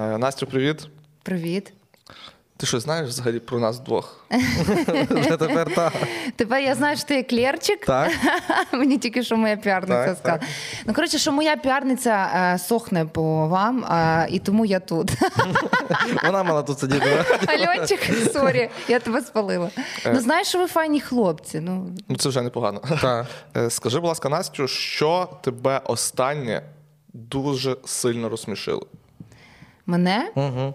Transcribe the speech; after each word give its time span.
Е, 0.00 0.18
Настю, 0.18 0.46
привіт. 0.46 0.88
Привіт. 1.22 1.72
Ти 2.56 2.66
що 2.66 2.80
знаєш 2.80 3.08
взагалі 3.08 3.38
про 3.38 3.58
нас 3.60 3.78
двох? 3.78 4.24
Вже 5.10 5.36
тепер 5.36 5.74
так. 5.74 5.92
Тепер 6.36 6.60
я 6.62 6.74
знаю, 6.74 6.96
що 6.96 7.06
ти 7.06 7.14
є 7.16 7.22
клерчик. 7.22 7.86
Так. 7.86 8.10
Мені 8.72 8.98
тільки 8.98 9.22
що 9.22 9.36
моя 9.36 9.56
піарниця 9.56 10.06
Так, 10.06 10.18
сказала. 10.18 10.38
так. 10.38 10.48
Ну, 10.86 10.94
коротше, 10.94 11.18
що 11.18 11.32
моя 11.32 11.56
піарниця 11.56 12.30
е, 12.54 12.58
сохне 12.58 13.04
по 13.04 13.48
вам, 13.48 13.84
е, 13.84 14.26
і 14.30 14.38
тому 14.38 14.64
я 14.66 14.80
тут. 14.80 15.10
Вона 16.24 16.42
мала 16.42 16.62
тут 16.62 16.78
сидіти. 16.78 17.24
да? 17.46 17.52
Альончик, 17.52 18.00
sorry, 18.32 18.70
я 18.88 18.98
тебе 19.00 19.20
спалила. 19.20 19.70
Ну 20.06 20.20
знаєш, 20.20 20.48
що 20.48 20.58
ви 20.58 20.66
файні 20.66 21.00
хлопці. 21.00 21.60
Ну, 21.60 21.90
Ну 22.08 22.16
це 22.16 22.28
вже 22.28 22.42
непогано. 22.42 22.80
Так. 23.00 23.26
Е, 23.56 23.70
Скажи, 23.70 24.00
будь 24.00 24.08
ласка, 24.08 24.28
Настю, 24.28 24.68
що 24.68 25.28
тебе 25.42 25.80
останнє 25.84 26.62
дуже 27.12 27.76
сильно 27.84 28.28
розсмішило? 28.28 28.86
Мене? 29.86 30.30
Угу. 30.34 30.74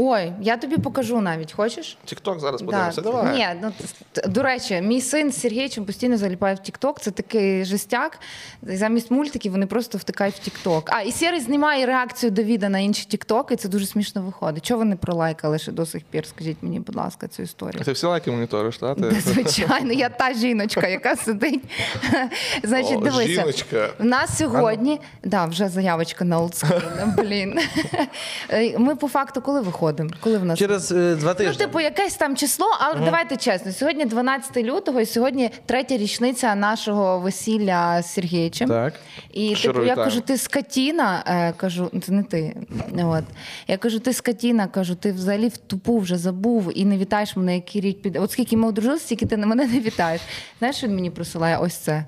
Ой, 0.00 0.32
я 0.40 0.56
тобі 0.56 0.76
покажу 0.76 1.20
навіть. 1.20 1.52
Хочеш? 1.52 1.98
Тікток 2.04 2.40
зараз 2.40 2.60
Да. 2.60 2.66
подивимося. 2.66 3.00
Давай. 3.00 3.36
Ні, 3.36 3.46
ну 3.62 3.72
до 4.26 4.42
речі, 4.42 4.80
мій 4.82 5.00
син 5.00 5.32
з 5.32 5.40
Сергійчем 5.40 5.84
постійно 5.84 6.16
заліпає 6.16 6.54
в 6.54 6.58
Тікток. 6.58 7.00
Це 7.00 7.10
такий 7.10 7.64
жестяк. 7.64 8.18
Замість 8.62 9.10
мультиків 9.10 9.52
вони 9.52 9.66
просто 9.66 9.98
втикають 9.98 10.34
в 10.34 10.38
Тікток. 10.38 10.90
А 10.92 11.00
і 11.02 11.12
Сірий 11.12 11.40
знімає 11.40 11.86
реакцію 11.86 12.30
Давіда 12.30 12.68
на 12.68 12.78
інші 12.78 13.04
Тіктоки. 13.04 13.56
Це 13.56 13.68
дуже 13.68 13.86
смішно 13.86 14.22
виходить. 14.22 14.64
Чого 14.66 14.78
ви 14.78 14.84
не 14.84 14.96
пролайкали 14.96 15.58
ще 15.58 15.72
до 15.72 15.86
сих 15.86 16.02
пір? 16.04 16.26
Скажіть 16.26 16.56
мені, 16.62 16.80
будь 16.80 16.96
ласка, 16.96 17.28
цю 17.28 17.42
історію. 17.42 17.84
Ти 17.84 17.92
всі 17.92 18.06
лайки 18.06 18.30
моніториш, 18.30 18.78
так? 18.78 18.96
Та, 19.00 19.10
Ти... 19.10 19.20
Звичайно, 19.20 19.92
я 19.92 20.08
та 20.08 20.34
жіночка, 20.34 20.88
яка 20.88 21.16
сидить. 21.16 21.60
Значить, 22.62 23.00
дивися. 23.00 23.26
жіночка. 23.26 23.88
В 23.98 24.04
нас 24.04 24.38
сьогодні, 24.38 25.00
да, 25.24 25.44
вже 25.44 25.68
заявочка 25.68 26.24
на 26.24 26.40
олдскул, 26.40 26.78
блін. 27.16 27.58
Е, 28.50 28.78
Ми 28.78 28.96
по 28.96 29.08
факту 29.08 29.40
коли 29.42 29.60
виходимо? 29.60 29.87
Коли 30.20 30.38
в 30.38 30.44
нас 30.44 30.58
Через 30.58 30.92
е, 30.92 31.14
два 31.14 31.30
Ну, 31.30 31.34
тижні. 31.34 31.54
типу, 31.64 31.80
якесь 31.80 32.14
там 32.14 32.36
число, 32.36 32.66
але 32.80 33.04
давайте 33.04 33.36
чесно. 33.36 33.72
Сьогодні 33.72 34.04
12 34.04 34.56
лютого, 34.56 35.00
і 35.00 35.06
сьогодні 35.06 35.50
третя 35.66 35.96
річниця 35.96 36.54
нашого 36.54 37.18
весілля 37.18 38.02
з 38.02 38.12
Сергійчем. 38.12 38.68
Так. 38.68 38.94
І 39.32 39.54
Щиро 39.54 39.74
типу, 39.74 39.86
я 39.86 39.94
кажу, 39.94 40.20
ти 40.20 40.36
скотіна, 40.38 41.22
е, 41.26 41.52
кажу, 41.56 41.90
це 42.02 42.12
не 42.12 42.22
ти. 42.22 42.56
От. 43.04 43.24
Я 43.68 43.76
кажу, 43.76 43.98
ти 44.00 44.12
скотіна, 44.12 44.66
кажу, 44.66 44.94
ти 44.94 45.12
взагалі 45.12 45.48
в 45.48 45.56
тупу 45.56 45.98
вже 45.98 46.16
забув 46.16 46.72
і 46.74 46.84
не 46.84 46.98
вітаєш 46.98 47.36
мене, 47.36 47.54
який 47.54 47.80
рік 47.80 48.02
піде. 48.02 48.18
От 48.18 48.30
скільки 48.32 48.56
ми 48.56 48.68
одружилися, 48.68 49.04
стільки 49.04 49.26
ти 49.26 49.36
на 49.36 49.46
мене 49.46 49.66
не 49.66 49.80
вітаєш. 49.80 50.20
Знаєш, 50.58 50.84
він 50.84 50.94
мені 50.94 51.10
присилає? 51.10 51.58
Ось 51.58 51.74
це. 51.74 52.04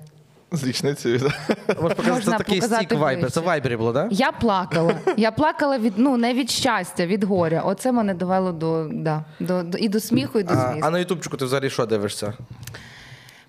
З 0.51 0.63
річницею. 0.63 1.19
Можна 1.67 1.95
показати, 1.95 2.11
Можна 2.11 2.31
це 2.31 2.37
такий 2.37 2.55
показати 2.61 2.85
стік 2.85 2.99
Viber. 2.99 3.31
Це 3.31 3.39
в 3.39 3.43
Viber 3.43 3.71
і 3.71 3.77
було, 3.77 3.93
так? 3.93 4.07
Я 4.11 4.31
плакала. 4.31 4.95
Я 5.17 5.31
плакала 5.31 5.77
від 5.77 5.93
ну 5.97 6.17
не 6.17 6.33
від 6.33 6.49
щастя, 6.49 7.05
від 7.05 7.23
горя. 7.23 7.61
Оце 7.65 7.91
мене 7.91 8.13
довело 8.13 8.51
до, 8.51 8.87
да, 8.91 9.23
до, 9.39 9.63
до 9.63 9.77
і 9.77 9.89
до 9.89 9.99
сміху, 9.99 10.39
і 10.39 10.43
до 10.43 10.53
А, 10.53 10.55
звісту. 10.71 10.87
а 10.87 10.89
на 10.89 10.99
ютубчику 10.99 11.37
ти 11.37 11.45
взагалі 11.45 11.69
що 11.69 11.85
дивишся? 11.85 12.33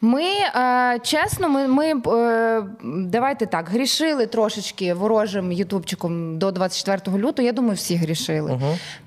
Ми 0.04 0.22
е, 0.22 0.98
чесно, 1.02 1.48
ми, 1.48 1.68
ми 1.68 1.86
е, 1.86 2.62
давайте 2.84 3.46
так, 3.46 3.68
грішили 3.68 4.26
трошечки 4.26 4.94
ворожим 4.94 5.52
ютубчиком 5.52 6.38
до 6.38 6.50
24 6.50 7.18
лютого. 7.18 7.46
Я 7.46 7.52
думаю, 7.52 7.74
всі 7.74 7.94
грішили. 7.96 8.60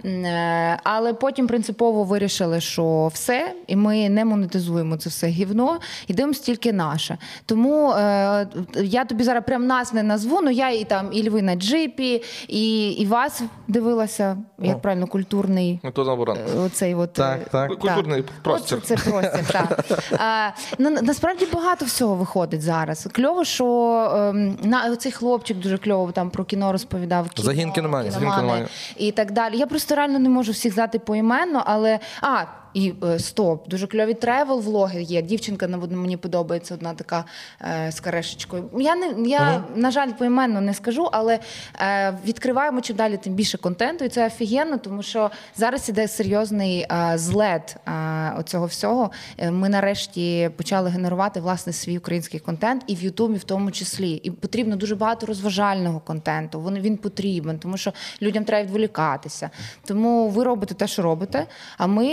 Е, 0.05 0.79
але 0.83 1.13
потім 1.13 1.47
принципово 1.47 2.03
вирішили, 2.03 2.61
що 2.61 3.11
все, 3.13 3.53
і 3.67 3.75
ми 3.75 4.09
не 4.09 4.25
монетизуємо 4.25 4.97
це 4.97 5.09
все 5.09 5.27
гівно, 5.27 5.79
і 6.07 6.13
дивимося 6.13 6.43
тільки 6.43 6.73
наше. 6.73 7.17
Тому 7.45 7.91
е, 7.91 8.47
я 8.75 9.05
тобі 9.05 9.23
зараз 9.23 9.43
прям 9.47 9.67
нас 9.67 9.93
не 9.93 10.03
назву. 10.03 10.41
Ну 10.41 10.51
я 10.51 10.69
і 10.69 10.83
там 10.83 11.09
і 11.11 11.29
Льви 11.29 11.41
на 11.41 11.55
джипі, 11.55 12.23
і, 12.47 12.91
і 12.91 13.05
вас 13.05 13.41
дивилася, 13.67 14.37
як 14.59 14.81
правильно, 14.81 15.07
культурний. 15.07 15.79
Ну, 15.83 15.91
то 15.91 16.03
наоборот. 16.03 16.39
Оцей 16.57 16.95
от, 16.95 17.13
Так, 17.13 17.49
так. 17.49 17.79
Культурний 17.79 18.23
простір. 18.43 18.77
Оце 18.77 18.97
це 18.97 19.09
простір, 19.09 19.45
так. 19.51 19.85
Ну, 20.85 20.91
на- 20.91 21.01
насправді 21.01 21.45
багато 21.53 21.85
всього 21.85 22.15
виходить 22.15 22.61
зараз. 22.61 23.07
Кльово, 23.11 23.43
що 23.43 23.65
ем, 24.15 24.57
на 24.63 24.95
цей 24.95 25.11
хлопчик 25.11 25.57
дуже 25.57 25.77
кльово 25.77 26.11
там 26.11 26.29
про 26.29 26.43
кіно 26.45 26.71
розповідав. 26.71 27.29
Кіно, 27.29 27.45
Загін 27.45 27.71
кіноманів. 27.71 28.11
Загін 28.11 28.31
кіноманів. 28.31 28.67
і 28.97 29.11
так 29.11 29.31
далі. 29.31 29.57
Я 29.57 29.67
просто 29.67 29.95
реально 29.95 30.19
не 30.19 30.29
можу 30.29 30.51
всіх 30.51 30.73
знати 30.73 30.99
поіменно, 30.99 31.63
але 31.65 31.99
а. 32.21 32.43
І 32.75 32.93
е, 33.03 33.19
стоп, 33.19 33.69
дуже 33.69 33.87
кльові 33.87 34.13
travel 34.13 34.59
влоги 34.59 35.01
є. 35.01 35.21
Дівчинка 35.21 35.67
на 35.67 35.77
мені 35.77 36.17
подобається 36.17 36.73
одна 36.73 36.93
така 36.93 37.25
е, 37.61 37.91
з 37.91 37.99
карешечкою. 37.99 38.69
Я 38.77 38.95
не 38.95 39.29
я 39.29 39.63
на 39.75 39.91
жаль 39.91 40.11
поіменно 40.11 40.61
не 40.61 40.73
скажу, 40.73 41.09
але 41.11 41.39
е, 41.79 42.17
відкриваємо 42.25 42.81
чим 42.81 42.95
далі 42.95 43.17
тим 43.17 43.33
більше 43.33 43.57
контенту, 43.57 44.05
і 44.05 44.09
це 44.09 44.27
офігенно, 44.27 44.77
тому 44.77 45.03
що 45.03 45.31
зараз 45.55 45.89
іде 45.89 46.07
серйозний 46.07 46.79
е, 46.79 47.11
злет 47.15 47.75
е, 47.87 47.91
оцього 48.39 48.65
всього. 48.65 49.11
Е, 49.37 49.51
Ми 49.51 49.69
нарешті 49.69 50.49
почали 50.57 50.89
генерувати 50.89 51.39
власне 51.39 51.73
свій 51.73 51.97
український 51.97 52.39
контент, 52.39 52.83
і 52.87 52.95
в 52.95 53.03
Ютубі 53.03 53.37
в 53.37 53.43
тому 53.43 53.71
числі. 53.71 54.11
І 54.11 54.31
потрібно 54.31 54.75
дуже 54.75 54.95
багато 54.95 55.25
розважального 55.25 55.99
контенту. 55.99 56.61
Він, 56.61 56.79
він 56.79 56.97
потрібен, 56.97 57.59
тому 57.59 57.77
що 57.77 57.93
людям 58.21 58.43
треба 58.43 58.63
відволікатися. 58.63 59.49
Тому 59.85 60.29
ви 60.29 60.43
робите 60.43 60.73
те, 60.73 60.87
що 60.87 61.01
робите. 61.01 61.45
А 61.77 61.87
ми 61.87 62.05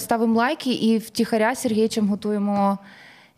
ставимо 0.00 0.38
лайки 0.38 0.70
і 0.70 0.98
втіхаря 0.98 1.54
з 1.54 1.60
Сергійчем 1.60 2.08
готуємо. 2.08 2.78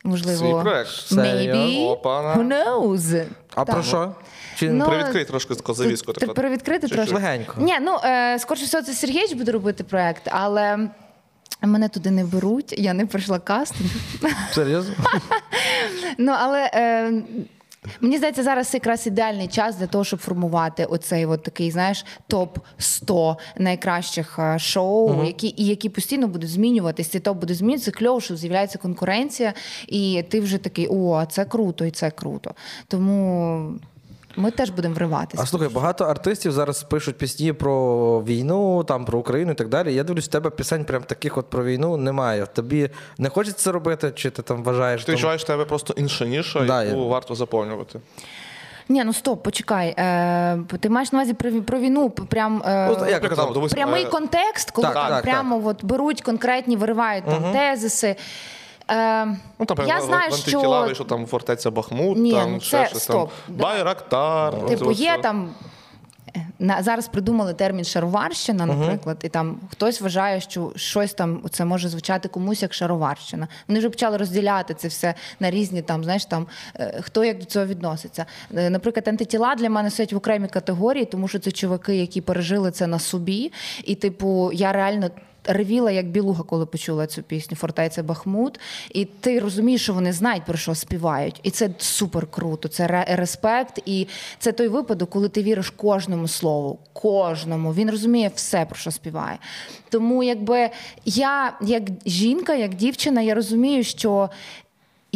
Можливо, 0.04 0.38
Свій 0.38 0.62
проект. 0.62 1.12
Maybe. 1.12 1.80
Опана. 1.88 2.34
Who 2.34 2.48
knows? 2.48 3.24
А 3.54 3.64
Так. 3.64 3.74
про 3.74 3.82
що? 3.84 4.14
Чи 4.58 4.70
Ну, 4.70 4.86
Привідкрий 4.86 5.24
трошки 5.24 5.54
завіску. 5.74 6.12
Ти 6.12 6.20
таку. 6.20 6.34
перевідкрити 6.34 6.88
трошки? 6.88 7.14
Легенько. 7.14 7.54
Ні, 7.58 7.74
ну 7.82 7.96
е, 8.04 8.38
скорше 8.38 8.64
всього, 8.64 8.82
це 8.84 8.92
Сергійович 8.92 9.32
буде 9.32 9.52
робити 9.52 9.84
проект, 9.84 10.22
але 10.32 10.88
мене 11.62 11.88
туди 11.88 12.10
не 12.10 12.24
беруть, 12.24 12.74
я 12.78 12.92
не 12.94 13.06
пройшла 13.06 13.38
кастинг. 13.38 13.90
Серйозно? 14.52 14.94
Ну 16.18 16.32
але. 16.38 16.70
Е, 16.74 17.12
Мені 18.00 18.16
здається, 18.16 18.42
зараз 18.42 18.74
якраз 18.74 19.06
ідеальний 19.06 19.48
час 19.48 19.76
для 19.76 19.86
того, 19.86 20.04
щоб 20.04 20.20
формувати 20.20 20.84
оцей 20.84 21.26
от 21.26 21.42
такий, 21.42 21.70
знаєш, 21.70 22.04
топ 22.26 22.58
100 22.78 23.36
найкращих 23.58 24.38
е, 24.38 24.58
шоу, 24.58 25.24
які 25.24 25.54
і 25.56 25.66
які 25.66 25.88
постійно 25.88 26.28
будуть 26.28 26.50
змінюватися. 26.50 27.10
Цей 27.10 27.20
топ 27.20 27.38
буде 27.38 27.54
змінюватися. 27.54 27.90
Кльово, 27.90 28.20
що 28.20 28.36
з'являється 28.36 28.78
конкуренція, 28.78 29.54
і 29.88 30.24
ти 30.28 30.40
вже 30.40 30.58
такий, 30.58 30.88
о, 30.90 31.24
це 31.30 31.44
круто, 31.44 31.84
і 31.84 31.90
це 31.90 32.10
круто. 32.10 32.54
Тому 32.88 33.78
ми 34.36 34.50
теж 34.50 34.70
будемо 34.70 34.94
вриватися. 34.94 35.42
А 35.42 35.46
слухай, 35.46 35.68
багато 35.68 36.04
артистів 36.04 36.52
зараз 36.52 36.82
пишуть 36.82 37.18
пісні 37.18 37.52
про 37.52 38.22
війну, 38.22 38.84
там 38.84 39.04
про 39.04 39.18
Україну 39.18 39.52
і 39.52 39.54
так 39.54 39.68
далі. 39.68 39.94
Я 39.94 40.04
дивлюсь, 40.04 40.24
в 40.24 40.28
тебе 40.30 40.50
пісень 40.50 40.84
прям 40.84 41.02
таких 41.02 41.38
от 41.38 41.50
про 41.50 41.64
війну 41.64 41.96
немає. 41.96 42.46
Тобі 42.46 42.90
не 43.18 43.28
хочеться 43.28 43.62
це 43.62 43.72
робити, 43.72 44.12
чи 44.14 44.30
ти 44.30 44.42
там 44.42 44.62
вважаєш? 44.62 45.04
Ти 45.04 45.14
в 45.14 45.42
тебе 45.44 45.64
просто 45.64 45.94
інша 45.96 46.26
ніша, 46.26 46.64
Да, 46.64 46.84
яку 46.84 47.00
я- 47.00 47.06
варто 47.06 47.34
заповнювати. 47.34 48.00
Ні, 48.88 49.04
ну 49.04 49.12
стоп, 49.12 49.42
почекай. 49.42 49.94
Е, 49.98 50.58
ти 50.80 50.88
маєш 50.88 51.12
на 51.12 51.18
увазі 51.18 51.34
про, 51.34 51.50
про 51.62 51.78
війну, 51.78 52.10
прям 52.10 52.62
е, 52.66 52.88
От, 52.88 53.10
як 53.10 53.28
казав, 53.28 53.70
прямий 53.70 54.04
е, 54.04 54.06
контекст, 54.06 54.70
коли 54.70 54.86
Так, 54.86 54.94
там 54.94 55.08
так, 55.08 55.22
прямо 55.22 55.66
От 55.66 55.84
беруть 55.84 56.22
конкретні, 56.22 56.76
виривають 56.76 57.24
там 57.24 57.52
тезиси. 57.52 58.16
Е, 58.90 59.26
Ну, 59.58 59.66
там, 59.66 59.86
я 59.86 60.00
знаю, 60.00 60.30
в 60.30 60.34
антитіла 60.34 60.78
що 60.78 60.86
вийшов 60.86 61.06
там 61.06 61.26
фортеця 61.26 61.70
Бахмут, 61.70 62.18
Ні, 62.18 62.32
там 62.32 62.52
ну, 62.52 62.60
ще 62.60 62.82
це 62.82 62.86
щось 62.88 63.02
стоп. 63.02 63.30
там. 63.46 63.56
Байрактар. 63.56 64.66
типу 64.66 64.92
є 64.92 65.12
все. 65.12 65.22
там. 65.22 65.50
е, 66.36 66.46
На 66.58 66.82
зараз 66.82 67.08
придумали 67.08 67.54
термін 67.54 67.84
шароварщина, 67.84 68.66
наприклад, 68.66 69.16
і 69.22 69.28
там 69.28 69.60
хтось 69.70 70.00
вважає, 70.00 70.40
що 70.40 70.72
щось 70.76 71.14
там 71.14 71.42
це 71.50 71.64
може 71.64 71.88
звучати 71.88 72.28
комусь 72.28 72.62
як 72.62 72.74
шароварщина. 72.74 73.48
Вони 73.68 73.78
вже 73.80 73.90
почали 73.90 74.16
розділяти 74.16 74.74
це 74.74 74.88
все 74.88 75.14
на 75.40 75.50
різні 75.50 75.82
там, 75.82 76.04
знаєш, 76.04 76.24
там 76.24 76.46
е, 76.74 76.98
хто 77.02 77.24
як 77.24 77.38
до 77.38 77.44
цього 77.44 77.66
відноситься. 77.66 78.26
Е, 78.56 78.70
Наприклад, 78.70 79.08
антитіла 79.08 79.54
для 79.54 79.70
мене 79.70 79.90
стоять 79.90 80.12
в 80.12 80.16
окремій 80.16 80.48
категорії, 80.48 81.04
тому 81.04 81.28
що 81.28 81.38
це 81.38 81.50
чуваки, 81.50 81.96
які 81.96 82.20
пережили 82.20 82.70
це 82.70 82.86
на 82.86 82.98
собі. 82.98 83.52
І, 83.84 83.94
типу, 83.94 84.50
я 84.54 84.72
реально. 84.72 85.10
Ревіла 85.46 85.90
як 85.90 86.06
білуга, 86.06 86.42
коли 86.42 86.66
почула 86.66 87.06
цю 87.06 87.22
пісню 87.22 87.56
Фортеця 87.56 88.02
Бахмут, 88.02 88.60
і 88.90 89.04
ти 89.04 89.40
розумієш, 89.40 89.82
що 89.82 89.94
вони 89.94 90.12
знають 90.12 90.44
про 90.44 90.56
що 90.56 90.74
співають, 90.74 91.40
і 91.42 91.50
це 91.50 91.70
супер 91.78 92.26
круто. 92.26 92.68
Це 92.68 93.04
респект, 93.08 93.82
і 93.86 94.06
це 94.38 94.52
той 94.52 94.68
випадок, 94.68 95.10
коли 95.10 95.28
ти 95.28 95.42
віриш 95.42 95.70
кожному 95.70 96.28
слову, 96.28 96.78
кожному. 96.92 97.74
Він 97.74 97.90
розуміє 97.90 98.30
все 98.34 98.64
про 98.64 98.76
що 98.76 98.90
співає. 98.90 99.38
Тому, 99.88 100.22
якби 100.22 100.70
я, 101.04 101.52
як 101.60 101.82
жінка, 102.06 102.54
як 102.54 102.74
дівчина, 102.74 103.22
я 103.22 103.34
розумію, 103.34 103.84
що 103.84 104.30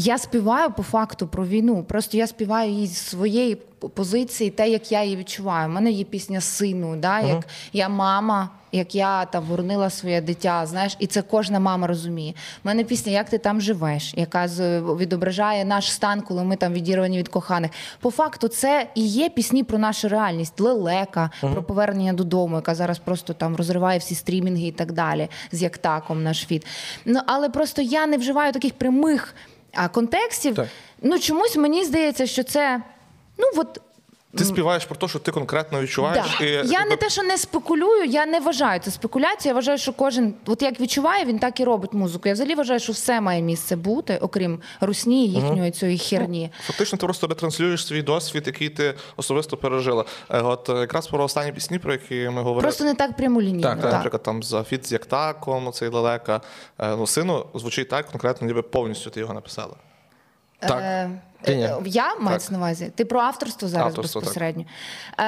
я 0.00 0.18
співаю 0.18 0.70
по 0.70 0.82
факту 0.82 1.26
про 1.26 1.46
війну. 1.46 1.84
Просто 1.88 2.16
я 2.16 2.26
співаю 2.26 2.70
її 2.70 2.86
з 2.86 2.96
своєї 2.96 3.54
позиції, 3.94 4.50
те, 4.50 4.68
як 4.68 4.92
я 4.92 5.04
її 5.04 5.16
відчуваю. 5.16 5.68
У 5.68 5.72
мене 5.72 5.90
є 5.90 6.04
пісня 6.04 6.40
сину, 6.40 6.96
да, 6.96 7.20
як 7.20 7.46
я 7.72 7.88
мама. 7.88 8.50
Як 8.72 8.94
я 8.94 9.24
там 9.24 9.44
воронила 9.44 9.90
своє 9.90 10.20
дитя, 10.20 10.66
знаєш, 10.66 10.96
і 10.98 11.06
це 11.06 11.22
кожна 11.22 11.60
мама 11.60 11.86
розуміє. 11.86 12.32
У 12.64 12.68
мене 12.68 12.84
пісня 12.84 13.12
Як 13.12 13.30
ти 13.30 13.38
там 13.38 13.60
живеш, 13.60 14.14
яка 14.16 14.46
відображає 14.96 15.64
наш 15.64 15.92
стан, 15.92 16.20
коли 16.20 16.44
ми 16.44 16.56
там 16.56 16.72
відірвані 16.72 17.18
від 17.18 17.28
коханих. 17.28 17.70
По 18.00 18.10
факту, 18.10 18.48
це 18.48 18.86
і 18.94 19.06
є 19.06 19.28
пісні 19.28 19.64
про 19.64 19.78
нашу 19.78 20.08
реальність. 20.08 20.60
Лелека 20.60 21.30
про 21.40 21.62
повернення 21.62 22.12
додому, 22.12 22.56
яка 22.56 22.74
зараз 22.74 22.98
просто 22.98 23.32
там 23.32 23.56
розриває 23.56 23.98
всі 23.98 24.14
стрімінги 24.14 24.66
і 24.66 24.72
так 24.72 24.92
далі. 24.92 25.28
З 25.52 25.62
Яктаком 25.62 26.22
наш 26.22 26.46
фіт. 26.46 26.66
Ну 27.04 27.20
але 27.26 27.48
просто 27.48 27.82
я 27.82 28.06
не 28.06 28.16
вживаю 28.16 28.52
таких 28.52 28.74
прямих 28.74 29.34
а, 29.74 29.88
контекстів. 29.88 30.54
Так. 30.54 30.68
Ну 31.02 31.18
чомусь 31.18 31.56
мені 31.56 31.84
здається, 31.84 32.26
що 32.26 32.42
це 32.42 32.82
ну 33.38 33.46
от. 33.56 33.80
Ти 34.36 34.44
співаєш 34.44 34.84
про 34.84 34.96
те, 34.96 35.08
що 35.08 35.18
ти 35.18 35.32
конкретно 35.32 35.80
відчуваєш. 35.80 36.26
Да. 36.40 36.44
І, 36.44 36.50
Я 36.68 36.84
не 36.84 36.96
те, 36.96 37.10
що 37.10 37.22
не 37.22 37.38
спекулюю, 37.38 38.04
я 38.04 38.26
не 38.26 38.40
вважаю 38.40 38.80
це 38.80 38.90
спекуляцією. 38.90 39.48
Я 39.50 39.54
вважаю, 39.54 39.78
що 39.78 39.92
кожен, 39.92 40.34
от 40.46 40.62
як 40.62 40.80
відчуває, 40.80 41.24
він 41.24 41.38
так 41.38 41.60
і 41.60 41.64
робить 41.64 41.92
музику. 41.92 42.28
Я 42.28 42.34
взагалі 42.34 42.54
вважаю, 42.54 42.80
що 42.80 42.92
все 42.92 43.20
має 43.20 43.42
місце 43.42 43.76
бути, 43.76 44.18
окрім 44.22 44.60
русні 44.80 45.26
і 45.26 45.30
їхньої 45.32 45.70
цієї 45.70 45.98
херні. 45.98 46.50
Фактично, 46.66 46.98
ти 46.98 47.06
просто 47.06 47.26
ретранслюєш 47.26 47.86
свій 47.86 48.02
досвід, 48.02 48.42
який 48.46 48.68
ти 48.68 48.94
особисто 49.16 49.56
пережила. 49.56 50.04
Е, 50.30 50.40
От 50.42 50.68
е, 50.68 50.72
якраз 50.72 51.06
про 51.06 51.24
останні 51.24 51.52
пісні, 51.52 51.78
про 51.78 51.92
які 51.92 52.14
ми 52.14 52.42
говорили. 52.42 52.62
Просто 52.62 52.84
не 52.84 52.94
так 52.94 53.16
прямолінійно. 53.16 53.62
Так, 53.62 53.80
так. 53.80 53.92
Наприклад, 53.92 54.22
там 54.22 54.42
за 54.42 54.64
фіт 54.64 54.86
з 54.86 54.92
Яктаком, 54.92 55.72
цей 55.72 55.88
лелека. 55.88 56.40
Е, 56.78 56.96
Ну, 56.96 57.06
сину 57.06 57.46
звучить 57.54 57.88
так, 57.88 58.06
конкретно, 58.06 58.46
ніби 58.46 58.62
повністю 58.62 59.10
ти 59.10 59.20
його 59.20 59.34
написала. 59.34 59.74
Так. 60.58 60.78
Е, 60.82 61.10
Ти 61.42 61.56
ні? 61.56 61.62
е, 61.62 61.76
Я 61.84 62.14
мається 62.20 62.52
на 62.52 62.58
увазі. 62.58 62.92
Ти 62.94 63.04
про 63.04 63.20
авторство 63.20 63.68
зараз 63.68 63.86
Авторство, 63.86 64.20
безпосередньо. 64.20 64.64
Е, 65.18 65.24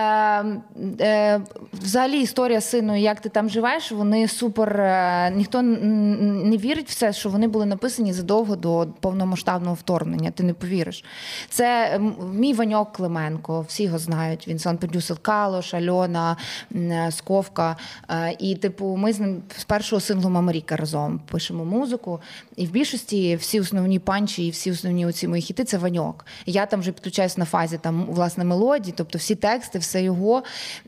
е, 1.00 1.41
взагалі, 1.73 2.20
історія 2.20 2.61
сину, 2.61 2.99
як 2.99 3.20
ти 3.20 3.29
там 3.29 3.49
живеш, 3.49 3.93
вони 3.93 4.29
супер. 4.29 4.81
Е, 4.81 5.32
ніхто 5.37 5.62
не 5.62 6.56
вірить 6.56 6.88
в 6.91 6.94
це, 6.94 7.12
що 7.12 7.29
вони 7.29 7.49
були 7.49 7.67
написані 7.67 8.12
задовго 8.12 8.56
до 8.56 8.87
повномасштабного 9.00 9.75
вторгнення. 9.75 10.31
Ти 10.31 10.43
не 10.43 10.55
повіриш. 10.55 11.05
Це 11.49 11.99
мій 12.32 12.53
Ваньок 12.55 12.93
Клименко, 12.93 13.61
всі 13.69 13.82
його 13.82 13.99
знають. 13.99 14.49
Він 14.49 14.59
сон 14.59 14.79
продюсер 14.79 15.17
Калош, 15.19 15.75
Альона, 15.75 16.37
е, 16.75 17.09
Сковка. 17.12 17.76
Е, 18.11 18.37
і, 18.38 18.56
типу, 18.56 18.97
ми 18.97 19.12
з 19.12 19.20
ним 19.20 19.43
з 19.56 19.64
першого 19.64 20.00
синглу 20.00 20.31
Мамаріка 20.31 20.76
разом 20.76 21.20
пишемо 21.31 21.64
музику. 21.64 22.20
І 22.56 22.67
в 22.67 22.70
більшості 22.70 23.37
всі 23.37 23.61
основні 23.61 23.99
панчі 23.99 24.47
і 24.47 24.50
всі 24.50 24.70
основні 24.70 25.06
оці 25.06 25.29
мої 25.29 25.43
хіти 25.43 25.64
це 25.64 25.79
Ваньок. 25.79 26.01
Я 26.46 26.66
там 26.66 26.81
вже 26.81 26.93
підключаюсь 26.93 27.38
на 27.38 27.44
фазі 27.44 27.78
там 27.78 28.06
власне 28.08 28.44
мелодії, 28.44 28.94
тобто 28.96 29.19
всі 29.19 29.34
тексти, 29.34 29.78
все 29.78 30.02
його. 30.02 30.43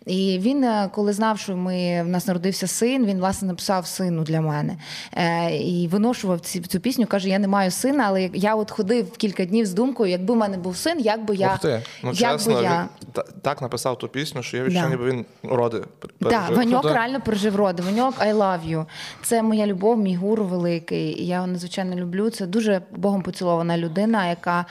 І 0.06 0.38
він, 0.42 0.64
е, 0.64 0.90
коли 0.94 1.12
знав, 1.12 1.38
що 1.38 1.56
ми 1.56 2.02
в 2.02 2.08
нас 2.08 2.26
народився 2.26 2.66
син, 2.66 3.06
він 3.06 3.18
власне 3.18 3.48
написав 3.48 3.86
сину 3.86 4.22
для 4.22 4.40
мене 4.40 4.76
е, 5.16 5.56
і 5.56 5.88
виношував 5.88 6.40
ці, 6.40 6.60
цю 6.60 6.80
пісню. 6.80 7.06
каже: 7.06 7.28
Я 7.28 7.38
не 7.38 7.48
маю 7.48 7.70
сина, 7.70 8.04
але 8.06 8.30
я 8.34 8.54
от 8.54 8.70
ходив 8.70 9.10
кілька 9.16 9.44
днів 9.44 9.66
з 9.66 9.72
думкою, 9.74 10.10
якби 10.10 10.34
в 10.34 10.36
мене 10.36 10.58
був 10.58 10.76
син, 10.76 11.00
як 11.00 11.24
би 11.24 11.36
я 11.36 11.56
ти. 11.56 11.82
Ну, 12.02 12.12
як 12.12 12.32
чесно, 12.32 12.54
би 12.54 12.62
я. 12.62 12.80
він 12.80 13.12
та- 13.12 13.24
так 13.42 13.62
написав 13.62 13.98
ту 13.98 14.08
пісню, 14.08 14.42
що 14.42 14.56
я 14.56 14.62
відчуваю, 14.64 14.90
Да. 14.90 14.96
ніби 14.96 15.10
він 15.10 15.24
роди 15.42 15.82
пережив. 16.18 16.56
Ваньок 16.56 16.84
Ну, 16.84 16.92
реально 16.92 17.20
пережив 17.20 17.56
роди. 17.56 17.82
Ваньок 17.82 18.14
I 18.20 18.34
love 18.34 18.68
you. 18.70 18.86
Це 19.22 19.42
моя 19.42 19.66
любов, 19.66 19.98
мій 19.98 20.16
гуру 20.16 20.44
великий. 20.44 21.26
Я 21.26 21.34
його 21.34 21.46
надзвичайно 21.46 21.96
люблю. 21.96 22.30
Це 22.30 22.46
дуже 22.46 22.80
Богом 22.96 23.22
поцілована 23.22 23.78
людина, 23.78 24.28
яка 24.28 24.64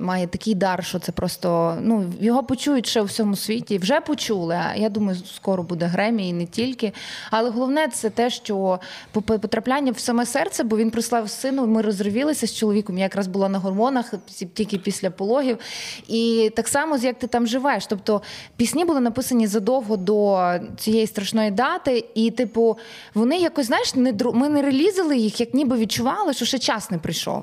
має 0.00 0.26
такий 0.26 0.54
дар, 0.54 0.84
що 0.84 0.98
це 0.98 1.12
просто 1.12 1.78
ну 1.82 2.12
його 2.20 2.42
почують 2.42 2.86
ще 2.86 3.00
у 3.00 3.04
всьому 3.04 3.36
світі. 3.36 3.78
Вже 3.78 4.00
почули. 4.00 4.54
а 4.54 4.74
Я 4.76 4.88
думаю, 4.88 5.18
скоро 5.34 5.62
буде 5.62 5.86
Гремі 5.86 6.28
і 6.28 6.32
не 6.32 6.46
тільки. 6.46 6.92
Але 7.30 7.50
головне 7.50 7.88
це 7.88 8.10
те, 8.10 8.30
що 8.30 8.80
по- 9.12 9.22
по- 9.22 9.38
потрапляння 9.38 9.92
в 9.92 9.98
саме 9.98 10.26
серце, 10.26 10.64
бо 10.64 10.76
він 10.76 10.90
прислав 10.90 11.30
сину. 11.30 11.66
Ми 11.66 11.82
розривілися 11.82 12.46
з 12.46 12.54
чоловіком. 12.54 12.98
Я 12.98 13.04
якраз 13.04 13.26
була 13.26 13.48
на 13.48 13.58
гормонах 13.58 14.14
тільки 14.54 14.78
після 14.78 15.10
пологів. 15.10 15.58
І 16.08 16.52
так 16.56 16.68
само, 16.68 16.96
як 16.96 17.18
ти 17.18 17.26
там 17.26 17.46
живеш. 17.46 17.86
Тобто 17.86 18.22
пісні 18.56 18.84
були 18.84 19.00
написані 19.00 19.46
задовго 19.46 19.96
до 19.96 20.50
цієї 20.76 21.06
страшної 21.06 21.50
дати, 21.50 22.04
і, 22.14 22.30
типу, 22.30 22.78
вони 23.14 23.38
якось, 23.38 23.66
знаєш, 23.66 23.94
не 23.94 24.14
ми 24.34 24.48
не 24.48 24.62
релізили 24.62 25.16
їх, 25.16 25.40
як 25.40 25.54
ніби 25.54 25.76
відчували, 25.76 26.32
що 26.32 26.44
ще 26.44 26.58
час 26.58 26.90
не 26.90 26.98
прийшов. 26.98 27.42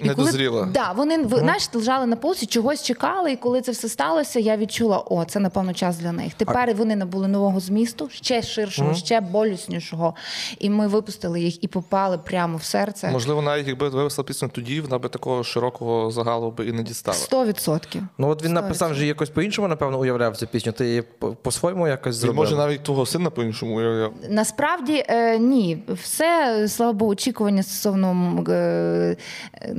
І 0.00 0.04
Не 0.04 0.14
дозріла. 0.14 0.68
Да, 0.74 0.92
вони 0.92 1.18
ви, 1.22 1.38
знаєш, 1.38 1.68
лежали 1.74 2.06
на 2.06 2.16
полці, 2.16 2.46
чогось 2.46 2.82
чекали, 2.82 3.32
і 3.32 3.36
коли 3.36 3.60
це 3.60 3.72
все 3.72 3.88
сталося, 3.88 4.40
я 4.40 4.56
відчула, 4.56 4.98
о, 5.06 5.24
це 5.24 5.40
напевно 5.40 5.72
час 5.74 5.96
для 5.98 6.12
них. 6.12 6.34
Тепер 6.34 6.74
вони 6.74 6.96
набули 6.96 7.28
нового 7.28 7.60
змісту, 7.60 8.08
ще 8.12 8.42
ширшого, 8.42 8.94
ще 8.94 9.20
боліснішого. 9.20 10.14
І 10.58 10.70
ми 10.70 10.86
випустили 10.88 11.40
їх 11.40 11.64
і 11.64 11.68
попали 11.68 12.18
прямо 12.18 12.56
в 12.56 12.62
серце. 12.62 13.10
Можливо, 13.10 13.42
навіть 13.42 13.68
якби 13.68 13.88
вивезла 13.88 14.24
пісню 14.24 14.48
тоді, 14.48 14.80
вона 14.80 14.98
би 14.98 15.08
такого 15.08 15.44
широкого 15.44 16.10
загалу 16.10 16.50
би 16.50 16.66
і 16.66 16.72
не 16.72 16.82
дістала. 16.82 17.16
Сто 17.16 17.44
відсотків. 17.46 18.02
Ну 18.18 18.28
от 18.28 18.44
він 18.44 18.52
написав 18.52 18.90
вже 18.90 19.06
якось 19.06 19.30
по-іншому, 19.30 19.68
напевно, 19.68 19.98
уявляв 19.98 20.36
цю 20.36 20.46
пісню. 20.46 20.72
Ти 20.72 20.86
її 20.86 21.02
по- 21.02 21.32
по-своєму 21.32 21.88
якось 21.88 22.16
зробив. 22.16 22.36
може 22.36 22.56
навіть 22.56 22.82
твого 22.82 23.06
сина 23.06 23.30
по-іншому 23.30 23.76
уявляв. 23.76 24.12
Насправді 24.28 25.04
е, 25.08 25.38
ні, 25.38 25.78
все 26.02 26.64
слава 26.68 26.92
Богу, 26.92 27.10
очікування 27.12 27.62
стосовно 27.62 28.44
е, 28.48 29.16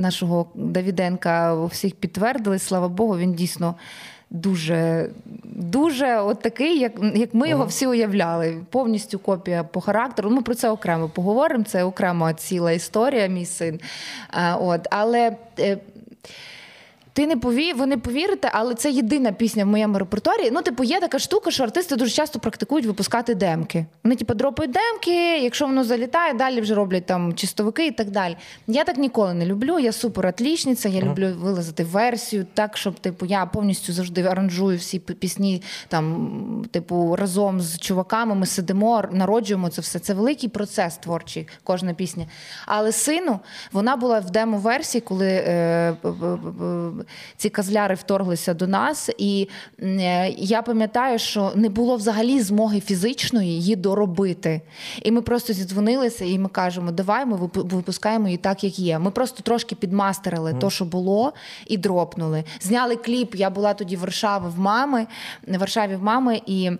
нашого 0.05 0.47
Давіденка 0.55 1.65
всіх 1.65 1.95
підтвердили. 1.95 2.59
Слава 2.59 2.87
Богу, 2.87 3.17
він 3.17 3.33
дійсно. 3.33 3.75
Дуже, 4.29 5.09
дуже 5.43 6.19
от 6.19 6.41
такий, 6.41 6.79
як, 6.79 6.91
як 7.15 7.33
ми 7.33 7.49
його 7.49 7.65
всі 7.65 7.87
уявляли. 7.87 8.57
Повністю 8.69 9.19
копія 9.19 9.63
по 9.63 9.81
характеру. 9.81 10.29
Ми 10.29 10.41
про 10.41 10.55
це 10.55 10.69
окремо 10.69 11.09
поговоримо. 11.09 11.63
Це 11.63 11.83
окрема 11.83 12.33
ціла 12.33 12.71
історія, 12.71 13.27
мій 13.27 13.45
син. 13.45 13.79
От, 14.59 14.87
але 14.91 15.35
е, 15.59 15.77
ти 17.15 17.27
не 17.27 17.37
пові, 17.37 17.73
ви 17.73 17.85
не 17.85 17.97
повірите, 17.97 18.49
але 18.53 18.73
це 18.73 18.91
єдина 18.91 19.31
пісня 19.31 19.63
в 19.63 19.67
моєму 19.67 19.99
репертуарі. 19.99 20.49
Ну, 20.51 20.61
типу, 20.61 20.83
є 20.83 20.99
така 20.99 21.19
штука, 21.19 21.51
що 21.51 21.63
артисти 21.63 21.95
дуже 21.95 22.11
часто 22.11 22.39
практикують 22.39 22.85
випускати 22.85 23.35
демки. 23.35 23.85
Вони, 24.03 24.15
типу, 24.15 24.33
дропають 24.33 24.71
демки, 24.71 25.39
якщо 25.39 25.65
воно 25.65 25.83
залітає, 25.83 26.33
далі 26.33 26.61
вже 26.61 26.75
роблять 26.75 27.05
там 27.05 27.33
чистовики 27.33 27.87
і 27.87 27.91
так 27.91 28.11
далі. 28.11 28.37
Я 28.67 28.83
так 28.83 28.97
ніколи 28.97 29.33
не 29.33 29.45
люблю. 29.45 29.79
Я 29.79 29.91
супер 29.91 30.27
атлічниця, 30.27 30.89
я 30.89 31.01
люблю 31.01 31.33
вилазити 31.39 31.83
версію, 31.83 32.45
так, 32.53 32.77
щоб, 32.77 32.99
типу, 32.99 33.25
я 33.25 33.45
повністю 33.45 33.93
завжди 33.93 34.23
аранжую 34.23 34.77
всі 34.77 34.99
пісні, 34.99 35.61
там, 35.87 36.65
типу, 36.71 37.15
разом 37.15 37.61
з 37.61 37.79
чуваками. 37.79 38.35
Ми 38.35 38.45
сидимо, 38.45 39.03
народжуємо 39.11 39.69
це 39.69 39.81
все. 39.81 39.99
Це 39.99 40.13
великий 40.13 40.49
процес 40.49 40.97
творчий, 40.97 41.47
кожна 41.63 41.93
пісня. 41.93 42.25
Але 42.65 42.91
сину 42.91 43.39
вона 43.71 43.95
була 43.95 44.19
в 44.19 44.31
демо-версії, 44.31 45.01
коли 45.01 45.27
е, 45.27 45.95
ці 47.37 47.49
казляри 47.49 47.95
вторглися 47.95 48.53
до 48.53 48.67
нас. 48.67 49.09
І 49.17 49.49
е, 49.79 50.29
я 50.29 50.61
пам'ятаю, 50.61 51.19
що 51.19 51.51
не 51.55 51.69
було 51.69 51.95
взагалі 51.95 52.41
змоги 52.41 52.79
фізичної 52.79 53.49
її 53.49 53.75
доробити. 53.75 54.61
І 55.03 55.11
ми 55.11 55.21
просто 55.21 55.53
зідзвонилися, 55.53 56.25
і 56.25 56.39
ми 56.39 56.49
кажемо, 56.49 56.91
давай 56.91 57.25
ми 57.25 57.49
випускаємо 57.53 58.27
її 58.27 58.37
так, 58.37 58.63
як 58.63 58.79
є. 58.79 58.99
Ми 58.99 59.11
просто 59.11 59.43
трошки 59.43 59.75
підмастерили 59.75 60.53
то, 60.53 60.69
що 60.69 60.85
було, 60.85 61.33
і 61.67 61.77
дропнули. 61.77 62.43
Зняли 62.61 62.95
кліп. 62.95 63.35
Я 63.35 63.49
була 63.49 63.73
тоді 63.73 63.95
в 63.95 63.99
Варшаві 63.99 64.43
в 64.55 64.59
мами, 64.59 65.07
в 65.47 65.57
Варшаві 65.57 65.95
в 65.95 66.03
мами 66.03 66.41
і. 66.45 66.71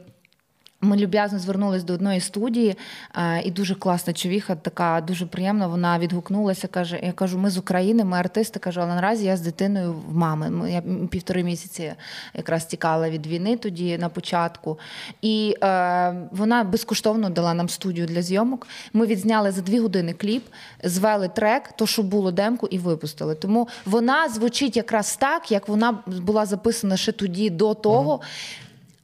Ми 0.81 0.97
люб'язно 0.97 1.39
звернулись 1.39 1.83
до 1.83 1.93
одної 1.93 2.19
студії, 2.19 2.77
е, 3.15 3.41
і 3.41 3.51
дуже 3.51 3.75
класна 3.75 4.13
човіха, 4.13 4.55
така 4.55 5.01
дуже 5.07 5.25
приємна. 5.25 5.67
Вона 5.67 5.99
відгукнулася. 5.99 6.67
каже: 6.67 6.99
Я 7.03 7.11
кажу, 7.11 7.37
ми 7.37 7.49
з 7.49 7.57
України, 7.57 8.03
ми 8.03 8.17
артисти. 8.17 8.59
Кажу, 8.59 8.81
але 8.81 8.95
наразі 8.95 9.25
я 9.25 9.37
з 9.37 9.41
дитиною 9.41 9.95
в 10.07 10.15
мами. 10.15 10.49
Ми- 10.49 10.71
Я 10.71 10.83
півтори 11.09 11.43
місяці 11.43 11.93
якраз 12.33 12.65
тікала 12.65 13.09
від 13.09 13.27
війни 13.27 13.57
тоді 13.57 13.97
на 13.97 14.09
початку. 14.09 14.79
І 15.21 15.55
е, 15.63 16.27
вона 16.31 16.63
безкоштовно 16.63 17.29
дала 17.29 17.53
нам 17.53 17.69
студію 17.69 18.07
для 18.07 18.21
зйомок. 18.21 18.67
Ми 18.93 19.05
відзняли 19.05 19.51
за 19.51 19.61
дві 19.61 19.79
години 19.79 20.13
кліп, 20.13 20.45
звели 20.83 21.27
трек, 21.27 21.71
то 21.77 21.87
що 21.87 22.03
було 22.03 22.31
демку, 22.31 22.67
і 22.67 22.77
випустили. 22.79 23.35
Тому 23.35 23.67
вона 23.85 24.29
звучить 24.29 24.77
якраз 24.77 25.15
так, 25.17 25.51
як 25.51 25.67
вона 25.67 25.97
була 26.07 26.45
записана 26.45 26.97
ще 26.97 27.11
тоді 27.11 27.49
до 27.49 27.73
того. 27.73 28.19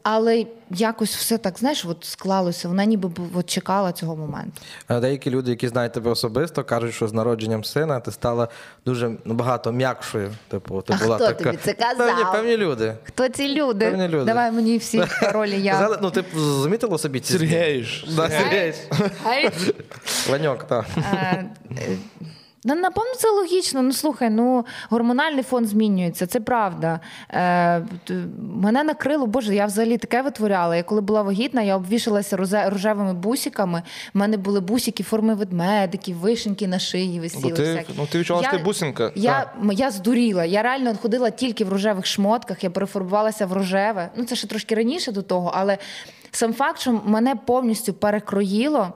Але 0.03 0.45
якось 0.69 1.15
все 1.15 1.37
так, 1.37 1.59
знаєш, 1.59 1.85
от 1.85 2.05
склалося. 2.05 2.67
Вона 2.67 2.85
ніби 2.85 3.09
от 3.35 3.49
чекала 3.49 3.91
цього 3.91 4.15
моменту. 4.15 4.61
Деякі 4.89 5.29
люди, 5.29 5.49
які 5.51 5.67
знають 5.67 5.93
тебе 5.93 6.11
особисто, 6.11 6.63
кажуть, 6.63 6.93
що 6.93 7.07
з 7.07 7.13
народженням 7.13 7.63
сина 7.63 7.99
ти 7.99 8.11
стала 8.11 8.47
дуже 8.85 9.11
набагато 9.25 9.71
м'якшою. 9.71 10.31
Типу, 10.47 10.81
ти 10.81 10.93
А 10.93 11.03
була 11.03 11.15
хто 11.15 11.27
така... 11.27 11.43
тобі 11.43 11.57
це 11.57 11.73
казав? 11.73 11.97
Певні, 11.97 12.23
певні 12.31 12.57
люди. 12.57 12.93
Хто 13.03 13.29
ці 13.29 13.47
люди? 13.61 13.85
Певні 13.85 14.07
люди. 14.07 14.25
Давай 14.25 14.51
мені 14.51 14.77
всі 14.77 15.03
ролі 15.21 15.61
я. 15.61 15.71
Казали, 15.71 15.97
ну 16.01 16.11
ти 16.11 16.23
замітила 16.61 16.97
собі 16.97 17.19
ці 17.19 17.37
зміни? 17.37 17.51
Сергій. 17.51 18.15
Да, 18.15 18.29
Сергій. 18.29 18.73
Ваньок, 20.29 20.63
так. 20.63 20.85
Ну, 22.63 22.75
напевно, 22.75 23.13
це 23.17 23.29
логічно. 23.29 23.81
Ну 23.81 23.93
слухай, 23.93 24.29
ну 24.29 24.65
гормональний 24.89 25.43
фон 25.43 25.65
змінюється, 25.65 26.27
це 26.27 26.39
правда. 26.39 26.99
Е, 27.33 27.85
мене 28.39 28.83
накрило, 28.83 29.27
боже, 29.27 29.55
я 29.55 29.65
взагалі 29.65 29.97
таке 29.97 30.21
витворяла. 30.21 30.75
Я 30.75 30.83
коли 30.83 31.01
була 31.01 31.21
вагітна, 31.21 31.61
я 31.61 31.75
обвішалася 31.75 32.37
розе, 32.37 32.69
рожевими 32.69 33.13
бусиками. 33.13 33.83
У 34.15 34.19
мене 34.19 34.37
були 34.37 34.59
бусики 34.59 35.03
форми 35.03 35.33
ведмедиків, 35.33 36.17
вишеньки 36.17 36.67
на 36.67 36.79
шиї 36.79 37.19
висіли. 37.19 37.53
Ти, 37.53 37.63
всякі. 37.63 37.93
ну, 37.97 38.05
ти 38.11 38.19
відчувала, 38.19 38.43
що 38.47 38.51
Я- 38.53 38.57
ти 38.59 38.63
бусинка. 38.65 39.11
Я, 39.15 39.51
м- 39.61 39.71
я 39.71 39.91
здуріла. 39.91 40.45
Я 40.45 40.61
реально 40.63 40.95
ходила 41.01 41.29
тільки 41.29 41.65
в 41.65 41.69
рожевих 41.69 42.05
шмотках, 42.05 42.63
я 42.63 42.69
перефарбувалася 42.69 43.45
в 43.45 43.53
рожеве. 43.53 44.09
Ну, 44.15 44.23
це 44.23 44.35
ще 44.35 44.47
трошки 44.47 44.75
раніше 44.75 45.11
до 45.11 45.21
того, 45.21 45.51
але 45.55 45.77
сам 46.31 46.53
факт, 46.53 46.79
що 46.79 47.01
мене 47.05 47.35
повністю 47.35 47.93
перекроїло. 47.93 48.93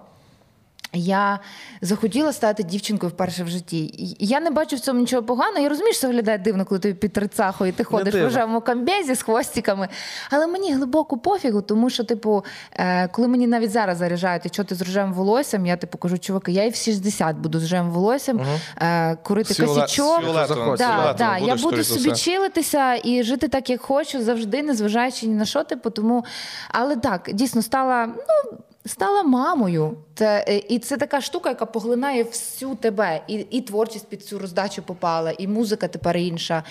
Я 0.95 1.39
захотіла 1.81 2.33
стати 2.33 2.63
дівчинкою 2.63 3.11
вперше 3.11 3.43
в 3.43 3.47
житті. 3.47 3.91
Я 4.19 4.39
не 4.39 4.49
бачу 4.49 4.75
в 4.75 4.79
цьому 4.79 4.99
нічого 4.99 5.23
поганого. 5.23 5.59
Я 5.59 5.69
розумію, 5.69 5.93
що 5.93 6.01
це 6.01 6.07
виглядає 6.07 6.37
дивно, 6.37 6.65
коли 6.65 6.79
тобі 6.79 6.93
під 6.93 7.13
трицахою, 7.13 7.69
і 7.69 7.73
ти 7.73 7.83
ходиш 7.83 8.13
в 8.13 8.23
рожевому 8.23 8.61
камбезі 8.61 9.15
з 9.15 9.21
хвостиками. 9.21 9.87
Але 10.31 10.47
мені 10.47 10.73
глибоко 10.73 11.17
пофігу, 11.17 11.61
тому 11.61 11.89
що, 11.89 12.03
типу, 12.03 12.45
е, 12.73 13.07
коли 13.07 13.27
мені 13.27 13.47
навіть 13.47 13.71
зараз 13.71 13.97
заряджають, 13.97 14.53
що 14.53 14.63
ти 14.63 14.75
з 14.75 14.81
рожевим 14.81 15.13
волоссям, 15.13 15.65
я 15.65 15.77
типу 15.77 15.97
кажу, 15.97 16.17
чуваки, 16.17 16.51
я 16.51 16.63
і 16.63 16.69
в 16.69 16.75
60 16.75 17.35
буду 17.35 17.59
з 17.59 17.61
рожевим 17.61 17.91
волоссям, 17.91 18.41
е, 18.81 19.15
курити 19.15 19.53
косячок. 19.65 20.21
фіолетовим, 20.21 20.75
Да, 20.77 21.15
да, 21.17 21.37
я 21.37 21.55
буду 21.55 21.83
собі 21.83 22.11
все. 22.11 22.23
чилитися 22.23 22.99
і 23.03 23.23
жити 23.23 23.47
так, 23.47 23.69
як 23.69 23.81
хочу, 23.81 24.23
завжди, 24.23 24.63
незважаючи 24.63 25.27
ні 25.27 25.35
на 25.35 25.45
що, 25.45 25.63
типу, 25.63 25.89
тому. 25.89 26.25
Але 26.71 26.95
так, 26.95 27.29
дійсно 27.33 27.61
стала, 27.61 28.07
ну. 28.07 28.57
Стала 28.85 29.23
мамою. 29.23 29.97
Це, 30.15 30.45
е, 30.47 30.57
і 30.57 30.79
це 30.79 30.97
така 30.97 31.21
штука, 31.21 31.49
яка 31.49 31.65
поглинає 31.65 32.23
всю 32.23 32.75
тебе. 32.75 33.21
І, 33.27 33.33
і 33.33 33.61
творчість 33.61 34.07
під 34.07 34.25
цю 34.25 34.39
роздачу 34.39 34.81
попала, 34.81 35.31
і 35.31 35.47
музика 35.47 35.87
тепер 35.87 36.17
інша. 36.17 36.63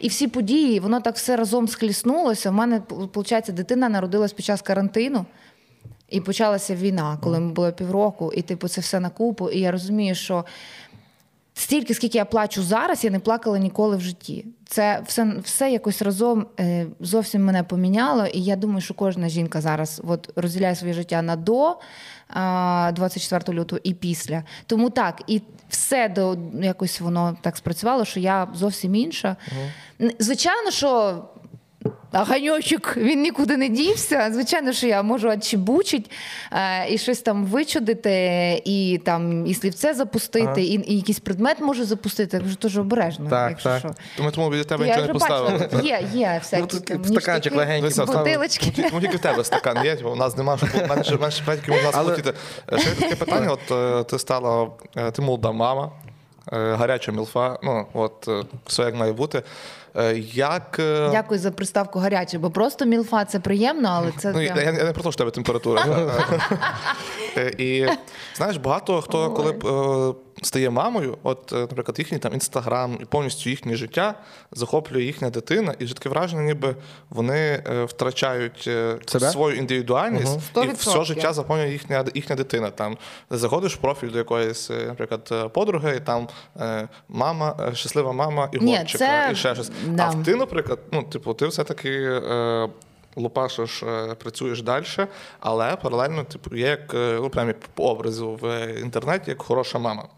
І 0.00 0.08
всі 0.08 0.28
події, 0.28 0.80
воно 0.80 1.00
так 1.00 1.16
все 1.16 1.36
разом 1.36 1.68
схліснулося. 1.68 2.50
У 2.50 2.52
мене, 2.52 2.82
виходить, 2.88 3.54
дитина 3.54 3.88
народилась 3.88 4.32
під 4.32 4.44
час 4.44 4.62
карантину. 4.62 5.26
І 6.08 6.20
почалася 6.20 6.74
війна, 6.74 7.18
коли 7.22 7.40
ми 7.40 7.52
було 7.52 7.72
півроку, 7.72 8.32
і 8.32 8.42
типу 8.42 8.68
це 8.68 8.80
все 8.80 9.00
на 9.00 9.10
купу. 9.10 9.50
І 9.50 9.60
я 9.60 9.72
розумію, 9.72 10.14
що 10.14 10.44
стільки, 11.54 11.94
скільки 11.94 12.18
я 12.18 12.24
плачу 12.24 12.62
зараз, 12.62 13.04
я 13.04 13.10
не 13.10 13.18
плакала 13.18 13.58
ніколи 13.58 13.96
в 13.96 14.00
житті. 14.00 14.46
Це 14.72 15.02
все, 15.06 15.34
все 15.44 15.70
якось 15.70 16.02
разом 16.02 16.46
е, 16.60 16.86
зовсім 17.00 17.44
мене 17.44 17.62
поміняло. 17.62 18.26
І 18.26 18.44
я 18.44 18.56
думаю, 18.56 18.80
що 18.80 18.94
кожна 18.94 19.28
жінка 19.28 19.60
зараз 19.60 20.02
от, 20.06 20.30
розділяє 20.36 20.74
своє 20.74 20.94
життя 20.94 21.22
на 21.22 21.36
до 21.36 21.76
а, 22.28 22.92
24 22.94 23.58
лютого 23.58 23.80
і 23.84 23.94
після. 23.94 24.44
Тому 24.66 24.90
так, 24.90 25.22
і 25.26 25.42
все 25.68 26.08
до 26.08 26.36
якось 26.62 27.00
воно 27.00 27.36
так 27.40 27.56
спрацювало, 27.56 28.04
що 28.04 28.20
я 28.20 28.48
зовсім 28.54 28.94
інша. 28.94 29.36
Угу. 30.00 30.10
Звичайно, 30.18 30.70
що 30.70 31.18
а 32.12 32.24
ганьочок 32.24 32.96
він 32.96 33.22
нікуди 33.22 33.56
не 33.56 33.68
дівся. 33.68 34.30
Звичайно, 34.32 34.72
що 34.72 34.86
я 34.86 35.02
можу 35.02 35.28
отчебучить 35.28 36.10
е, 36.52 36.92
і 36.94 36.98
щось 36.98 37.20
там 37.20 37.46
вичудити, 37.46 38.62
і 38.64 39.00
там 39.04 39.46
і 39.46 39.54
слівце 39.54 39.94
запустити, 39.94 40.46
Ага. 40.46 40.60
і, 40.60 40.92
і 40.92 40.96
якийсь 40.96 41.20
предмет 41.20 41.60
можу 41.60 41.84
запустити. 41.84 42.36
Я 42.36 42.42
кажу, 42.42 42.56
дуже 42.62 42.80
обережно. 42.80 43.30
Так, 43.30 43.50
якщо 43.50 43.68
так. 43.68 43.78
що. 43.78 43.90
Тому 44.16 44.30
тому 44.30 44.50
біля 44.50 44.64
тебе 44.64 44.86
нічого 44.86 45.06
не 45.06 45.12
поставили. 45.12 45.68
є, 45.82 46.04
є 46.14 46.40
всякі 46.42 46.62
Ну, 46.62 46.66
тут 46.68 46.84
там 46.84 47.04
стаканчик 47.04 47.54
легенький. 47.56 48.04
Бутилочки. 48.06 48.82
Тому 48.88 49.00
тільки 49.00 49.16
в 49.16 49.20
тебе 49.20 49.44
стакан 49.44 49.84
є, 49.84 49.94
у 49.94 50.16
нас 50.16 50.36
немає, 50.36 50.58
щоб 50.58 50.88
менше 50.88 51.16
менше 51.16 51.42
предків 51.44 51.74
у 51.80 51.82
нас 51.82 51.94
Але- 51.98 52.16
Ще 52.78 52.90
таке 52.90 53.16
питання: 53.16 53.50
от 53.50 53.70
е, 53.70 54.04
ти 54.04 54.18
стала, 54.18 54.68
е, 54.96 55.10
ти 55.10 55.22
молода 55.22 55.52
мама, 55.52 55.90
е, 56.52 56.74
гаряча 56.74 57.12
мілфа, 57.12 57.58
ну 57.62 57.86
от 57.94 58.28
е, 58.28 58.42
все 58.66 58.82
як 58.82 58.94
має 58.94 59.12
бути. 59.12 59.42
Е, 59.96 60.18
Як 60.32 60.76
е, 60.78 61.08
Дякую 61.10 61.40
за 61.40 61.50
приставку 61.50 61.98
гаряче, 61.98 62.38
бо 62.38 62.50
просто 62.50 62.84
мілфа 62.84 63.24
це 63.24 63.40
приємно, 63.40 63.88
але 63.88 64.12
це 64.18 64.32
Ну, 64.32 64.40
я, 64.40 64.54
я, 64.62 64.72
не 64.72 64.92
про 64.92 65.02
те, 65.02 65.10
що 65.10 65.18
тебе 65.18 65.30
температура. 65.30 65.84
Е, 67.36 67.52
І 67.58 67.86
знаєш, 68.36 68.56
багато 68.56 69.00
хто, 69.00 69.30
коли 69.30 69.52
стає 70.42 70.70
мамою, 70.70 71.18
от, 71.22 71.52
е, 71.52 71.56
наприклад, 71.56 71.98
їхній 71.98 72.18
там 72.18 72.34
інстаграм 72.34 72.98
і 73.02 73.04
повністю 73.04 73.50
їхнє 73.50 73.76
життя 73.76 74.14
захоплює 74.52 75.02
їхня 75.02 75.30
дитина, 75.30 75.74
і 75.78 75.84
вже 75.84 75.94
таке 75.94 76.08
враження, 76.08 76.42
ніби 76.42 76.76
вони 77.10 77.62
е, 77.66 77.84
втрачають 77.84 78.64
е, 78.68 78.98
Себе? 79.06 79.30
свою 79.30 79.56
індивідуальність, 79.56 80.38
Мгм. 80.56 80.70
і 80.70 80.72
все 80.72 81.04
життя 81.04 81.32
заповнює 81.32 81.70
їхня, 81.70 82.04
їхня 82.14 82.36
дитина. 82.36 82.70
Там 82.70 82.96
заходиш 83.30 83.74
в 83.74 83.76
профіль 83.76 84.10
до 84.10 84.18
якоїсь, 84.18 84.70
наприклад, 84.70 85.52
подруги, 85.52 85.94
і 85.96 86.00
там 86.00 86.28
е, 86.60 86.88
мама, 87.08 87.56
е, 87.72 87.74
щаслива 87.74 88.12
мама 88.12 88.48
і 88.52 88.58
Ні, 88.58 88.76
горчика, 88.76 88.98
це- 88.98 89.28
і 89.32 89.36
ще 89.36 89.54
щось. 89.54 89.70
да. 89.86 90.12
А 90.20 90.24
ти, 90.24 90.36
наприклад, 90.36 90.78
ну, 90.92 91.02
типу, 91.02 91.34
ти 91.34 91.46
все-таки. 91.46 91.90
Е, 92.02 92.68
лупашиш, 93.16 93.82
працюєш 94.18 94.62
далі, 94.62 94.84
але 95.40 95.76
паралельно 95.76 96.24
типу, 96.24 96.56
є 96.56 96.66
як 96.66 96.94
ну, 96.94 97.30
прямо 97.30 97.52
по 97.74 97.90
образу 97.90 98.38
в 98.42 98.66
інтернеті, 98.80 99.30
як 99.30 99.42
хороша 99.42 99.78
мама. 99.78 100.08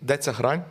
Де 0.00 0.16
ця 0.16 0.32
грань? 0.32 0.62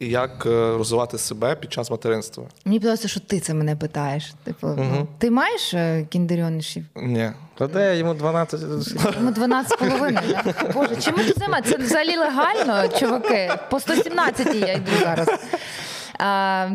І 0.00 0.08
як 0.08 0.46
е, 0.46 0.48
розвивати 0.76 1.18
себе 1.18 1.54
під 1.54 1.72
час 1.72 1.90
материнства? 1.90 2.44
Мені 2.64 2.78
подобається, 2.78 3.08
що 3.08 3.20
ти 3.20 3.40
це 3.40 3.54
мене 3.54 3.76
питаєш. 3.76 4.34
Типу, 4.44 4.68
угу. 4.68 5.08
ти 5.18 5.30
маєш 5.30 5.74
е, 5.74 6.06
кіндерйонишів? 6.10 6.84
Ні. 6.96 7.30
Та 7.58 7.66
де 7.66 7.98
йому 7.98 8.14
12. 8.14 8.60
Йому 9.16 9.30
12 9.30 9.72
з 9.72 9.76
половиною. 9.76 10.38
да? 10.44 10.54
Боже, 10.74 10.96
чому 10.96 11.18
ти 11.18 11.32
тут? 11.32 11.66
Це 11.66 11.76
взагалі 11.76 12.16
легально, 12.16 12.88
чуваки. 12.88 13.50
По 13.70 13.80
117 13.80 14.54
я 14.54 14.72
йду 14.72 14.90
зараз. 15.00 15.28
А, 16.18 16.68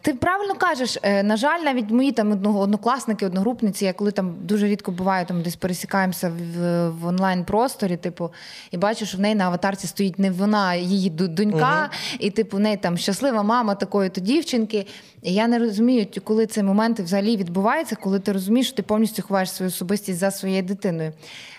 ти 0.00 0.14
правильно 0.14 0.54
кажеш, 0.54 0.98
е, 1.02 1.22
на 1.22 1.36
жаль, 1.36 1.60
навіть 1.60 1.90
мої 1.90 2.12
там 2.12 2.46
однокласники, 2.56 3.26
одногрупниці, 3.26 3.84
я 3.84 3.92
коли 3.92 4.10
там 4.10 4.34
дуже 4.42 4.66
рідко 4.66 4.92
буваю, 4.92 5.26
там 5.26 5.42
десь 5.42 5.56
пересікаємося 5.56 6.28
в, 6.28 6.88
в 6.88 7.06
онлайн-просторі, 7.06 7.96
типу, 7.96 8.30
і 8.70 8.76
бачу, 8.76 9.06
що 9.06 9.18
в 9.18 9.20
неї 9.20 9.34
на 9.34 9.44
аватарці 9.44 9.86
стоїть 9.86 10.18
не 10.18 10.30
вона, 10.30 10.66
а 10.66 10.74
її 10.74 11.10
донька, 11.10 11.90
і 12.18 12.30
типу, 12.30 12.56
в 12.56 12.60
неї 12.60 12.76
там 12.76 12.96
щаслива 12.96 13.42
мама 13.42 13.74
такої-то 13.74 14.20
дівчинки. 14.20 14.86
І 15.22 15.34
я 15.34 15.46
не 15.46 15.58
розумію, 15.58 16.06
коли 16.24 16.46
цей 16.46 16.62
момент 16.62 17.00
взагалі 17.00 17.36
відбувається, 17.36 17.96
коли 17.96 18.20
ти 18.20 18.32
розумієш, 18.32 18.66
що 18.66 18.76
ти 18.76 18.82
повністю 18.82 19.22
ховаєш 19.22 19.50
свою 19.50 19.68
особистість 19.68 20.18
за 20.18 20.30
своєю 20.30 20.62
дитиною. 20.62 21.12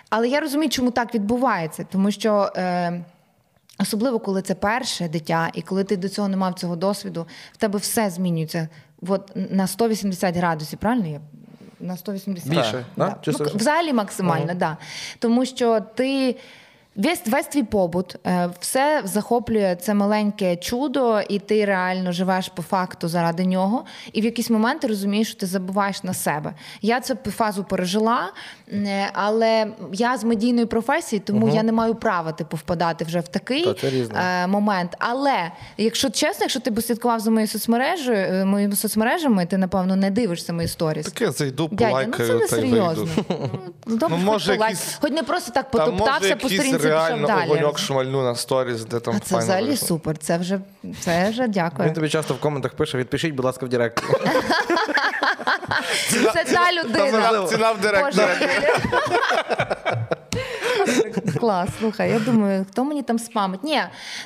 Але 0.10 0.28
я 0.28 0.40
розумію, 0.40 0.70
чому 0.70 0.92
так 0.92 1.16
відбувається, 1.16 1.86
тому 1.92 2.12
що. 2.12 2.52
Е, 2.58 3.04
Особливо, 3.80 4.20
коли 4.20 4.42
це 4.42 4.56
перше 4.56 5.08
дитя, 5.08 5.50
і 5.54 5.62
коли 5.62 5.84
ти 5.84 5.98
до 5.98 6.10
цього 6.10 6.28
не 6.28 6.38
мав 6.38 6.54
цього 6.54 6.76
досвіду, 6.76 7.28
в 7.54 7.58
тебе 7.58 7.80
все 7.80 8.10
змінюється. 8.10 8.70
От 9.08 9.32
на 9.36 9.68
180 9.68 10.36
градусів, 10.36 10.80
правильно? 10.80 11.08
Я? 11.08 11.20
На 11.80 11.98
180 11.98 12.50
Більше, 12.50 12.86
да? 12.98 13.18
Да. 13.26 13.32
Ну, 13.40 13.46
взагалі 13.56 13.94
максимально, 13.94 14.48
так. 14.48 14.58
Да. 14.58 14.78
Тому 15.20 15.46
що 15.46 15.80
ти. 15.80 16.36
Весь, 16.96 17.28
весь 17.28 17.48
твій 17.48 17.64
побут, 17.64 18.16
е, 18.28 18.50
все 18.60 19.02
захоплює 19.06 19.78
це 19.82 19.94
маленьке 19.94 20.56
чудо, 20.56 21.22
і 21.30 21.40
ти 21.40 21.66
реально 21.66 22.12
живеш 22.12 22.50
по 22.50 22.62
факту 22.62 23.08
заради 23.08 23.46
нього. 23.46 23.86
І 24.14 24.22
в 24.22 24.26
якийсь 24.26 24.50
момент 24.50 24.82
ти 24.82 24.88
розумієш, 24.88 25.28
що 25.30 25.40
ти 25.40 25.46
забуваєш 25.46 26.04
на 26.04 26.14
себе. 26.14 26.54
Я 26.82 27.02
цю 27.02 27.16
фазу 27.32 27.64
пережила, 27.64 28.32
е, 28.74 29.10
але 29.14 29.68
я 29.94 30.18
з 30.18 30.24
медійної 30.24 30.66
професії, 30.66 31.20
тому 31.20 31.50
я 31.50 31.64
не 31.64 31.72
маю 31.72 31.96
права 31.96 32.32
типу 32.32 32.58
впадати 32.58 33.06
вже 33.06 33.20
в 33.20 33.28
такий 33.28 33.76
е, 34.16 34.48
момент. 34.48 34.96
Але 35.00 35.52
якщо 35.78 36.10
чесно, 36.10 36.38
якщо 36.44 36.60
ти 36.60 36.72
б 36.72 36.82
слідкував 36.82 37.20
за 37.20 37.32
моєю 37.32 37.48
соцмережею, 37.48 38.46
моїми 38.46 38.76
соцмережами, 38.76 39.46
ти 39.46 39.58
напевно 39.58 39.96
не 39.96 40.12
дивишся 40.12 40.54
мої 40.54 40.68
сторіс. 40.68 41.06
Таке 41.06 41.32
зайду, 41.32 41.70
Дядя, 41.72 42.06
ну 42.08 42.14
це 42.18 42.34
не 42.34 42.40
та 42.40 42.46
й 42.46 42.48
серйозно. 42.62 43.08
Ну, 43.88 43.98
добре, 43.98 44.18
Ну, 44.18 44.26
хоч 44.26 44.34
може, 44.34 44.56
полайк. 44.56 44.72
якийсь- 44.76 44.98
хоч 45.02 45.12
не 45.12 45.24
просто 45.24 45.52
так 45.52 45.72
потоптався 45.72 46.36
по 46.36 46.48
якийсь 46.48 46.85
пішов 46.90 47.08
реально 47.08 47.28
далі. 47.28 47.50
огоньок 47.50 47.80
шмальну 47.80 48.24
на 48.24 48.36
сторіс, 48.36 48.86
де 48.86 49.00
там 49.00 49.14
А 49.16 49.20
це 49.20 49.26
файно 49.30 49.44
взагалі 49.46 49.68
вийшло. 49.68 49.88
супер. 49.88 50.18
Це 50.18 50.38
вже 50.38 50.60
це 51.00 51.30
вже 51.30 51.48
дякую. 51.48 51.88
Він 51.88 51.96
тобі 51.96 52.10
часто 52.10 52.34
в 52.34 52.40
коментах 52.40 52.74
пише: 52.74 52.98
відпишіть, 52.98 53.34
будь 53.36 53.46
ласка, 53.46 53.66
в 53.66 53.70
Директ. 53.70 54.04
Це 56.34 56.44
та 56.54 56.72
людина. 56.84 57.28
Ціна, 57.30 57.48
ціна 57.48 57.72
в 57.72 57.82
директ. 57.82 58.06
Боже. 58.16 58.28
Клас, 61.40 61.70
слухай, 61.80 62.10
я 62.12 62.20
думаю, 62.20 62.66
хто 62.72 62.84
мені 62.84 63.04
там 63.04 63.20
спамить? 63.20 63.64
Ні, 63.64 63.82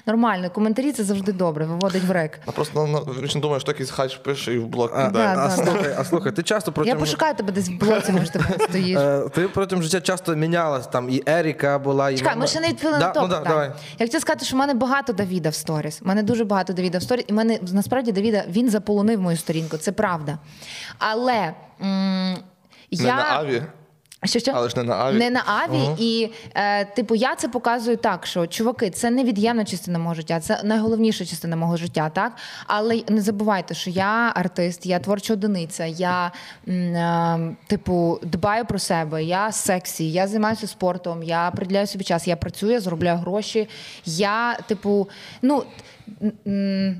нормально, 0.05 0.49
коментарі 0.49 0.91
це 0.91 1.03
завжди 1.03 1.31
добре, 1.31 1.65
виводить 1.65 2.03
в 2.03 2.11
рек. 2.11 2.39
А 2.45 2.51
просто 2.51 2.87
ну, 2.87 3.13
він 3.21 3.29
не 3.35 3.41
думає, 3.41 3.59
що 3.59 3.73
хач 3.91 4.15
пише 4.15 4.53
і 4.53 4.57
в 4.59 4.67
блок 4.67 4.91
А, 4.95 5.05
кидає. 5.07 5.37
А, 5.37 5.49
слухай, 5.49 5.95
а 5.97 6.03
слухай, 6.05 6.31
ти 6.31 6.43
часто 6.43 6.73
Я 6.85 6.95
пошукаю 6.95 7.35
тебе 7.35 7.51
десь 7.51 7.69
в 7.69 7.73
блоці, 7.73 8.11
може 8.11 8.29
ти 8.31 8.39
стоїш. 8.69 8.99
Е, 9.09 9.29
Ти 9.29 9.47
протягом 9.47 9.83
життя 9.83 10.01
часто 10.01 10.35
мінялась. 10.35 10.87
Там 10.87 11.09
і 11.09 11.23
Еріка 11.27 11.79
була, 11.79 12.09
і 12.09 12.17
Чекай, 12.17 12.35
ми 12.35 12.47
ще 12.47 12.59
не 12.59 12.67
відповіли 12.67 12.99
да? 12.99 13.05
на 13.07 13.11
то 13.11 13.21
Ну, 13.21 13.27
да, 13.27 13.37
питання. 13.37 13.49
давай. 13.55 13.71
Я 13.99 14.05
хотіла 14.05 14.21
сказати, 14.21 14.45
що 14.45 14.55
в 14.55 14.59
мене 14.59 14.73
багато 14.73 15.13
Давіда 15.13 15.49
в 15.49 15.55
сторіс. 15.55 16.01
У 16.01 16.07
мене 16.07 16.23
дуже 16.23 16.45
багато 16.45 16.73
Давіда 16.73 16.97
в 16.97 17.03
сторіс. 17.03 17.25
І 17.27 17.33
мене 17.33 17.59
насправді 17.73 18.11
Давіда 18.11 18.43
він 18.49 18.69
заполонив 18.69 19.21
мою 19.21 19.37
сторінку. 19.37 19.77
Це 19.77 19.91
правда. 19.91 20.37
Але 20.97 21.53
м, 21.81 22.33
Не 22.33 22.37
я. 22.91 23.15
на 23.15 23.23
аві. 23.23 23.63
Що 24.23 24.39
що? 24.39 24.51
Але 24.55 24.69
ж 24.69 24.77
не 24.77 24.83
на 24.83 24.95
аві. 24.95 25.17
Не 25.17 25.29
на 25.29 25.43
аві. 25.45 25.89
І, 25.97 26.31
е, 26.55 26.85
типу, 26.85 27.15
я 27.15 27.35
це 27.35 27.47
показую 27.47 27.97
так, 27.97 28.25
що 28.25 28.47
чуваки, 28.47 28.89
це 28.89 29.09
невід'ємна 29.09 29.65
частина 29.65 29.99
мого 29.99 30.15
життя, 30.15 30.39
це 30.39 30.61
найголовніша 30.63 31.25
частина 31.25 31.55
мого 31.55 31.77
життя, 31.77 32.09
так? 32.09 32.33
Але 32.67 33.01
не 33.09 33.21
забувайте, 33.21 33.73
що 33.73 33.89
я 33.89 34.31
артист, 34.35 34.85
я 34.85 34.99
творча 34.99 35.33
одиниця, 35.33 35.85
я, 35.85 36.31
м, 36.67 36.95
е, 36.95 37.55
типу, 37.67 38.19
дбаю 38.23 38.65
про 38.65 38.79
себе, 38.79 39.23
я 39.23 39.51
сексі, 39.51 40.11
я 40.11 40.27
займаюся 40.27 40.67
спортом, 40.67 41.23
я 41.23 41.51
приділяю 41.51 41.87
собі 41.87 42.03
час, 42.03 42.27
я 42.27 42.35
працюю, 42.35 42.71
я 42.71 42.79
заробляю 42.79 43.17
гроші. 43.17 43.69
Я, 44.05 44.53
типу, 44.67 45.09
ну. 45.41 45.63
м, 46.47 46.97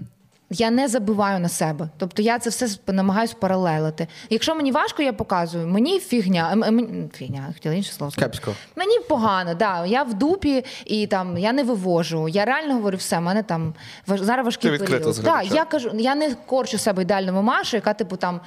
я 0.50 0.72
не 0.72 0.88
забиваю 0.88 1.40
на 1.40 1.50
себе. 1.50 1.90
Тобто 1.98 2.22
я 2.22 2.40
це 2.40 2.50
все 2.50 2.68
намагаюся 2.88 3.36
паралелити. 3.40 4.08
Якщо 4.30 4.56
мені 4.56 4.72
важко, 4.72 5.04
я 5.04 5.14
показую, 5.14 5.68
мені 5.68 6.00
фігня, 6.00 6.50
ем, 6.52 6.64
ем, 6.64 7.10
фігня, 7.14 7.50
хотіла 7.54 7.76
інше 7.76 7.92
слово. 7.92 8.14
Кепсько. 8.18 8.54
Мені 8.76 9.00
погано, 9.10 9.54
да. 9.54 9.86
Я 9.86 10.04
в 10.04 10.14
дупі 10.14 10.66
і 10.86 11.08
там 11.08 11.38
я 11.38 11.54
не 11.54 11.64
вивожу. 11.64 12.28
Я 12.28 12.46
реально 12.46 12.74
говорю, 12.74 12.98
все, 12.98 13.20
мене 13.20 13.44
там 13.44 13.74
важ- 14.08 14.24
зараз 14.24 14.46
важкий 14.46 14.78
Ти 14.78 14.86
період. 14.86 15.20
Да, 15.24 15.42
я 15.42 15.66
кажу, 15.66 15.92
я 15.94 16.16
не 16.16 16.36
корчу 16.46 16.78
себе 16.78 17.02
ідеальну 17.02 17.34
мамашу, 17.34 17.78
яка 17.78 17.94
типу 17.94 18.16
там 18.18 18.42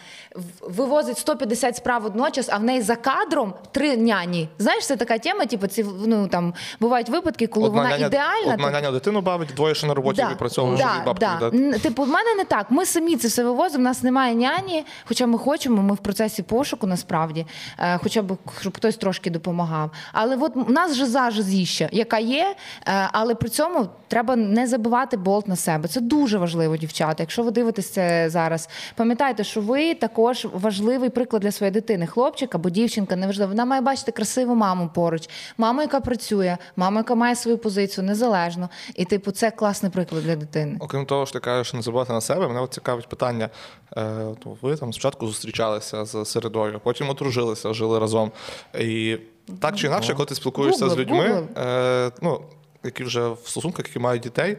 вивозить 0.60 1.18
150 1.18 1.76
справ 1.76 2.02
водночас, 2.02 2.48
а 2.52 2.58
в 2.58 2.64
неї 2.64 2.80
за 2.82 2.96
кадром 2.96 3.54
три 3.72 3.96
няні. 3.96 4.48
Знаєш, 4.58 4.86
це 4.86 4.96
така 4.96 5.18
тема, 5.18 5.46
типу, 5.46 5.66
ці 5.66 5.86
ну 6.06 6.28
там 6.28 6.54
бувають 6.80 7.08
випадки, 7.08 7.46
коли 7.46 7.68
Одна 7.68 7.82
вона 7.82 7.96
няня- 7.96 8.06
ідеальна. 8.06 8.52
Одна 8.52 8.56
типу, 8.56 8.70
няня 8.70 8.90
дитину 8.90 9.20
бавить, 9.20 9.48
двоє 9.56 9.74
ще 9.74 9.86
на 9.86 9.94
роботі 9.94 10.16
да, 10.22 11.02
бабки 11.06 11.26
да. 11.40 11.48
віддати. 11.50 11.91
Н- 11.92 11.94
Типу, 11.94 12.02
в 12.04 12.08
мене 12.08 12.34
не 12.36 12.44
так. 12.44 12.66
Ми 12.70 12.86
самі 12.86 13.16
це 13.16 13.28
все 13.28 13.44
вивозимо. 13.44 13.82
У 13.82 13.84
нас 13.84 14.02
немає 14.02 14.34
няні, 14.34 14.84
хоча 15.04 15.26
ми 15.26 15.38
хочемо. 15.38 15.82
Ми 15.82 15.94
в 15.94 15.98
процесі 15.98 16.42
пошуку 16.42 16.86
насправді, 16.86 17.46
е, 17.78 17.98
хоча 18.02 18.22
б 18.22 18.36
щоб 18.60 18.76
хтось 18.76 18.96
трошки 18.96 19.30
допомагав. 19.30 19.90
Але 20.12 20.36
от 20.36 20.52
у 20.56 20.72
нас 20.72 20.94
же 20.94 21.06
зажизіща, 21.06 21.88
яка 21.92 22.18
є, 22.18 22.54
е, 22.86 23.08
але 23.12 23.34
при 23.34 23.48
цьому 23.48 23.88
треба 24.08 24.36
не 24.36 24.66
забивати 24.66 25.16
болт 25.16 25.48
на 25.48 25.56
себе. 25.56 25.88
Це 25.88 26.00
дуже 26.00 26.38
важливо, 26.38 26.76
дівчата. 26.76 27.22
Якщо 27.22 27.42
ви 27.42 27.50
дивитесь 27.50 27.90
це 27.90 28.30
зараз, 28.30 28.68
пам'ятайте, 28.96 29.44
що 29.44 29.60
ви 29.60 29.94
також 29.94 30.46
важливий 30.52 31.10
приклад 31.10 31.42
для 31.42 31.52
своєї 31.52 31.72
дитини. 31.72 32.06
Хлопчик 32.06 32.54
або 32.54 32.70
дівчинка, 32.70 33.16
неважливо. 33.16 33.48
Вона 33.50 33.64
має 33.64 33.80
бачити 33.80 34.12
красиву 34.12 34.54
маму 34.54 34.90
поруч, 34.94 35.28
маму, 35.58 35.80
яка 35.82 36.00
працює, 36.00 36.56
маму, 36.76 36.96
яка 36.98 37.14
має 37.14 37.36
свою 37.36 37.58
позицію 37.58 38.04
незалежно. 38.04 38.68
І, 38.94 39.04
типу, 39.04 39.30
це 39.30 39.50
класний 39.50 39.92
приклад 39.92 40.22
для 40.24 40.36
дитини. 40.36 40.76
Окрім 40.80 41.06
того, 41.06 41.26
що 41.26 41.32
ти 41.32 41.40
кажеш, 41.40 41.74
не 41.82 41.84
забувати 41.84 42.12
на 42.12 42.20
себе, 42.20 42.48
мене 42.48 42.60
от 42.60 42.74
цікавить 42.74 43.08
питання. 43.08 43.48
Е, 43.96 44.34
ви 44.62 44.76
там 44.76 44.92
спочатку 44.92 45.26
зустрічалися 45.26 46.04
з 46.04 46.24
середою, 46.24 46.80
потім 46.84 47.10
одружилися, 47.10 47.72
жили 47.72 47.98
разом. 47.98 48.32
І 48.78 49.18
так 49.60 49.76
чи 49.76 49.86
інакше, 49.86 50.14
коли 50.14 50.26
ти 50.26 50.34
спілкуєшся 50.34 50.88
з 50.88 50.96
людьми, 50.96 51.28
гуглив. 51.28 51.58
е, 51.58 52.10
ну, 52.22 52.40
які 52.84 53.04
вже 53.04 53.28
в 53.28 53.38
стосунках, 53.44 53.86
які 53.86 53.98
мають 53.98 54.22
дітей, 54.22 54.58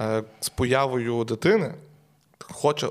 е, 0.00 0.22
з 0.40 0.48
появою 0.48 1.24
дитини, 1.24 1.74
хоче 2.38 2.88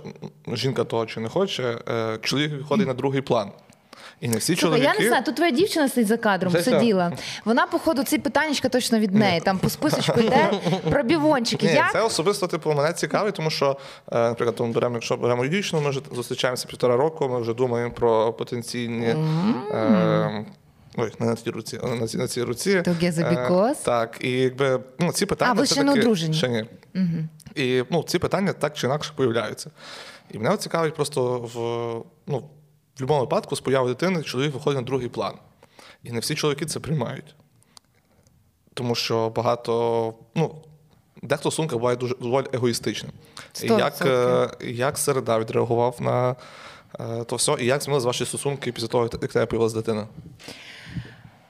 жінка 0.53 0.83
того 0.83 1.05
чи 1.05 1.19
не 1.19 1.29
хоче, 1.29 1.77
чоловік 2.21 2.51
виходить 2.51 2.87
на 2.87 2.93
другий 2.93 3.21
план. 3.21 3.51
І 4.19 4.27
не 4.27 4.37
всі 4.37 4.55
чоловіки. 4.55 4.85
я 4.85 4.99
не 4.99 5.07
знаю, 5.07 5.23
тут 5.23 5.35
твоя 5.35 5.51
дівчина 5.51 5.89
сидить 5.89 6.07
за 6.07 6.17
кадром, 6.17 6.53
Це 6.53 6.63
сиділа. 6.63 7.11
Вона, 7.45 7.67
походу, 7.67 8.03
ці 8.03 8.17
питаннячка 8.17 8.69
точно 8.69 8.99
від 8.99 9.15
неї. 9.15 9.41
Там 9.41 9.59
по 9.59 9.69
списочку 9.69 10.19
йде 10.19 10.51
про 10.89 11.03
бівончики. 11.03 11.67
Ні, 11.67 11.73
Як? 11.73 11.91
це 11.91 12.01
особисто 12.01 12.47
типу 12.47 12.73
мене 12.73 12.93
цікавить, 12.93 13.35
тому 13.35 13.49
що, 13.49 13.77
е, 14.11 14.19
наприклад, 14.19 14.55
тому 14.55 14.73
беремо, 14.73 14.95
якщо 14.95 15.17
беремо 15.17 15.47
дівчину, 15.47 15.81
ми 15.81 15.89
вже 15.89 16.01
зустрічаємося 16.11 16.67
півтора 16.67 16.95
року, 16.97 17.29
ми 17.29 17.41
вже 17.41 17.53
думаємо 17.53 17.93
про 17.93 18.33
потенційні. 18.33 19.15
Е, 19.71 20.45
Ой, 20.99 21.11
не 21.19 21.25
на 21.25 21.35
цій 21.35 21.49
руці, 21.49 21.79
а 21.83 21.87
на 21.87 22.07
цій, 22.07 22.17
на 22.17 22.27
цій 22.27 22.43
руці. 22.43 22.71
Е. 22.71 22.81
Так, 23.83 24.17
і 24.21 24.31
якби 24.31 24.79
ну, 24.99 25.11
ці 25.11 25.25
питання. 25.25 25.51
А, 25.51 25.53
ви 25.53 25.65
ще 25.65 25.83
не 25.83 25.91
одружені? 25.91 26.33
Ще 26.33 26.49
ні. 26.49 26.65
І 27.55 27.83
ну, 27.89 28.03
ці 28.03 28.19
питання 28.19 28.53
так 28.53 28.73
чи 28.73 28.87
інакше 28.87 29.11
появляються. 29.15 29.71
І 30.31 30.37
мене 30.39 30.57
цікавить 30.57 30.95
просто 30.95 31.39
в, 31.39 31.57
ну, 32.27 32.49
в 32.97 32.99
будь-якому 32.99 33.19
випадку 33.19 33.55
з 33.55 33.59
появою 33.59 33.93
дитини 33.93 34.23
чоловік 34.23 34.53
виходить 34.53 34.79
на 34.81 34.85
другий 34.85 35.09
план. 35.09 35.33
І 36.03 36.11
не 36.11 36.19
всі 36.19 36.35
чоловіки 36.35 36.65
це 36.65 36.79
приймають. 36.79 37.35
Тому 38.73 38.95
що 38.95 39.29
багато, 39.29 40.13
ну, 40.35 40.55
дехто 41.21 41.49
в 41.49 41.53
стосунках 41.53 41.79
буває 41.79 41.97
дуже 41.97 42.15
доволі 42.15 42.45
егоїстичним. 42.53 43.11
І 43.63 43.67
як, 43.67 44.01
е, 44.05 44.49
як 44.61 44.97
середа 44.97 45.39
відреагував 45.39 45.95
на 45.99 46.35
е, 46.99 47.23
то 47.23 47.35
все, 47.35 47.55
і 47.59 47.65
як 47.65 47.83
змінились 47.83 48.05
ваші 48.05 48.25
стосунки 48.25 48.71
після 48.71 48.87
того, 48.87 49.09
як 49.21 49.31
тебе 49.31 49.45
появилась 49.45 49.73
дитина? 49.73 50.07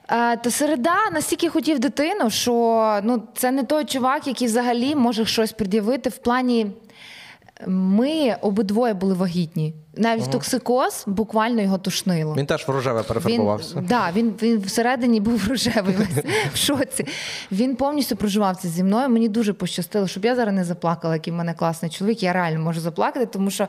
А, 0.06 0.36
та 0.36 0.50
середа 0.50 1.10
настільки 1.12 1.48
хотів 1.48 1.78
дитину, 1.78 2.30
що 2.30 3.00
ну, 3.02 3.22
це 3.36 3.50
не 3.50 3.64
той 3.64 3.84
чувак, 3.84 4.26
який 4.26 4.46
взагалі 4.46 4.94
може 4.94 5.26
щось 5.26 5.52
пред'явити 5.52 6.10
в 6.10 6.18
плані. 6.18 6.70
Ми 7.66 8.36
обидвоє 8.40 8.94
були 8.94 9.14
вагітні. 9.14 9.74
Навіть 9.96 10.30
токсикоз 10.30 11.04
буквально 11.06 11.62
його 11.62 11.78
тушнило. 11.78 12.34
Він 12.34 12.46
теж 12.46 12.68
в 12.68 12.70
рожеве 12.70 13.02
перефарбувався. 13.02 13.76
Він, 13.76 13.86
да, 13.86 14.10
він, 14.16 14.34
він 14.42 14.58
всередині 14.58 15.20
був 15.20 15.42
рожевий 15.48 15.94
весь 15.94 16.24
в 16.54 16.56
шоці. 16.56 17.06
Він 17.52 17.76
повністю 17.76 18.16
проживав 18.16 18.56
це 18.56 18.68
зі 18.68 18.84
мною. 18.84 19.08
Мені 19.08 19.28
дуже 19.28 19.52
пощастило, 19.52 20.06
щоб 20.06 20.24
я 20.24 20.36
зараз 20.36 20.54
не 20.54 20.64
заплакала, 20.64 21.14
який 21.14 21.32
в 21.32 21.36
мене 21.36 21.54
класний 21.54 21.90
чоловік. 21.90 22.22
Я 22.22 22.32
реально 22.32 22.60
можу 22.60 22.80
заплакати, 22.80 23.26
тому 23.26 23.50
що. 23.50 23.68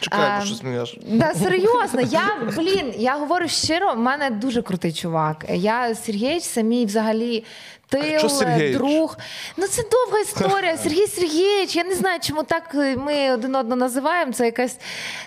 Чекай, 0.00 0.30
а, 0.30 0.38
бо 0.40 0.46
щось 0.46 0.62
мені 0.62 0.78
аж. 0.78 0.98
Да, 1.08 1.34
серйозно, 1.34 2.00
я 2.00 2.52
блін, 2.56 2.92
я 2.98 3.16
говорю 3.16 3.48
щиро, 3.48 3.94
в 3.94 3.98
мене 3.98 4.30
дуже 4.30 4.62
крутий 4.62 4.92
чувак. 4.92 5.44
Я 5.54 5.94
Сергійович 5.94 6.42
самі 6.42 6.86
взагалі. 6.86 7.44
Тил, 7.88 8.18
що 8.18 8.28
Сергійович? 8.28 8.76
друг. 8.76 9.16
Ну 9.56 9.66
це 9.66 9.82
довга 9.82 10.18
історія. 10.20 10.76
Сергій 10.82 11.06
Сергійович. 11.06 11.76
Я 11.76 11.84
не 11.84 11.94
знаю, 11.94 12.18
чому 12.22 12.42
так 12.42 12.74
ми 12.96 13.32
один 13.34 13.54
одного 13.56 13.76
називаємо. 13.76 14.32
Це 14.32 14.44
якась. 14.44 14.76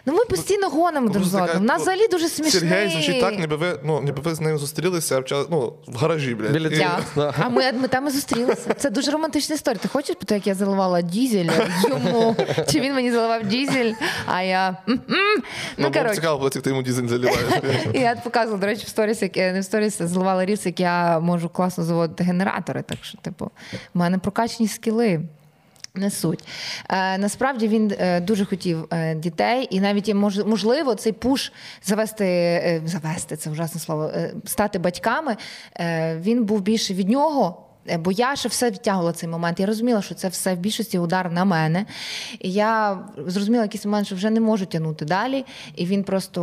Ну 0.05 0.13
ми 0.13 0.25
постійно 0.25 0.69
гонимо 0.69 1.09
друг 1.09 1.25
з 1.25 1.35
одним. 1.35 1.57
У 1.57 1.59
нас 1.59 1.77
ну, 1.77 1.81
взагалі 1.81 2.07
дуже 2.07 2.29
смішний. 2.29 2.69
Сергій 2.71 2.89
звучить 2.91 3.21
так, 3.21 3.39
ніби 3.39 3.55
ви, 3.55 3.79
ну, 3.83 4.01
ніби 4.01 4.21
ви 4.21 4.35
з 4.35 4.41
нею 4.41 4.57
зустрілися 4.57 5.19
вча- 5.19 5.45
ну, 5.49 5.73
в 5.87 5.97
гаражі, 5.97 6.35
блядь. 6.35 6.51
Біля 6.51 6.67
І- 6.67 6.87
Да. 7.15 7.33
А 7.39 7.49
ми, 7.49 7.71
ми 7.71 7.87
там 7.87 8.07
і 8.07 8.09
зустрілися. 8.09 8.73
Це 8.73 8.89
дуже 8.89 9.11
романтична 9.11 9.55
історія. 9.55 9.79
Ти 9.81 9.87
хочеш 9.87 10.15
про 10.15 10.25
те, 10.25 10.35
як 10.35 10.47
я 10.47 10.55
заливала 10.55 11.01
дізель 11.01 11.49
йому? 11.89 12.35
Чи 12.71 12.79
він 12.79 12.93
мені 12.93 13.11
заливав 13.11 13.43
дізель? 13.47 13.93
А 14.25 14.41
я. 14.41 14.77
Ну, 14.87 14.97
ну 15.77 15.91
коротше. 15.91 16.15
цікаво, 16.15 16.37
було, 16.37 16.51
як 16.55 16.63
ти 16.63 16.69
йому 16.69 16.81
дізель 16.81 17.07
заливаєш. 17.07 17.43
Я 17.93 18.15
показувала, 18.15 18.61
до 18.61 18.67
речі, 18.67 18.83
в 18.85 18.89
сторіс, 18.89 19.21
як 19.21 19.37
е, 19.37 19.53
не 19.53 19.59
в 19.59 19.63
сторіс, 19.63 20.01
а 20.01 20.07
зливала 20.07 20.45
ріс, 20.45 20.65
як 20.65 20.79
я 20.79 21.19
можу 21.19 21.49
класно 21.49 21.83
заводити 21.83 22.23
генератори. 22.47 22.81
Так 22.81 22.97
що, 23.01 23.17
типу, 23.17 23.51
в 23.93 23.97
мене 23.97 24.17
прокачені 24.17 24.67
скіли. 24.67 25.21
Не 25.95 26.12
суть. 26.12 26.43
Е, 26.89 27.17
насправді 27.17 27.67
він 27.67 27.93
е, 27.99 28.19
дуже 28.19 28.45
хотів 28.45 28.88
е, 28.93 29.15
дітей, 29.15 29.67
і 29.71 29.79
навіть 29.79 30.13
мож, 30.13 30.45
можливо 30.45 30.95
цей 30.95 31.12
пуш 31.12 31.51
завести, 31.83 32.25
е, 32.25 32.81
завести 32.86 33.36
це 33.36 33.49
ужасне 33.49 33.81
слово, 33.81 34.05
е, 34.05 34.33
стати 34.45 34.79
батьками. 34.79 35.38
Е, 35.79 36.17
він 36.17 36.45
був 36.45 36.62
більше 36.62 36.93
від 36.93 37.10
нього. 37.10 37.63
Бо 37.99 38.12
я 38.12 38.36
ще 38.36 38.49
все 38.49 38.71
відтягувала 38.71 39.13
цей 39.13 39.29
момент. 39.29 39.60
Я 39.60 39.65
розуміла, 39.65 40.01
що 40.01 40.15
це 40.15 40.27
все 40.27 40.53
в 40.53 40.57
більшості 40.57 40.99
удар 40.99 41.31
на 41.31 41.45
мене. 41.45 41.86
І 42.39 42.51
я 42.51 42.99
зрозуміла 43.27 43.63
якийсь 43.63 43.86
момент, 43.86 44.07
що 44.07 44.15
вже 44.15 44.29
не 44.29 44.39
можу 44.39 44.65
тягнути 44.65 45.05
далі. 45.05 45.45
І 45.75 45.86
він 45.86 46.03
просто 46.03 46.41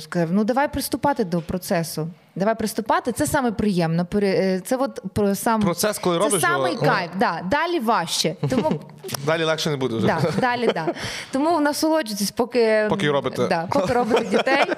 сказав: 0.00 0.32
ну 0.32 0.44
давай 0.44 0.72
приступати 0.72 1.24
до 1.24 1.40
процесу. 1.40 2.08
Давай 2.36 2.54
приступати. 2.54 3.12
Це 3.12 3.26
саме 3.26 3.52
приємно. 3.52 4.06
Е, 4.14 4.60
Це 4.64 4.76
от 4.76 5.00
про 5.14 5.34
сам 5.34 5.60
Процес, 5.60 5.98
коли 5.98 6.18
це 6.18 6.24
робиш 6.24 6.40
самий 6.40 6.72
його, 6.72 6.86
кайф. 6.86 7.10
Да. 7.18 7.40
Далі 7.50 7.80
важче. 7.80 8.36
Тому 8.50 8.80
Далі 9.26 9.44
легше 9.44 9.70
не 9.70 9.76
буде 9.76 9.96
вже. 9.96 10.06
да, 10.06 10.20
далі 10.40 10.66
да. 10.74 10.86
Тому 11.32 11.60
насолоджуйтесь, 11.60 12.30
поки 12.30 12.86
Поки 12.90 13.10
робите. 13.10 13.46
Да, 13.48 13.66
поки 13.72 13.92
робите 13.92 14.24
дітей. 14.24 14.64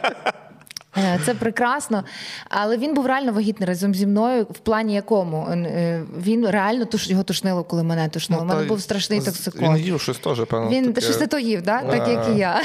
Е, 0.97 1.21
Це 1.27 1.35
прекрасно, 1.35 2.05
але 2.49 2.77
він 2.77 2.95
був 2.95 3.07
реально 3.07 3.33
вагітний 3.33 3.69
разом 3.69 3.95
зі 3.95 4.07
мною. 4.07 4.47
В 4.51 4.59
плані 4.59 4.95
якому 4.95 5.49
Е, 5.51 6.03
він 6.19 6.47
реально 6.47 6.85
туш 6.85 7.09
його 7.11 7.23
тушнило, 7.23 7.65
коли 7.65 7.83
мене 7.83 8.09
тушнило. 8.09 8.43
У 8.43 8.47
Ну, 8.47 8.55
мене 8.55 8.67
був 8.67 8.81
страшний 8.81 9.21
токсикоз. 9.21 9.61
Він 9.61 9.77
їв 9.77 10.01
щось 10.01 10.19
теж, 10.19 10.45
певно. 10.45 10.71
Він 10.71 10.93
таке. 10.93 11.01
щось 11.01 11.29
то 11.29 11.39
їв, 11.39 11.63
да? 11.63 11.83
так 11.83 12.09
як 12.09 12.29
і 12.35 12.39
я. 12.39 12.63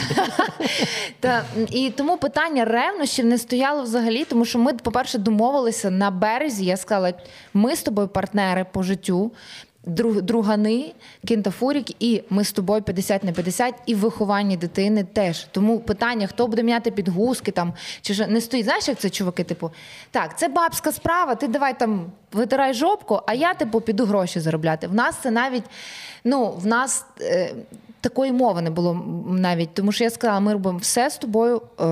Та, 1.20 1.44
і 1.70 1.89
тому 1.89 2.18
питання 2.18 2.65
ревнощів 2.65 3.26
не 3.26 3.38
стояло 3.38 3.84
взагалі, 3.84 4.26
тому 4.26 4.46
що 4.46 4.60
ми, 4.60 4.74
по-перше, 4.74 5.18
домовилися 5.18 5.89
на 5.92 6.12
березі. 6.12 6.65
Я 6.65 6.78
сказала, 6.78 7.13
ми 7.54 7.76
з 7.76 7.84
тобою 7.84 8.08
партнери 8.08 8.65
по 8.72 8.84
життю. 8.84 9.32
Друг- 9.86 10.22
Другани, 10.22 10.94
кінтафурік, 11.28 12.04
і 12.04 12.24
ми 12.30 12.44
з 12.44 12.52
тобою 12.52 12.82
50 12.82 13.24
на 13.24 13.32
50, 13.32 13.76
і 13.86 13.96
в 13.96 13.98
вихованні 13.98 14.58
дитини 14.58 15.04
теж. 15.04 15.48
Тому 15.52 15.80
питання, 15.80 16.28
хто 16.28 16.48
буде 16.48 16.63
міняти 16.63 16.92
підгузки 16.92 17.52
там, 17.52 17.74
чи 18.02 18.13
ж 18.13 18.28
не 18.28 18.42
стоїть. 18.42 18.65
Знаєш, 18.65 18.88
як 18.88 18.98
це 19.00 19.10
чуваки? 19.10 19.44
Типу, 19.44 19.72
так, 20.12 20.39
це 20.39 20.48
бабська 20.48 20.92
справа, 20.92 21.36
ти 21.36 21.48
давай 21.48 21.80
там 21.80 22.12
витирай 22.32 22.74
жопку, 22.74 23.22
а 23.28 23.34
я 23.34 23.54
типу 23.54 23.82
піду 23.82 24.06
гроші 24.06 24.39
заробляти. 24.39 24.88
В 24.88 24.94
нас 24.94 25.15
це 25.24 25.32
навіть, 25.32 25.63
ну, 26.24 26.52
в 26.52 26.65
нас. 26.65 27.06
Е, 27.22 27.54
такої 28.02 28.32
мови 28.32 28.62
не 28.62 28.70
було 28.70 29.06
навіть, 29.30 29.74
тому 29.74 29.92
що 29.92 30.04
я 30.04 30.10
сказала, 30.10 30.40
ми 30.40 30.54
робимо 30.54 30.78
все 30.78 31.10
з 31.10 31.18
тобою 31.18 31.62
е, 31.80 31.84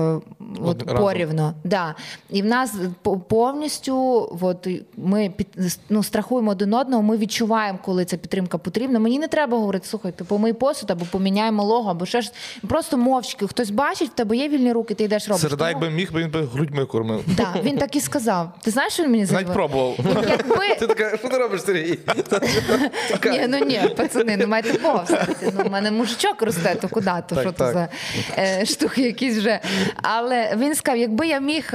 от, 0.60 0.82
разом. 0.82 0.96
порівно. 1.04 1.54
Да. 1.64 1.94
І 2.30 2.42
в 2.42 2.46
нас 2.46 2.74
по- 3.02 3.18
повністю 3.18 3.96
от, 4.40 4.68
ми 4.96 5.32
під, 5.36 5.46
ну, 5.88 6.02
страхуємо 6.02 6.50
один 6.50 6.74
одного, 6.74 7.02
ми 7.02 7.16
відчуваємо, 7.16 7.78
коли 7.84 8.04
ця 8.04 8.16
підтримка 8.16 8.58
потрібна. 8.58 8.98
Мені 8.98 9.18
не 9.18 9.28
треба 9.28 9.58
говорити, 9.58 9.86
слухай, 9.86 10.12
ти 10.12 10.24
помий 10.24 10.52
посуд 10.52 10.90
або 10.90 11.04
поміняємо 11.10 11.64
лого, 11.64 11.90
або 11.90 12.06
ще 12.06 12.20
ж 12.20 12.32
просто 12.68 12.96
мовчки. 12.96 13.46
Хтось 13.46 13.70
бачить, 13.70 14.10
в 14.10 14.14
тебе 14.14 14.36
є 14.36 14.48
вільні 14.48 14.72
руки, 14.72 14.94
ти 14.94 15.04
йдеш 15.04 15.28
робиш. 15.28 15.42
Середа, 15.42 15.68
якби 15.68 15.90
міг, 15.90 16.10
він 16.14 16.30
би 16.30 16.44
грудьми 16.44 16.84
кормив. 16.84 17.24
Да, 17.36 17.54
він 17.62 17.78
так 17.78 17.96
і 17.96 18.00
сказав. 18.00 18.52
Ти 18.62 18.70
знаєш, 18.70 18.92
що 18.92 19.02
він 19.02 19.10
мені 19.10 19.26
Навіть 19.32 19.52
пробував. 19.52 19.96
Якби 20.28 20.56
Ти 20.78 20.86
така, 20.86 21.16
що 21.16 21.28
ти 21.28 21.38
робиш, 21.38 21.62
Сергій? 21.62 21.98
ні, 23.24 23.46
ну 23.48 23.58
ні, 23.58 23.80
пацани, 23.96 24.36
не 24.36 24.46
майте 24.46 24.78
все-таки. 25.04 25.52
Ну, 25.58 25.70
мене 25.70 25.90
мужичок 25.98 26.42
росте, 26.42 26.74
то 26.80 26.88
куди? 26.88 27.10
То 27.28 27.40
що 27.40 27.52
то 27.52 27.72
за 27.72 27.88
е, 28.38 28.64
штуки 28.66 29.02
якісь 29.02 29.36
вже. 29.38 29.60
Але 30.02 30.56
він 30.56 30.74
сказав, 30.74 30.98
якби 30.98 31.26
я 31.26 31.40
міг, 31.40 31.70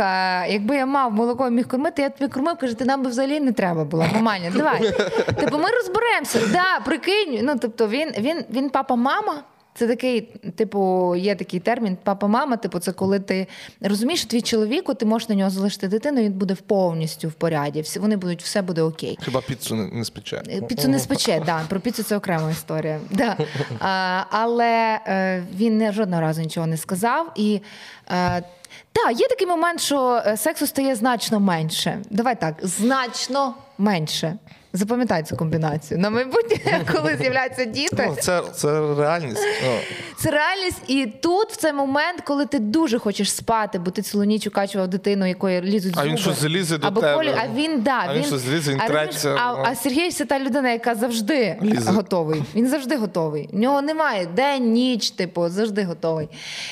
якби 0.50 0.76
я 0.76 0.86
мав 0.86 1.12
молоко 1.12 1.50
міг 1.50 1.68
кормити, 1.68 2.02
я 2.02 2.10
тобі 2.10 2.34
кормив, 2.34 2.58
каже, 2.58 2.74
ти 2.74 2.86
нам 2.86 3.04
би 3.04 3.10
взагалі 3.10 3.40
не 3.40 3.52
треба 3.52 3.84
було. 3.84 4.06
Маманя, 4.14 4.52
давай. 4.56 4.80
Типу, 5.40 5.58
ми 5.58 5.70
розберемося. 5.70 6.40
Да, 6.52 6.80
прикинь. 6.86 7.40
Ну, 7.42 7.56
тобто, 7.62 7.88
він, 7.88 8.12
він, 8.18 8.46
він 8.50 8.70
папа-мама. 8.70 9.44
Це 9.76 9.88
такий, 9.88 10.22
типу, 10.56 11.16
є 11.16 11.36
такий 11.36 11.60
термін 11.60 11.98
папа-мама. 12.04 12.58
Типу, 12.58 12.80
це 12.80 12.92
коли 12.92 13.20
ти 13.20 13.48
розумієш, 13.82 14.26
твій 14.26 14.42
чоловік, 14.42 14.96
ти 14.96 15.06
можеш 15.06 15.30
на 15.30 15.36
нього 15.36 15.50
залишити 15.50 15.88
дитину, 15.88 16.22
він 16.22 16.34
буде 16.34 16.56
повністю 16.68 17.28
в 17.28 17.34
поряді. 17.34 17.82
Всі 17.82 18.00
вони 18.00 18.18
будуть, 18.18 18.44
все 18.44 18.62
буде 18.62 18.82
окей. 18.82 19.18
Хіба 19.22 19.42
піцу 19.42 19.76
не, 19.76 19.88
не 19.88 20.06
спече. 20.06 20.44
Е, 20.50 20.62
Піцу 20.62 20.88
не 20.88 21.00
спече, 21.00 21.44
да. 21.46 21.62
про 21.70 21.80
піцу 21.80 22.04
це 22.04 22.18
окрема 22.18 22.52
історія. 22.52 23.00
Да. 23.12 23.38
А, 23.80 24.24
але 24.30 25.00
е, 25.08 25.44
він 25.56 25.78
не 25.78 25.92
жодного 25.92 26.22
разу 26.22 26.42
нічого 26.42 26.68
не 26.68 26.78
сказав. 26.78 27.32
І 27.36 27.62
е, 28.10 28.44
так, 28.92 29.20
є 29.20 29.28
такий 29.28 29.48
момент, 29.48 29.82
що 29.82 30.24
сексу 30.38 30.68
стає 30.68 30.96
значно 30.96 31.40
менше. 31.40 32.00
Давай 32.10 32.40
так, 32.40 32.56
значно 32.62 33.56
менше. 33.78 34.38
Запам'ятай 34.76 35.24
цю 35.24 35.36
комбінацію. 35.38 36.00
На 36.00 36.10
майбутнє, 36.10 36.58
коли 36.96 37.18
з'являються 37.22 37.66
діти. 37.66 38.06
Ну, 38.10 38.16
це, 38.22 38.42
це 38.54 38.96
реальність. 38.96 39.42
Ну, 39.66 39.72
Це 40.18 40.32
реальність, 40.32 40.82
і 40.88 41.06
тут 41.06 41.52
в 41.52 41.56
цей 41.56 41.74
момент, 41.74 42.22
коли 42.22 42.46
ти 42.46 42.60
дуже 42.60 43.00
хочеш 43.00 43.32
спати, 43.34 43.80
бо 43.80 43.92
ти 43.92 44.02
цілу 44.02 44.24
ніч 44.24 44.48
укачував 44.48 44.88
дитину, 44.88 45.26
якої 45.26 45.62
лізуть 45.62 45.94
А 45.98 46.06
він 46.06 46.18
щось 46.18 46.42
залізе 46.42 46.78
до 46.78 46.88
або 46.88 47.02
тебе. 47.02 47.16
колі, 47.16 47.34
а 47.38 47.48
він 47.56 47.82
да, 47.82 48.04
А 48.08 48.14
він 48.16 48.24
щось 48.24 48.42
залізе, 48.42 48.72
він 48.72 48.82
а, 48.82 48.88
треться, 48.88 49.36
А, 49.40 49.54
ну. 49.54 49.64
а 49.68 49.76
Сергій 49.76 50.12
це 50.12 50.26
та 50.26 50.40
людина, 50.40 50.72
яка 50.72 50.96
завжди 50.96 51.58
Лізе. 51.64 51.92
готовий. 51.92 52.44
Він 52.56 52.68
завжди 52.68 52.98
готовий. 52.98 53.50
В 53.54 53.56
нього 53.60 53.82
немає 53.82 54.26
день, 54.26 54.72
ніч, 54.72 55.12
типу, 55.12 55.50
завжди 55.50 55.84
готовий. 55.84 56.30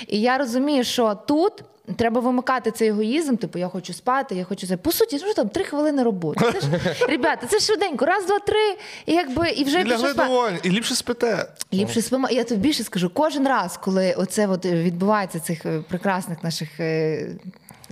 І 0.08 0.22
я 0.22 0.38
розумію, 0.38 0.84
що 0.84 1.16
тут. 1.28 1.54
Треба 1.98 2.22
вимикати 2.22 2.72
цей 2.72 2.88
егоїзм, 2.88 3.36
типу, 3.36 3.60
я 3.60 3.68
хочу 3.68 3.94
спати, 3.94 4.36
я 4.36 4.44
хочу 4.44 4.68
це. 4.68 4.78
По 4.78 4.92
суті, 4.92 5.20
ну 5.28 5.34
там 5.34 5.50
три 5.50 5.64
хвилини 5.64 6.04
роботи. 6.04 6.46
Це 6.54 6.62
ж, 6.62 6.68
ребята, 7.08 7.48
це 7.48 7.60
швиденько, 7.60 8.06
раз, 8.06 8.26
два, 8.26 8.40
три, 8.40 8.78
і 9.06 9.14
якби 9.14 9.50
і 9.50 9.64
вже 9.64 9.84
пішов 9.84 10.10
спати. 10.10 10.60
і 10.64 10.70
ліпше 10.70 10.96
спите. 10.96 11.46
Ліпше 11.74 12.02
спимо. 12.02 12.28
Я 12.32 12.44
тобі 12.44 12.62
більше 12.62 12.84
скажу, 12.84 13.10
кожен 13.10 13.48
раз, 13.48 13.78
коли 13.78 14.14
оце 14.18 14.48
от 14.48 14.66
відбувається 14.66 15.40
цих 15.40 15.66
е, 15.66 15.84
прекрасних 15.90 16.44
наших 16.44 16.80
е, 16.80 17.28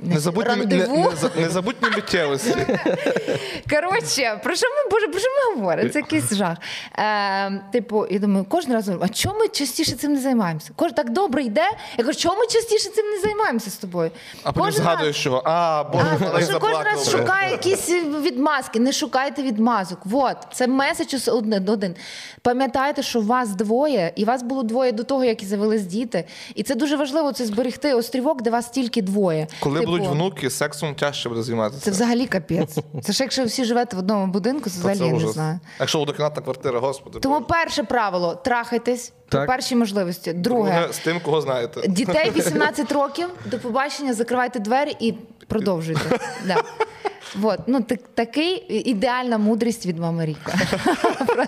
Незабутні, 0.03 0.65
не, 0.65 0.87
не, 0.87 1.09
за- 1.21 1.31
незабутні 1.41 1.89
миттєвості. 1.89 2.55
Коротше, 3.69 4.39
про 4.43 4.55
що 4.55 4.67
ми 4.67 4.91
боже, 4.91 5.07
про 5.07 5.19
що 5.19 5.29
ми 5.29 5.55
говоримо? 5.55 5.89
Це 5.89 5.99
якийсь 5.99 6.33
жах. 6.33 6.57
Е, 6.97 7.61
типу, 7.71 8.05
я 8.09 8.19
думаю, 8.19 8.45
кожен 8.49 8.73
раз 8.73 8.87
говорю, 8.87 9.05
а 9.05 9.13
чому 9.13 9.39
ми 9.39 9.47
частіше 9.47 9.91
цим 9.91 10.13
не 10.13 10.19
займаємося? 10.19 10.69
Кожен 10.75 10.93
так 10.95 11.09
добре 11.09 11.43
йде. 11.43 11.69
Я 11.97 12.05
кажу, 12.05 12.19
чому 12.19 12.35
ми 12.39 12.45
частіше 12.47 12.89
цим 12.89 13.05
не 13.05 13.19
займаємося 13.19 13.69
з 13.69 13.75
тобою? 13.77 14.11
А 14.43 14.51
потім 14.51 14.65
Кожен 14.65 14.83
згадуєш, 14.83 15.07
раз- 15.15 15.21
що 15.21 15.41
а, 15.45 15.83
боже, 15.83 16.05
А, 16.11 16.25
вона 16.25 16.41
що 16.45 16.59
кожен 16.59 16.83
раз 16.83 17.11
шукає 17.11 17.51
якісь 17.51 17.89
відмазки. 18.21 18.79
Не 18.79 18.91
шукайте 18.91 19.41
відмазок. 19.43 19.99
Вот, 20.05 20.37
це 20.53 20.67
меседж 20.67 21.27
один. 21.27 21.69
один. 21.69 21.95
Пам'ятайте, 22.41 23.03
що 23.03 23.21
вас 23.21 23.49
двоє, 23.49 24.13
і 24.15 24.25
вас 24.25 24.43
було 24.43 24.63
двоє 24.63 24.91
до 24.91 25.03
того, 25.03 25.23
як 25.25 25.43
і 25.43 25.45
завелись 25.45 25.81
діти. 25.81 26.25
І 26.55 26.63
це 26.63 26.75
дуже 26.75 26.95
важливо 26.95 27.31
це 27.31 27.45
зберегти 27.45 27.93
острівок, 27.93 28.41
де 28.41 28.49
вас 28.49 28.69
тільки 28.69 29.01
двоє. 29.01 29.47
Коли 29.59 29.81
будуть 29.89 30.07
внуки, 30.07 30.49
сексом 30.49 30.95
тяжче 30.95 31.29
буде 31.29 31.43
займатися. 31.43 31.81
Це 31.81 31.91
взагалі 31.91 32.27
капець. 32.27 32.77
Це 33.03 33.13
ж 33.13 33.23
якщо 33.23 33.45
всі 33.45 33.65
живете 33.65 33.95
в 33.95 33.99
одному 33.99 34.27
будинку, 34.27 34.69
це 34.69 34.79
взагалі 34.79 34.99
я 35.19 35.25
не 35.25 35.31
знаю. 35.31 35.59
Якщо 35.79 36.01
однокімнатна 36.01 36.41
квартира, 36.41 36.79
господи. 36.79 37.19
Тому 37.19 37.41
перше 37.41 37.83
правило 37.83 38.35
трахайтесь 38.35 39.13
при 39.29 39.39
Так. 39.39 39.47
першій 39.47 39.75
можливості. 39.75 40.33
Друге, 40.33 40.71
Друге, 40.71 40.93
з 40.93 40.97
тим, 40.97 41.19
кого 41.19 41.41
знаєте. 41.41 41.87
дітей 41.87 42.31
18 42.35 42.91
років, 42.91 43.29
до 43.45 43.59
побачення, 43.59 44.13
закривайте 44.13 44.59
двері 44.59 44.95
і 44.99 45.13
продовжуйте. 45.47 46.19
Вот. 47.35 47.59
Ну, 47.67 47.81
так, 47.81 47.99
такий 48.13 48.55
ідеальна 48.89 49.37
мудрість 49.37 49.85
від 49.85 49.99
мами 49.99 50.25
Ріка. 50.25 50.53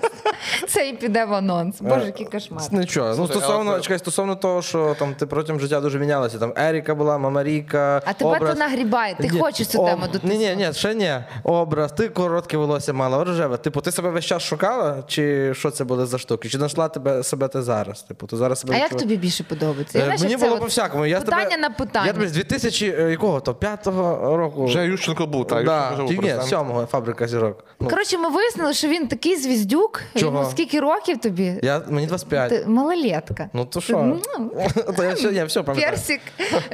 Це 0.67 0.89
і 0.89 0.93
піде 0.93 1.25
в 1.25 1.33
анонс. 1.33 1.81
Боже, 1.81 2.05
який 2.05 2.25
кошмар. 2.25 2.63
Нічого. 2.71 3.15
Ну, 3.17 3.27
стосовно, 3.27 3.79
чекай, 3.79 3.99
стосовно 3.99 4.35
того, 4.35 4.61
що 4.61 4.95
там 4.99 5.15
ти 5.15 5.25
протягом 5.25 5.61
життя 5.61 5.81
дуже 5.81 5.99
мінялася. 5.99 6.37
Там 6.37 6.53
Еріка 6.57 6.95
була, 6.95 7.17
Мама 7.17 7.43
Ріка. 7.43 8.01
А 8.05 8.13
тебе 8.13 8.35
образ... 8.35 8.53
то 8.53 8.59
нагрібає. 8.59 9.15
Ти 9.15 9.29
хочеш 9.29 9.67
цю 9.67 9.85
тему 9.85 10.05
Ні, 10.23 10.37
ні, 10.37 10.55
ні, 10.55 10.73
ще 10.73 10.95
ні. 10.95 11.13
Образ, 11.43 11.91
ти 11.91 12.09
коротке 12.09 12.57
волосся 12.57 12.93
мала, 12.93 13.23
рожеве. 13.23 13.57
Типу, 13.57 13.81
ти 13.81 13.91
себе 13.91 14.09
весь 14.09 14.25
час 14.25 14.43
шукала, 14.43 15.03
чи 15.07 15.53
що 15.53 15.71
це 15.71 15.83
були 15.83 16.05
за 16.05 16.17
штуки? 16.17 16.49
Чи 16.49 16.57
знайшла 16.57 16.87
тебе 16.87 17.23
себе 17.23 17.47
ти 17.47 17.61
зараз? 17.61 18.01
Типу, 18.01 18.27
ти 18.27 18.37
зараз 18.37 18.59
себе 18.59 18.73
А 18.75 18.77
як 18.77 18.97
тобі 18.97 19.17
більше 19.17 19.43
подобається? 19.43 19.99
Е, 19.99 20.17
Мені 20.21 20.37
було 20.37 20.57
по 20.57 20.65
всякому. 20.65 21.05
Я 21.05 21.21
питання 21.21 21.57
на 21.57 21.69
питання. 21.69 22.07
Я 22.07 22.13
тобі 22.13 22.27
з 22.27 22.31
2000 22.31 22.95
е, 22.99 23.11
якого 23.11 23.39
то? 23.39 23.53
П'ятого 23.55 24.37
року. 24.37 24.65
Вже 24.65 24.85
Ющенко 24.85 25.27
був, 25.27 25.47
так. 25.47 25.65
Да, 25.71 26.03
був 26.03 26.23
ні, 26.23 26.35
сьомого 26.49 26.85
фабрика 26.85 27.27
зірок. 27.27 27.65
Ну, 27.79 27.89
Коротше, 27.89 28.17
ми 28.17 28.29
вияснили, 28.29 28.73
що 28.73 28.87
він 28.87 29.07
такий 29.07 29.35
звіздюк. 29.35 30.01
Чого? 30.15 30.37
Йому 30.37 30.51
скільки 30.51 30.79
років 30.79 31.17
тобі? 31.17 31.59
я, 31.63 31.81
мені 31.89 32.07
25. 32.07 32.49
Ти 32.49 32.63
малолетка. 32.67 33.49
Ну 33.53 33.65
то 33.65 33.81
що? 33.81 34.17
То 34.97 35.03
я, 35.03 35.13
все, 35.13 35.27
я 35.33 35.45
все 35.45 35.63
пам'ятаю. 35.63 35.91
Персик, 35.91 36.21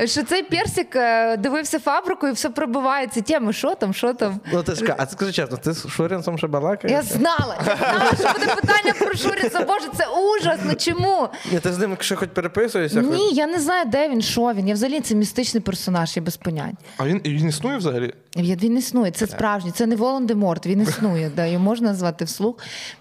що 0.05 0.23
цей 0.23 0.43
персик 0.43 0.95
е, 0.95 1.37
дивився 1.37 1.79
фабрику 1.79 2.27
і 2.27 2.31
все 2.31 2.49
пробивається. 2.49 3.21
Теми, 3.21 3.53
що 3.53 3.75
там, 3.75 3.93
що 3.93 4.13
там. 4.13 4.39
Ну 4.53 4.63
ти 4.63 4.75
ж, 4.75 4.95
а 4.97 5.05
скажи 5.05 5.31
чесно, 5.31 5.57
ти 5.57 5.73
з 5.73 5.87
Шурінцем 5.87 6.37
ще 6.37 6.47
балакаєш? 6.47 6.91
Я 6.91 7.01
знала, 7.01 7.57
я 7.67 7.75
знала, 7.75 8.11
що 8.19 8.39
буде 8.39 8.55
питання 8.55 8.93
про 8.99 9.13
Шуріца. 9.15 9.65
Боже, 9.65 9.87
це 9.97 10.05
ужас. 10.07 10.59
Ну 10.65 10.75
чому? 10.75 11.27
Ні, 11.51 11.59
ти 11.59 11.73
з 11.73 11.77
ним 11.77 11.97
ще 11.99 12.15
хоч 12.15 12.29
переписуєшся? 12.33 13.01
хоч- 13.01 13.17
Ні, 13.17 13.31
я 13.33 13.47
не 13.47 13.59
знаю, 13.59 13.85
де 13.85 14.09
він, 14.09 14.21
що 14.21 14.53
він. 14.53 14.67
Я 14.67 14.73
взагалі 14.73 14.99
це 14.99 15.15
містичний 15.15 15.61
персонаж, 15.61 16.17
я 16.17 16.23
без 16.23 16.37
понять. 16.37 16.75
А 16.97 17.05
він, 17.05 17.21
і 17.23 17.29
він 17.29 17.47
існує 17.47 17.77
взагалі? 17.77 18.13
Він 18.37 18.57
він 18.59 18.77
існує, 18.87 19.11
це 19.11 19.27
справжній, 19.27 19.71
це 19.71 19.85
не 19.85 19.95
Волан-де-Морт, 19.95 20.65
він 20.67 20.81
існує, 20.81 21.31
да, 21.35 21.45
його 21.45 21.63
можна 21.63 21.87
назвати 21.87 22.25
вслух. 22.25 22.55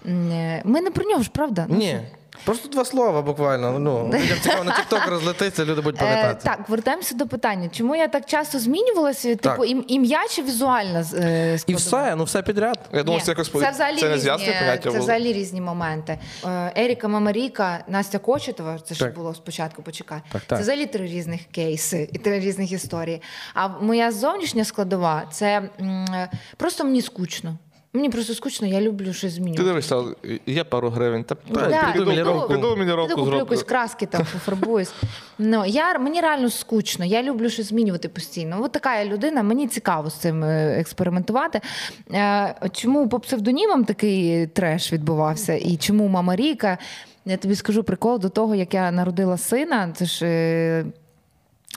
Е, 0.06 0.62
Ми 0.64 0.80
не 0.80 0.90
про 0.90 1.04
нього 1.04 1.22
ж, 1.22 1.30
правда? 1.32 1.66
Ні. 1.68 2.00
Просто 2.46 2.68
два 2.68 2.84
слова 2.84 3.22
буквально. 3.22 3.78
Ну, 3.78 4.06
людям 4.14 4.38
цікаво 4.42 4.64
на 4.64 4.72
TikTok 4.72 5.10
розлетиться, 5.10 5.64
люди 5.64 5.80
будуть 5.80 6.00
Е, 6.02 6.04
пам'ятати. 6.04 6.40
так, 6.44 6.68
вертаємося 6.68 7.14
до 7.14 7.26
питання. 7.26 7.68
Чому 7.68 7.96
я 7.96 8.08
так 8.08 8.26
часто 8.26 8.58
змінювалася? 8.58 9.36
Типу, 9.36 9.64
ім- 9.64 9.84
ім'я 9.88 10.20
чи 10.30 10.42
візуальна 10.42 11.04
е, 11.14 11.58
І 11.66 11.74
все, 11.74 12.14
ну 12.16 12.24
все 12.24 12.42
підряд. 12.42 12.78
Я 12.92 13.02
думав, 13.02 13.22
це 13.22 13.30
якось 13.30 13.50
це 13.52 13.70
взагалі 13.70 13.96
це 13.98 14.08
не 14.08 14.14
різні, 14.14 14.30
поняття 14.30 14.90
це 14.90 14.98
взагалі 14.98 15.32
різні 15.32 15.60
моменти. 15.60 16.18
Е, 16.44 16.72
Еріка 16.76 17.08
Мамаріка, 17.08 17.84
Настя 17.88 18.18
Кочетова, 18.18 18.78
це 18.78 18.94
ще 18.94 19.06
було 19.08 19.34
спочатку, 19.34 19.82
почекай. 19.82 20.20
Так, 20.32 20.42
так. 20.46 20.58
Це 20.58 20.62
взагалі 20.62 20.86
три 20.86 21.06
різних 21.06 21.40
кейси 21.44 22.08
і 22.12 22.18
три 22.18 22.40
різних 22.40 22.72
історії. 22.72 23.22
А 23.54 23.68
моя 23.68 24.12
зовнішня 24.12 24.64
складова 24.64 25.22
це 25.32 25.62
м, 25.80 26.04
е, 26.14 26.30
просто 26.56 26.84
мені 26.84 27.02
скучно. 27.02 27.58
Мені 27.96 28.10
просто 28.10 28.34
скучно, 28.34 28.66
я 28.66 28.80
люблю 28.80 29.12
щось 29.12 29.32
Ти 29.32 29.36
змінювати. 29.36 29.62
дивишся, 29.64 30.02
є 30.46 30.64
пару 30.64 30.90
гривень. 30.90 31.24
Та, 31.24 31.34
та 31.34 31.68
Да, 31.68 31.92
піду, 31.92 32.06
міліровку. 32.10 32.48
піду, 32.48 32.60
піду 32.60 32.72
Піду 32.74 32.76
міліровку 32.84 33.10
куплю 33.14 33.24
зроблю. 33.24 33.38
якусь 33.38 33.62
краски 33.62 34.06
там 34.06 34.26
пофарбуюсь. 34.32 34.92
Ну, 35.38 35.64
я, 35.66 35.98
мені 35.98 36.20
реально 36.20 36.50
скучно, 36.50 37.04
я 37.04 37.22
люблю 37.22 37.50
щось 37.50 37.66
змінювати 37.66 38.08
постійно. 38.08 38.62
От 38.62 38.72
така 38.72 38.98
я 39.00 39.04
людина, 39.04 39.42
мені 39.42 39.68
цікаво 39.68 40.10
з 40.10 40.14
цим 40.14 40.44
е, 40.44 40.76
експериментувати. 40.80 41.60
Е, 42.12 42.54
Чому 42.72 43.08
по 43.08 43.20
псевдонімам 43.20 43.84
такий 43.84 44.46
треш 44.46 44.92
відбувався? 44.92 45.52
І 45.54 45.76
чому 45.76 46.08
мама 46.08 46.36
Ріка? 46.36 46.78
Я 47.24 47.36
тобі 47.36 47.54
скажу 47.54 47.82
прикол 47.84 48.18
до 48.18 48.28
того, 48.28 48.54
як 48.54 48.74
я 48.74 48.90
народила 48.90 49.38
сина. 49.38 49.92
Це 49.96 50.04
ж 50.04 50.26
е, 50.26 50.84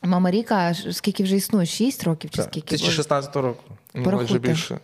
мама 0.03 0.31
Ріка, 0.31 0.73
скільки 0.91 1.23
вже 1.23 1.35
існує? 1.35 1.65
Шість 1.65 2.03
років 2.03 2.29
чи 2.29 2.41
скільки? 2.41 2.67
2016 2.75 3.35
року. 3.35 3.63
Ну, 3.93 4.11
майже 4.11 4.39
більше. 4.39 4.79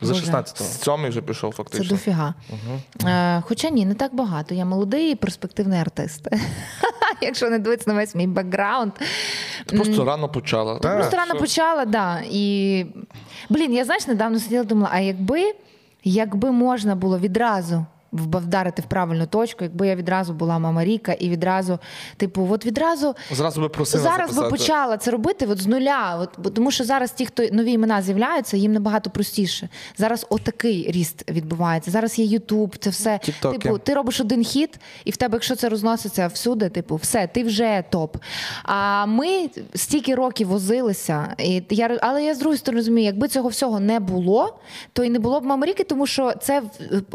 За 0.00 0.12
16-го. 0.12 0.64
З 0.64 0.80
сьомий 0.80 1.10
вже 1.10 1.20
пішов 1.20 1.50
Це 1.50 1.56
фактично. 1.56 2.34
Угу. 2.50 3.08
Е, 3.10 3.42
хоча 3.46 3.70
ні, 3.70 3.86
не 3.86 3.94
так 3.94 4.14
багато. 4.14 4.54
Я 4.54 4.64
молодий 4.64 5.12
і 5.12 5.14
перспективний 5.14 5.80
артист. 5.80 6.28
Якщо 7.22 7.50
не 7.50 7.58
дивитися 7.58 7.90
на 7.90 7.96
весь 7.96 8.14
мій 8.14 8.26
бекграунд. 8.26 8.92
Ти 9.66 9.76
просто 9.76 10.04
рано 10.04 10.28
почала. 10.28 10.78
Так. 10.78 10.98
Просто 10.98 11.16
рано 11.16 11.34
почала, 11.34 11.84
да. 11.84 12.22
І 12.30 12.86
блін, 13.48 13.72
я 13.72 13.84
знаєш, 13.84 14.06
недавно 14.06 14.38
сиділа 14.38 14.64
думала, 14.64 14.90
а 14.92 15.00
якби, 15.00 15.54
якби 16.04 16.52
можна 16.52 16.94
було 16.94 17.18
відразу 17.18 17.86
вдарити 18.12 18.82
в 18.82 18.84
правильну 18.84 19.26
точку, 19.26 19.64
якби 19.64 19.88
я 19.88 19.96
відразу 19.96 20.32
була 20.34 20.58
мама 20.58 20.84
Ріка 20.84 21.12
і 21.12 21.28
відразу, 21.28 21.78
типу, 22.16 22.48
от 22.50 22.66
відразу 22.66 23.14
Зразу 23.30 23.60
би 23.60 23.68
просила 23.68 24.02
зараз 24.02 24.36
би 24.36 24.48
почала 24.48 24.96
це 24.96 25.10
робити 25.10 25.46
от 25.46 25.60
з 25.60 25.66
нуля. 25.66 26.18
От, 26.20 26.54
тому 26.54 26.70
що 26.70 26.84
зараз 26.84 27.12
ті, 27.12 27.26
хто 27.26 27.42
нові 27.52 27.72
імена 27.72 28.02
з'являються, 28.02 28.56
їм 28.56 28.72
набагато 28.72 29.10
простіше. 29.10 29.68
Зараз 29.96 30.26
отакий 30.30 30.90
ріст 30.90 31.30
відбувається. 31.30 31.90
Зараз 31.90 32.18
є 32.18 32.24
Ютуб, 32.24 32.76
це 32.78 32.90
все. 32.90 33.18
Тіктоки. 33.22 33.58
Типу, 33.58 33.78
ти 33.78 33.94
робиш 33.94 34.20
один 34.20 34.44
хіт, 34.44 34.80
і 35.04 35.10
в 35.10 35.16
тебе, 35.16 35.36
якщо 35.36 35.56
це 35.56 35.68
розноситься 35.68 36.26
всюди, 36.26 36.68
типу, 36.68 36.96
все, 36.96 37.26
ти 37.26 37.44
вже 37.44 37.84
топ. 37.90 38.16
А 38.62 39.06
ми 39.06 39.50
стільки 39.74 40.14
років 40.14 40.48
возилися, 40.48 41.34
і 41.38 41.62
я 41.70 41.98
але 42.02 42.24
я 42.24 42.34
з 42.34 42.38
другої 42.38 42.58
сторони 42.58 42.80
розумію, 42.80 43.04
якби 43.04 43.28
цього 43.28 43.48
всього 43.48 43.80
не 43.80 44.00
було, 44.00 44.58
то 44.92 45.04
і 45.04 45.10
не 45.10 45.18
було 45.18 45.40
б 45.40 45.44
Мамаріки, 45.44 45.84
тому 45.84 46.06
що 46.06 46.32
це 46.40 46.62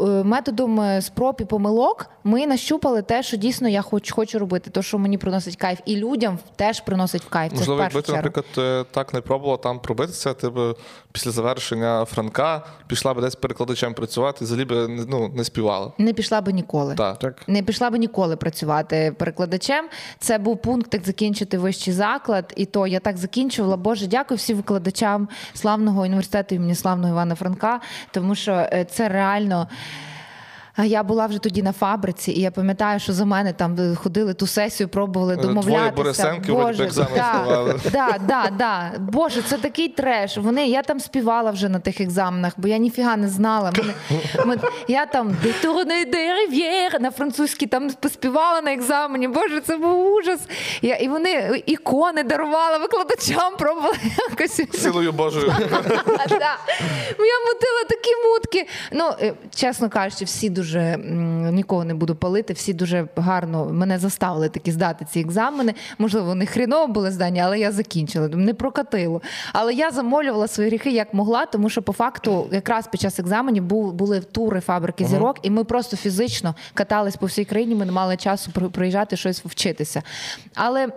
е, 0.00 0.04
методом 0.04 0.83
спроб 1.00 1.36
і 1.40 1.44
помилок 1.44 2.10
ми 2.24 2.46
нащупали 2.46 3.02
те, 3.02 3.22
що 3.22 3.36
дійсно 3.36 3.68
я 3.68 3.82
хочу, 3.82 4.14
хочу 4.14 4.38
робити, 4.38 4.70
то 4.70 4.82
що 4.82 4.98
мені 4.98 5.18
приносить 5.18 5.56
кайф, 5.56 5.78
і 5.84 5.96
людям 5.96 6.38
теж 6.56 6.80
приносить 6.80 7.24
кайф. 7.24 7.52
Це 7.52 7.58
Можливо, 7.58 7.82
якби 7.82 8.02
ти, 8.02 8.12
наприклад, 8.12 8.46
е, 8.58 8.84
так 8.90 9.14
не 9.14 9.20
пробувала 9.20 9.56
там 9.56 9.80
пробитися, 9.80 10.34
ти 10.34 10.48
б 10.48 10.76
після 11.12 11.30
завершення 11.30 12.04
Франка 12.04 12.62
пішла 12.86 13.14
б 13.14 13.20
десь 13.20 13.34
перекладачем 13.34 13.94
працювати 13.94 14.38
і 14.40 14.44
взагалі 14.44 14.64
би 14.64 14.88
ну, 15.08 15.28
не 15.28 15.44
співала. 15.44 15.92
Не 15.98 16.12
пішла 16.12 16.40
би 16.40 16.52
ніколи. 16.52 16.94
Так. 16.94 17.18
Так. 17.18 17.48
Не 17.48 17.62
пішла 17.62 17.90
би 17.90 17.98
ніколи 17.98 18.36
працювати 18.36 19.14
перекладачем. 19.18 19.88
Це 20.18 20.38
був 20.38 20.62
пункт, 20.62 20.94
як 20.94 21.06
закінчити 21.06 21.58
вищий 21.58 21.94
заклад. 21.94 22.52
І 22.56 22.64
то 22.66 22.86
я 22.86 23.00
так 23.00 23.16
закінчувала. 23.16 23.76
Боже, 23.76 24.06
дякую 24.06 24.38
всім 24.38 24.56
викладачам 24.56 25.28
славного 25.54 26.02
університету 26.02 26.54
імені 26.54 26.74
славного 26.74 27.12
Івана 27.12 27.34
Франка, 27.34 27.80
тому 28.10 28.34
що 28.34 28.52
е, 28.52 28.86
це 28.90 29.08
реально. 29.08 29.68
А 30.76 30.84
Я 30.84 31.02
була 31.02 31.26
вже 31.26 31.38
тоді 31.38 31.62
на 31.62 31.72
фабриці, 31.72 32.32
і 32.32 32.40
я 32.40 32.50
пам'ятаю, 32.50 33.00
що 33.00 33.12
за 33.12 33.24
мене 33.24 33.52
там 33.52 33.76
е, 33.78 33.94
ходили 33.94 34.34
ту 34.34 34.46
сесію, 34.46 34.88
пробували 34.88 35.36
домовлятися. 35.36 35.90
Борисенків 35.90 36.54
вроді 36.56 36.78
би 36.78 36.84
екзамен 36.84 37.80
да, 37.92 38.18
да, 38.28 38.50
да. 38.58 38.92
Боже, 38.98 39.42
це 39.42 39.58
такий 39.58 39.88
треш. 39.88 40.36
Вони, 40.36 40.66
я 40.68 40.82
там 40.82 41.00
співала 41.00 41.50
вже 41.50 41.68
на 41.68 41.78
тих 41.78 42.00
екзаменах, 42.00 42.52
бо 42.56 42.68
я 42.68 42.78
ніфіга 42.78 43.16
не 43.16 43.28
знала. 43.28 43.72
Мене, 43.78 43.94
мен- 44.44 44.68
я 44.88 45.06
там 45.06 45.28
«De 45.28 45.64
tourner 45.64 47.00
на 47.00 47.10
французькій 47.10 47.66
там 47.66 47.90
поспівала 47.90 48.60
на 48.60 48.72
екзамені. 48.72 49.28
Боже, 49.28 49.60
це 49.60 49.76
був 49.76 50.12
ужас. 50.12 50.40
Я, 50.82 50.94
і 50.94 51.08
вони 51.08 51.62
ікони 51.66 52.22
дарувала 52.22 52.78
викладачам, 52.78 53.56
пробувала 53.58 53.94
якось. 54.30 54.80
Силою 54.82 55.12
Божою. 55.12 55.54
Да. 56.28 56.56
Я 57.18 57.40
мутила 57.46 57.84
такі 57.88 58.10
мутки. 58.24 58.66
Ну, 58.92 59.10
е, 59.20 59.34
чесно 59.54 59.88
кажучи, 59.90 60.24
всі 60.24 60.50
дуже 60.50 60.63
м, 60.72 61.54
нікого 61.54 61.84
не 61.84 61.94
буду 61.94 62.14
палити, 62.16 62.52
всі 62.52 62.72
дуже 62.72 63.08
гарно 63.16 63.68
мене 63.72 63.98
заставили 63.98 64.48
таки 64.48 64.72
здати 64.72 65.06
ці 65.10 65.20
екзамени. 65.20 65.74
Можливо, 65.98 66.26
вони 66.26 66.46
хріново 66.46 66.92
були 66.92 67.10
здані, 67.10 67.40
але 67.40 67.58
я 67.58 67.72
закінчила. 67.72 68.28
Не 68.28 68.54
прокатило. 68.54 69.22
Але 69.52 69.74
я 69.74 69.90
замолювала 69.90 70.48
свої 70.48 70.68
гріхи 70.70 70.90
як 70.90 71.14
могла, 71.14 71.46
тому 71.46 71.68
що 71.70 71.82
по 71.82 71.92
факту, 71.92 72.46
якраз 72.52 72.86
під 72.86 73.00
час 73.00 73.18
екзаменів 73.18 73.62
були 73.92 74.20
тури 74.20 74.60
фабрики 74.60 75.04
зірок, 75.04 75.36
і 75.42 75.50
ми 75.50 75.64
просто 75.64 75.96
фізично 75.96 76.54
катались 76.74 77.16
по 77.16 77.26
всій 77.26 77.44
країні. 77.44 77.74
Ми 77.74 77.84
не 77.84 77.92
мали 77.92 78.16
часу 78.16 78.50
при- 78.54 78.68
приїжджати 78.68 79.16
щось 79.16 79.44
вчитися. 79.44 80.02
Але. 80.54 80.88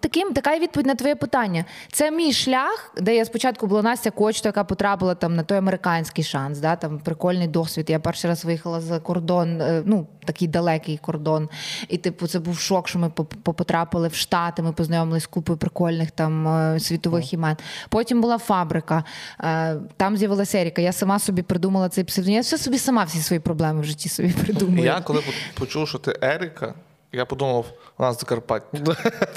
Таким 0.00 0.32
така 0.32 0.58
відповідь 0.58 0.86
на 0.86 0.94
твоє 0.94 1.14
питання. 1.14 1.64
Це 1.92 2.10
мій 2.10 2.32
шлях, 2.32 2.92
де 2.96 3.16
я 3.16 3.24
спочатку 3.24 3.66
була 3.66 3.82
Настя 3.82 4.10
Кочто, 4.10 4.48
яка 4.48 4.64
потрапила 4.64 5.14
там 5.14 5.36
на 5.36 5.42
той 5.42 5.58
американський 5.58 6.24
шанс. 6.24 6.58
Да, 6.58 6.76
там 6.76 6.98
прикольний 6.98 7.48
досвід. 7.48 7.90
Я 7.90 7.98
перший 7.98 8.30
раз 8.30 8.44
виїхала 8.44 8.80
за 8.80 8.98
кордон, 8.98 9.60
е, 9.60 9.82
ну 9.86 10.06
такий 10.24 10.48
далекий 10.48 10.98
кордон. 10.98 11.48
І 11.88 11.96
типу, 11.96 12.26
це 12.26 12.38
був 12.38 12.58
шок, 12.58 12.88
що 12.88 12.98
ми 12.98 13.10
потрапили 13.42 14.08
в 14.08 14.14
Штати. 14.14 14.62
Ми 14.62 14.72
познайомилися 14.72 15.24
з 15.24 15.26
купою 15.26 15.58
прикольних 15.58 16.10
там 16.10 16.48
е, 16.48 16.80
світових 16.80 17.32
імен. 17.32 17.56
Потім 17.88 18.20
була 18.20 18.38
фабрика, 18.38 19.04
е, 19.40 19.76
там 19.96 20.16
з'явилася 20.16 20.58
Еріка. 20.58 20.82
Я 20.82 20.92
сама 20.92 21.18
собі 21.18 21.42
придумала 21.42 21.88
цей 21.88 22.04
псевдонім. 22.04 22.34
Я 22.34 22.40
все 22.40 22.58
собі 22.58 22.78
сама 22.78 23.04
всі 23.04 23.18
свої 23.18 23.40
проблеми 23.40 23.80
в 23.80 23.84
житті 23.84 24.08
собі 24.08 24.32
придумую. 24.44 24.84
Я 24.84 25.00
коли 25.00 25.22
почув, 25.54 25.88
що 25.88 25.98
ти 25.98 26.18
Еріка, 26.22 26.74
я 27.12 27.24
подумав, 27.24 27.66
вона 27.98 28.12
з 28.12 28.20
Закарпаття. 28.20 28.78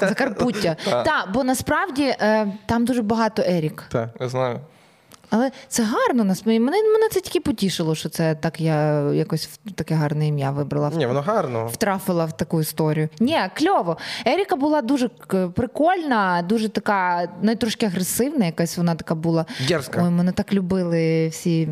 Закарпуття. 0.00 0.76
Так, 0.84 1.28
бо 1.34 1.44
насправді 1.44 2.02
е, 2.20 2.52
там 2.66 2.84
дуже 2.84 3.02
багато 3.02 3.42
Ерік. 3.42 3.84
Так. 3.88 4.08
Я 4.20 4.28
знаю. 4.28 4.60
Але 5.30 5.50
це 5.68 5.82
гарно 5.82 6.24
насправді. 6.24 6.60
Мене, 6.60 6.82
мене 6.82 7.08
це 7.10 7.20
тільки 7.20 7.40
потішило, 7.40 7.94
що 7.94 8.08
це 8.08 8.34
так 8.34 8.60
я 8.60 9.00
якось 9.12 9.46
в- 9.66 9.72
таке 9.72 9.94
гарне 9.94 10.26
ім'я 10.28 10.50
вибрала. 10.50 10.90
Ні, 10.94 11.06
воно 11.06 11.20
гарно. 11.20 11.66
Втрафила 11.66 12.24
в 12.24 12.36
таку 12.36 12.60
історію. 12.60 13.08
Ні, 13.20 13.38
кльово. 13.54 13.96
Еріка 14.26 14.56
була 14.56 14.82
дуже 14.82 15.08
прикольна, 15.54 16.42
дуже 16.48 16.68
така, 16.68 17.28
навіть 17.42 17.58
трошки 17.58 17.86
агресивна, 17.86 18.46
якась 18.46 18.76
вона 18.76 18.94
така 18.94 19.14
була. 19.14 19.46
Дерзка. 19.68 20.02
Ой, 20.04 20.10
мене 20.10 20.32
так 20.32 20.52
любили 20.52 21.28
всі. 21.28 21.68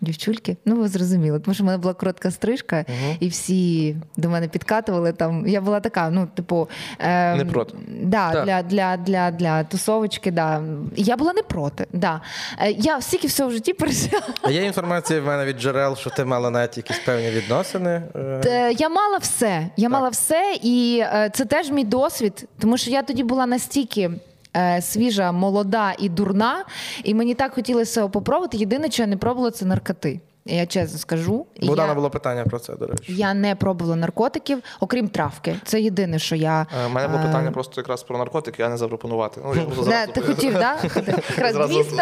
Дівчульки, 0.00 0.56
ну 0.64 0.76
ви 0.76 0.88
зрозуміли, 0.88 1.40
тому 1.40 1.54
що 1.54 1.62
в 1.64 1.66
мене 1.66 1.78
була 1.78 1.94
коротка 1.94 2.30
стрижка, 2.30 2.84
і 3.20 3.28
всі 3.28 3.96
до 4.16 4.28
мене 4.30 4.48
підкатували. 4.48 5.12
Там 5.12 5.46
я 5.46 5.60
була 5.60 5.80
така, 5.80 6.10
ну, 6.10 6.28
типу, 6.34 6.68
е, 6.98 7.34
Не 7.36 7.44
проти. 7.44 7.74
Да, 8.02 8.32
Так. 8.32 8.44
для, 8.44 8.62
для, 8.62 8.96
для, 8.96 9.30
для 9.30 9.64
тусовочки, 9.64 10.30
да. 10.30 10.62
Я 10.96 11.16
була 11.16 11.32
не 11.32 11.42
проти. 11.42 11.86
Да. 11.92 12.20
Е, 12.58 12.70
Я 12.70 13.00
стільки 13.00 13.26
всього 13.26 13.48
в 13.48 13.52
житті 13.52 13.72
пережила. 13.72 14.22
А 14.42 14.50
є 14.50 14.62
інформація 14.64 15.20
в 15.20 15.24
мене 15.24 15.44
від 15.44 15.60
джерел, 15.60 15.96
що 15.96 16.10
ти 16.10 16.24
мала 16.24 16.50
навіть 16.50 16.76
якісь 16.76 16.98
певні 16.98 17.30
відносини. 17.30 18.02
е, 18.14 18.40
Е, 18.46 18.72
Я 18.78 18.88
мала 18.88 19.18
все. 19.18 19.66
Я 19.76 19.88
мала 19.88 20.08
все, 20.08 20.58
і 20.62 21.00
е, 21.02 21.30
це 21.34 21.44
теж 21.44 21.70
мій 21.70 21.84
досвід, 21.84 22.44
тому 22.58 22.76
що 22.76 22.90
я 22.90 23.02
тоді 23.02 23.22
була 23.22 23.46
настільки. 23.46 24.10
Е, 24.56 24.82
Свіжа, 24.82 25.32
молода 25.32 25.94
і 25.98 26.08
дурна, 26.08 26.64
і 27.04 27.14
мені 27.14 27.34
так 27.34 27.54
хотілося 27.54 28.08
попробувати. 28.08 28.56
Єдине, 28.56 28.90
що 28.90 29.02
я 29.02 29.06
не 29.06 29.16
пробувала, 29.16 29.50
це 29.50 29.64
наркоти. 29.64 30.20
Я 30.50 30.66
чесно 30.66 30.98
скажу. 30.98 31.46
Богдана 31.62 31.88
я, 31.88 31.94
було 31.94 32.10
питання 32.10 32.44
про 32.44 32.58
це, 32.58 32.74
до 32.74 32.86
речі. 32.86 33.14
я 33.14 33.34
не 33.34 33.54
пробувала 33.54 33.96
наркотиків, 33.96 34.62
окрім 34.80 35.08
травки. 35.08 35.56
Це 35.64 35.80
єдине, 35.80 36.18
що 36.18 36.36
я 36.36 36.66
У 36.86 36.92
мене 36.92 37.08
було 37.08 37.20
е, 37.20 37.26
питання 37.26 37.50
просто 37.50 37.80
якраз 37.80 38.02
про 38.02 38.18
наркотики, 38.18 38.62
а 38.62 38.68
не 38.68 38.76
запропонувати. 38.76 39.40
Ну, 39.44 39.54
я 39.54 39.84
Не, 39.86 40.06
ти 40.06 40.20
хотів, 40.20 40.52
так? 40.52 40.84
Якраз 41.38 41.68
200, 41.68 41.94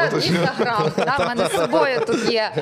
грам. 0.58 0.90
В 0.96 1.26
мене 1.28 1.46
з 1.46 1.52
собою 1.52 2.00
тут 2.06 2.30
є. 2.30 2.52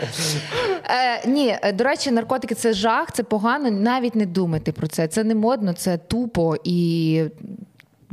Е, 0.84 1.28
ні, 1.28 1.58
е, 1.62 1.72
до 1.72 1.84
речі, 1.84 2.10
наркотики 2.10 2.54
це 2.54 2.72
жах, 2.72 3.12
це 3.12 3.22
погано. 3.22 3.70
Навіть 3.70 4.14
не 4.14 4.26
думайте 4.26 4.72
про 4.72 4.86
це. 4.86 5.08
Це 5.08 5.24
не 5.24 5.34
модно, 5.34 5.72
це 5.72 5.98
тупо 5.98 6.56
і. 6.64 7.24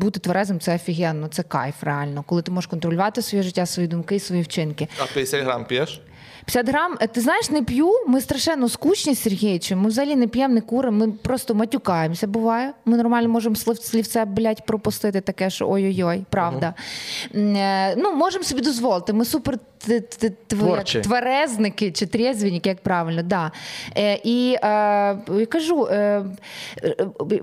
Бути 0.01 0.19
тверезим 0.19 0.59
це 0.59 0.75
офігенно, 0.75 1.27
це 1.27 1.43
кайф 1.43 1.83
реально, 1.83 2.23
коли 2.23 2.41
ти 2.41 2.51
можеш 2.51 2.67
контролювати 2.69 3.21
своє 3.21 3.43
життя, 3.43 3.65
свої 3.65 3.87
думки, 3.87 4.19
свої 4.19 4.41
вчинки. 4.41 4.87
А 5.03 5.05
50 5.13 5.43
грам 5.43 5.65
п'єш? 5.65 6.01
50 6.51 6.69
грам, 6.69 6.97
е, 7.01 7.07
ти 7.07 7.21
знаєш, 7.21 7.49
не 7.49 7.63
п'ю. 7.63 7.91
Ми 8.07 8.21
страшенно 8.21 8.69
скучні 8.69 9.15
з. 9.15 9.75
Ми 9.75 9.87
взагалі 9.89 10.15
не 10.15 10.27
п'ємо, 10.27 10.53
не 10.53 10.61
куримо, 10.61 10.97
ми 11.05 11.11
просто 11.11 11.55
матюкаємося. 11.55 12.27
Буває. 12.27 12.73
Ми 12.85 12.97
нормально 12.97 13.29
можемо 13.29 13.55
слів, 13.55 13.77
слівце, 13.77 14.25
блядь, 14.25 14.65
пропустити 14.65 15.21
таке, 15.21 15.49
що 15.49 15.69
ой-ой-ой, 15.69 16.25
правда. 16.29 16.73
Е, 17.35 17.95
Ну, 17.97 18.15
можемо 18.15 18.43
собі 18.43 18.61
дозволити. 18.61 19.13
Ми 19.13 19.25
супер 19.25 19.57
тверезники 21.01 21.91
чи 21.91 22.05
трезвенники, 22.05 22.69
як 22.69 22.83
правильно, 22.83 23.23
да. 23.23 23.51
Е, 23.97 24.19
і 24.23 24.53
е, 24.63 24.67
я 25.39 25.45
кажу, 25.49 25.87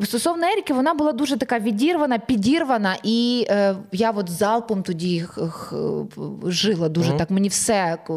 стосовно 0.04 0.46
Еріки, 0.46 0.74
вона 0.74 0.94
була 0.94 1.12
дуже 1.12 1.36
така 1.36 1.58
відірвана, 1.58 2.18
підірвана, 2.18 2.96
і 3.02 3.46
е, 3.50 3.74
я 3.92 4.10
от 4.10 4.30
залпом 4.30 4.82
тоді 4.82 5.24
жила 6.46 6.88
дуже 6.88 7.12
так. 7.18 7.30
Мені 7.30 7.48
все 7.48 7.98
к- 8.06 8.14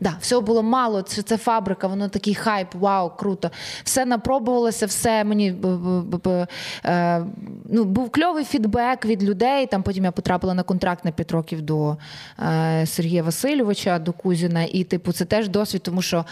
Да, 0.00 0.16
всього 0.20 0.42
було 0.42 0.62
мало. 0.62 1.02
Це, 1.02 1.22
це 1.22 1.36
фабрика, 1.36 1.86
воно 1.86 2.08
такий 2.08 2.34
хайп, 2.34 2.74
вау, 2.74 3.10
круто. 3.16 3.50
Все 3.84 4.04
напробувалося, 4.04 4.86
все 4.86 5.24
мені 5.24 5.54
е, 6.84 7.26
ну, 7.64 7.84
був 7.84 8.10
кльовий 8.10 8.44
фідбек 8.44 9.04
від 9.04 9.22
людей. 9.22 9.66
Там 9.66 9.82
потім 9.82 10.04
я 10.04 10.12
потрапила 10.12 10.54
на 10.54 10.62
контракт 10.62 11.04
на 11.04 11.10
5 11.10 11.32
років 11.32 11.62
до 11.62 11.96
е, 12.38 12.86
Сергія 12.86 13.22
Васильовича, 13.22 13.98
до 13.98 14.12
Кузіна. 14.12 14.62
І, 14.62 14.84
типу, 14.84 15.12
це 15.12 15.24
теж 15.24 15.48
досвід, 15.48 15.82
тому 15.82 16.02
що. 16.02 16.24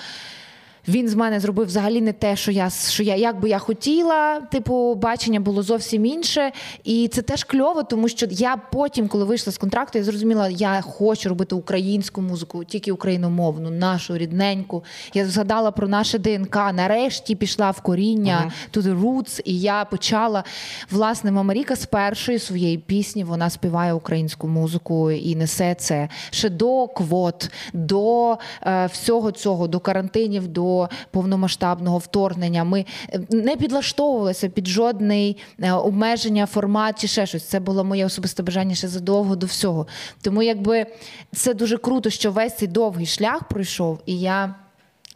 Він 0.89 1.09
з 1.09 1.15
мене 1.15 1.41
зробив 1.41 1.67
взагалі 1.67 2.01
не 2.01 2.13
те, 2.13 2.37
що 2.37 2.51
я 2.51 2.71
що 2.71 3.03
я 3.03 3.17
як 3.17 3.41
би 3.41 3.49
я 3.49 3.59
хотіла. 3.59 4.41
Типу, 4.41 4.95
бачення 4.95 5.41
було 5.41 5.63
зовсім 5.63 6.07
інше. 6.07 6.53
І 6.85 7.09
це 7.09 7.23
теж 7.23 7.45
кльово, 7.45 7.83
тому 7.83 8.09
що 8.09 8.27
я 8.31 8.57
потім, 8.57 9.09
коли 9.09 9.25
вийшла 9.25 9.53
з 9.53 9.59
контракту, 9.59 9.99
я 9.99 10.05
зрозуміла, 10.05 10.49
я 10.49 10.81
хочу 10.81 11.29
робити 11.29 11.55
українську 11.55 12.23
музику, 12.23 12.65
тільки 12.65 12.93
україномовну, 12.93 13.71
нашу 13.71 14.19
рідненьку. 14.19 14.85
Я 15.15 15.27
згадала 15.27 15.71
про 15.71 15.89
наше 15.89 16.19
ДНК. 16.19 16.57
Нарешті 16.57 17.35
пішла 17.35 17.71
в 17.71 17.81
коріння 17.81 18.53
to 18.73 18.83
the 18.83 19.01
roots, 19.01 19.41
і 19.45 19.61
я 19.61 19.85
почала 19.85 20.45
власне 20.91 21.33
Мама 21.33 21.55
Ріка 21.55 21.77
з 21.77 21.87
першої 21.87 22.39
своєї 22.39 22.79
пісні. 22.79 23.25
Вона 23.25 23.51
співає 23.51 23.93
українську 23.93 24.49
музику 24.49 25.11
і 25.11 25.37
несе 25.37 25.75
це 25.75 26.09
ще 26.31 26.49
до 26.49 26.87
квот, 26.87 27.51
до 27.73 28.39
е, 28.67 28.87
всього 28.87 29.33
цього, 29.33 29.69
до 29.69 29.81
карантинів, 29.81 30.49
до 30.49 30.78
повномасштабного 31.11 31.99
вторгнення. 31.99 32.65
Ми 32.65 32.85
е, 33.13 33.21
не 33.31 33.57
підлаштовувалися 33.57 34.49
під 34.49 34.69
жодний 34.69 35.37
е, 35.61 35.73
обмеження, 35.73 36.47
формат 36.47 37.01
чи 37.01 37.07
ще 37.07 37.27
щось. 37.27 37.45
Це 37.45 37.61
було 37.61 37.85
моє 37.85 38.07
особисте 38.07 38.43
бажання 38.43 38.75
ще 38.75 38.89
задовго 38.89 39.37
до 39.37 39.47
всього. 39.47 39.87
Тому 40.23 40.43
якби 40.43 40.87
це 41.35 41.55
дуже 41.55 41.77
круто, 41.79 42.11
що 42.11 42.31
весь 42.31 42.57
цей 42.57 42.69
довгий 42.69 43.07
шлях 43.07 43.45
пройшов, 43.45 43.99
і 44.07 44.21
я. 44.21 44.55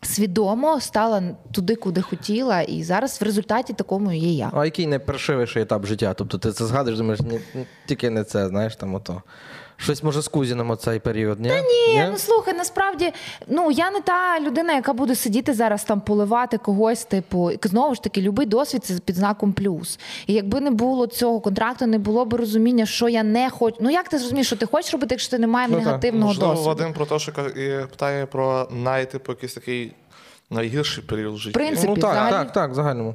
Свідомо 0.05 0.81
стала 0.81 1.22
туди, 1.53 1.75
куди 1.75 2.03
хотіла, 2.03 2.61
і 2.61 2.83
зараз 2.83 3.20
в 3.20 3.25
результаті 3.25 3.72
такому 3.72 4.12
є 4.12 4.33
я. 4.33 4.51
А 4.55 4.64
який 4.64 4.87
найпершивіший 4.87 5.62
етап 5.62 5.87
життя? 5.87 6.14
Тобто 6.14 6.38
ти 6.38 6.53
це 6.53 6.66
згадуєш, 6.66 6.98
думаєш, 6.98 7.20
ні, 7.20 7.40
тільки 7.87 8.11
не 8.11 8.25
це, 8.25 8.48
знаєш, 8.48 8.77
там 8.77 8.94
ото. 8.94 9.22
Щось 9.83 10.03
може 10.03 10.23
з 10.23 10.29
Кузіном 10.29 10.71
оцей 10.71 10.99
період, 10.99 11.40
ні? 11.40 11.49
Та 11.49 11.61
Ні, 11.61 12.09
ну 12.12 12.18
слухай, 12.18 12.55
насправді, 12.55 13.12
ну 13.47 13.71
я 13.71 13.90
не 13.90 14.01
та 14.01 14.40
людина, 14.40 14.73
яка 14.73 14.92
буде 14.92 15.14
сидіти 15.14 15.55
зараз 15.55 15.85
там 15.85 16.01
поливати 16.01 16.59
когось. 16.59 17.05
Типу, 17.05 17.51
і 17.51 17.59
знову 17.62 17.95
ж 17.95 18.03
таки, 18.03 18.21
любий 18.21 18.47
досвід 18.47 18.85
це 18.85 18.95
під 19.05 19.16
знаком 19.16 19.53
плюс. 19.53 19.99
І 20.27 20.33
якби 20.33 20.61
не 20.61 20.71
було 20.71 21.07
цього 21.07 21.40
контракту, 21.40 21.87
не 21.87 21.99
було 21.99 22.25
б 22.25 22.35
розуміння, 22.35 22.87
що 22.87 23.09
я 23.09 23.23
не 23.23 23.51
хочу. 23.51 23.77
Ну 23.81 23.90
як 23.90 24.09
ти 24.09 24.18
зрозумієш, 24.18 24.47
що 24.47 24.57
ти 24.57 24.66
хочеш 24.66 24.92
робити, 24.92 25.14
якщо 25.14 25.31
ти 25.31 25.38
не 25.38 25.47
маєш 25.47 25.71
Ну, 25.73 25.79
негативного 25.79 26.27
Можливо, 26.27 26.53
досвіду? 26.53 26.68
Вадим 26.68 26.92
про 26.92 27.07
те, 27.07 27.18
що 27.18 27.33
питає 27.90 28.27
про 28.27 28.68
най, 28.71 29.11
типу, 29.11 29.33
якийсь 29.33 29.55
такий 29.55 29.92
найгірший 30.51 31.05
період 31.05 31.35
в 31.35 31.38
житті. 31.38 31.55
Принцип. 31.55 31.88
ну 31.88 31.97
так, 31.97 32.11
взагалі- 32.11 32.33
так, 32.33 32.53
так, 32.53 32.71
в 32.71 32.75
загальному. 32.75 33.14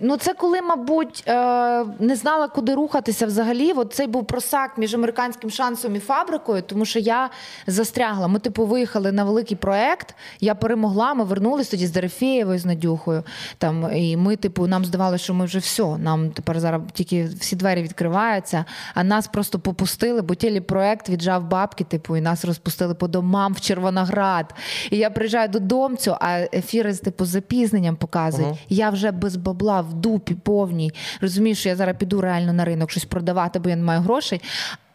Ну, 0.00 0.16
це 0.16 0.34
коли, 0.34 0.62
мабуть, 0.62 1.24
е, 1.28 1.84
не 1.98 2.16
знала, 2.16 2.48
куди 2.48 2.74
рухатися 2.74 3.26
взагалі. 3.26 3.72
От 3.72 3.94
цей 3.94 4.06
був 4.06 4.26
просак 4.26 4.78
між 4.78 4.94
американським 4.94 5.50
шансом 5.50 5.96
і 5.96 5.98
фабрикою, 5.98 6.62
тому 6.62 6.84
що 6.84 6.98
я 6.98 7.30
застрягла. 7.66 8.28
Ми, 8.28 8.38
типу, 8.38 8.66
виїхали 8.66 9.12
на 9.12 9.24
великий 9.24 9.56
проект. 9.56 10.14
Я 10.40 10.54
перемогла. 10.54 11.14
Ми 11.14 11.24
вернулись 11.24 11.68
тоді 11.68 11.86
з 11.86 11.90
Дерефєєвою, 11.90 12.58
з 12.58 12.64
Надюхою. 12.64 13.22
Там 13.58 13.90
і 13.96 14.16
ми, 14.16 14.36
типу, 14.36 14.66
нам 14.66 14.84
здавалося, 14.84 15.24
що 15.24 15.34
ми 15.34 15.44
вже 15.44 15.58
все. 15.58 15.98
Нам 15.98 16.30
тепер 16.30 16.60
зараз 16.60 16.82
тільки 16.92 17.24
всі 17.24 17.56
двері 17.56 17.82
відкриваються, 17.82 18.64
а 18.94 19.04
нас 19.04 19.26
просто 19.26 19.58
попустили, 19.58 20.22
бо 20.22 20.34
телепроект 20.34 21.08
віджав 21.08 21.48
бабки, 21.48 21.84
типу, 21.84 22.16
і 22.16 22.20
нас 22.20 22.44
розпустили 22.44 22.94
по 22.94 23.08
домам 23.08 23.52
в 23.52 23.60
Червоноград. 23.60 24.54
І 24.90 24.96
я 24.96 25.10
приїжджаю 25.10 25.48
додомцю, 25.48 26.16
а 26.20 26.38
ефіри 26.38 26.92
з 26.92 27.00
типу 27.00 27.24
з 27.24 27.28
запізненням 27.28 27.96
показують. 27.96 28.58
Я 28.68 28.90
вже 28.90 29.10
без 29.10 29.36
бабла 29.36 29.85
в 29.90 29.94
дупі 29.94 30.34
повній. 30.34 30.92
Розумію, 31.20 31.54
що 31.54 31.68
я 31.68 31.76
зараз 31.76 31.96
піду 31.98 32.20
реально 32.20 32.52
на 32.52 32.64
ринок 32.64 32.90
щось 32.90 33.04
продавати, 33.04 33.58
бо 33.58 33.70
я 33.70 33.76
не 33.76 33.82
маю 33.82 34.00
грошей. 34.00 34.40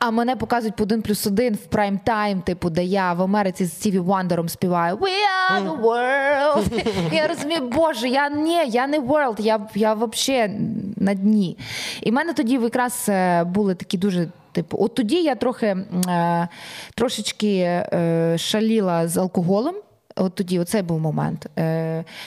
А 0.04 0.12
мене 0.12 0.36
показують 0.36 0.76
по 0.76 0.84
один 0.84 1.02
плюс 1.02 1.28
один 1.28 1.54
в 1.56 1.66
прайм 1.66 1.98
тайм, 1.98 2.42
типу, 2.42 2.70
де 2.70 2.84
я 2.84 3.14
в 3.14 3.22
Америці 3.22 3.66
з 3.66 3.74
Стіві 3.74 4.00
Вандером 4.00 4.50
співаю 4.50 4.96
We 4.96 5.10
are 5.52 5.68
the 5.68 5.82
world. 5.82 6.86
я 7.14 7.28
розумію, 7.28 7.62
боже, 7.62 8.10
я 8.10 8.30
ні, 8.30 8.66
я 8.68 8.88
не 8.88 9.00
world, 9.00 9.42
я, 9.42 9.68
я 9.76 9.94
взагалі 9.94 10.54
на 10.98 11.14
дні. 11.14 11.58
І 12.02 12.12
в 12.12 12.14
мене 12.14 12.34
тоді 12.34 12.54
якраз 12.54 13.06
е, 13.10 13.44
були 13.44 13.76
такі 13.76 13.98
дуже. 13.98 14.28
Типу, 14.52 14.78
от 14.80 14.96
тоді 14.96 15.16
я 15.16 15.36
трохи 15.36 15.68
е, 15.68 16.48
трошечки 16.96 17.58
е, 17.58 18.36
шаліла 18.38 19.08
з 19.08 19.18
алкоголем. 19.18 19.76
От 20.16 20.36
тоді, 20.36 20.60
оцей 20.60 20.82
був 20.82 21.00
момент, 21.00 21.50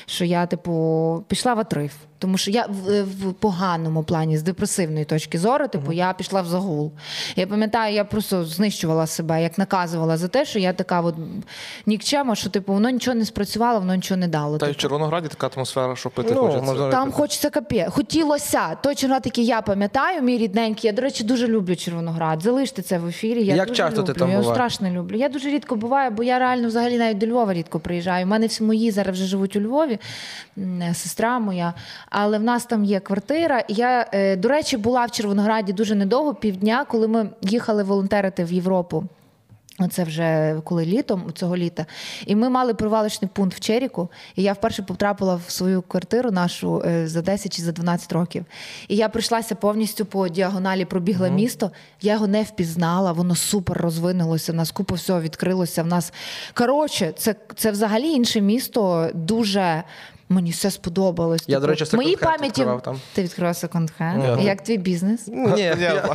що 0.06 0.24
я, 0.24 0.46
типу, 0.46 1.24
пішла 1.28 1.54
в 1.54 1.58
отрив. 1.58 1.92
Тому 2.18 2.38
що 2.38 2.50
я 2.50 2.66
в, 2.66 3.02
в 3.02 3.32
поганому 3.32 4.02
плані, 4.02 4.38
з 4.38 4.42
депресивної 4.42 5.04
точки 5.04 5.38
зору, 5.38 5.68
типу, 5.68 5.92
я 5.92 6.12
пішла 6.12 6.42
в 6.42 6.46
загул. 6.46 6.92
Я 7.36 7.46
пам'ятаю, 7.46 7.94
я 7.94 8.04
просто 8.04 8.44
знищувала 8.44 9.06
себе, 9.06 9.42
як 9.42 9.58
наказувала 9.58 10.16
за 10.16 10.28
те, 10.28 10.44
що 10.44 10.58
я 10.58 10.72
така 10.72 11.00
от 11.00 11.14
нікчема, 11.86 12.34
що 12.34 12.50
типу, 12.50 12.72
воно 12.72 12.90
нічого 12.90 13.14
не 13.14 13.24
спрацювало, 13.24 13.78
воно 13.78 13.94
нічого 13.94 14.18
не 14.20 14.28
дало. 14.28 14.58
Та 14.58 14.66
й 14.66 14.68
в 14.68 14.72
типу. 14.72 14.80
Червонограді 14.80 15.28
така 15.28 15.50
атмосфера, 15.56 15.96
що 15.96 16.10
пити 16.10 16.32
Ну, 16.34 16.40
хочеться. 16.40 16.62
можна- 16.64 16.90
Там 16.90 17.12
хочеться 17.12 17.50
капє. 17.50 17.86
Хотілося. 17.90 18.74
Той 18.82 18.94
Червоноград, 18.94 19.26
який 19.26 19.46
я 19.46 19.62
пам'ятаю, 19.62 20.22
мій 20.22 20.38
рідненький. 20.38 20.88
Я, 20.88 20.92
до 20.92 21.02
речі, 21.02 21.24
дуже 21.24 21.48
люблю 21.48 21.76
Червоноград. 21.76 22.42
Залиште 22.42 22.82
це 22.82 22.98
в 22.98 23.06
ефірі. 23.06 23.44
Я 23.44 23.54
Як 23.54 23.68
дуже 23.68 23.76
часто 23.78 24.02
ти 24.02 24.12
там 24.12 24.28
я 24.30 24.38
його 24.38 24.54
страшно 24.54 24.90
люблю. 24.90 25.16
Я 25.16 25.28
дуже 25.28 25.48
рідко 25.50 25.76
буваю, 25.76 26.10
бо 26.10 26.22
я 26.22 26.38
реально 26.38 26.68
взагалі 26.68 26.98
навіть 26.98 27.18
до 27.18 27.26
Львова 27.26 27.52
рідко 27.54 27.80
приїжджаю. 27.80 28.24
У 28.26 28.28
мене 28.28 28.46
всі 28.46 28.62
мої 28.64 28.90
зараз 28.90 29.14
вже 29.16 29.24
живуть 29.26 29.56
у 29.56 29.60
Львові, 29.60 29.98
сестра 30.92 31.38
моя. 31.38 31.74
Але 32.16 32.38
в 32.38 32.42
нас 32.42 32.66
там 32.66 32.84
є 32.84 33.00
квартира. 33.00 33.64
Я, 33.68 34.06
е, 34.12 34.36
до 34.36 34.48
речі, 34.48 34.76
була 34.76 35.04
в 35.04 35.10
Червонограді 35.10 35.72
дуже 35.72 35.94
недовго, 35.94 36.34
півдня, 36.34 36.84
коли 36.88 37.08
ми 37.08 37.28
їхали 37.42 37.82
волонтерити 37.82 38.44
в 38.44 38.52
Європу. 38.52 39.04
Оце 39.78 40.04
вже 40.04 40.60
коли 40.64 40.86
літом 40.86 41.32
цього 41.34 41.56
літа. 41.56 41.86
І 42.26 42.36
ми 42.36 42.48
мали 42.48 42.74
привалочний 42.74 43.30
пункт 43.34 43.56
в 43.56 43.60
Черіку. 43.60 44.08
І 44.36 44.42
я 44.42 44.52
вперше 44.52 44.82
потрапила 44.82 45.40
в 45.46 45.50
свою 45.50 45.82
квартиру 45.82 46.30
нашу 46.30 46.82
е, 46.86 47.08
за 47.08 47.22
10 47.22 47.56
чи 47.56 47.62
за 47.62 47.72
12 47.72 48.12
років. 48.12 48.44
І 48.88 48.96
я 48.96 49.08
прийшлася 49.08 49.54
повністю 49.54 50.04
по 50.04 50.28
діагоналі, 50.28 50.84
пробігла 50.84 51.28
місто. 51.28 51.70
Я 52.02 52.12
його 52.12 52.26
не 52.26 52.42
впізнала, 52.42 53.12
воно 53.12 53.34
супер 53.34 53.78
розвинулося. 53.78 54.52
В 54.52 54.54
нас 54.54 54.70
купа 54.70 54.94
всього 54.94 55.20
відкрилося. 55.20 55.82
В 55.82 55.86
нас 55.86 56.12
коротше, 56.54 57.12
це, 57.16 57.34
це 57.56 57.70
взагалі 57.70 58.08
інше 58.08 58.40
місто. 58.40 59.10
Дуже 59.14 59.82
мені 60.34 60.50
все 60.50 60.70
сподобалось. 60.70 61.44
Я, 61.46 61.54
Типу, 61.56 61.60
до 61.60 61.66
речі, 61.66 61.84
в 61.84 61.94
моїй 61.94 62.16
пам'яті 62.16 62.44
відкривав 62.46 62.82
там. 62.82 63.00
ти 63.14 63.22
відкривав 63.22 63.54
секонд-хенд. 63.54 64.42
Як 64.42 64.62
твій 64.64 64.78
бізнес? 64.78 65.20
Ну, 65.26 65.48
Ні, 65.56 65.60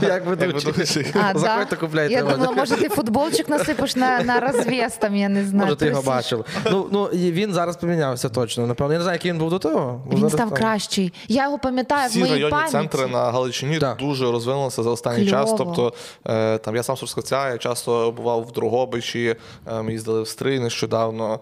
як 0.02 0.26
ведучий. 0.26 1.06
Заходьте, 1.36 1.76
купляйте. 1.76 2.14
Я 2.14 2.24
думала, 2.24 2.52
може, 2.52 2.76
ти 2.76 2.90
футболчик 2.90 3.50
насипиш 3.50 3.96
на, 3.96 4.24
на 4.24 4.40
розв'яз, 4.40 4.98
там, 4.98 5.16
я 5.16 5.30
не 5.30 5.46
знаю. 5.46 5.66
Може, 5.66 5.76
ти 5.76 5.86
його 5.86 6.02
бачив. 6.02 6.46
Ну, 6.72 6.88
ну, 6.92 7.06
він 7.14 7.54
зараз 7.54 7.78
помінявся 7.78 8.30
точно. 8.30 8.68
Напевно. 8.68 8.94
Я 8.94 9.00
не 9.00 9.04
знаю, 9.04 9.16
який 9.16 9.32
він 9.32 9.40
був 9.40 9.50
до 9.50 9.60
того. 9.60 10.02
Він 10.14 10.30
став 10.30 10.54
кращий. 10.54 11.14
Я 11.28 11.44
його 11.44 11.60
пам'ятаю 11.60 12.08
в 12.08 12.10
Всі 12.10 12.20
моїй 12.20 12.32
районні 12.32 12.52
пам'яті. 12.52 12.72
центри 12.72 13.08
на 13.08 13.32
Галичині 13.32 13.80
дуже 14.00 14.32
розвинулися 14.32 14.84
за 14.84 14.90
останній 14.90 15.30
час. 15.30 15.54
Тобто 15.58 15.94
е, 16.28 16.58
там 16.58 16.76
я 16.76 16.84
сам 16.84 16.98
з 16.98 17.32
я 17.32 17.58
часто 17.58 18.12
бував 18.12 18.44
в 18.44 18.52
Дрогобичі, 18.52 19.36
е, 19.68 19.82
ми 19.82 19.92
їздили 19.92 20.22
в 20.22 20.28
Стрий 20.28 20.60
нещодавно, 20.60 21.40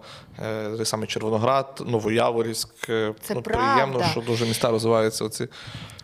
той 0.76 0.84
самий 0.84 1.08
Червоноград, 1.08 1.82
Новояворівськ. 1.86 2.90
Е, 2.90 3.14
Це 3.22 3.34
ну, 3.34 3.42
правда. 3.42 3.72
приємно, 3.72 4.04
що 4.10 4.20
дуже 4.20 4.46
міста 4.46 4.70
розвиваються. 4.70 5.24
Оці. 5.24 5.48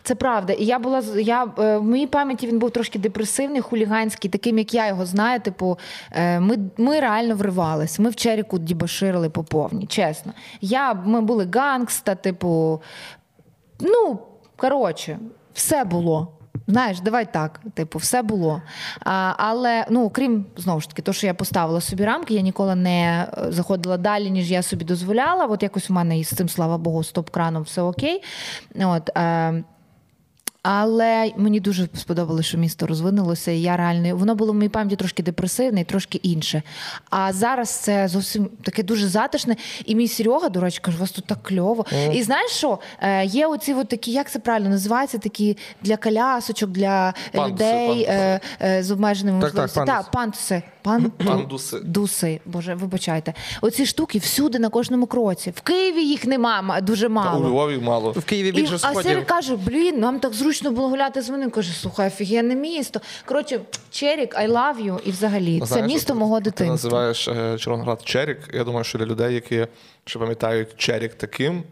Це 0.03 0.15
правда. 0.15 0.53
І 0.53 0.65
я 0.65 0.79
була 0.79 1.03
я 1.17 1.45
е, 1.59 1.77
в 1.77 1.83
моїй 1.83 2.07
пам'яті 2.07 2.47
він 2.47 2.59
був 2.59 2.71
трошки 2.71 2.99
депресивний, 2.99 3.61
хуліганський, 3.61 4.31
таким 4.31 4.59
як 4.59 4.75
я 4.75 4.89
його 4.89 5.07
знаю. 5.07 5.41
Типу, 5.41 5.79
е, 6.13 6.41
ми, 6.41 6.59
ми 6.77 7.01
реально 7.01 7.37
вривались. 7.37 7.99
Ми 7.99 8.11
в 8.11 8.17
Черіку 8.17 8.59
дібоширили 8.59 9.31
по 9.31 9.45
повній, 9.45 9.87
чесно. 9.87 10.33
Я, 10.61 10.95
ми 10.95 11.21
були 11.21 11.49
гангста, 11.55 12.15
типу, 12.15 12.83
ну, 13.81 14.19
коротше, 14.57 15.19
все 15.55 15.85
було. 15.85 16.34
Знаєш, 16.67 17.01
давай 17.01 17.33
так, 17.33 17.61
типу, 17.75 17.99
все 17.99 18.23
було. 18.23 18.63
А, 19.01 19.33
але 19.37 19.87
ну, 19.91 20.11
крім 20.11 20.47
знову 20.57 20.81
ж 20.81 20.89
таки, 20.89 21.03
то, 21.03 21.13
що 21.13 21.27
я 21.27 21.35
поставила 21.35 21.81
собі 21.81 22.05
рамки, 22.05 22.35
я 22.35 22.41
ніколи 22.41 22.75
не 22.75 23.29
е, 23.39 23.53
заходила 23.53 23.97
далі, 23.97 24.31
ніж 24.31 24.51
я 24.51 24.63
собі 24.63 24.85
дозволяла. 24.85 25.47
От 25.47 25.63
якось 25.63 25.91
у 25.91 25.93
мене 25.93 26.19
із 26.19 26.29
цим, 26.29 26.49
слава 26.49 26.79
Богу, 26.79 27.05
з 27.05 27.13
топ-краном 27.15 27.63
все 27.63 27.83
окей. 27.83 28.23
От, 28.81 29.11
е, 29.17 29.65
але 30.65 31.33
мені 31.37 31.61
дуже 31.61 31.89
сподобалося, 31.95 32.49
що 32.49 32.59
місто 32.59 32.87
розвинулося. 32.87 33.51
І 33.51 33.61
я 33.61 33.77
реально 33.77 34.17
воно 34.17 34.35
було 34.35 34.53
в 34.53 34.55
моїй 34.55 34.69
пам'яті 34.69 34.97
трошки 34.97 35.23
депресивне 35.23 35.81
і 35.81 35.85
трошки 35.85 36.21
інше. 36.23 36.63
А 37.11 37.33
зараз 37.33 37.71
це 37.71 38.09
зовсім 38.09 38.49
таке 38.63 38.83
дуже 38.83 39.09
затишне. 39.09 39.57
І 39.85 39.95
мій 39.95 40.09
Серега, 40.09 40.49
до 40.49 40.61
речі, 40.61 40.79
каже, 40.83 40.97
у 40.97 41.01
вас 41.01 41.11
тут 41.11 41.25
так 41.27 41.43
кльово. 41.43 41.87
І 42.13 42.23
знаєш 42.23 42.51
що? 42.51 42.79
Е, 43.01 43.25
є 43.25 43.47
оці 43.47 43.75
от 43.75 43.89
такі, 43.89 44.13
як 44.13 44.31
це 44.31 44.39
правильно 44.39 44.69
називається, 44.71 45.19
такі 45.19 45.57
для 45.83 45.97
колясочок, 45.97 46.71
для 46.71 47.15
Пандуси, 47.33 47.53
людей 47.53 47.87
пандуси. 47.89 48.07
е, 48.11 48.41
е, 48.63 48.83
з 48.83 48.91
обмеженими 48.91 49.41
Так, 49.41 49.51
так, 49.51 49.61
можливостями. 49.61 49.87
Так, 49.87 50.11
пандуси. 50.11 50.63
Пан... 50.83 51.11
Пандуси. 51.27 51.81
Дуси, 51.85 52.41
боже, 52.47 52.75
вибачайте. 52.75 53.35
Оці 53.61 53.87
штуки 53.87 54.19
всюди 54.19 54.59
на 54.59 54.69
кожному 54.69 55.07
кроці. 55.07 55.53
В 55.57 55.61
Києві 55.61 56.03
їх 56.05 56.27
нема 56.27 56.81
дуже 56.83 57.07
Та 57.07 57.07
у 57.07 57.11
мало. 57.11 57.49
Львові 57.49 57.79
мало. 57.79 58.13
В 58.13 58.25
Києві 58.25 58.49
І, 58.49 58.53
більше 58.53 58.75
а 58.75 58.79
сходів. 58.79 59.03
Сері 59.03 59.23
каже: 59.25 59.57
блін, 59.57 60.01
нам 60.01 60.19
так 60.19 60.33
зручно 60.35 60.54
було 60.63 60.89
гуляти 60.89 61.23
з 61.23 61.31
ним. 61.31 61.51
Каже, 61.51 61.73
слухай, 61.73 62.07
офігенне 62.07 62.55
місто. 62.55 63.01
Коротше, 63.25 63.61
Черік, 63.91 64.35
I 64.35 64.49
love 64.49 64.85
you. 64.87 65.01
І 65.05 65.11
взагалі, 65.11 65.61
це 65.67 65.83
місто 65.83 66.13
ти, 66.13 66.19
мого 66.19 66.41
Ти 66.41 66.65
називаєш 66.65 67.29
е, 67.29 67.59
Червоноград 67.59 68.03
Черік. 68.05 68.39
Я 68.55 68.65
думаю, 68.65 68.85
що 68.85 68.99
для 68.99 69.07
людей, 69.07 69.35
які 69.35 69.67
ще 70.07 70.19
пам'ятають 70.19 70.69
Черік 70.77 71.15
таким, 71.15 71.63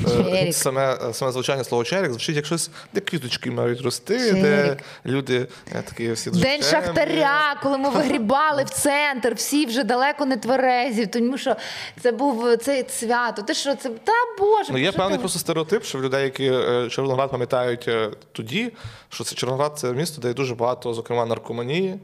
е, 0.00 0.04
Черік. 0.10 0.54
саме, 0.54 0.98
саме 1.12 1.32
звучання 1.32 1.64
слова 1.64 1.84
Черік 1.84 2.10
звучить 2.10 2.36
як 2.36 2.46
щось, 2.46 2.70
де 2.94 3.00
квіточки 3.00 3.50
мають 3.50 3.80
рости, 3.80 4.18
Черік. 4.18 4.42
де 4.42 4.76
люди 5.06 5.46
е, 5.76 5.82
такі 5.82 6.12
всі 6.12 6.30
дуже 6.30 6.42
День 6.44 6.60
темні. 6.60 6.70
Шахтаря, 6.86 7.56
коли 7.62 7.78
ми 7.78 7.90
вигрібали 7.90 8.64
в 8.64 8.70
центр, 8.70 9.34
всі 9.34 9.66
вже 9.66 9.84
далеко 9.84 10.26
не 10.26 10.36
тверезі, 10.36 11.06
тому 11.06 11.38
що 11.38 11.56
це 12.02 12.12
був 12.12 12.56
це 12.56 12.84
свято. 12.88 13.42
Ти 13.42 13.54
що, 13.54 13.74
це 13.74 13.88
та 13.88 14.12
Боже, 14.38 14.72
Ну, 14.72 14.78
є 14.78 14.92
певний 14.92 15.16
ти- 15.16 15.20
просто 15.20 15.38
стереотип, 15.38 15.84
що 15.84 15.98
в 15.98 16.02
людей, 16.02 16.24
які 16.24 16.46
е, 16.52 16.88
Червоноград 16.90 17.30
пам'ятають 17.30 17.88
тоді, 18.32 18.72
що 19.08 19.24
це 19.24 19.34
Червоноград 19.34 19.78
це 19.78 19.92
місто, 19.92 20.22
де 20.22 20.28
є 20.28 20.34
дуже 20.34 20.54
багато, 20.54 20.94
зокрема, 20.94 21.26
наркоманії. 21.26 21.94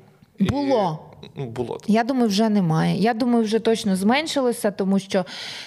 Було. 0.40 0.98
Ну, 1.36 1.46
було. 1.46 1.78
Я 1.86 2.04
думаю, 2.04 2.28
вже 2.28 2.48
немає. 2.48 2.96
Я 2.98 3.14
думаю, 3.14 3.44
вже 3.44 3.58
точно 3.58 3.96
зменшилося, 3.96 4.70
тому 4.70 4.98
що 4.98 5.24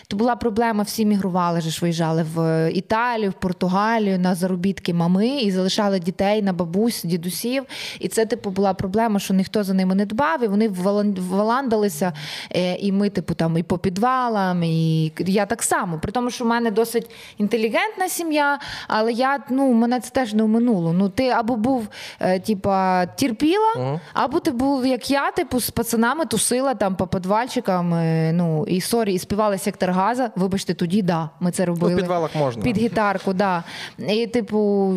то 0.07 0.17
була 0.17 0.35
проблема, 0.35 0.83
всі 0.83 1.05
мігрували, 1.05 1.61
же 1.61 1.69
ж 1.69 1.79
виїжджали 1.81 2.25
в 2.35 2.69
Італію, 2.73 3.29
в 3.29 3.33
Португалію 3.33 4.19
на 4.19 4.35
заробітки 4.35 4.93
мами 4.93 5.27
і 5.27 5.51
залишали 5.51 5.99
дітей 5.99 6.41
на 6.41 6.53
бабусь, 6.53 7.03
дідусів. 7.03 7.63
І 7.99 8.07
це, 8.07 8.25
типу, 8.25 8.49
була 8.49 8.73
проблема, 8.73 9.19
що 9.19 9.33
ніхто 9.33 9.63
за 9.63 9.73
ними 9.73 9.95
не 9.95 10.05
дбав, 10.05 10.43
і 10.43 10.47
вони 10.47 10.69
валан- 10.69 11.19
валандалися. 11.29 12.13
Е, 12.55 12.75
І 12.75 12.91
ми, 12.91 13.09
типу, 13.09 13.33
там 13.33 13.57
і 13.57 13.63
по 13.63 13.77
підвалам, 13.77 14.63
і 14.63 15.11
я 15.19 15.45
так 15.45 15.63
само. 15.63 15.99
При 15.99 16.11
тому, 16.11 16.29
що 16.31 16.43
в 16.43 16.47
мене 16.47 16.71
досить 16.71 17.09
інтелігентна 17.37 18.09
сім'я, 18.09 18.59
але 18.87 19.11
я 19.13 19.39
ну 19.49 19.73
мене 19.73 19.99
це 19.99 20.09
теж 20.09 20.33
не 20.33 20.43
оминуло. 20.43 20.93
Ну 20.93 21.09
ти 21.09 21.27
або 21.29 21.55
був 21.55 21.87
е, 22.19 22.39
типа 22.39 23.05
терпіла, 23.05 23.99
або 24.13 24.39
ти 24.39 24.51
був 24.51 24.85
як 24.85 25.11
я, 25.11 25.31
типу, 25.31 25.46
з 25.53 25.69
пацанами 25.69 26.25
тусила 26.25 26.73
там 26.75 26.95
по 26.95 27.07
підвальчикам. 27.07 27.93
е, 27.93 28.31
Ну 28.33 28.65
і 28.67 28.81
sorry, 28.81 29.13
і 29.13 29.19
співали 29.19 29.57
Сектор 29.57 29.89
Газа. 29.91 30.31
Вибачте, 30.35 30.73
тоді 30.73 31.01
да, 31.01 31.29
ми 31.39 31.51
це 31.51 31.65
робили. 31.65 31.93
У 31.93 31.97
підвалах 31.97 32.35
можна. 32.35 32.63
Під 32.63 32.77
гітарку, 32.77 33.33
да. 33.33 33.63
І, 34.09 34.27
типу, 34.27 34.93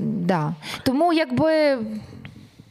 да. 0.00 0.54
Тому 0.82 1.12
якби. 1.12 1.78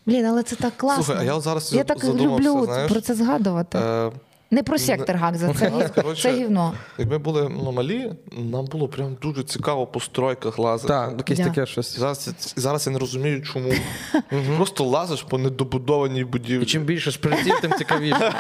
Блін, 0.06 0.26
але 0.26 0.44
це 0.44 0.56
так 0.56 0.74
класно. 0.78 1.04
Слухай, 1.04 1.28
а 1.30 1.34
я 1.34 1.40
зараз 1.40 1.74
я 1.74 1.84
так 1.84 2.06
задумався, 2.06 2.50
люблю 2.50 2.66
знаєш, 2.66 2.92
про 2.92 3.02
це 3.02 3.14
згадувати. 3.16 3.78
Е, 3.78 4.12
Не 4.54 4.64
про 4.64 4.78
сектор 4.78 5.16
Гагза, 5.16 5.54
це, 5.54 5.70
Нас, 5.70 5.92
коротше, 5.92 6.22
це 6.22 6.38
гівно. 6.38 6.74
Як 6.98 7.10
ми 7.10 7.18
були 7.18 7.50
ну, 7.64 7.72
малі, 7.72 8.12
нам 8.32 8.66
було 8.66 8.88
прям 8.88 9.18
дуже 9.22 9.44
цікаво 9.44 9.88
по 9.88 10.00
стройках 10.00 10.60
лазити. 10.60 10.88
Так, 10.88 11.14
якесь 11.18 11.38
Да. 11.38 11.44
таке 11.44 11.66
щось. 11.66 12.00
Зараз, 12.00 12.30
зараз 12.56 12.88
я 12.88 12.94
не 12.94 13.00
розумію, 13.00 13.42
чому. 13.42 13.74
Просто 14.58 14.84
лазиш 14.84 15.24
по 15.24 15.38
недобудованій 15.38 16.24
будівлі. 16.24 16.64
І 16.64 16.66
чим 16.66 16.84
більше 16.84 17.12
шприців, 17.12 17.60
тим 17.62 17.72
цікавіше. 17.78 18.34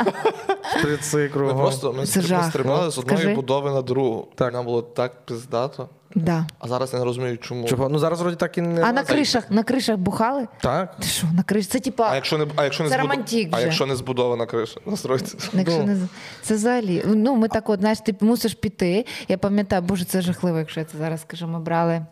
Шприци 0.80 1.18
Ми 1.18 1.28
кругом. 1.30 1.57
просто 1.57 1.93
ми, 1.93 1.99
ми 1.99 2.05
стрибали 2.43 2.91
з 2.91 2.97
одної 2.97 3.36
будови 3.36 3.72
на 3.72 3.82
другу. 3.82 4.28
Так. 4.36 4.53
Нам 4.53 4.66
було 4.66 4.82
так 4.82 5.26
пиздато. 5.26 5.89
Да. 6.16 6.45
А 6.59 6.68
зараз 6.68 6.93
я 6.93 6.99
не 6.99 7.05
розумію, 7.05 7.38
чому. 7.38 7.68
Чого? 7.68 7.89
Ну 7.89 7.99
зараз 7.99 8.22
вроді 8.22 8.36
так 8.36 8.57
і 8.57 8.62
не. 8.62 8.82
А 8.84 8.91
на 8.91 9.03
кришах, 9.03 9.51
на 9.51 9.64
кришах 9.64 9.97
бухали? 9.97 10.47
Так. 10.62 10.95
Ти 10.99 11.07
що, 11.07 11.28
на 11.36 11.43
криш? 11.43 11.68
Це 11.68 11.80
типа. 11.80 12.07
А 12.12 12.16
якщо 12.16 12.38
не, 12.38 12.45
а 12.55 12.64
якщо 12.64 12.84
не, 12.84 12.89
Це 12.89 12.95
збуд... 12.95 13.09
романтик 13.09 13.49
а 13.51 13.55
вже. 13.55 13.66
якщо 13.66 13.86
не 13.86 13.95
збудована 13.95 14.45
криша 14.45 14.80
настройте. 14.86 15.32
Якщо 15.53 15.78
Ну. 15.78 15.84
не 15.86 15.97
це 16.41 16.55
взагалі. 16.55 17.03
Ну, 17.05 17.36
ми 17.36 17.47
так, 17.47 17.70
от, 17.70 17.80
знаєш, 17.80 17.99
ти 17.99 18.16
мусиш 18.22 18.53
піти. 18.53 19.05
Я 19.28 19.38
пам'ятаю, 19.38 19.82
боже, 19.82 20.05
це 20.05 20.22
жахливо, 20.22 20.57
якщо 20.59 20.80
я 20.80 20.86
це 20.86 20.97
зараз 20.97 21.22
скажу. 21.22 21.47
Ми 21.47 21.59
брали 21.59 22.05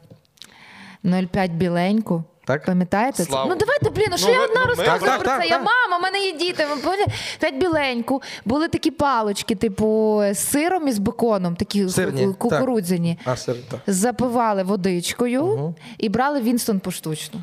0,5 1.03 1.49
біленьку. 1.49 2.23
Так? 2.49 2.65
Пам'ятаєте? 2.65 3.17
це? 3.17 3.23
Слава. 3.23 3.49
Ну 3.49 3.55
давайте, 3.55 3.89
блін, 3.89 4.07
ну 4.11 4.17
що 4.17 4.27
Ну, 4.27 4.33
я 4.33 4.43
одна 4.43 4.55
ну, 4.55 4.61
ми- 4.61 4.67
розказую 4.67 5.11
Так, 5.11 5.19
про 5.19 5.27
так, 5.29 5.35
це? 5.35 5.41
так, 5.41 5.49
Я 5.51 5.57
так. 5.57 5.65
мама, 5.89 5.97
в 5.99 6.01
мене 6.03 6.25
є 6.25 6.31
діти. 6.37 6.65
Ми 6.69 6.75
пам'ятаєте, 6.81 7.13
П'ять 7.39 7.55
біленьку. 7.59 8.21
Були 8.45 8.67
такі 8.67 8.91
палочки, 8.91 9.55
типу, 9.55 10.21
з 10.31 10.39
сиром 10.39 10.87
і 10.87 10.91
з 10.91 10.99
беконом, 10.99 11.55
такі 11.55 11.89
Сирні, 11.89 12.25
ку- 12.27 12.33
кукурудзяні. 12.33 13.19
А, 13.25 13.35
сир, 13.35 13.55
так. 13.71 13.79
Запивали 13.87 14.63
водичкою 14.63 15.73
і 15.97 16.09
брали 16.09 16.41
Вінстон 16.41 16.79
поштучно. 16.79 17.39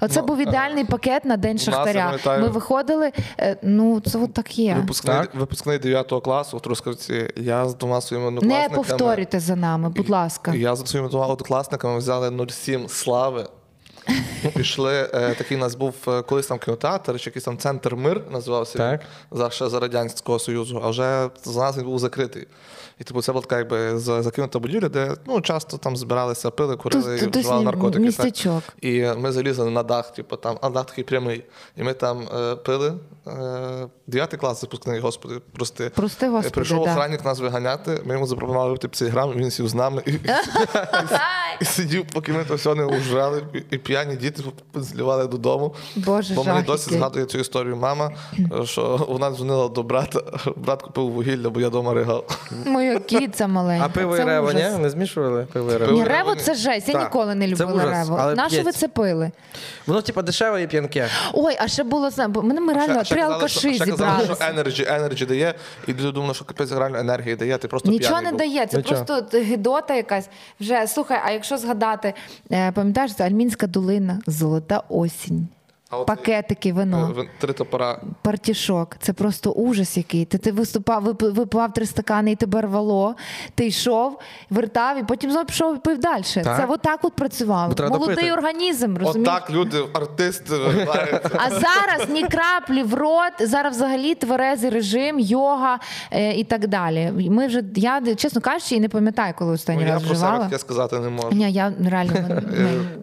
Оце 0.00 0.20
Ну, 0.20 0.26
був 0.26 0.38
ідеальний 0.38 0.84
пакет 0.84 1.24
на 1.24 1.36
день 1.36 1.54
нас, 1.54 1.66
я 1.66 1.72
шахтаря. 1.72 2.04
пам'ятаю- 2.04 2.42
Ми 2.42 2.48
виходили, 2.48 3.12
е, 3.40 3.56
ну 3.62 4.00
це 4.00 4.18
от 4.18 4.32
так 4.34 4.58
є. 4.58 4.74
Випускний, 4.74 5.16
Так. 5.16 5.34
випускний 5.34 5.78
9 5.78 6.20
класу 6.20 6.56
в 6.56 6.60
Трускавці. 6.60 7.30
Я 7.36 7.68
з 7.68 7.74
двома 7.74 8.00
своїми 8.00 8.30
Не 8.30 8.38
однокласниками. 8.38 8.76
повторюйте 8.84 9.40
за 9.40 9.56
нами, 9.56 9.88
будь 9.88 10.10
ласка. 10.10 10.54
Я 10.54 10.76
з 10.76 10.86
своїми 10.86 11.08
двома 11.10 11.26
однокласниками 11.26 11.98
взяли 11.98 12.30
07 12.30 12.88
слави. 12.88 13.46
Пішли, 14.56 15.10
е, 15.14 15.34
такий 15.34 15.56
у 15.56 15.60
нас 15.60 15.74
був 15.74 15.94
е, 16.08 16.22
колись 16.22 16.46
там 16.46 16.58
кінотеатр, 16.58 17.20
чи 17.20 17.30
якийсь 17.30 17.44
там 17.44 17.58
центр 17.58 17.94
мир 17.94 18.22
називався 18.30 18.78
Так. 18.78 19.00
він, 19.32 19.38
за 19.38 19.50
ще 19.50 19.68
за 19.68 19.80
Радянського 19.80 20.38
Союзу, 20.38 20.80
а 20.84 20.88
вже 20.90 21.28
за 21.44 21.60
нас 21.60 21.76
він 21.76 21.84
був 21.84 21.98
закритий. 21.98 22.46
І 23.00 23.04
типу 23.04 23.22
це 23.22 23.32
була 23.32 23.42
така 23.42 23.58
якби 23.58 23.98
за- 23.98 24.22
закинута 24.22 24.58
будівля, 24.58 24.88
де 24.88 25.14
ну, 25.26 25.40
часто 25.40 25.76
там 25.78 25.96
збиралися, 25.96 26.50
пили, 26.50 26.76
курили 26.76 27.02
Тут- 27.18 27.22
і 27.22 27.24
тут 27.24 27.36
вживали 27.36 27.64
наркотики. 27.64 27.92
так. 27.98 28.04
містечок. 28.26 28.62
І 28.80 29.02
ми 29.16 29.32
залізли 29.32 29.70
на 29.70 29.82
дах, 29.82 30.12
типу, 30.12 30.36
там, 30.36 30.58
а 30.62 30.70
дах 30.70 30.86
такий 30.86 31.04
прямий. 31.04 31.44
І 31.76 31.82
ми 31.82 31.92
там 31.94 32.28
е, 32.38 32.56
пили. 32.56 32.94
Е, 33.26 33.88
дев'ятий 34.06 34.38
клас 34.38 34.62
випускний, 34.62 35.00
господи, 35.00 35.40
прости. 35.56 35.90
Прости, 35.94 36.26
Е, 36.26 36.28
Господи, 36.28 36.54
Прийшов 36.54 36.84
да. 36.84 36.90
охранник 36.92 37.24
нас 37.24 37.38
виганяти, 37.40 38.00
ми 38.04 38.14
йому 38.14 38.26
запропонували 38.26 38.70
випити 38.70 38.88
50 38.88 39.08
грам, 39.08 39.32
він 39.32 39.50
сів 39.50 39.68
з 39.68 39.74
нами 39.74 40.02
і, 40.06 40.10
і 41.60 41.64
сидів, 41.64 42.06
поки 42.12 42.32
ми 42.32 42.44
то 42.44 42.54
все 42.54 42.74
не 42.74 42.84
ужрали, 42.84 43.46
і, 43.54 43.58
і 43.70 43.78
п'яні 43.94 44.16
діти 44.16 44.42
зливали 44.74 45.26
додому. 45.26 45.74
Боже, 45.96 46.34
Бо 46.34 46.44
мені 46.44 46.56
жах 46.58 46.66
досі 46.66 46.84
який. 46.86 46.98
згадує 46.98 47.26
цю 47.26 47.38
історію 47.38 47.76
мама, 47.76 48.10
що 48.64 49.06
вона 49.08 49.30
дзвонила 49.30 49.68
до 49.68 49.82
брата, 49.82 50.20
брат 50.56 50.82
купив 50.82 51.10
вугілля, 51.10 51.50
бо 51.50 51.60
я 51.60 51.68
вдома 51.68 51.94
ригав. 51.94 52.38
Моя 52.66 52.98
кіця 52.98 53.46
маленька. 53.46 53.86
А 53.86 53.88
пиво 53.88 54.16
і 54.16 54.24
рево, 54.24 54.48
ужас. 54.48 54.72
ні? 54.72 54.78
Не 54.82 54.90
змішували 54.90 55.46
пиво 55.52 55.72
і 55.72 55.76
рево? 55.76 55.92
Ні, 55.92 56.04
рево 56.04 56.34
це 56.34 56.54
жесть. 56.54 56.88
Я 56.88 56.94
Так, 56.94 57.02
ніколи 57.02 57.34
не 57.34 57.44
це 57.46 57.64
любила 57.64 57.84
ужас, 57.84 57.90
рево. 58.08 58.16
але 58.20 58.34
Нащо 58.34 58.62
ви 58.62 58.72
це 58.72 58.88
пили? 58.88 59.30
Воно, 59.86 60.02
типа, 60.02 60.22
дешеве 60.22 60.62
і 60.62 60.66
п'янке. 60.66 61.08
Ой, 61.32 61.56
а 61.60 61.68
ще 61.68 61.84
було 61.84 62.10
знаю, 62.10 62.30
бо 62.30 62.42
мене 62.42 62.60
ми 62.60 62.72
реально 62.72 63.02
три 63.02 63.20
алкаші 63.20 63.74
ще 63.74 63.86
казали, 63.86 64.24
що 64.24 64.36
енерджі, 64.40 64.84
енерджі 64.88 65.26
дає, 65.26 65.54
і 65.86 65.92
люди 65.92 66.12
думали, 66.12 66.34
що 66.34 66.44
капець 66.44 66.72
реально 66.72 66.98
енергії 66.98 67.36
дає, 67.36 67.58
ти 67.58 67.68
просто 67.68 67.88
Нічого 67.90 68.10
п'яний 68.14 68.24
не 68.24 68.30
був. 68.30 68.38
дає, 68.38 68.66
це 68.66 68.76
Нічого. 68.76 69.04
просто 69.04 69.38
гидота 69.38 69.94
якась. 69.94 70.28
Вже 70.60 70.86
слухай, 70.86 71.20
а 71.24 71.30
якщо 71.30 71.58
згадати, 71.58 72.14
е, 72.52 72.72
пам'ятаєш, 72.72 73.14
це 73.14 73.24
Альмінська 73.24 73.66
долина, 73.84 74.20
золота 74.26 74.82
осінь, 74.88 75.48
от, 75.96 76.06
пакетики, 76.06 76.68
е, 76.68 76.72
вино. 76.72 77.24
Три 77.38 77.52
топора. 77.52 78.00
Партішок, 78.22 78.96
це 79.00 79.12
просто 79.12 79.50
ужас 79.50 79.96
який. 79.96 80.24
Ти, 80.24 80.38
ти 80.38 80.52
виступав, 80.52 81.02
випивав 81.20 81.72
три 81.72 81.86
стакани 81.86 82.30
і 82.32 82.36
тебе 82.36 82.60
рвало. 82.62 83.14
Ти 83.54 83.66
йшов, 83.66 84.18
вертав 84.50 84.98
і 84.98 85.02
потім 85.02 85.30
знову 85.30 85.46
пішов 85.46 85.76
і 85.76 85.78
пив 85.78 85.98
далі. 85.98 86.22
Це 86.22 86.66
отак 86.68 86.98
от 87.02 87.12
треба 87.74 87.90
Молодий 87.90 88.14
допити. 88.16 88.32
організм, 88.32 88.96
розумієш? 88.96 89.32
Отак 89.36 89.50
люди, 89.50 89.78
артисти. 89.92 90.54
А 91.36 91.50
зараз 91.50 92.08
ні 92.10 92.22
краплі 92.22 92.82
в 92.82 92.94
рот, 92.94 93.32
зараз 93.40 93.76
взагалі 93.76 94.14
тверезий 94.14 94.70
режим, 94.70 95.20
йога 95.20 95.78
е, 96.10 96.32
і 96.32 96.44
так 96.44 96.66
далі. 96.66 97.12
Ми 97.30 97.46
вже 97.46 97.62
я 97.74 98.14
чесно 98.14 98.40
кажучи, 98.40 98.74
і 98.76 98.80
не 98.80 98.88
пам'ятаю, 98.88 99.34
коли 99.38 99.52
останній 99.52 99.84
Ну, 99.84 99.90
раз 99.92 100.02
про 100.02 100.12
вживала. 100.12 100.44
таке 100.44 100.58
сказати 100.58 100.98
не 100.98 101.08
можу. 101.08 101.28
Ні, 101.32 101.52
я 101.52 101.72
реально 101.90 102.12
ми- 102.28 102.42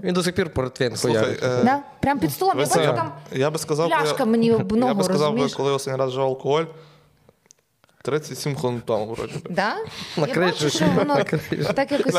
Він 0.04 0.14
до 0.14 0.24
сих 0.24 0.36
пір 0.36 0.50
Слухай, 0.98 1.22
хуярить. 1.22 1.44
е, 1.44 1.64
да? 1.64 1.80
прям 2.00 2.20
під 2.20 2.32
столом. 2.34 2.58
ви 2.58 2.66
Я 2.84 2.94
там 2.94 3.12
я 3.32 3.52
би 3.52 3.60
сказав, 3.60 3.90
пляшка 3.90 4.26
мені 4.26 4.52
об 4.52 4.72
я 4.72 4.78
ногу, 4.78 4.94
би 4.94 5.04
сказав, 5.04 5.22
розумієш? 5.22 5.54
коли 5.54 5.72
останній 5.72 5.98
раз 5.98 6.10
вживав 6.10 6.28
алкоголь, 6.30 6.64
37 8.04 8.56
хвилин 8.56 8.82
тому, 8.86 9.06
вроді. 9.06 9.34
Да? 9.50 9.76
На 10.18 10.28
я 10.28 10.36
бачу, 10.36 10.70
що 10.70 10.86
воно 10.86 11.24
так 11.76 11.92
якось 11.92 12.16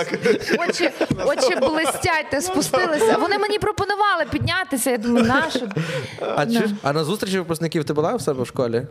очі, 0.59 0.91
очі 1.27 1.57
блистять, 1.57 2.31
ти 2.31 2.41
спустилися. 2.41 3.17
Вони 3.17 3.39
мені 3.39 3.59
пропонували 3.59 4.25
піднятися. 4.31 4.91
Я 4.91 4.99
думаю, 4.99 5.27
нащо? 5.27 5.69
А, 6.37 6.47
чи 6.47 6.71
а 6.83 6.93
на 6.93 7.05
зустрічі 7.05 7.39
випускників 7.39 7.85
ти 7.85 7.93
була 7.93 8.15
в 8.15 8.21
себе 8.23 8.43
в 8.43 8.47
школі? 8.47 8.87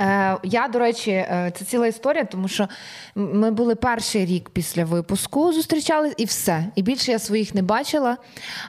Е, 0.00 0.36
я, 0.42 0.68
до 0.68 0.78
речі, 0.78 1.10
е, 1.10 1.52
це 1.56 1.64
ціла 1.64 1.86
історія, 1.86 2.24
тому 2.24 2.48
що 2.48 2.68
ми 3.14 3.50
були 3.50 3.74
перший 3.74 4.26
рік 4.26 4.50
після 4.50 4.84
випуску, 4.84 5.52
зустрічались 5.52 6.14
і 6.16 6.24
все. 6.24 6.64
І 6.74 6.82
більше 6.82 7.12
я 7.12 7.18
своїх 7.18 7.54
не 7.54 7.62
бачила. 7.62 8.16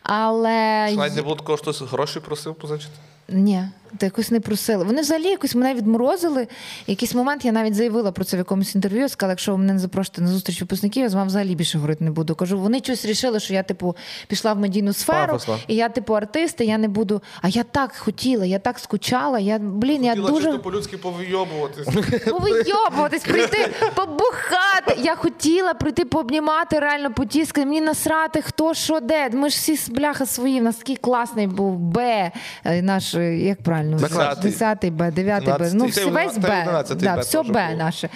Але 0.04 0.90
Слайд 0.94 1.16
не 1.16 1.22
було 1.22 1.36
такого, 1.36 1.58
що 1.58 1.64
хтось 1.64 1.82
гроші 1.82 2.20
просив 2.20 2.56
позичити. 2.56 2.94
ні, 3.30 3.64
та 3.98 4.06
якось 4.06 4.32
не 4.32 4.40
просили. 4.40 4.84
Вони 4.84 5.02
взагалі 5.02 5.26
якось 5.28 5.56
мене 5.56 5.74
відморозили. 5.74 6.48
Якийсь 6.88 7.16
момент 7.16 7.46
я 7.46 7.52
навіть 7.52 7.76
заявила 7.76 8.12
про 8.12 8.24
це 8.26 8.38
в 8.38 8.40
якомусь 8.40 8.76
інтерв'ю. 8.76 9.10
Сказала, 9.10 9.32
якщо 9.32 9.52
ви 9.52 9.58
мене 9.58 9.74
не 9.74 9.80
запрошуєте 9.80 10.22
на 10.22 10.28
зустріч 10.28 10.62
випускників, 10.62 11.04
я 11.04 11.10
з 11.10 11.14
вами 11.14 11.28
взагалі 11.28 11.56
більше 11.56 11.78
говорити 11.78 12.04
не 12.04 12.12
буду. 12.12 12.36
Кажу, 12.36 12.60
вони 12.60 12.80
щось 12.80 13.06
рішили, 13.06 13.40
що 13.40 13.54
я 13.54 13.64
типу 13.64 13.96
пішла 14.28 14.54
в 14.54 14.60
медійну 14.60 14.94
сферу, 14.94 15.34
Пафосно. 15.34 15.58
і 15.68 15.76
я 15.76 15.90
типу 15.90 16.14
артист, 16.14 16.62
і 16.62 16.66
я 16.66 16.78
не 16.78 16.88
буду. 16.88 17.22
А 17.42 17.48
я 17.48 17.64
так 17.64 17.96
хотіла, 17.96 18.46
я 18.46 18.60
так 18.60 18.80
скучала. 18.80 19.40
Я 19.40 19.60
блін, 19.60 20.04
я 20.04 20.10
Хотіла 20.12 20.30
дуже 20.30 20.46
чисто 20.46 20.60
по-людськи 20.60 20.98
повийобуватись. 20.98 21.88
Повийобуватись, 22.30 23.24
прийти 23.24 23.70
побухати. 23.96 24.96
Я 25.04 25.16
хотіла 25.16 25.74
прийти 25.74 26.06
пообнімати, 26.06 26.80
реально 26.80 27.14
потіскати. 27.14 27.66
Мені 27.66 27.82
насрати, 27.82 28.42
хто 28.42 28.74
що 28.74 29.00
де. 29.00 29.30
Ми 29.30 29.50
ж 29.50 29.56
всі 29.58 29.92
бляха 29.92 30.26
свої. 30.26 30.60
В 30.60 30.64
нас 30.64 30.76
такий 30.76 30.96
класний 30.96 31.48
був 31.48 31.80
Б. 31.80 32.32
е, 32.66 32.82
Наш 32.82 33.16
е, 33.16 33.38
як 33.38 33.62
правильно 33.64 33.79
Десятий. 33.84 34.50
десятий 34.50 34.90
Б, 34.92 35.12
дев'ятий 35.12 35.48
Б. 35.48 35.58
11-й. 35.58 35.74
Ну 35.74 35.86
весь 36.12 36.38
Б. 36.38 36.84
Да, 36.96 37.16
все 37.18 37.44
Б 37.44 37.76
наше. 37.78 38.10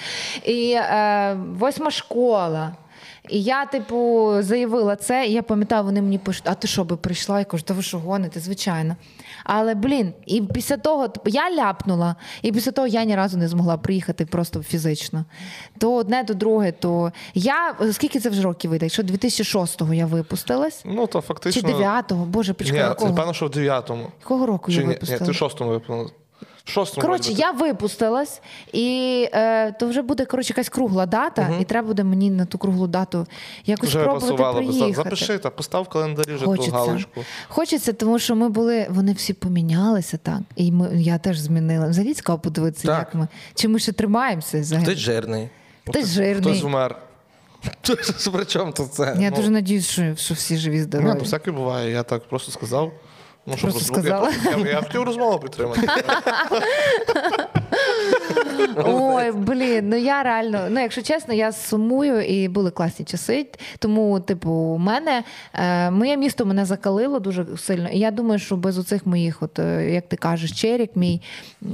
І 0.45 0.71
е, 0.71 1.37
восьма 1.59 1.91
школа. 1.91 2.71
І 3.29 3.43
я, 3.43 3.65
типу, 3.65 4.31
заявила 4.39 4.95
це, 4.95 5.27
і 5.27 5.31
я 5.31 5.43
пам'ятаю, 5.43 5.83
вони 5.83 6.01
мені 6.01 6.17
пишуть, 6.17 6.43
а 6.45 6.53
ти 6.53 6.67
що 6.67 6.83
би 6.83 6.97
прийшла? 6.97 7.39
Я 7.39 7.45
кажу, 7.45 7.63
та 7.63 7.73
ви 7.73 7.81
що 7.81 7.99
гоните, 7.99 8.39
звичайно. 8.39 8.95
Але 9.43 9.75
блін, 9.75 10.13
і 10.25 10.41
після 10.41 10.77
того 10.77 11.07
типу, 11.07 11.29
я 11.29 11.51
ляпнула, 11.51 12.15
і 12.41 12.51
після 12.51 12.71
того 12.71 12.87
я 12.87 13.03
ні 13.03 13.15
разу 13.15 13.37
не 13.37 13.47
змогла 13.47 13.77
приїхати 13.77 14.25
просто 14.25 14.63
фізично. 14.63 15.25
То 15.77 15.95
одне, 15.95 16.23
то 16.23 16.33
друге, 16.33 16.71
то 16.71 17.11
я 17.33 17.75
скільки 17.91 18.19
це 18.19 18.29
вже 18.29 18.41
років 18.41 18.69
вийде? 18.69 18.85
Якщо 18.85 19.03
2006-го 19.03 19.93
я 19.93 20.05
випустилась, 20.05 20.81
Ну, 20.85 21.07
то 21.07 21.21
чи 21.21 21.27
фактично. 21.27 21.69
9-го? 21.69 22.25
Боже, 22.25 22.51
Ні, 22.51 22.53
почекай, 22.53 22.79
якого? 22.79 23.33
що 23.33 23.45
в 23.47 23.49
9-му. 23.49 24.07
якого 24.21 24.45
року 24.45 24.71
Чи 24.71 24.77
я 24.81 24.87
ні, 24.87 24.97
ні, 25.01 25.17
ти 25.17 25.23
в 25.25 25.27
6-му 25.27 25.69
випустила. 25.69 26.22
В 26.65 26.69
шостому 26.69 27.07
Коротше, 27.07 27.31
я 27.31 27.51
випустилась, 27.51 28.41
і 28.73 29.27
е, 29.33 29.71
то 29.71 29.87
вже 29.87 30.01
буде 30.01 30.25
коротше, 30.25 30.53
якась 30.53 30.69
кругла 30.69 31.05
дата, 31.05 31.57
і 31.61 31.63
треба 31.63 31.87
буде 31.87 32.03
мені 32.03 32.29
на 32.29 32.45
ту 32.45 32.57
круглу 32.57 32.87
дату 32.87 33.27
якось 33.65 33.89
вже 33.89 34.05
би. 34.05 34.53
приїхати. 34.53 34.93
Запиши 34.93 35.37
та 35.37 35.49
постав 35.49 35.83
в 35.83 35.89
календарі 35.89 36.33
вже 36.33 36.45
ту 36.45 36.51
Хочеться. 36.51 36.71
галочку. 36.71 37.23
Хочеться, 37.47 37.93
тому 37.93 38.19
що 38.19 38.35
ми 38.35 38.49
були, 38.49 38.87
вони 38.89 39.13
всі 39.13 39.33
помінялися 39.33 40.17
так. 40.17 40.39
І 40.55 40.71
ми, 40.71 40.89
я 40.93 41.17
теж 41.17 41.39
змінила. 41.39 41.87
Взагалі 41.87 42.13
цікаво 42.13 42.39
подивитися, 42.39 42.87
Так. 42.87 42.99
як 42.99 43.15
ми. 43.15 43.27
Чи 43.55 43.67
ми 43.67 43.79
ще 43.79 43.91
тримаємося 43.91 44.59
взагалі? 44.59 44.85
Хтось 44.85 44.99
жирний. 44.99 45.49
Хтось 45.87 46.07
жирний. 46.07 46.53
Хтось 46.53 46.61
вмер. 46.61 46.95
При 48.33 48.45
чому 48.45 48.71
тут 48.71 48.93
це? 48.93 49.17
Я 49.19 49.29
ну. 49.29 49.35
дуже 49.35 49.49
надіюсь, 49.49 49.87
що, 49.87 50.15
що 50.15 50.33
всі 50.33 50.57
живі 50.57 50.81
здорові. 50.81 51.13
То 51.13 51.19
всяке 51.19 51.51
буває. 51.51 51.91
Я 51.91 52.03
так 52.03 52.27
просто 52.27 52.51
сказав. 52.51 52.91
Ну, 53.45 53.57
що, 53.57 53.67
Просто 53.67 53.85
сказала? 53.85 54.31
Я, 54.45 54.57
я, 54.57 54.71
я 54.71 54.81
хотів 54.81 55.03
розмову 55.03 55.39
підтримати. 55.39 55.81
Ой, 58.85 59.31
блін, 59.31 59.89
ну 59.89 59.95
я 59.95 60.23
реально, 60.23 60.59
ну 60.69 60.79
якщо 60.79 61.01
чесно, 61.01 61.33
я 61.33 61.51
сумую 61.51 62.21
і 62.21 62.47
були 62.47 62.71
класні 62.71 63.05
часи. 63.05 63.47
Тому, 63.79 64.19
типу, 64.19 64.51
у 64.51 64.77
мене 64.77 65.23
е, 65.53 65.91
моє 65.91 66.17
місто 66.17 66.45
мене 66.45 66.65
закалило 66.65 67.19
дуже 67.19 67.45
сильно. 67.57 67.89
І 67.89 67.99
я 67.99 68.11
думаю, 68.11 68.39
що 68.39 68.57
без 68.57 68.77
оцих 68.77 69.05
моїх, 69.05 69.43
от 69.43 69.59
е, 69.59 69.91
як 69.91 70.07
ти 70.07 70.15
кажеш, 70.15 70.61
черік 70.61 70.95
мій 70.95 71.21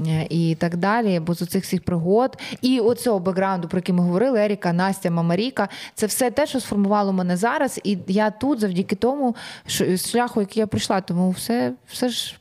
е, 0.08 0.28
і 0.30 0.56
так 0.56 0.78
далі, 0.78 1.20
без 1.20 1.42
оцих 1.42 1.64
всіх 1.64 1.84
пригод, 1.84 2.38
і 2.62 2.80
оцього 2.80 3.20
бекграунду, 3.20 3.68
про 3.68 3.78
який 3.78 3.96
ми 3.96 4.04
говорили, 4.04 4.40
Еріка, 4.40 4.74
Настя, 4.74 5.12
Мамаріка, 5.12 5.70
це 5.96 6.06
все 6.06 6.32
те, 6.32 6.48
що 6.48 6.60
сформувало 6.60 7.14
мене 7.14 7.38
зараз. 7.38 7.80
І 7.84 7.98
я 8.08 8.32
тут 8.32 8.60
завдяки 8.60 8.96
тому, 8.96 9.36
що 9.68 9.98
шляху, 9.98 10.40
який 10.40 10.60
я 10.60 10.68
прийшла, 10.68 11.02
тому 11.02 11.30
все, 11.30 11.74
все 11.88 12.10
ж. 12.10 12.36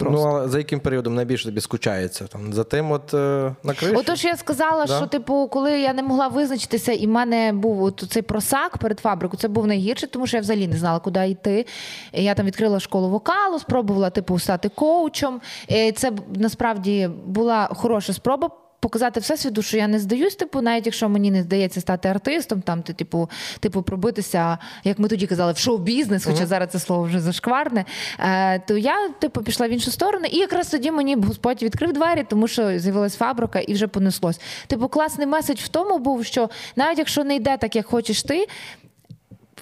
Ну, 0.00 0.18
але 0.22 0.48
за 0.48 0.58
яким 0.58 0.80
періодом 0.80 1.14
найбільше 1.14 1.44
тобі 1.44 1.60
скучається? 1.60 2.26
Там, 2.26 2.52
за 2.52 2.64
тим, 2.64 2.90
от 2.92 3.14
е, 3.14 3.54
на 3.62 3.74
криші? 3.74 3.94
Отож, 3.94 4.24
я 4.24 4.36
сказала, 4.36 4.86
Да. 4.86 4.96
що 4.96 5.06
типу, 5.06 5.48
коли 5.52 5.80
я 5.80 5.92
не 5.92 6.02
могла 6.02 6.28
визначитися, 6.28 6.92
і 6.92 7.06
в 7.06 7.10
мене 7.10 7.52
був 7.52 7.82
от 7.82 8.04
цей 8.10 8.22
просак 8.22 8.78
перед 8.78 9.00
фабрикою, 9.00 9.40
це 9.40 9.48
був 9.48 9.66
найгірше, 9.66 10.06
тому 10.06 10.26
що 10.26 10.36
я 10.36 10.40
взагалі 10.40 10.68
не 10.68 10.76
знала, 10.76 10.98
куди 10.98 11.28
йти. 11.28 11.66
І 12.12 12.24
я 12.24 12.34
там 12.34 12.46
відкрила 12.46 12.80
школу 12.80 13.08
вокалу, 13.08 13.58
спробувала 13.58 14.10
типу 14.10 14.38
стати 14.38 14.68
коучем. 14.68 15.40
І 15.68 15.92
це 15.92 16.12
насправді 16.34 17.10
була 17.26 17.68
хороша 17.72 18.12
спроба. 18.12 18.50
Показати 18.80 19.20
всесвіту, 19.20 19.62
що 19.62 19.76
я 19.76 19.88
не 19.88 19.98
здаюсь, 19.98 20.36
типу, 20.36 20.60
навіть 20.60 20.86
якщо 20.86 21.08
мені 21.08 21.30
не 21.30 21.42
здається 21.42 21.80
стати 21.80 22.08
артистом, 22.08 22.62
там 22.62 22.82
ти, 22.82 22.92
типу, 22.92 23.30
типу, 23.60 23.82
пробитися, 23.82 24.58
як 24.84 24.98
ми 24.98 25.08
тоді 25.08 25.26
казали, 25.26 25.52
в 25.52 25.58
шоу-бізнес, 25.58 26.24
хоча 26.24 26.46
зараз 26.46 26.68
це 26.72 26.78
слово 26.78 27.02
вже 27.02 27.20
зашкварне. 27.20 27.84
Е, 28.18 28.58
то 28.58 28.76
я, 28.76 29.08
типу, 29.08 29.42
пішла 29.42 29.68
в 29.68 29.70
іншу 29.70 29.90
сторону, 29.90 30.26
і 30.30 30.36
якраз 30.36 30.68
тоді 30.68 30.90
мені 30.90 31.16
Господь 31.16 31.62
відкрив 31.62 31.92
двері, 31.92 32.26
тому 32.28 32.48
що 32.48 32.78
з'явилась 32.78 33.16
фабрика 33.16 33.60
і 33.60 33.74
вже 33.74 33.86
понеслось. 33.86 34.40
Типу, 34.66 34.88
класний 34.88 35.26
меседж 35.26 35.60
в 35.60 35.68
тому 35.68 35.98
був, 35.98 36.24
що 36.24 36.50
навіть 36.76 36.98
якщо 36.98 37.24
не 37.24 37.36
йде 37.36 37.56
так, 37.56 37.76
як 37.76 37.86
хочеш 37.86 38.22
ти. 38.22 38.46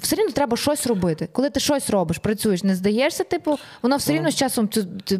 Все 0.00 0.16
рівно 0.16 0.32
треба 0.32 0.56
щось 0.56 0.86
робити. 0.86 1.28
Коли 1.32 1.50
ти 1.50 1.60
щось 1.60 1.90
робиш, 1.90 2.18
працюєш, 2.18 2.62
не 2.64 2.74
здаєшся, 2.74 3.24
типу, 3.24 3.58
воно 3.82 3.96
все 3.96 4.12
рівно 4.12 4.30
з 4.30 4.34
часом 4.34 4.68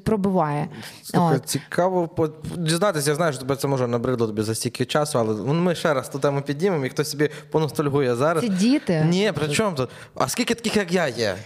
пробиває. 0.05 0.69
Слухай, 1.03 1.37
От. 1.37 1.47
цікаво 1.49 2.09
по- 2.09 2.31
дізнатися, 2.57 3.11
я 3.11 3.17
знаю, 3.17 3.33
що 3.33 3.41
тебе 3.43 3.57
це 3.57 3.69
може 3.69 3.87
набридло 3.87 4.27
тобі 4.27 4.43
за 4.43 4.55
стільки 4.55 4.85
часу, 4.85 5.19
але 5.19 5.35
ми 5.53 5.75
ще 5.75 5.95
раз 5.95 6.09
ту 6.09 6.19
тему 6.19 6.43
піднімемо, 6.43 6.87
і 6.87 6.89
хтось 6.89 7.11
собі 7.11 7.31
поностальгує 7.51 8.15
зараз. 8.17 8.45
Ці 8.45 8.49
діти. 8.51 9.05
Ні, 9.09 9.33
при 9.35 9.49
чому 9.49 9.77
тут? 9.77 9.91
А 10.15 10.29
скільки 10.29 10.55
таких, 10.55 10.77
як 10.77 10.93
я 10.93 11.09
є? 11.09 11.37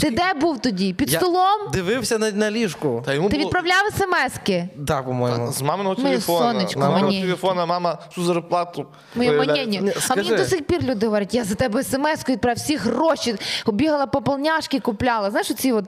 Ти 0.00 0.10
де 0.10 0.22
був 0.40 0.58
тоді? 0.60 0.94
Під 0.94 1.10
Я 1.12 1.18
столом? 1.18 1.70
Дивився 1.72 2.18
на, 2.18 2.30
на 2.30 2.50
ліжку. 2.50 3.02
Та 3.06 3.14
йому 3.14 3.28
Ти 3.28 3.36
було- 3.36 3.46
відправляв 3.48 3.82
смски? 3.96 4.68
Так, 4.86 5.04
по-моєму. 5.04 5.52
З 5.52 5.62
маминого 5.62 5.94
Моє 5.98 6.08
телефона. 6.08 6.52
сонечко, 6.52 6.72
З 6.72 6.76
маминого 6.76 7.04
манєню. 7.04 7.24
телефона 7.26 7.66
мама 7.66 7.98
всю 8.08 8.26
зарплату. 8.26 8.86
Моє 9.14 9.30
виявляється. 9.30 9.66
манєню. 9.80 9.92
А 9.96 10.00
скажи. 10.00 10.22
мені 10.30 10.42
до 10.42 10.48
сих 10.48 10.62
пір 10.62 10.82
люди 10.82 11.06
говорять, 11.06 11.34
я 11.34 11.44
за 11.44 11.54
тебе 11.54 11.82
смс-ку 11.82 12.32
відправ, 12.32 12.56
всі 12.56 12.76
гроші, 12.76 13.34
бігала 13.66 14.06
пополняшки, 14.06 14.80
купляла. 14.80 15.30
Знаєш, 15.30 15.50
оці 15.50 15.72
от, 15.72 15.84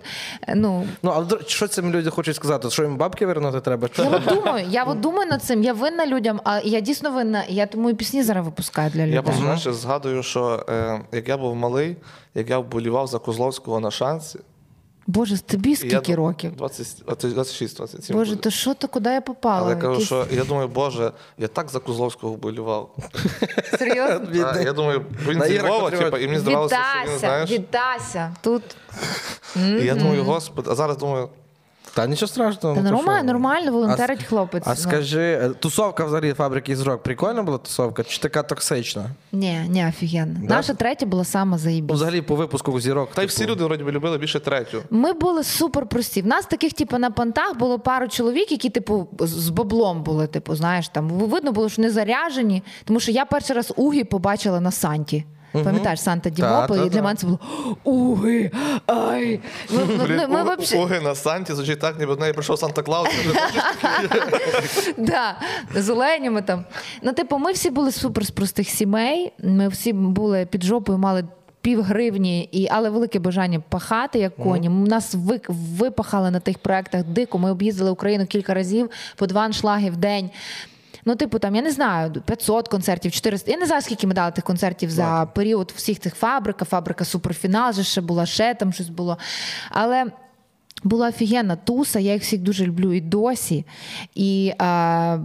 е, 0.48 0.54
ну, 0.54 0.86
Ну, 1.02 1.12
але 1.14 1.24
до 1.24 1.40
що 1.46 1.68
цим 1.68 1.92
люди 1.92 2.10
хочуть 2.10 2.36
сказати? 2.36 2.70
Що 2.70 2.82
їм 2.82 2.96
бабки 2.96 3.26
вернути 3.26 3.60
треба? 3.60 3.88
Чи 3.88 4.02
я 4.02 4.08
от 4.08 4.24
думаю, 4.24 4.66
я 4.70 4.84
от 4.84 5.00
думаю 5.00 5.30
над 5.30 5.42
цим, 5.42 5.62
я 5.62 5.72
винна 5.72 6.06
людям, 6.06 6.40
а 6.44 6.60
я 6.64 6.80
дійсно 6.80 7.10
винна, 7.10 7.44
я 7.48 7.66
тому 7.66 7.90
і 7.90 7.94
пісні 7.94 8.22
зараз 8.22 8.44
випускаю 8.44 8.90
для 8.90 9.02
людей. 9.02 9.14
Я 9.14 9.22
просто 9.22 9.42
знаєш, 9.42 9.62
згадую, 9.62 10.22
що 10.22 10.66
е, 10.68 11.00
як 11.12 11.28
я 11.28 11.36
був 11.36 11.56
малий, 11.56 11.96
як 12.34 12.50
я 12.50 12.58
вболівав 12.58 13.06
за 13.06 13.18
Козловського 13.18 13.80
на 13.80 13.90
шансі. 13.90 14.38
Боже, 15.06 15.42
тобі 15.42 15.76
скільки 15.76 16.10
я, 16.12 16.16
років? 16.16 16.56
26, 16.56 17.76
27. 17.76 18.16
Боже, 18.16 18.30
буде. 18.30 18.42
то 18.42 18.50
що 18.50 18.74
то 18.74 18.88
куди 18.88 19.10
я 19.10 19.20
попала? 19.20 19.58
Але 19.60 19.70
я 19.70 19.76
кажу, 19.76 19.92
Якісь- 19.92 20.06
що 20.06 20.26
я 20.30 20.44
думаю, 20.44 20.68
Боже, 20.68 21.12
я 21.38 21.48
так 21.48 21.68
за 21.70 21.78
Козловського 21.78 22.32
вболівав. 22.32 22.96
Серйозно? 23.78 24.28
А, 24.54 24.60
я 24.60 24.72
думаю, 24.72 25.06
він 25.28 25.42
зі 25.42 25.60
Львова, 25.62 25.90
типу, 25.90 26.16
і 26.16 26.26
мені 26.26 26.38
здавалося, 26.38 26.74
що 26.76 26.98
він, 26.98 27.02
Віддася, 27.06 27.18
знаєш. 27.18 27.50
віддася. 27.50 28.34
Тут 28.40 28.62
І 29.56 29.84
я 29.84 29.94
думаю, 29.94 30.24
господи, 30.24 30.70
а 30.70 30.74
зараз 30.74 30.96
думаю, 30.96 31.28
Та 31.94 32.06
нічого 32.06 32.28
страшного. 32.28 32.74
Та 32.74 32.82
ну, 32.82 32.88
то 32.88 32.96
нормально, 32.96 33.32
нормально, 33.32 33.72
волонтерить 33.72 34.20
А 34.22 34.24
хлопець. 34.24 34.62
А 34.66 34.70
ну. 34.70 34.76
скажи, 34.76 35.20
е, 35.22 35.48
тусовка 35.48 36.04
взагалі 36.04 36.32
фабрики 36.32 36.76
зірок 36.76 37.02
прикольна 37.02 37.42
була 37.42 37.58
тусовка, 37.58 38.04
чи 38.04 38.18
така 38.20 38.42
токсична? 38.42 39.10
Ні, 39.32 39.60
ні, 39.68 39.86
офігенно. 39.88 40.40
Да? 40.42 40.54
Наша 40.54 40.74
третя 40.74 41.06
була 41.06 41.24
сама 41.24 41.52
Ну, 41.56 41.58
заїбісь. 41.58 41.96
взагалі 41.96 42.22
по 42.22 42.36
випуску 42.36 42.80
зірок. 42.80 43.10
та 43.14 43.22
й 43.22 43.24
типу, 43.24 43.28
всі 43.28 43.46
люди 43.46 43.64
вроді 43.64 43.84
би 43.84 43.92
любили 43.92 44.18
більше 44.18 44.40
третю. 44.40 44.82
Ми 44.90 45.12
були 45.12 45.44
супер 45.44 45.86
прості. 45.86 46.22
В 46.22 46.26
нас 46.26 46.46
таких, 46.46 46.72
типу, 46.72 46.98
на 46.98 47.10
понтах 47.10 47.58
було 47.58 47.78
пару 47.78 48.08
чоловік, 48.08 48.52
які, 48.52 48.70
типу, 48.70 49.08
з 49.20 49.48
баблом 49.48 50.02
були, 50.02 50.26
типу, 50.26 50.54
знаєш, 50.56 50.88
там 50.88 51.08
видно 51.08 51.52
було, 51.52 51.68
що 51.68 51.82
не 51.82 51.90
заряжені. 51.90 52.62
Тому 52.84 53.00
що 53.00 53.12
я 53.12 53.24
перший 53.24 53.56
раз 53.56 53.72
Угі 53.76 54.04
побачила 54.04 54.60
на 54.60 54.70
Санті. 54.70 55.24
Пам'ятаєш, 55.52 56.00
Санта 56.00 56.30
Дімополь, 56.30 56.76
та, 56.76 56.84
і 56.84 56.88
для 56.88 56.96
та. 56.96 57.02
мене 57.02 57.16
це 57.16 57.26
було 57.26 57.38
Уги! 57.84 58.50
Ай! 58.86 59.40
Ми, 59.70 59.84
ми, 59.84 60.04
Блін, 60.06 60.16
ми, 60.16 60.26
ми 60.26 60.42
у- 60.42 60.44
вообще... 60.44 60.78
Уги 60.78 61.00
на 61.00 61.14
Санті 61.14 61.54
звучить 61.54 61.80
так, 61.80 61.98
ніби 61.98 62.14
до 62.14 62.20
неї 62.20 62.32
прийшов 62.32 62.58
Санта 62.58 62.82
Клаус. 62.82 63.08
Да, 64.98 65.36
з 65.74 65.88
оленями 65.90 66.42
там. 66.42 66.64
Ну, 67.02 67.12
типу, 67.12 67.38
ми 67.38 67.52
всі 67.52 67.70
були 67.70 67.92
супер 67.92 68.26
з 68.26 68.30
простих 68.30 68.68
сімей. 68.68 69.32
Ми 69.44 69.68
всі 69.68 69.92
були 69.92 70.46
під 70.46 70.62
жопою, 70.62 70.98
мали 70.98 71.24
пів 71.60 71.82
гривні, 71.82 72.48
і, 72.52 72.68
але 72.70 72.90
велике 72.90 73.18
бажання 73.18 73.60
пахати, 73.68 74.18
як 74.18 74.36
коні. 74.36 74.68
Нас 74.68 75.14
ви, 75.14 75.40
випахали 75.48 76.30
на 76.30 76.40
тих 76.40 76.58
проектах 76.58 77.04
дико. 77.04 77.38
Ми 77.38 77.50
об'їздили 77.50 77.90
Україну 77.90 78.26
кілька 78.26 78.54
разів 78.54 78.90
по 79.16 79.26
два 79.26 79.40
аншлаги 79.40 79.90
в 79.90 79.96
день. 79.96 80.30
Ну, 81.04 81.16
типу, 81.16 81.38
там, 81.38 81.54
я 81.54 81.62
не 81.62 81.70
знаю, 81.70 82.12
500 82.12 82.68
концертів, 82.68 83.12
400. 83.12 83.50
Я 83.50 83.56
не 83.56 83.66
знаю, 83.66 83.82
скільки 83.82 84.06
ми 84.06 84.14
дали 84.14 84.32
тих 84.32 84.44
концертів 84.44 84.90
за 84.90 85.28
період 85.34 85.72
всіх 85.76 86.00
цих 86.00 86.14
фабрик. 86.14 86.58
Фабрика 86.58 87.04
Суперфінал 87.04 87.72
же 87.72 87.84
ще 87.84 88.00
була, 88.00 88.26
ще 88.26 88.54
там 88.54 88.72
щось 88.72 88.88
було. 88.88 89.18
Але 89.70 90.06
була 90.84 91.08
офігенна 91.08 91.56
туса, 91.56 92.00
я 92.00 92.12
їх 92.12 92.22
всіх 92.22 92.40
дуже 92.40 92.66
люблю 92.66 92.92
і 92.92 93.00
досі. 93.00 93.64
І 94.14 94.52
а, 94.58 95.18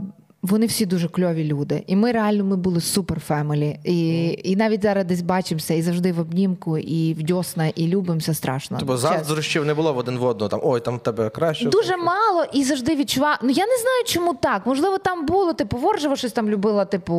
вони 0.48 0.66
всі 0.66 0.86
дуже 0.86 1.08
кльові 1.08 1.44
люди. 1.44 1.84
І 1.88 1.96
ми 1.96 2.12
реально 2.12 2.44
ми 2.44 2.56
були 2.56 2.82
супер 2.82 3.20
фемелі. 3.20 3.80
І, 3.84 4.28
і 4.44 4.56
навіть 4.56 4.82
зараз 4.82 5.06
десь 5.06 5.22
бачимося 5.22 5.74
і 5.74 5.82
завжди 5.82 6.12
в 6.12 6.20
обнімку, 6.20 6.78
і 6.78 7.14
в 7.14 7.24
дьосна, 7.24 7.68
і 7.68 7.88
любимося 7.88 8.34
страшно. 8.34 8.80
Чесно. 8.80 8.98
заздрощів 8.98 9.66
не 9.66 9.74
було 9.74 9.94
в 9.94 9.98
один 9.98 10.18
в 10.18 10.24
одного. 10.24 10.50
Там, 10.50 10.60
ой, 10.64 10.80
там 10.80 11.00
тебе 11.00 11.30
краще. 11.30 11.70
Дуже 11.70 11.98
мало 11.98 12.46
і 12.54 12.64
завжди 12.64 12.96
відчувала. 12.96 13.40
Ну 13.44 13.50
я 13.50 13.66
не 13.66 13.78
знаю, 13.78 14.04
чому 14.06 14.34
так. 14.34 14.66
Можливо, 14.66 14.98
там 14.98 15.26
було, 15.26 15.54
типу, 15.54 15.78
Воржева 15.78 16.16
щось 16.16 16.32
там 16.32 16.50
любила, 16.50 16.86
типу, 16.86 17.14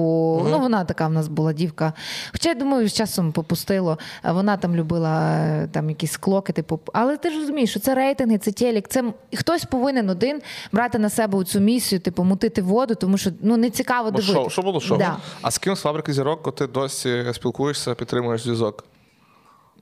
ну 0.51 0.59
вона 0.59 0.85
така 0.85 1.07
в 1.07 1.13
нас 1.13 1.29
була 1.29 1.53
дівка. 1.53 1.93
Хоча 2.33 2.49
я 2.49 2.55
думаю, 2.55 2.89
з 2.89 2.93
часом 2.93 3.33
попустило. 3.33 3.99
Вона 4.25 4.57
там 4.57 4.77
любила 4.77 5.31
е, 5.31 5.69
там 5.73 5.89
якісь 5.89 6.13
склоки, 6.13 6.53
типу. 6.53 6.81
Але 6.93 7.17
ти 7.17 7.31
ж 7.31 7.39
розумієш, 7.39 7.71
що 7.71 7.81
це 7.81 7.95
рейтинги, 7.95 8.39
це 8.39 8.53
телек. 8.53 8.89
Це 8.89 9.05
хтось 9.35 9.65
повинен 9.65 10.11
один 10.11 10.41
брати 10.73 10.99
на 10.99 11.11
себе 11.11 11.45
цю 11.45 11.61
місію, 11.61 12.01
типу, 12.01 12.25
мутити 12.25 12.63
воду, 12.63 12.95
тому 12.95 13.18
що 13.19 13.31
ну 13.43 13.57
не 13.57 13.71
цікаво 13.71 14.11
дивитися. 14.11 14.41
Що, 14.41 14.51
що 14.51 14.63
було 14.63 14.81
шоу? 14.81 14.99
Да. 14.99 15.17
А 15.43 15.51
з 15.51 15.59
ким 15.59 15.77
з 15.77 15.81
фабрики 15.81 16.13
зірок 16.13 16.55
ти 16.55 16.67
досі 16.67 17.25
спілкуєшся, 17.33 17.95
підтримуєш 17.95 18.43
зв'язок? 18.43 18.85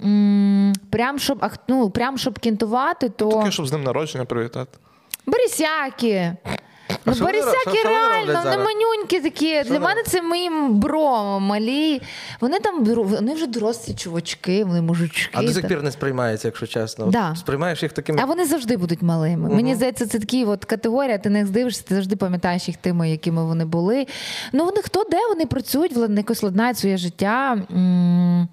М, 0.05 0.73
Прям 0.91 1.19
щоб 1.19 1.39
ах, 1.41 1.57
ну, 1.69 1.91
прям 1.91 2.19
щоб 2.19 2.39
кінтувати, 2.39 3.09
то 3.09 3.31
Тільки 3.33 3.51
щоб 3.51 3.67
з 3.67 3.73
ним 3.73 3.83
народження 3.83 4.25
привітати. 4.25 4.79
Борисяки. 5.27 6.37
Ну, 7.07 7.15
що 7.15 7.25
вони 7.25 7.39
ро- 7.39 7.45
Борисяки 7.45 7.79
що- 7.79 7.89
вони 7.89 7.99
реально, 7.99 8.19
роблять 8.19 8.45
не 8.45 8.51
зараз? 8.51 8.67
манюнькі 8.67 9.21
такі. 9.21 9.63
Для 9.63 9.81
мене 9.81 10.03
це 10.07 10.23
моїм 10.23 10.75
бро 10.75 11.41
малі. 11.41 12.03
Вони 12.41 12.59
там 12.61 12.85
вони 12.85 13.35
вже 13.35 13.47
дорослі 13.47 13.95
чувачки, 13.95 14.65
вони 14.65 14.83
мужички. 14.83 15.31
А 15.33 15.43
до 15.43 15.53
сих 15.53 15.69
пір 15.69 15.83
не 15.83 15.91
сприймається, 15.93 16.49
якщо 16.49 16.67
чесно. 16.67 17.07
Да. 17.07 17.35
Сприймаєш 17.37 17.83
їх 17.83 17.93
такими. 17.93 18.19
А 18.23 18.25
вони 18.25 18.45
завжди 18.45 18.77
будуть 18.77 19.03
малими. 19.03 19.49
Мені 19.55 19.75
здається, 19.75 20.07
це 20.07 20.19
такі 20.19 20.45
от 20.45 20.65
категорія, 20.65 21.19
ти 21.19 21.31
на 21.31 21.39
них 21.39 21.51
дивишся, 21.51 21.83
ти 21.89 21.95
завжди 21.95 22.17
пам'ятаєш 22.17 22.69
їх 22.69 22.77
тими, 22.77 23.11
якими 23.11 23.45
вони 23.45 23.65
були. 23.65 24.07
Ну, 24.53 24.65
вони 24.65 24.83
хто 24.83 25.05
де, 25.11 25.27
вони 25.29 25.47
працюють, 25.47 25.93
вони 25.93 26.17
якось 26.21 26.43
ладнають 26.43 26.79
своє 26.79 26.97
життя. 26.97 27.59
М, 27.73 28.49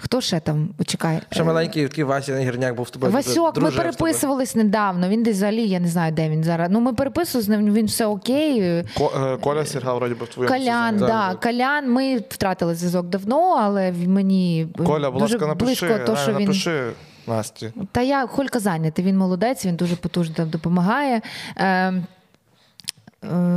Хто 0.00 0.20
ще 0.20 0.40
там? 0.40 0.68
Чекай. 0.86 1.20
Ще 1.30 1.44
маленький 1.44 1.88
такий 1.88 2.04
Вася 2.04 2.36
Гірняк 2.38 2.74
був 2.74 2.88
з 2.88 2.90
тобою. 2.90 3.12
Васьок, 3.12 3.56
ми 3.60 3.70
переписувались 3.70 4.54
недавно. 4.54 5.08
Він 5.08 5.22
десь 5.22 5.36
взагалі, 5.36 5.68
я 5.68 5.80
не 5.80 5.88
знаю, 5.88 6.12
де 6.12 6.28
він 6.28 6.44
зараз. 6.44 6.68
Ну, 6.70 6.80
ми 6.80 6.92
переписувалися 6.92 7.46
з 7.46 7.48
ним, 7.48 7.74
він 7.74 7.86
все 7.86 8.06
окей. 8.06 8.84
Ко- 8.98 9.12
е, 9.34 9.36
Коля 9.36 9.64
Сірга, 9.64 9.94
вроді 9.94 10.14
би 10.14 10.24
в 10.24 10.28
твоєму 10.28 10.54
Калян, 10.56 10.92
сезоні. 10.94 11.12
да, 11.12 11.34
Калян. 11.34 11.90
Ми 11.92 12.16
втратили 12.16 12.74
зв'язок 12.74 13.06
давно, 13.06 13.56
але 13.60 13.90
в- 13.90 14.08
мені 14.08 14.68
Коля, 14.86 15.10
будь 15.10 15.22
ласка, 15.22 15.46
напиши, 15.46 15.86
близько 15.86 16.06
то, 16.06 16.16
що 16.16 16.32
він. 16.32 16.40
напиши 16.40 16.90
Насті. 17.26 17.72
Та 17.92 18.02
я 18.02 18.26
Холька 18.26 18.58
зайнятий, 18.58 19.04
він 19.04 19.16
молодець, 19.18 19.66
він 19.66 19.76
дуже 19.76 19.96
потужно 19.96 20.46
допомагає. 20.46 21.20
Е, 21.56 21.64
е, 21.66 22.02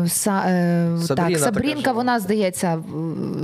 Са, 0.07 0.43
е, 0.47 0.97
Сабріна 1.01 1.29
так, 1.29 1.39
Сабрінка, 1.39 1.79
жива. 1.81 1.91
вона 1.93 2.19
здається 2.19 2.83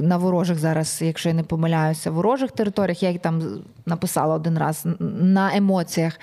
на 0.02 0.18
ворожих 0.18 0.60
зараз, 0.60 1.00
якщо 1.02 1.30
я 1.30 1.36
не 1.36 1.44
помиляюся, 1.44 2.12
ворожих 2.12 2.52
територіях. 2.52 3.04
Я 3.04 3.10
їй 3.10 3.18
там 3.18 3.42
написала 3.86 4.36
один 4.36 4.58
раз 4.58 4.86
на 5.00 5.56
емоціях. 5.56 6.20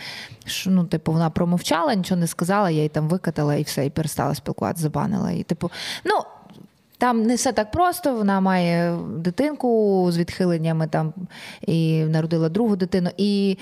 Що, 0.47 0.71
ну, 0.71 0.85
типу, 0.85 1.13
вона 1.13 1.31
промовчала, 1.31 1.95
нічого 1.95 2.21
не 2.21 2.27
сказала, 2.27 2.71
я 2.71 2.83
їй 2.83 2.89
там 2.89 3.09
викатала 3.09 3.55
і 3.55 3.63
все, 3.63 3.87
і 3.87 3.91
перестала 3.91 4.35
спілкуватися, 4.35 4.83
забанила. 4.83 5.31
І, 5.31 5.43
типу, 5.43 5.71
ну, 6.05 6.13
там 6.99 7.23
не 7.23 7.35
все 7.35 7.53
так 7.53 7.71
просто. 7.71 8.15
Вона 8.15 8.41
має 8.41 8.99
дитинку 9.17 10.07
з 10.13 10.19
відхиленнями 10.19 10.87
там 10.87 11.13
і 11.67 12.05
народила 12.05 12.49
другу 12.49 12.77
дитину. 12.77 13.11
І 13.17 13.59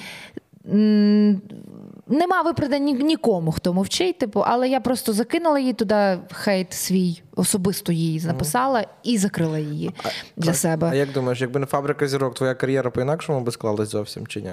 м, 0.72 1.41
нема 2.12 2.42
виправдань 2.42 2.84
ні- 2.84 2.92
нікому, 2.92 3.52
хто 3.52 3.72
мовчить. 3.72 4.18
Типу, 4.18 4.40
але 4.46 4.68
я 4.68 4.80
просто 4.80 5.12
закинула 5.12 5.58
їй 5.58 5.72
туди 5.72 6.18
хейт 6.32 6.72
свій, 6.72 7.22
особисто 7.36 7.92
їй 7.92 8.20
написала 8.26 8.84
і 9.02 9.18
закрила 9.18 9.58
її 9.58 9.90
для 10.36 10.54
себе. 10.54 10.88
А 10.92 10.94
як 10.94 11.12
думаєш, 11.12 11.40
якби 11.40 11.60
не 11.60 11.66
фабрика 11.66 12.08
зірок, 12.08 12.34
твоя 12.34 12.54
кар'єра 12.54 12.90
по-інакшому 12.90 13.40
би 13.40 13.52
склалась 13.52 13.88
зовсім 13.88 14.26
чи 14.26 14.40
ні? 14.42 14.50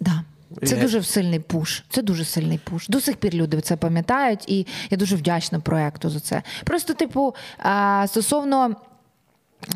Да. 0.00 0.22
Це 0.66 0.76
дуже 0.76 1.02
сильний 1.02 1.40
пуш. 1.40 1.82
Це 1.90 2.02
дуже 2.02 2.24
сильний 2.24 2.58
пуш. 2.64 2.88
До 2.88 3.00
сих 3.00 3.16
пір 3.16 3.34
люди 3.34 3.60
це 3.60 3.76
пам'ятають, 3.76 4.48
і 4.48 4.66
я 4.90 4.96
дуже 4.98 5.16
вдячна 5.16 5.60
проекту 5.60 6.10
за 6.10 6.20
це. 6.20 6.42
Просто, 6.64 6.94
типу, 6.94 7.34
стосовно. 8.06 8.76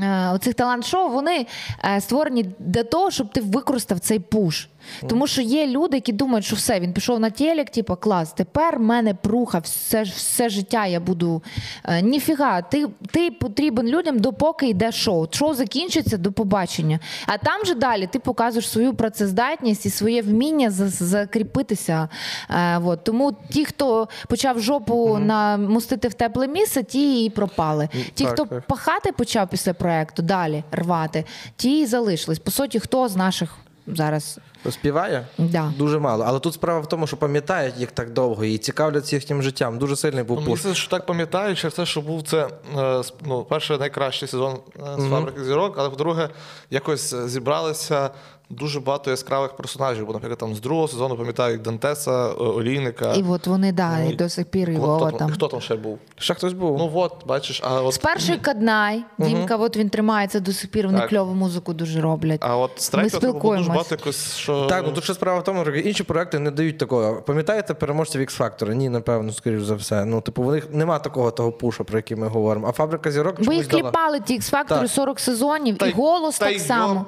е, 0.03 0.29
Оцих 0.31 0.55
талант-шоу 0.55 1.09
вони 1.11 1.47
е, 1.85 2.01
створені 2.01 2.51
для 2.59 2.85
того, 2.85 3.11
щоб 3.11 3.33
ти 3.33 3.41
використав 3.41 3.99
цей 3.99 4.19
пуш. 4.19 4.69
Тому 5.09 5.27
що 5.27 5.43
є 5.43 5.67
люди, 5.67 5.97
які 5.97 6.13
думають, 6.13 6.45
що 6.45 6.57
все, 6.57 6.81
він 6.81 6.93
пішов 6.93 7.21
на 7.21 7.31
телек, 7.31 7.71
типу, 7.71 7.97
клас, 7.97 8.33
тепер 8.33 8.79
в 8.79 8.83
мене 8.83 9.15
пруха, 9.15 9.59
все, 9.59 10.03
все 10.03 10.49
життя 10.49 10.87
я 10.87 11.01
буду. 11.01 11.43
Е, 11.85 12.03
Ніфіга, 12.03 12.63
ти, 12.63 12.87
ти 13.11 13.31
потрібен 13.31 13.87
людям, 13.87 14.19
допоки 14.19 14.69
йде 14.69 14.93
шоу. 14.93 15.27
Шоу 15.31 15.55
закінчиться 15.55 16.17
до 16.17 16.33
побачення. 16.33 17.01
А 17.27 17.39
там 17.39 17.65
же 17.65 17.75
далі 17.75 18.07
ти 18.07 18.19
показуєш 18.19 18.69
свою 18.69 18.95
працездатність 18.95 19.87
і 19.87 19.91
своє 19.91 20.23
вміння 20.23 20.71
закріпитися. 20.71 22.09
Е, 22.51 22.79
от. 22.79 23.05
Тому 23.05 23.37
ті, 23.51 23.65
хто 23.65 24.09
почав 24.29 24.61
жопу 24.61 25.19
намустити 25.19 26.09
в 26.09 26.15
тепле 26.15 26.49
місце, 26.49 26.83
ті 26.83 27.25
і 27.25 27.31
пропали. 27.31 27.89
Ті, 28.15 28.25
так, 28.25 28.33
хто 28.33 28.45
так. 28.45 28.67
пахати 28.67 29.13
почав 29.13 29.49
після 29.49 29.75
проекту, 29.75 30.23
далі 30.23 30.65
рвати, 30.73 31.25
ті 31.57 31.81
і 31.81 31.87
залишились. 31.87 32.39
По 32.39 32.51
суті, 32.51 32.81
хто 32.81 33.09
з 33.09 33.17
наших 33.17 33.57
зараз 33.87 34.39
Співає? 34.71 35.27
Да. 35.39 35.73
Дуже 35.79 35.99
мало. 35.99 36.25
Але 36.29 36.41
тут 36.41 36.55
справа 36.55 36.81
в 36.81 36.89
тому, 36.89 37.07
що 37.07 37.17
пам'ятають 37.17 37.77
їх 37.77 37.91
так 37.91 38.13
довго 38.13 38.45
і 38.45 38.59
цікавляться 38.59 39.17
їхнім 39.17 39.43
життям. 39.43 39.79
Дуже 39.79 39.97
сильний 39.97 40.25
був 40.25 40.37
Ну, 40.37 40.43
Мені 40.47 40.57
пуш. 40.63 40.77
що 40.79 40.91
так 40.91 41.07
пам'ятаю, 41.07 41.57
через 41.57 41.75
те, 41.75 41.87
що 41.87 42.01
був 42.01 42.23
це 42.23 42.49
е, 42.79 43.03
ну, 43.25 43.45
перший 43.45 43.79
найкращий 43.79 44.29
сезон 44.29 44.59
е, 44.77 44.81
з 44.99 45.11
фабрики 45.11 45.45
зірок, 45.45 45.75
але 45.79 45.91
по-друге, 45.91 46.29
якось 46.71 47.13
е, 47.13 47.29
зібралися 47.29 48.11
дуже 48.51 48.81
багато 48.81 49.11
яскравих 49.11 49.53
персонажів. 49.57 50.07
Бо, 50.07 50.13
наприклад, 50.13 50.39
там 50.39 50.55
з 50.55 50.61
другого 50.61 50.89
сезону 50.89 51.17
пам'ятаю 51.17 51.53
як 51.53 51.63
Дантеса, 51.63 52.13
Олійника. 52.29 53.13
і 53.13 53.23
от 53.23 53.47
вони 53.47 53.73
да, 53.73 53.99
Ну, 53.99 54.11
і 54.11 54.15
до 54.15 54.29
сих 54.29 54.47
пір 54.47 54.71
і 54.71 54.75
Хто, 54.77 54.87
Вова 54.87 55.11
там, 55.11 55.19
там. 55.19 55.31
хто 55.31 55.49
там 55.49 55.61
ще 55.61 55.77
був? 55.77 55.99
Ще 56.19 56.35
хтось 56.35 56.53
був. 56.53 56.79
Ну 56.79 56.91
от, 56.95 57.27
бачиш, 57.27 57.61
а 57.65 57.83
от 57.83 57.95
З 57.95 57.99
першої 57.99 58.39
Каднай, 58.39 59.05
Дімка, 59.19 59.57
от 59.57 59.77
він 59.77 59.89
тримається 59.91 60.41
до 60.41 60.53
сих 60.53 60.71
пір, 60.71 60.87
вони 60.87 60.99
Так. 60.99 61.09
кльову 61.09 61.35
музику 61.35 61.73
дуже 61.73 62.01
роблять. 62.01 62.41
А 62.43 62.57
от 62.57 62.71
з 62.77 62.89
третього 62.89 63.21
треба 63.21 63.33
було 63.33 63.33
дуже 63.33 63.33
спілкуємось. 63.41 63.69
багато 63.69 63.95
якось, 63.95 64.35
що... 64.37 64.67
Так, 64.67 64.85
ну 64.87 64.93
тут 64.93 65.05
ще 65.05 65.15
справа 65.15 65.39
в 65.41 65.45
тому, 65.45 65.63
що 65.65 65.73
інші 65.75 66.03
проекти 66.03 66.39
не 66.39 66.51
дають 66.51 66.79
такого. 66.79 67.23
Пам'ятаєте 67.23 67.75
переможців 67.75 68.21
X-Factor? 68.21 68.75
Ні, 68.75 68.89
напевно, 68.89 69.33
скоріш 69.33 69.63
за 69.63 69.75
все. 69.75 70.05
Ну, 70.05 70.21
типу, 70.21 70.43
у 70.43 70.51
них 70.53 70.69
нема 70.73 70.99
такого 70.99 71.31
того 71.31 71.53
пушу, 71.53 71.85
про 71.85 71.99
який 71.99 72.17
ми 72.17 72.27
говоримо. 72.27 72.69
А 72.69 72.73
фабрика 72.73 73.11
зірок 73.11 73.37
Бо 73.45 73.53
їх 73.53 73.69
дала. 73.69 73.83
кліпали 73.83 74.21
ті 74.21 74.39
X-Factor 74.39 74.67
Так. 74.69 74.89
40 74.91 75.21
сезонів, 75.21 75.79
Та 75.79 75.87
і 75.87 75.93
голос 75.93 76.39
та 76.39 76.47
так 76.47 76.57
й 76.57 76.59
само. 76.59 77.07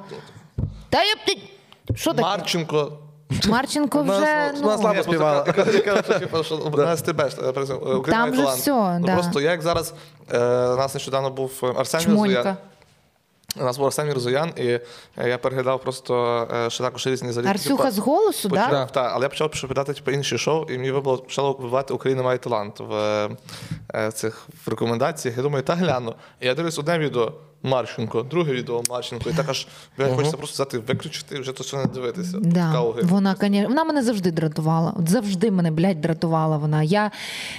Та 0.90 1.02
я 1.04 1.14
б 1.14 1.18
ти- 1.26 1.38
Що 1.94 2.10
таке? 2.10 2.22
Марченко. 2.22 2.92
Марченко 3.48 4.02
вже 4.02 4.52
ну, 4.54 4.60
вона 4.62 4.78
слабо 4.78 5.02
співала. 5.02 5.42
типу, 5.42 6.44
що 6.44 6.56
на 6.76 6.96
СТБ, 6.96 7.20
я 7.44 7.52
призив, 7.52 8.04
е, 8.06 8.10
Там 8.10 8.32
талант. 8.32 8.58
всьо, 8.60 8.96
Ну, 9.00 9.06
да. 9.06 9.14
Просто 9.14 9.40
я 9.40 9.50
як 9.50 9.62
зараз, 9.62 9.94
е, 10.32 10.38
у 10.68 10.76
нас 10.76 10.94
нещодавно 10.94 11.30
був 11.30 11.52
е, 11.62 11.66
Арсеній 11.76 12.04
чмонька. 12.04 12.34
Розуян. 12.36 12.56
У 13.60 13.64
нас 13.64 13.76
був 13.78 13.86
Арсеній 13.86 14.12
Розуян, 14.12 14.52
і 14.56 14.66
е, 14.66 14.80
я 15.28 15.38
переглядав 15.38 15.80
просто 15.82 16.48
е, 16.66 16.70
ще 16.70 16.84
також 16.84 17.06
різні 17.06 17.32
заліт. 17.32 17.48
Арсюха 17.48 17.90
з 17.90 17.98
голосу, 17.98 18.48
Почав, 18.48 18.70
да? 18.70 18.86
та, 18.86 19.02
але 19.14 19.22
я 19.24 19.28
почав 19.28 19.50
переглядати 19.50 19.92
типу, 19.94 20.10
інші 20.10 20.38
шоу, 20.38 20.64
і 20.64 20.78
мені 20.78 20.90
вибило, 20.90 21.18
почало 21.18 21.52
вибивати 21.52 21.94
Україна 21.94 22.22
має 22.22 22.38
талант 22.38 22.80
в, 22.80 22.94
е, 22.94 23.28
е, 23.94 24.12
цих 24.12 24.46
в 24.66 24.70
рекомендаціях. 24.70 25.36
Я 25.36 25.42
думаю, 25.42 25.64
та 25.64 25.74
гляну. 25.74 26.14
І 26.40 26.46
я 26.46 26.54
дивлюсь 26.54 26.78
одне 26.78 26.98
відео 26.98 27.32
Марченко, 27.62 28.22
друге 28.22 28.52
відео 28.52 28.82
Марченко, 28.90 29.30
і 29.30 29.32
так 29.32 29.48
аж 29.48 29.66
блядь, 29.98 30.14
хочеться 30.14 30.36
просто 30.36 30.54
взяти, 30.54 30.78
виключити 30.78 31.36
і 31.36 31.40
вже 31.40 31.52
то 31.52 31.62
все 31.64 31.76
не 31.76 31.84
дивитися. 31.84 32.38
Да. 32.40 32.80
Вона, 33.02 33.34
конечно, 33.34 33.68
вона 33.68 33.84
мене 33.84 34.02
завжди 34.02 34.30
дратувала. 34.30 34.94
От 34.98 35.08
завжди 35.08 35.50
мене, 35.50 35.70
блядь, 35.70 36.00
дратувала 36.00 36.56
вона. 36.56 36.82
Я, 36.82 37.10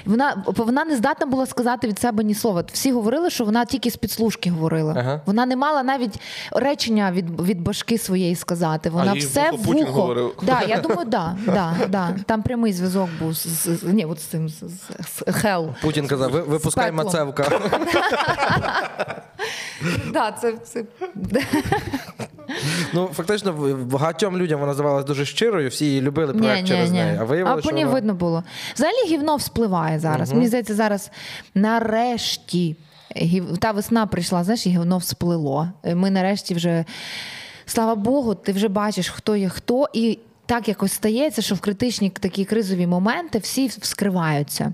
вона, 0.06 0.44
вона 0.46 0.86
не 0.86 0.96
здатна 0.98 1.26
була 1.26 1.46
сказати 1.46 1.88
від 1.88 2.00
себе 2.00 2.24
ні 2.24 2.34
слова. 2.36 2.64
Всі 2.74 2.92
говорили, 2.92 3.30
що 3.30 3.46
вона 3.46 3.66
тільки 3.66 3.92
з 3.92 3.96
підслужки 3.98 4.52
говорила. 4.52 4.94
Ага. 4.98 5.22
Вона 5.26 5.46
не 5.46 5.56
мала 5.56 5.84
навіть 5.84 6.20
речення 6.52 7.12
від, 7.12 7.42
від 7.42 7.62
башки 7.62 7.98
своєї 7.98 8.36
сказати. 8.36 8.90
Вона 8.90 9.12
А 9.12 9.16
все 9.16 9.52
в 9.52 9.64
Путін 9.64 9.86
вухо. 9.86 10.02
говорив. 10.02 10.34
Да, 10.44 10.62
я 10.62 10.80
думаю, 10.82 11.08
да, 11.08 11.36
да, 11.46 11.76
да. 11.90 12.16
Там 12.26 12.42
прямий 12.42 12.74
зв'язок 12.74 13.10
був 13.20 13.34
з, 13.34 13.48
з, 13.48 13.80
з- 13.80 13.84
ні, 13.84 14.06
от 14.06 14.20
з 14.20 14.24
цим 14.24 14.50
з, 14.50 14.54
з, 14.54 14.64
з 15.08 15.24
Хел. 15.32 15.70
Путін 15.82 16.08
казав, 16.08 16.32
випускай. 16.32 16.92
Мацевка. 16.92 17.44
Да, 20.14 20.32
це, 20.32 20.54
це... 20.64 20.84
Ну, 22.94 23.08
фактично, 23.14 23.76
багатьом 23.86 24.38
людям 24.38 24.60
вона 24.60 24.74
здавалася 24.74 25.08
дуже 25.08 25.26
щирою, 25.26 25.70
всі 25.70 25.86
її 25.86 26.02
любили 26.02 26.34
проект 26.34 26.68
через 26.68 26.92
неї. 26.92 27.18
А 27.18 27.22
А 27.22 27.24
виявилося, 27.24 27.70
по 27.70 27.76
ній 27.76 27.84
вона... 27.86 27.94
видно 27.94 28.14
було. 28.14 28.44
Взагалі 28.76 29.08
гівно 29.08 29.36
вспливає 29.36 30.00
зараз. 30.00 30.34
Мені 30.34 30.48
здається, 30.48 30.76
зараз 30.76 31.12
нарешті 31.56 32.76
гів- 33.16 33.58
та 33.58 33.72
весна 33.72 34.06
прийшла, 34.08 34.44
знаєш, 34.44 34.68
і 34.68 34.70
гівно 34.70 34.98
всплило. 34.98 35.68
Е, 35.84 35.96
Ми 35.96 36.12
нарешті 36.12 36.54
вже, 36.54 36.86
слава 37.66 37.96
Богу, 37.96 38.36
ти 38.36 38.52
вже 38.52 38.68
бачиш, 38.68 39.10
хто 39.10 39.36
є 39.36 39.50
хто. 39.50 39.88
І 39.94 40.20
так 40.46 40.68
якось 40.68 40.94
стається, 40.94 41.42
що 41.42 41.56
в 41.56 41.60
критичні 41.60 42.10
такі 42.10 42.46
кризові 42.46 42.88
моменти 42.88 43.40
всі 43.40 43.68
вскриваються. 43.68 44.74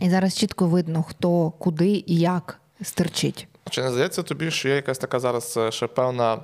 І 0.00 0.10
зараз 0.10 0.34
чітко 0.36 0.66
видно, 0.66 1.02
хто 1.08 1.50
куди 1.58 2.04
і 2.06 2.16
як 2.18 2.60
стерчить. 2.82 3.48
Чи 3.70 3.82
не 3.82 3.90
здається 3.90 4.22
тобі, 4.22 4.50
що 4.50 4.68
є 4.68 4.74
якась 4.74 4.98
така 4.98 5.20
зараз 5.20 5.56
е, 5.56 5.70
ще 5.72 5.86
певна, 5.86 6.38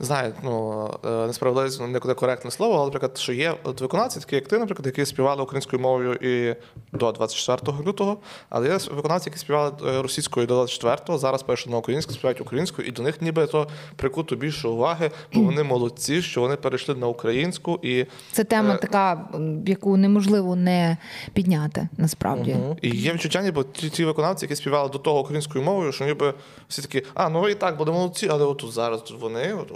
не 0.00 0.06
знаю, 0.06 0.32
ну 0.42 0.90
е, 1.04 1.26
несправедливість, 1.26 1.80
ну, 1.80 1.86
не 1.86 2.14
коректне 2.14 2.50
слово, 2.50 2.74
але, 2.74 2.84
наприклад, 2.84 3.18
що 3.18 3.32
є 3.32 3.54
от 3.62 3.80
виконавці, 3.80 4.20
такі 4.20 4.34
як 4.34 4.48
ти, 4.48 4.58
наприклад, 4.58 4.86
які 4.86 5.06
співали 5.06 5.42
українською 5.42 5.82
мовою 5.82 6.14
і 6.14 6.56
до 6.92 7.12
24 7.12 7.78
лютого, 7.86 8.18
але 8.48 8.68
є 8.68 8.78
виконавці, 8.94 9.28
які 9.28 9.38
співали 9.38 9.72
е, 9.86 10.02
російською 10.02 10.46
до 10.46 10.62
24-го, 10.62 11.18
зараз 11.18 11.42
перейшли 11.42 11.72
на 11.72 11.78
українську, 11.78 12.12
співають 12.12 12.40
українською, 12.40 12.88
і 12.88 12.90
до 12.90 13.02
них 13.02 13.22
ніби 13.22 13.46
то 13.46 13.68
прикуто 13.96 14.36
більше 14.36 14.68
уваги, 14.68 15.10
бо 15.34 15.40
вони 15.40 15.62
молодці, 15.62 16.22
що 16.22 16.40
вони 16.40 16.56
перейшли 16.56 16.94
на 16.94 17.06
українську 17.06 17.78
і. 17.82 18.06
Це 18.32 18.44
тема 18.44 18.76
Е, 18.76 18.78
така, 18.78 19.28
яку 19.66 19.96
неможливо 19.96 20.56
не 20.56 20.96
підняти 21.32 21.88
насправді. 21.96 22.56
І 22.82 22.88
є 22.90 23.12
відчуття, 23.12 23.42
ніби 23.42 23.64
ті, 23.72 23.90
ті 23.90 24.04
виконавці, 24.04 24.44
які 24.44 24.56
співали 24.56 24.88
до 24.88 24.98
того 24.98 25.20
українською 25.20 25.64
мовою, 25.64 25.92
що 25.92 26.04
ніби 26.04 26.34
всі 26.68 26.82
такі, 26.82 27.02
а 27.14 27.28
ну 27.28 27.40
ви 27.40 27.50
і 27.50 27.54
так 27.54 27.76
буде 27.76 27.90
молодці, 27.90 28.28
але 28.30 28.44
от 28.44 28.58
тут 28.58 28.72
зараз 28.72 29.02
тут 29.02 29.20
вони. 29.20 29.54
От. 29.54 29.70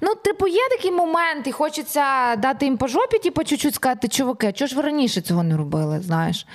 Ну, 0.00 0.14
типу, 0.24 0.46
є 0.48 0.68
такий 0.70 0.90
момент, 0.92 1.46
і 1.46 1.52
хочеться 1.52 2.36
дати 2.36 2.64
їм 2.64 2.76
по 2.76 2.88
жопі, 2.88 3.18
типу, 3.18 3.44
чуть-чуть 3.44 3.74
сказати, 3.74 4.08
чуваки, 4.08 4.52
чого 4.52 4.68
ж 4.68 4.76
ви 4.76 4.82
раніше 4.82 5.20
цього 5.20 5.42
не 5.42 5.56
робили? 5.56 6.00
Знаєш, 6.00 6.46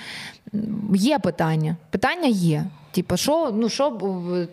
є 0.94 1.18
питання. 1.18 1.76
Питання 1.90 2.28
є. 2.28 2.64
Типу, 2.92 3.16
що, 3.16 3.50
ну 3.54 3.68
що 3.68 3.98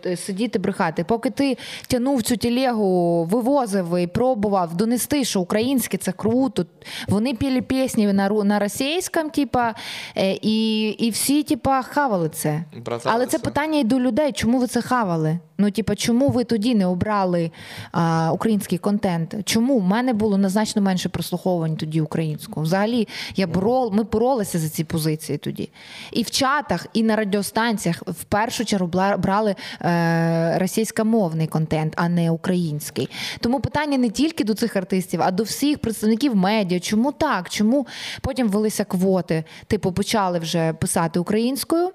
е, 0.06 0.18
сидіти 0.18 0.60
брехати? 0.60 1.04
Поки 1.04 1.30
ти 1.30 1.58
тягнув 1.88 2.22
цю 2.22 2.38
телегу, 2.38 3.24
вивозив 3.26 3.98
і 4.00 4.08
пробував 4.08 4.76
донести, 4.78 5.24
що 5.24 5.42
українське 5.42 5.98
це 5.98 6.12
круто. 6.12 6.66
Вони 7.08 7.34
піли 7.34 7.62
пісні 7.62 8.14
на, 8.14 8.30
ру- 8.30 8.44
на 8.44 8.60
російському, 8.60 9.30
типа, 9.30 9.76
е, 10.18 10.34
і, 10.42 10.88
і 10.90 11.10
всі, 11.10 11.44
типа, 11.44 11.82
хавали 11.82 12.30
це. 12.30 12.64
Братали 12.86 13.16
Але 13.16 13.26
це 13.26 13.38
це. 13.38 13.44
питання 13.44 13.80
і 13.80 13.84
до 13.84 14.00
людей, 14.00 14.32
чому 14.32 14.60
ви 14.60 14.68
це 14.68 14.82
хавали? 14.82 15.40
Ну, 15.62 15.72
типа, 15.72 15.96
чому 15.96 16.30
ви 16.30 16.44
тоді 16.44 16.76
не 16.76 16.86
обрали 16.86 17.52
а, 17.92 18.32
український 18.34 18.78
контент? 18.78 19.36
Чому 19.46 19.74
У 19.74 19.80
мене 19.82 20.14
було 20.14 20.50
значно 20.50 20.82
менше 20.82 21.10
прослуховувань 21.10 21.76
тоді 21.76 22.02
українського? 22.02 22.62
Взагалі, 22.62 23.08
я 23.36 23.48
борол, 23.48 23.94
ми 23.94 24.04
боролися 24.04 24.60
за 24.60 24.70
ці 24.70 24.84
позиції 24.84 25.38
тоді. 25.38 25.70
І 26.12 26.24
в 26.24 26.32
чатах, 26.32 26.88
і 26.94 27.04
на 27.04 27.16
радіостанціях 27.16 28.04
в 28.08 28.24
першу 28.30 28.66
чергу 28.66 28.88
брали 29.18 29.56
е, 29.82 30.58
російськомовний 30.60 31.48
контент, 31.48 31.94
а 31.96 32.10
не 32.10 32.32
український. 32.32 33.10
Тому 33.40 33.60
питання 33.60 33.98
не 33.98 34.10
тільки 34.10 34.44
до 34.44 34.54
цих 34.54 34.76
артистів, 34.76 35.22
а 35.24 35.32
до 35.32 35.44
всіх 35.44 35.80
представників 35.80 36.36
медіа. 36.36 36.80
Чому 36.80 37.12
так? 37.12 37.50
Чому 37.50 37.88
потім 38.22 38.50
велися 38.50 38.86
квоти? 38.86 39.44
Типу, 39.68 39.92
почали 39.92 40.40
вже 40.40 40.74
писати 40.74 41.20
українською. 41.20 41.92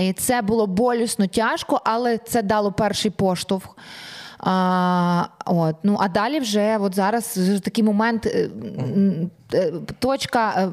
І 0.00 0.12
це 0.12 0.42
було 0.42 0.66
болісно, 0.66 1.26
тяжко, 1.26 1.80
але 1.84 2.18
це 2.18 2.42
дало 2.42 2.72
перший 2.72 3.10
поштовх. 3.10 3.76
А, 4.38 5.24
от, 5.46 5.76
ну, 5.82 5.96
а 6.00 6.08
далі 6.08 6.40
вже 6.40 6.78
от 6.78 6.94
зараз 6.94 7.38
такий 7.62 7.84
момент, 7.84 8.26
е, 8.26 8.50
е, 9.54 9.72
точка, 9.98 10.54
е, 10.56 10.70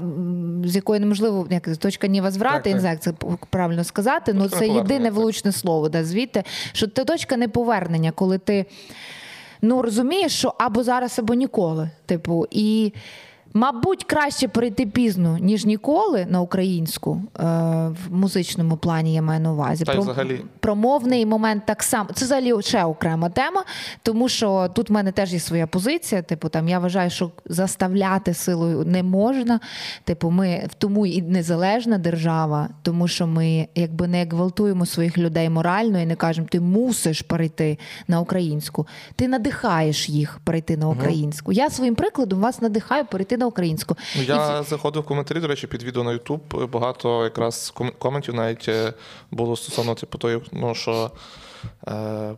з 0.67 0.75
якої 0.75 0.99
неможливо, 0.99 1.47
як 1.49 1.77
точка 1.77 2.07
невозврату, 2.07 2.57
Так, 2.57 2.67
я 2.67 2.73
не 2.73 2.79
знаю, 2.79 2.93
як 2.93 3.01
це 3.01 3.13
правильно 3.49 3.83
сказати. 3.83 4.33
Ну, 4.33 4.49
це 4.49 4.67
єдине 4.67 5.05
так. 5.05 5.13
влучне 5.13 5.51
слово, 5.51 5.89
да, 5.89 6.03
звідти, 6.03 6.43
що 6.73 6.87
це 6.87 7.05
точка 7.05 7.37
неповернення, 7.37 8.11
коли 8.11 8.37
ти 8.37 8.65
ну, 9.61 9.81
розумієш, 9.81 10.31
що 10.31 10.53
або 10.57 10.83
зараз, 10.83 11.19
або 11.19 11.33
ніколи. 11.33 11.89
Типу, 12.05 12.47
і. 12.51 12.93
Мабуть, 13.55 14.03
краще 14.03 14.47
перейти 14.47 14.85
пізно, 14.85 15.37
ніж 15.37 15.65
ніколи 15.65 16.25
на 16.29 16.41
українську 16.41 17.21
е, 17.39 17.43
в 17.87 18.13
музичному 18.13 18.77
плані 18.77 19.13
я 19.13 19.21
маю 19.21 19.39
на 19.39 19.51
увазі. 19.51 19.83
Та 19.83 19.93
й 19.93 19.97
взагалі. 19.97 20.41
Промовний 20.59 21.25
момент 21.25 21.63
так 21.65 21.83
само. 21.83 22.09
Це 22.13 22.25
взагалі 22.25 22.61
ще 22.61 22.83
окрема 22.83 23.29
тема, 23.29 23.63
тому 24.03 24.29
що 24.29 24.69
тут 24.73 24.89
в 24.89 24.93
мене 24.93 25.11
теж 25.11 25.33
є 25.33 25.39
своя 25.39 25.67
позиція. 25.67 26.21
Типу, 26.21 26.49
там 26.49 26.69
я 26.69 26.79
вважаю, 26.79 27.09
що 27.09 27.31
заставляти 27.45 28.33
силою 28.33 28.83
не 28.85 29.03
можна. 29.03 29.59
Типу, 30.03 30.29
ми 30.29 30.67
в 30.71 30.73
тому 30.73 31.05
і 31.05 31.21
незалежна 31.21 31.97
держава, 31.97 32.69
тому 32.81 33.07
що 33.07 33.27
ми 33.27 33.67
якби 33.75 34.07
не 34.07 34.25
гвалтуємо 34.25 34.85
своїх 34.85 35.17
людей 35.17 35.49
морально 35.49 35.99
і 35.99 36.05
не 36.05 36.15
кажемо, 36.15 36.47
ти 36.51 36.59
мусиш 36.59 37.21
перейти 37.21 37.77
на 38.07 38.19
українську. 38.19 38.87
Ти 39.15 39.27
надихаєш 39.27 40.09
їх 40.09 40.39
перейти 40.43 40.77
на 40.77 40.89
українську. 40.89 41.51
Я 41.51 41.69
своїм 41.69 41.95
прикладом 41.95 42.39
вас 42.39 42.61
надихаю 42.61 43.05
перейти 43.05 43.37
на 43.37 43.42
українську. 43.45 43.97
Ну, 44.15 44.23
І 44.23 44.25
я 44.25 44.63
заходив 44.63 45.01
в 45.01 45.05
коментарі, 45.05 45.39
до 45.39 45.47
речі, 45.47 45.67
під 45.67 45.83
відео 45.83 46.03
на 46.03 46.11
YouTube. 46.11 46.67
Багато 46.67 47.23
якраз 47.23 47.73
коментів 47.99 48.33
навіть 48.33 48.69
е, 48.69 48.93
було 49.31 49.55
стосовно 49.55 49.95
типу 49.95 50.17
того, 50.17 50.41
ну 50.51 50.75
що. 50.75 51.11
Е, 51.87 52.35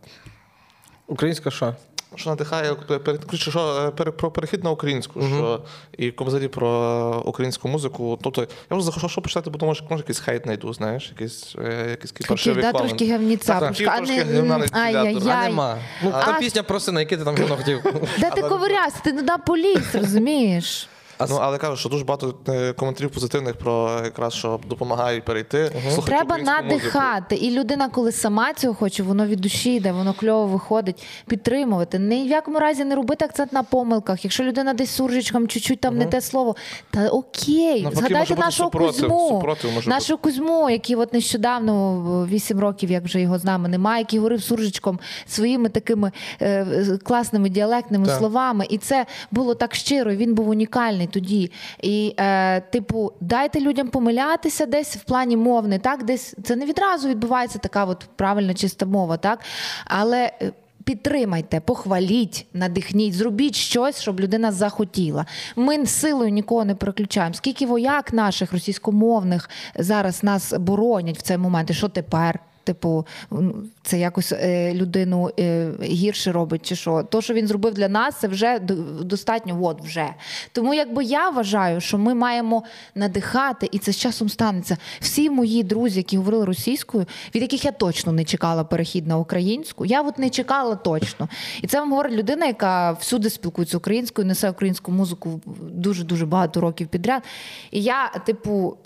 Українська 1.06 1.50
що? 1.50 1.74
що 2.16 2.30
надихає 2.30 2.74
пере- 2.74 3.18
що 3.34 3.92
е, 3.98 4.02
про 4.10 4.30
перехід 4.30 4.64
на 4.64 4.70
українську, 4.70 5.22
що 5.22 5.62
і 5.98 6.14
взагалі 6.18 6.48
про 6.48 7.22
українську 7.26 7.68
музику. 7.68 8.18
Тобто 8.22 8.46
я 8.70 8.76
вже 8.76 8.86
захочу 8.86 9.08
що 9.08 9.20
почитати, 9.20 9.50
бо 9.50 9.66
може, 9.66 9.84
може 9.90 10.02
якийсь 10.02 10.18
хейт 10.18 10.42
знайду, 10.42 10.72
знаєш, 10.72 11.08
якийсь, 11.10 11.56
е, 11.58 11.86
якийсь 11.90 12.12
паршивий 12.12 12.62
да, 12.62 12.72
трошки 12.72 13.10
гавніця. 13.12 13.60
Так, 13.60 13.76
трошки, 13.76 14.24
не- 14.24 14.36
гівна 14.36 14.58
на. 14.58 14.66
А 14.72 15.48
нема. 15.48 15.78
Ну, 16.02 16.10
А- 16.14 16.24
та 16.24 16.38
пісня 16.38 16.62
просто 16.62 16.92
на 16.92 17.00
яке 17.00 17.16
ти 17.16 17.24
там 17.24 17.36
гівно 17.36 17.56
хотів. 17.56 17.82
Де 18.18 18.30
ти 18.30 18.42
ковирявся? 18.42 18.98
Ти 19.04 19.12
туди 19.12 19.32
поліз, 19.46 19.94
розумієш? 19.94 20.88
Ну, 21.30 21.38
але 21.42 21.58
кажу, 21.58 21.76
що 21.76 21.88
дуже 21.88 22.04
багато 22.04 22.34
е, 22.48 22.72
коментарів 22.72 23.10
позитивних 23.10 23.56
про 23.56 24.00
якраз, 24.04 24.34
що 24.34 24.60
допомагають 24.68 25.24
перейти. 25.24 25.70
слухати 25.94 26.06
Треба 26.06 26.22
українську 26.34 26.52
музику. 26.62 26.84
надихати. 26.84 27.34
І 27.36 27.50
людина, 27.50 27.88
коли 27.88 28.12
сама 28.12 28.52
цього 28.54 28.74
хоче, 28.74 29.02
воно 29.02 29.26
від 29.26 29.40
душі 29.40 29.74
йде, 29.74 29.92
воно 29.92 30.14
кльово 30.14 30.46
виходить, 30.46 31.02
підтримувати. 31.26 31.98
Ні 31.98 32.24
в 32.24 32.26
якому 32.26 32.58
разі 32.58 32.84
не 32.84 32.94
робити 32.94 33.24
акцент 33.24 33.52
на 33.52 33.62
помилках. 33.62 34.24
Якщо 34.24 34.44
людина 34.44 34.74
десь 34.74 34.90
суржичком 34.90 35.48
чуть-чуть 35.48 35.80
там 35.80 35.98
не 35.98 36.06
те 36.06 36.20
слово, 36.20 36.56
та 36.90 37.08
окей, 37.08 37.82
Навпаки, 37.82 37.96
згадайте 37.96 38.34
бути 38.34 38.40
нашого 38.46 38.70
супротив, 38.70 39.00
Кузьму. 39.02 39.28
супротив 39.28 39.72
може 39.72 39.90
нашого 39.90 40.18
Кузьму, 40.18 40.70
який 40.70 40.96
от 40.96 41.12
нещодавно, 41.12 42.26
8 42.30 42.60
років, 42.60 42.90
як 42.90 43.04
вже 43.04 43.20
його 43.20 43.38
з 43.38 43.44
нами 43.44 43.68
немає, 43.68 43.98
який 44.00 44.18
говорив 44.18 44.42
суржичком 44.42 44.98
своїми 45.26 45.68
такими 45.68 46.12
е, 46.42 46.66
класними 47.04 47.48
діалектними 47.48 48.06
Так. 48.06 48.18
словами. 48.18 48.66
І 48.70 48.78
це 48.78 49.06
було 49.30 49.54
так 49.54 49.74
щиро, 49.74 50.12
і 50.12 50.16
він 50.16 50.34
був 50.34 50.48
унікальний 50.48 51.05
тоді. 51.06 51.50
І, 51.82 52.14
е, 52.18 52.60
типу, 52.60 53.12
дайте 53.20 53.60
людям 53.60 53.88
помилятися 53.88 54.66
десь 54.66 54.96
в 54.96 55.04
плані 55.04 55.36
мовний, 55.36 55.78
так, 55.78 56.04
десь 56.04 56.34
це 56.44 56.56
не 56.56 56.66
відразу 56.66 57.08
відбувається 57.08 57.58
така 57.58 57.84
от 57.84 58.06
правильна 58.16 58.54
чиста 58.54 58.86
мова, 58.86 59.16
так? 59.16 59.40
Але. 59.84 60.32
е, 60.42 60.52
Підтримайте, 60.84 61.60
похваліть, 61.60 62.46
надихніть, 62.52 63.14
зробіть 63.14 63.54
щось, 63.54 64.00
щоб 64.00 64.20
людина 64.20 64.52
захотіла. 64.52 65.26
Ми 65.56 65.86
силою 65.86 66.30
нікого 66.30 66.64
не 66.64 66.74
переключаємо. 66.74 67.34
Скільки 67.34 67.66
вояк 67.66 68.12
наших 68.12 68.52
російськомовних 68.52 69.50
зараз 69.76 70.22
нас 70.22 70.52
боронять 70.52 71.18
в 71.18 71.22
цей 71.22 71.38
момент? 71.38 71.70
І 71.70 71.74
що 71.74 71.88
тепер? 71.88 72.40
Типу, 72.66 73.06
ну, 73.30 73.54
це 73.82 73.98
якось 73.98 74.32
е, 74.32 74.74
людину 74.74 75.30
е, 75.38 75.70
гірше 75.82 76.32
робить, 76.32 76.66
чи 76.66 76.76
що? 76.76 77.02
То, 77.02 77.22
що 77.22 77.34
він 77.34 77.46
зробив 77.46 77.74
для 77.74 77.88
нас, 77.88 78.16
це 78.20 78.28
вже 78.28 78.58
достатньо, 79.00 79.58
от 79.62 79.82
вже. 79.82 80.08
Тому 80.52 80.74
якби 80.74 81.04
я 81.04 81.30
вважаю, 81.30 81.80
що 81.80 81.98
ми 81.98 82.14
маємо 82.14 82.62
надихати, 82.94 83.68
і 83.72 83.78
це 83.78 83.92
з 83.92 83.96
часом 83.96 84.28
станеться. 84.28 84.76
Всі 85.00 85.30
мої 85.30 85.62
друзі, 85.62 85.98
які 85.98 86.16
говорили 86.16 86.44
російською, 86.44 87.06
від 87.34 87.42
яких 87.42 87.64
я 87.64 87.72
точно 87.72 88.12
не 88.12 88.24
чекала 88.24 88.64
перехід 88.64 89.06
на 89.06 89.18
українську, 89.18 89.84
я 89.84 90.02
от 90.02 90.18
не 90.18 90.30
чекала 90.30 90.76
точно. 90.76 91.28
І 91.62 91.66
це 91.66 91.80
вам 91.80 91.90
говорить 91.90 92.12
людина, 92.12 92.46
яка 92.46 92.92
всюди 92.92 93.30
спілкується 93.30 93.76
українською, 93.76 94.28
несе 94.28 94.50
українську 94.50 94.92
музику 94.92 95.40
дуже 95.72 96.04
дуже 96.04 96.26
багато 96.26 96.60
років 96.60 96.88
підряд. 96.88 97.22
І 97.70 97.82
я, 97.82 98.08
типу. 98.08 98.76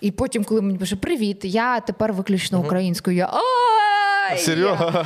І 0.00 0.10
потім, 0.10 0.44
коли 0.44 0.60
мені 0.62 0.78
пише 0.78 0.96
Привіт, 0.96 1.44
я 1.44 1.80
тепер 1.80 2.12
виключно 2.12 2.60
українською. 2.60 3.16
Я! 3.16 3.30
Серйозно? 4.36 4.92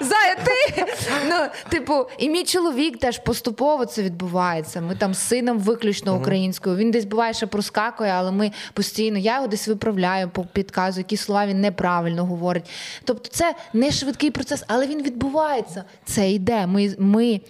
Зая, 0.00 0.34
ти? 0.44 0.84
Ну, 1.28 1.36
типу, 1.68 2.06
і 2.18 2.30
мій 2.30 2.44
чоловік 2.44 2.98
теж 2.98 3.18
поступово 3.18 3.86
це 3.86 4.02
відбувається. 4.02 4.80
Ми 4.80 4.94
там 4.96 5.14
з 5.14 5.18
сином 5.18 5.58
виключно 5.58 6.16
українською. 6.16 6.76
Він 6.76 6.90
десь 6.90 7.04
буває 7.04 7.32
ще 7.34 7.46
проскакує, 7.46 8.10
але 8.10 8.32
ми 8.32 8.52
постійно, 8.72 9.18
я 9.18 9.34
його 9.34 9.46
десь 9.46 9.68
виправляю, 9.68 10.28
по- 10.30 10.44
підказую, 10.44 11.00
які 11.00 11.16
слова 11.16 11.46
він 11.46 11.60
неправильно 11.60 12.24
говорить. 12.24 12.70
Тобто, 13.04 13.28
це 13.28 13.54
не 13.72 13.90
швидкий 13.90 14.30
процес, 14.30 14.64
але 14.68 14.86
він 14.86 15.02
відбувається. 15.02 15.84
Це 16.04 16.30
йде. 16.30 16.66
Ми. 16.66 16.94
ми 16.98 17.40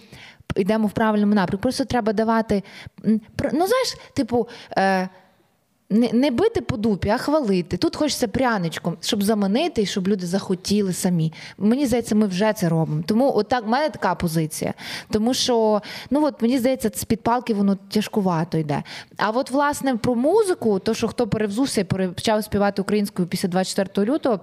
Йдемо 0.55 0.87
в 0.87 0.91
правильному 0.91 1.33
напрямку. 1.35 1.61
Просто 1.61 1.85
треба 1.85 2.13
давати. 2.13 2.63
Ну, 3.53 3.67
знаєш, 3.67 3.97
типу, 4.13 4.47
е, 4.77 5.09
не, 5.93 6.09
не 6.13 6.31
бити 6.31 6.61
по 6.61 6.77
дупі, 6.77 7.09
а 7.09 7.17
хвалити. 7.17 7.77
Тут 7.77 7.95
хочеться 7.95 8.27
пряничком, 8.27 8.97
щоб 9.01 9.23
заманити 9.23 9.81
і 9.81 9.85
щоб 9.85 10.07
люди 10.07 10.25
захотіли 10.25 10.93
самі. 10.93 11.33
Мені 11.57 11.85
здається, 11.85 12.15
ми 12.15 12.27
вже 12.27 12.53
це 12.53 12.69
робимо. 12.69 13.03
Тому 13.05 13.33
отак 13.35 13.65
в 13.65 13.69
мене 13.69 13.89
така 13.89 14.15
позиція. 14.15 14.73
Тому 15.11 15.33
що 15.33 15.81
ну 16.09 16.25
от 16.25 16.41
мені 16.41 16.59
здається, 16.59 16.91
з 16.95 17.03
під 17.03 17.21
палки 17.21 17.53
воно 17.53 17.75
тяжкувато 17.75 18.57
йде. 18.57 18.83
А 19.17 19.29
от 19.29 19.51
власне 19.51 19.95
про 19.95 20.15
музику, 20.15 20.79
то 20.79 20.93
що 20.93 21.07
хто 21.07 21.27
перевзувся 21.27 21.81
і 21.81 21.83
почав 21.83 22.43
співати 22.43 22.81
українською 22.81 23.27
після 23.27 23.49
24 23.49 24.11
лютого. 24.11 24.39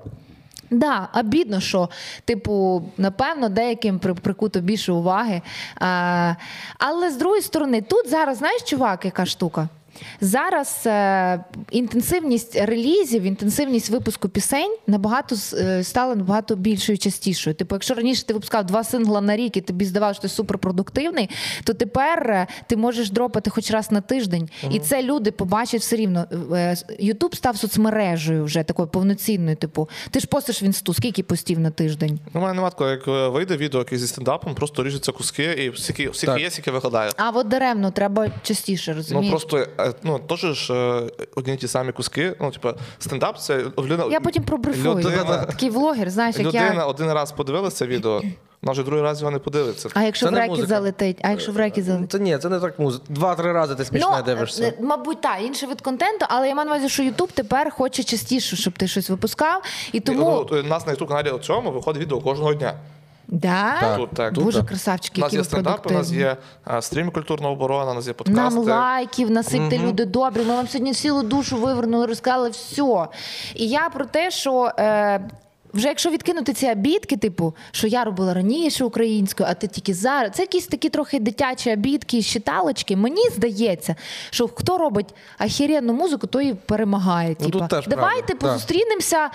Да, 0.71 1.09
обідно, 1.15 1.61
що, 1.61 1.89
типу, 2.25 2.83
напевно, 2.99 3.49
деяким 3.49 3.99
прикуто 3.99 4.61
більше 4.61 4.93
уваги. 4.93 5.43
А, 5.81 6.35
але 6.79 7.11
з 7.11 7.17
другої 7.17 7.43
сторони, 7.43 7.83
тут 7.83 8.09
зараз, 8.09 8.39
знаєш, 8.39 8.63
чувак, 8.63 9.05
яка 9.05 9.27
штука? 9.27 9.69
Зараз 10.21 10.83
е, 10.87 11.45
інтенсивність 11.71 12.57
релізів, 12.57 13.23
інтенсивність 13.23 13.91
випуску 13.91 14.29
пісень 14.29 14.77
набагато 14.87 15.37
е, 15.55 15.85
стала 15.85 16.15
набагато 16.15 16.57
більшою 16.57 16.99
частішою. 16.99 17.55
Типу, 17.55 17.75
якщо 17.75 17.95
раніше 17.95 18.27
ти 18.27 18.33
випускав 18.35 18.67
два 18.67 18.85
сингла 18.85 19.21
на 19.21 19.37
рік 19.37 19.57
і 19.57 19.61
тобі 19.61 19.85
здавалося, 19.85 20.15
що 20.19 20.23
ти 20.23 20.29
суперпродуктивний, 20.29 21.31
то 21.65 21.75
тепер 21.75 22.31
е, 22.31 22.47
ти 22.67 22.77
можеш 22.77 23.11
дропати 23.11 23.51
хоч 23.51 23.71
раз 23.71 23.93
на 23.93 24.01
тиждень. 24.01 24.49
І 24.71 24.79
це 24.79 25.03
люди 25.03 25.31
побачать 25.31 25.81
все 25.81 25.97
рівно. 25.97 26.25
Е, 26.53 26.77
Ютуб 26.99 27.37
став 27.37 27.57
соцмережею 27.57 28.45
вже 28.45 28.63
такою 28.63 28.89
повноцінною. 28.89 29.57
Типу, 29.57 29.89
ти 30.11 30.21
ж 30.21 30.27
постиш 30.27 30.63
в 30.63 30.65
інсту, 30.65 30.95
скільки 30.95 31.23
постів 31.23 31.59
на 31.59 31.71
тиждень? 31.71 32.19
Ну, 32.35 32.41
у 32.41 32.45
мене 32.45 32.55
нема 32.55 32.71
такого, 32.71 32.91
як 32.91 33.07
вийде 33.07 33.57
відео 33.57 33.81
якесь 33.81 34.01
зі 34.01 34.07
стендапом, 34.07 34.55
просто 34.55 34.85
ріжуться 34.85 35.13
куски 35.13 35.43
і 35.45 35.71
всіки 35.71 36.11
Так. 36.25 36.41
є, 36.41 36.51
скільки 36.51 36.71
викладає. 36.71 37.11
А 37.17 37.31
от 37.31 37.49
даремно, 37.49 37.91
треба 37.91 38.29
частіше 38.43 38.93
розумієш. 38.93 39.25
Ну 39.25 39.31
просто 39.31 39.67
ну 40.03 40.19
теж 40.19 40.41
ж 40.41 40.75
е, 40.75 41.03
одні 41.37 41.57
ті 41.57 41.69
самі 41.69 41.93
куски. 41.93 42.37
Ну, 42.41 42.51
типу, 42.51 42.69
стендап 42.99 43.39
це 43.39 43.65
людина. 43.79 44.05
Я 44.11 44.21
потім 44.21 44.43
пробрифую. 44.43 44.95
людина, 44.95 45.45
Такий 45.45 45.71
влогер, 45.71 46.11
знаєш, 46.11 46.37
як 46.37 46.47
людина 46.47 46.75
я. 46.75 46.85
один 46.85 47.13
раз 47.13 47.33
подивилася 47.33 47.87
відео. 47.87 48.23
вона 48.63 48.73
вже 48.73 48.83
другий 48.83 49.03
раз 49.03 49.21
його 49.21 49.31
не 49.31 49.39
подивиться. 49.39 49.89
А 49.95 50.03
якщо 50.03 50.27
Це 50.27 50.33
в 50.33 50.35
реки 50.35 50.67
залетить, 50.67 51.19
а 51.23 51.31
якщо 51.31 51.53
в 51.53 51.57
реки 51.57 51.83
залетить? 51.83 52.13
Це 52.13 52.19
ні, 52.19 52.39
це 52.39 52.49
не 52.49 52.61
так 52.61 52.79
музика. 52.79 53.05
Два-три 53.09 53.53
рази 53.53 53.75
ти 53.75 53.85
смішне 53.85 54.23
дивишся. 54.27 54.65
е, 54.65 54.75
Мабуть, 54.81 55.21
так, 55.21 55.39
інший 55.43 55.69
вид 55.69 55.81
контенту, 55.81 56.27
але 56.29 56.49
я 56.49 56.55
маю 56.55 56.69
на 56.69 56.75
увазі, 56.75 56.89
що 56.89 57.03
Ютуб 57.03 57.33
тепер 57.33 57.71
хоче 57.71 58.03
частіше, 58.03 58.57
щоб 58.57 58.73
ти 58.73 58.89
щось 58.89 59.11
випускав. 59.11 59.63
І 59.93 60.01
тому. 60.01 60.47
Ну, 60.51 60.59
у 60.61 60.63
нас 60.63 60.87
на 60.87 60.93
youtube 60.93 61.09
каналі 61.09 61.31
у 61.31 61.39
цьому 61.39 61.71
виходить 61.71 62.03
відео 62.03 62.21
кожного 62.21 62.55
дня. 62.55 62.75
Да? 63.31 63.81
Так. 63.81 63.97
Тут, 63.97 64.11
так, 64.11 64.33
Дуже 64.33 64.59
тут. 64.59 64.69
красавчики, 64.69 65.21
У 65.21 65.25
нас 65.25 65.33
які 65.33 65.37
є 65.41 65.45
стендап, 65.45 65.87
у 65.87 65.91
нас 65.91 66.13
є 66.13 66.37
а, 66.65 66.83
стрім 66.83 67.11
культурна 67.11 67.49
оборона, 67.49 67.91
у 67.91 67.95
нас 67.95 68.07
є 68.07 68.13
подкасти. 68.13 68.41
Нам 68.41 68.69
лайків, 68.69 69.31
насипте 69.31 69.79
люди 69.79 70.05
добрі. 70.05 70.41
Ми 70.41 70.55
вам 70.55 70.69
сьогодні 70.69 70.95
цілу 70.95 71.23
душу 71.23 71.57
вивернули, 71.57 72.07
розказали 72.07 72.51
все. 72.51 73.07
І 73.55 73.69
я 73.69 73.89
про 73.89 74.05
те, 74.05 74.31
що. 74.31 74.73
Е, 74.79 75.21
вже 75.75 75.89
якщо 75.89 76.11
відкинути 76.11 76.53
ці 76.53 76.71
обідки, 76.71 77.17
типу, 77.17 77.55
що 77.71 77.87
я 77.87 78.05
робила 78.05 78.35
раніше 78.35 78.85
українською, 78.85 79.49
а 79.51 79.55
ти 79.55 79.67
тільки 79.67 79.95
зараз. 79.95 80.31
Це 80.35 80.43
якісь 80.43 80.67
такі 80.67 80.89
трохи 80.89 81.21
дитячі 81.21 81.73
обідки, 81.73 82.23
щиталочки. 82.23 82.97
Мені 82.97 83.29
здається, 83.37 83.97
що 84.31 84.49
хто 84.49 84.79
робить 84.79 85.15
ахіренну 85.39 85.93
музику, 85.93 86.27
той 86.27 86.51
і 86.51 86.55
перемагає. 86.55 87.37
Ну, 87.41 87.47
Типу, 87.47 87.59
тут 87.59 87.85
давай, 87.89 88.27
типу, 88.27 88.47
так. 88.47 88.53
зустрінемося 88.53 89.25
е, 89.25 89.31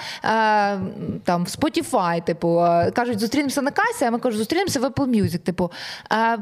там 1.24 1.44
в 1.44 1.48
Spotify, 1.48 2.26
типу, 2.26 2.60
е, 2.60 2.92
кажуть, 2.92 3.20
зустрінемося 3.20 3.62
на 3.62 3.72
касі, 3.72 4.06
а 4.06 4.12
ми 4.12 4.20
кажуть, 4.20 4.38
зустрінемося 4.38 4.80
в 4.80 4.86
Apple 4.86 5.08
Music. 5.08 5.38
Типу, 5.38 5.72
е, 6.12 6.38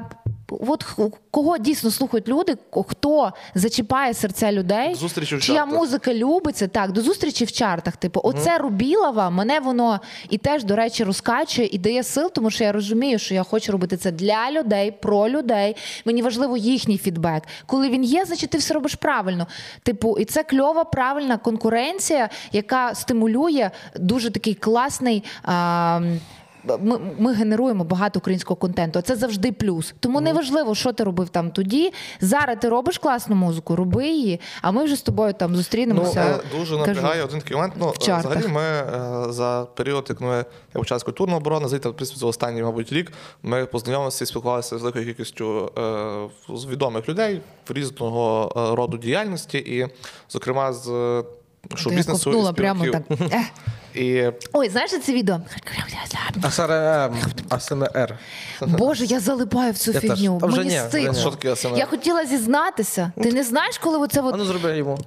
от 0.50 0.86
кого 1.32 1.58
дійсно 1.58 1.92
слухають 1.92 2.28
люди, 2.28 2.58
хто 2.88 3.34
зачіпає 3.56 4.14
серця 4.14 4.52
людей, 4.52 4.96
чия 5.40 5.66
музика 5.66 6.14
любиться, 6.14 6.68
так, 6.68 6.92
до 6.92 7.02
зустрічі 7.02 7.46
в 7.46 7.52
чартах. 7.52 7.98
Типу, 7.98 8.22
оце 8.24 8.58
Рубілова, 8.58 9.30
мене 9.30 9.60
воно 9.60 9.83
і 10.30 10.38
теж, 10.38 10.64
до 10.64 10.76
речі, 10.76 11.04
розкачує 11.04 11.70
і 11.72 11.78
дає 11.78 12.04
сил, 12.04 12.32
тому 12.34 12.50
що 12.50 12.64
я 12.64 12.72
розумію, 12.72 13.20
що 13.20 13.34
я 13.34 13.44
хочу 13.44 13.72
робити 13.72 13.98
це 13.98 14.12
для 14.12 14.52
людей, 14.52 14.92
про 14.92 15.30
людей. 15.30 15.76
Мені 16.06 16.22
важливо 16.22 16.58
їхній 16.58 16.98
фідбек. 16.98 17.44
Коли 17.66 17.90
він 17.90 18.04
є, 18.04 18.26
значить 18.26 18.50
ти 18.50 18.58
все 18.58 18.74
робиш 18.74 18.96
правильно. 18.96 19.48
Типу, 19.84 20.18
і 20.18 20.26
це 20.26 20.44
кльова, 20.44 20.84
правильна 20.84 21.38
конкуренція, 21.38 22.30
яка 22.52 22.96
стимулює 22.96 23.72
дуже 23.96 24.32
такий 24.32 24.54
класний. 24.54 25.24
А, 25.44 26.02
ми, 26.82 27.00
ми 27.18 27.34
генеруємо 27.34 27.84
багато 27.84 28.20
українського 28.20 28.56
контенту. 28.56 29.00
а 29.00 29.02
Це 29.02 29.16
завжди 29.16 29.52
плюс. 29.52 29.96
Тому 30.00 30.22
не 30.22 30.34
важливо, 30.34 30.76
що 30.76 30.94
ти 30.94 31.04
робив 31.04 31.30
там 31.30 31.52
тоді. 31.52 31.94
Зараз 32.22 32.58
ти 32.62 32.70
робиш 32.70 32.98
класну 32.98 33.36
музику, 33.36 33.76
роби 33.76 34.08
її, 34.08 34.40
а 34.62 34.72
ми 34.72 34.84
вже 34.84 34.96
з 34.96 35.02
тобою 35.02 35.34
там 35.34 35.56
зустрінемося. 35.56 36.24
Мене 36.24 36.38
дуже 36.60 36.78
Кажу, 36.78 36.78
напрягає 36.78 37.24
один 37.24 37.40
такий 37.40 37.58
момент. 37.58 37.74
Ну, 37.80 37.88
в 37.88 37.96
взагалі, 38.00 38.48
ми 38.48 38.62
е, 38.62 39.26
за 39.30 39.68
період, 39.76 40.06
як 40.10 40.22
ми 40.22 40.46
я 40.76 40.80
почав 40.80 41.00
з 41.00 41.04
культурної 41.04 41.38
оборони, 41.38 41.68
звідти, 41.68 41.90
в 41.90 41.94
принципі, 41.94 42.20
за 42.20 42.26
останній, 42.26 42.64
мабуть, 42.64 42.94
рік 42.94 43.12
ми 43.44 43.66
познайомилися 43.66 44.24
і 44.24 44.28
спілкувалися 44.28 44.78
з 44.78 44.82
великою 44.82 45.06
кількістю 45.06 45.72
е, 45.78 46.58
з 46.58 46.66
відомих 46.66 47.10
людей 47.10 47.42
в 47.70 47.74
різного 47.74 48.54
е, 48.58 48.76
роду 48.76 48.98
діяльності, 48.98 49.58
і, 49.58 49.88
зокрема, 50.30 50.74
з 50.74 50.90
е, 50.90 51.24
і 51.92 52.04
ковтнула 52.04 52.54
прямо 52.54 52.86
так. 52.88 53.04
І 53.96 54.32
Ой, 54.54 54.70
знаєш 54.70 54.92
це 55.04 55.14
відео? 55.14 55.40
АСМР. 57.50 58.18
Боже, 58.62 59.06
я 59.06 59.20
залипаю 59.20 59.72
в 59.74 59.78
цю 59.78 59.92
Я 59.92 60.00
фігню. 60.00 60.40
А 60.42 60.46
вже 60.46 60.58
Мені 60.58 60.70
ні, 60.70 60.80
стидно. 60.80 61.12
ні. 61.12 61.20
Що 61.20 61.32
таке 61.32 61.52
АСМР? 61.52 61.78
Я 61.78 61.86
хотіла 61.86 62.26
зізнатися. 62.26 63.12
Ти 63.24 63.32
не 63.32 63.44
знаєш, 63.44 63.78
коли 63.78 63.98
оце 63.98 64.22
А 64.22 64.24
от 64.24 64.36
ну 64.38 64.46
зроби 64.46 64.78
йому. 64.78 64.98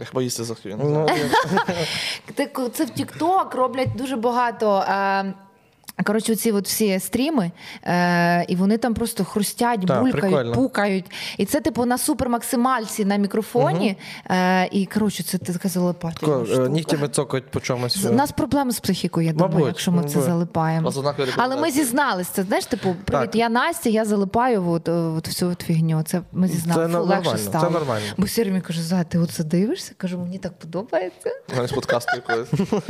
я 0.00 0.06
хіба 0.06 0.22
їсти 0.22 0.44
захотів. 0.44 0.78
Ну, 0.84 1.06
це 2.72 2.84
в 2.84 2.88
TikTok 2.88 3.56
роблять 3.56 3.96
дуже 3.96 4.16
багато. 4.16 4.78
Е, 4.88 5.34
Коротше, 6.04 6.36
ці 6.36 6.52
от 6.52 6.66
всі 6.66 6.98
стріми, 6.98 7.50
е, 7.84 8.44
і 8.48 8.56
вони 8.56 8.78
там 8.78 8.94
просто 8.94 9.24
хрустять, 9.24 9.80
булькають, 9.80 10.12
прикольно. 10.12 10.52
пукають. 10.52 11.04
І 11.38 11.44
це, 11.44 11.60
типу, 11.60 11.84
на 11.84 11.98
супермаксимальці 11.98 13.04
на 13.04 13.16
мікрофоні. 13.16 13.96
Е, 14.30 14.68
і 14.72 14.86
коротше, 14.86 15.22
це 15.22 15.38
така 15.38 15.68
залипати. 15.68 16.26
е, 16.26 16.68
Нігтями 16.68 17.08
цокають 17.08 17.50
по 17.50 17.60
чомусь. 17.60 18.04
У 18.04 18.12
нас 18.12 18.32
проблеми 18.32 18.72
з 18.72 18.80
психікою, 18.80 19.26
я 19.26 19.32
думаю, 19.32 19.52
Мабуть, 19.52 19.66
якщо 19.68 19.92
ми 19.92 20.04
це 20.04 20.20
залипаємо. 20.20 20.92
Але 21.36 21.56
ми 21.56 21.70
зізнались. 21.70 22.28
Це 22.28 22.42
знаєш, 22.42 22.64
типу, 22.66 22.96
привіт, 23.04 23.30
Так. 23.30 23.36
я 23.36 23.48
Настя, 23.48 23.90
я 23.90 24.04
залипаю 24.04 24.68
от, 24.70 24.88
от 24.88 25.28
всю 25.28 25.50
от 25.50 25.62
фігню. 25.62 26.02
Це 26.02 26.20
ми 26.32 26.48
зізнали, 26.48 26.86
Це 26.86 26.92
фу, 26.98 27.04
легше 27.04 27.38
стало. 27.38 27.64
це 27.66 27.70
нормально. 27.70 28.06
Бо 28.16 28.26
Сірі 28.26 28.48
мені 28.50 28.60
каже, 28.60 28.82
за 28.82 29.04
ти 29.04 29.18
оце 29.18 29.44
дивишся? 29.44 29.92
Кажу, 29.96 30.18
мені 30.18 30.38
так 30.38 30.58
подобається. 30.58 31.30
З 31.66 31.72
подкасту 31.72 32.12
якогось. 32.16 32.48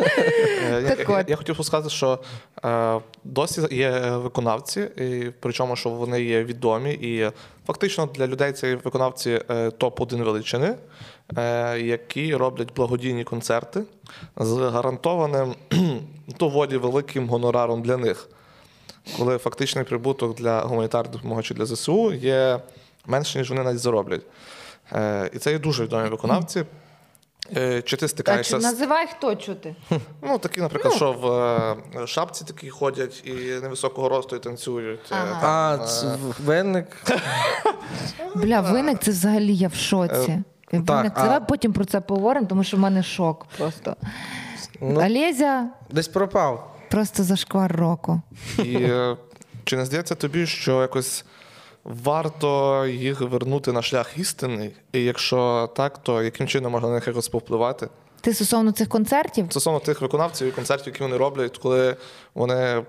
Е, 0.72 0.96
я- 0.98 1.14
от. 1.30 1.34
Хотів 1.38 1.64
сказати, 1.64 1.90
що 1.90 2.18
е, 2.64 2.97
досі 3.24 3.66
є 3.70 3.90
виконавці, 4.00 4.80
і 4.80 5.32
причому, 5.40 5.76
що 5.76 5.90
вони 5.90 6.22
є 6.22 6.44
відомі, 6.44 6.90
і 6.92 7.30
фактично 7.66 8.06
для 8.14 8.26
людей 8.26 8.52
ці 8.52 8.74
виконавці 8.74 9.30
е, 9.30 9.68
топ-1 9.68 10.24
величини, 10.24 10.74
е, 11.36 11.80
які 11.80 12.36
роблять 12.36 12.74
благодійні 12.74 13.24
концерти 13.24 13.82
з 14.36 14.52
гарантованим 14.52 15.54
доволі 16.38 16.76
великим 16.76 17.28
гонораром 17.28 17.82
для 17.82 17.96
них. 17.96 18.28
Коли 19.18 19.38
фактичний 19.38 19.84
прибуток 19.84 20.36
для 20.36 20.60
гуманітарної 20.60 21.12
допомоги 21.12 21.42
чи 21.42 21.54
для 21.54 21.66
ЗСУ 21.66 22.12
є 22.12 22.60
менше, 23.06 23.38
ніж 23.38 23.50
вони 23.50 23.62
навіть 23.62 23.78
зароблять. 23.78 24.22
Е, 24.92 25.30
І 25.34 25.38
це 25.38 25.52
є 25.52 25.58
дуже 25.58 25.84
відомі 25.84 26.08
виконавці. 26.10 26.64
Е, 27.56 27.82
Чи 27.82 27.96
ти 27.96 28.08
стикаєшся 28.08 28.50
що 28.50 28.60
з 28.60 28.62
називай 28.64 29.06
хто 29.16 29.34
чути. 29.36 29.76
Ну, 30.22 30.38
такі, 30.38 30.60
наприклад, 30.60 30.94
що 30.94 31.12
в 31.12 31.26
е, 32.02 32.06
шапці 32.06 32.44
такі 32.44 32.70
ходять 32.70 33.22
і 33.26 33.32
невисокого 33.62 34.08
росту 34.08 34.36
і 34.36 34.38
танцюють. 34.38 35.00
е, 35.12 35.14
Ага. 35.14 35.40
там, 35.40 35.80
А, 35.80 35.84
е, 35.84 35.86
ц- 35.86 36.16
винник. 36.44 36.86
Бля, 38.34 38.60
виник 38.60 38.98
це 38.98 39.10
взагалі 39.10 39.54
я 39.56 39.68
в 39.68 39.74
шоці. 39.74 40.42
Виник, 40.72 40.86
так, 40.86 41.12
а- 41.14 41.22
Давай 41.22 41.40
потім 41.48 41.72
про 41.72 41.84
це 41.84 42.00
поговоримо, 42.00 42.46
тому 42.46 42.64
що 42.64 42.76
в 42.76 42.80
мене 42.80 43.02
шок 43.02 43.46
просто. 43.58 43.96
Ну. 44.80 45.00
Олезя 45.00 45.66
Десь 45.90 46.08
пропав. 46.08 46.74
просто 46.90 47.24
зашквар 47.24 47.76
року. 47.76 48.20
І 48.58 48.88
чи 49.64 49.76
не 49.76 49.86
здається 49.86 50.14
тобі, 50.14 50.46
що 50.46 50.80
якось 50.80 51.24
варто 51.84 52.86
їх 52.86 53.20
вернути 53.20 53.72
на 53.72 53.82
шлях 53.82 54.18
істинний? 54.18 54.70
І 54.92 55.04
якщо 55.04 55.70
так, 55.76 55.98
то 55.98 56.22
яким 56.22 56.46
чином 56.46 56.72
можна 56.72 56.88
на 56.88 56.94
них 56.94 57.06
якось 57.06 57.28
повпливати? 57.28 57.88
Ти 58.20 58.34
стосовно 58.34 58.72
цих 58.72 58.88
концертів? 58.88 59.46
Стосовно 59.50 59.80
тих 59.80 60.00
виконавців 60.00 60.48
і 60.48 60.50
концертів, 60.50 60.86
які 60.86 61.02
вони 61.02 61.16
роблять, 61.16 61.58
коли 61.58 61.96
вони 62.34 62.82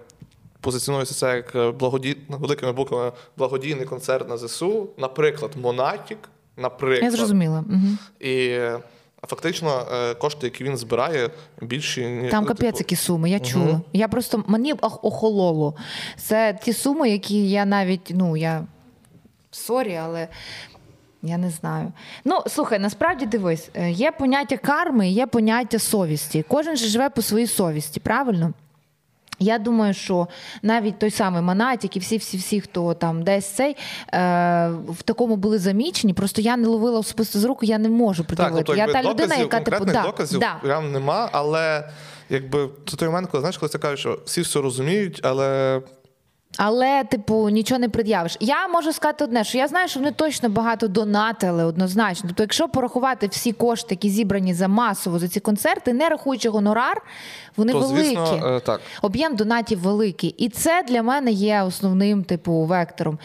позиціонуються 0.62 1.16
це 1.16 1.36
як 1.36 1.76
благоді... 1.78 2.18
великими 2.30 2.72
буквами 2.72 3.12
благодійний 3.38 3.86
концерт 3.86 4.30
на 4.30 4.38
ЗСУ, 4.38 4.90
наприклад, 4.98 5.52
Монатік, 5.62 6.18
наприклад. 6.58 7.12
Я 7.12 7.18
зрозуміла. 7.18 7.64
Угу. 7.70 7.98
І 8.20 8.48
е, 8.48 8.80
фактично 9.28 9.88
е, 9.94 10.14
кошти, 10.14 10.48
які 10.48 10.64
він 10.64 10.78
збирає, 10.78 11.30
більші 11.62 12.08
ні- 12.08 12.30
Там 12.30 12.44
ну, 12.44 12.48
капець 12.48 12.66
типу, 12.66 12.78
які 12.78 12.96
суми, 12.96 13.30
я 13.30 13.40
чула. 13.40 13.82
Я 13.94 14.08
просто 14.08 14.44
мені 14.48 14.74
ох- 14.74 15.00
охололо. 15.02 15.76
Це 16.18 16.60
ті 16.64 16.74
суми, 16.74 17.10
які 17.10 17.50
я 17.50 17.66
навіть, 17.66 18.12
ну 18.16 18.38
я 18.38 18.66
sorry, 19.52 19.96
але. 19.96 20.28
Я 21.22 21.38
не 21.38 21.50
знаю. 21.50 21.92
Ну, 22.26 22.44
слухай, 22.48 22.80
насправді 22.80 23.26
дивись, 23.26 23.70
е, 23.74 23.92
є 23.92 24.12
поняття 24.12 24.58
карми, 24.58 25.10
є 25.10 25.28
поняття 25.28 25.80
совісті. 25.80 26.46
Кожен 26.48 26.78
же 26.78 26.88
живе 26.88 27.10
по 27.10 27.22
своїй 27.22 27.48
совісті, 27.48 28.00
правильно? 28.00 28.54
Я 29.40 29.60
думаю, 29.60 29.94
що 29.94 30.28
навіть 30.62 31.00
той 31.00 31.12
самий 31.12 31.42
Монатік 31.42 31.96
і 31.96 32.00
всі-всі-всі, 32.00 32.62
хто 32.62 32.94
там 32.94 33.24
десь 33.24 33.46
цей 33.46 33.72
е, 33.72 33.78
в 34.90 35.02
такому 35.04 35.36
були 35.36 35.60
замічені. 35.60 36.14
Просто 36.14 36.42
я 36.42 36.58
не 36.58 36.68
ловила 36.68 37.00
особисто 37.00 37.40
за 37.40 37.44
руку, 37.44 37.66
я 37.66 37.78
не 37.78 37.90
можу 37.90 38.24
Так, 38.24 38.28
приділити. 38.28 38.64
тобто, 38.64 38.76
я 38.76 38.88
та 38.88 39.10
людина, 39.10 39.36
яка 39.36 39.60
типу 39.60 39.86
да, 39.86 40.04
доказів 40.04 40.40
да. 40.40 40.56
прям 40.62 40.92
нема, 40.92 41.30
але 41.32 41.90
якби 42.30 42.70
той 42.98 43.08
момент, 43.08 43.30
коли 43.32 43.42
знаєш, 43.42 43.58
коли 43.58 43.70
це 43.70 43.78
кажуть, 43.78 44.00
що 44.00 44.20
всі 44.26 44.42
все 44.42 44.62
розуміють, 44.62 45.20
але 45.24 45.82
Але, 46.58 47.04
типу, 47.04 47.50
нічого 47.50 47.80
не 47.80 47.90
пред'явиш. 47.90 48.38
Я 48.40 48.68
можу 48.68 48.94
сказати 48.94 49.24
одне, 49.24 49.44
що 49.44 49.58
я 49.58 49.68
знаю, 49.68 49.88
що 49.88 50.00
вони 50.00 50.12
точно 50.12 50.50
багато 50.50 50.88
донатили 50.88 51.66
однозначно. 51.66 52.30
Тобто, 52.30 52.44
якщо 52.44 52.68
порахувати 52.68 53.28
всі 53.28 53.54
кошти, 53.54 53.88
які 53.90 54.10
зібрані 54.10 54.54
за 54.54 54.68
масово 54.68 55.20
за 55.20 55.28
ці 55.28 55.40
концерти, 55.40 55.94
не 55.94 56.10
рахуючи 56.10 56.50
гонорар, 56.50 57.02
вони 57.58 57.72
то 57.72 57.80
великі. 57.80 58.06
звісно 58.06 58.56
е, 58.56 58.60
так. 58.60 58.82
Об'єм 59.02 59.36
донатів 59.36 59.80
великий. 59.80 60.30
І 60.30 60.50
це 60.50 60.84
для 60.88 61.04
мене 61.04 61.32
є 61.32 61.62
основним, 61.62 62.24
типу, 62.24 62.54
вектором. 62.54 63.20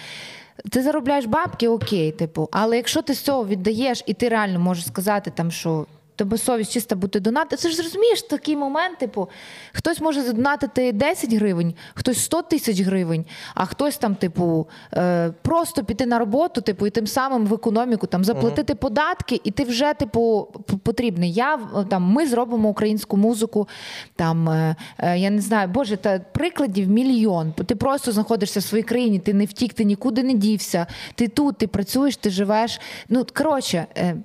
Ти 0.70 0.82
заробляєш 0.82 1.24
бабки, 1.24 1.68
окей, 1.68 2.12
типу, 2.12 2.48
але 2.52 2.76
якщо 2.76 3.02
ти 3.02 3.14
з 3.14 3.20
цього 3.20 3.46
віддаєш, 3.46 4.02
і 4.06 4.14
ти 4.14 4.28
реально 4.28 4.60
можеш 4.60 4.86
сказати, 4.86 5.32
там, 5.34 5.50
що 5.50 5.86
тебе 6.16 6.38
совість 6.38 6.72
чиста 6.72 6.96
бути 6.96 7.20
донати. 7.20 7.56
Це 7.56 7.68
ж 7.68 7.76
зрозумієш 7.76 8.22
такий 8.22 8.56
момент, 8.56 8.98
типу, 8.98 9.28
хтось 9.72 10.00
може 10.00 10.22
задонатити 10.22 10.92
10 10.92 11.32
гривень, 11.32 11.74
хтось 11.94 12.18
100 12.18 12.42
тисяч 12.42 12.80
гривень, 12.80 13.24
а 13.54 13.66
хтось 13.66 13.96
там, 13.96 14.14
типу, 14.14 14.68
е, 14.94 15.32
просто 15.42 15.84
піти 15.84 16.06
на 16.06 16.18
роботу, 16.18 16.60
типу, 16.60 16.86
і 16.86 16.90
тим 16.90 17.06
самим 17.06 17.46
в 17.46 17.54
економіку 17.54 18.06
там 18.06 18.24
заплатити 18.24 18.74
податки, 18.74 19.40
і 19.44 19.50
ти 19.50 19.64
вже, 19.64 19.94
типу, 19.94 20.48
потрібний. 20.82 21.32
Я 21.32 21.58
там 21.90 22.02
ми 22.02 22.26
зробимо 22.26 22.68
українську 22.68 23.16
музику. 23.16 23.68
Там 24.16 24.48
е, 24.48 24.76
е, 24.98 25.18
я 25.18 25.30
не 25.30 25.40
знаю, 25.40 25.68
боже, 25.68 25.96
та 25.96 26.18
прикладів 26.18 26.88
мільйон. 26.88 27.52
Ти 27.52 27.76
просто 27.76 28.12
знаходишся 28.12 28.60
в 28.60 28.62
своїй 28.62 28.84
країні, 28.84 29.18
ти 29.18 29.34
не 29.34 29.44
втік, 29.44 29.74
ти 29.74 29.84
нікуди 29.84 30.22
не 30.22 30.32
дівся. 30.32 30.86
Ти 31.14 31.28
тут, 31.28 31.58
ти 31.58 31.66
працюєш, 31.66 32.16
ти 32.16 32.30
живеш. 32.30 32.80
Ну 33.08 33.26
коротше. 33.34 33.86
Е, 33.96 34.16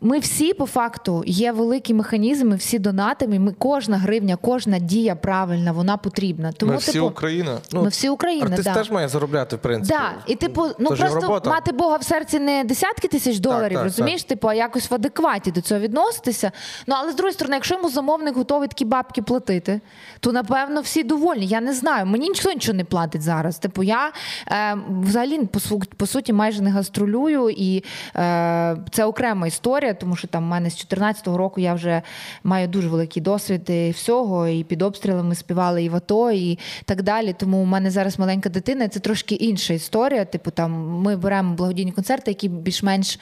ми 0.00 0.18
всі 0.18 0.54
по 0.54 0.66
факту 0.66 1.22
є 1.26 1.52
великі 1.52 1.94
механізми, 1.94 2.56
всі 2.56 2.78
донатимо. 2.78 3.40
Ми 3.40 3.52
кожна 3.58 3.98
гривня, 3.98 4.36
кожна 4.36 4.78
дія 4.78 5.16
правильна, 5.16 5.72
вона 5.72 5.96
потрібна. 5.96 6.52
Тому 6.52 6.72
Ми 6.72 6.78
всі 6.78 6.92
типу, 6.92 7.06
Україна. 7.06 7.58
ми 7.72 7.88
всі 7.88 8.08
Україна. 8.08 8.46
Артист 8.46 8.64
да. 8.64 8.74
теж 8.74 8.90
має 8.90 9.08
заробляти, 9.08 9.56
в 9.56 9.58
принципі. 9.58 9.98
Да. 9.98 10.32
І 10.32 10.36
типу, 10.36 10.66
ну 10.78 10.88
Це 10.90 10.96
просто 10.96 11.20
робота. 11.20 11.50
мати 11.50 11.72
Бога 11.72 11.96
в 11.96 12.02
серці 12.02 12.38
не 12.38 12.64
десятки 12.64 13.08
тисяч 13.08 13.38
доларів, 13.38 13.74
так, 13.74 13.84
розумієш? 13.84 14.24
Типу, 14.24 14.48
а 14.48 14.54
якось 14.54 14.90
в 14.90 14.94
адекваті 14.94 15.50
до 15.50 15.60
цього 15.60 15.80
відноситися. 15.80 16.52
Ну 16.86 16.94
але 16.98 17.12
з 17.12 17.14
другої 17.14 17.32
сторони, 17.32 17.56
якщо 17.56 17.74
йому 17.74 17.88
замовник 17.88 18.36
готовий 18.36 18.68
такі 18.68 18.84
бабки 18.84 19.22
платити, 19.22 19.80
то 20.20 20.32
напевно 20.32 20.80
всі 20.80 21.02
довольні. 21.02 21.46
Я 21.46 21.60
не 21.60 21.74
знаю. 21.74 22.06
Мені 22.06 22.28
ніхто 22.28 22.52
нічого 22.52 22.76
не 22.76 22.84
платить 22.84 23.22
зараз. 23.22 23.58
Типу, 23.58 23.82
я 23.82 24.12
е, 24.48 24.76
взагалі 25.02 25.38
по, 25.38 25.60
по 25.96 26.06
суті 26.06 26.32
майже 26.32 26.62
не 26.62 26.70
гастролюю, 26.70 27.50
і 27.50 27.84
е, 28.16 28.76
це 28.90 29.04
окрема 29.04 29.46
історія, 29.46 29.85
тому 29.94 30.16
що 30.16 30.28
там 30.28 30.44
в 30.44 30.46
мене 30.46 30.70
з 30.70 30.86
14-го 30.86 31.36
року 31.36 31.60
я 31.60 31.74
вже 31.74 32.02
маю 32.44 32.68
дуже 32.68 32.88
великий 32.88 33.22
досвід 33.22 33.70
і 33.70 33.90
всього, 33.90 34.48
і 34.48 34.64
під 34.64 34.82
обстрілами 34.82 35.34
співали 35.34 35.84
і 35.84 35.88
в 35.88 35.96
АТО, 35.96 36.30
і 36.30 36.58
так 36.84 37.02
далі. 37.02 37.34
Тому 37.38 37.58
у 37.58 37.64
мене 37.64 37.90
зараз 37.90 38.18
маленька 38.18 38.48
дитина, 38.48 38.88
це 38.88 39.00
трошки 39.00 39.34
інша 39.34 39.74
історія. 39.74 40.24
Типу, 40.24 40.50
там 40.50 40.72
ми 40.88 41.16
беремо 41.16 41.54
благодійні 41.54 41.92
концерти, 41.92 42.30
які 42.30 42.48
більш-менш. 42.48 43.18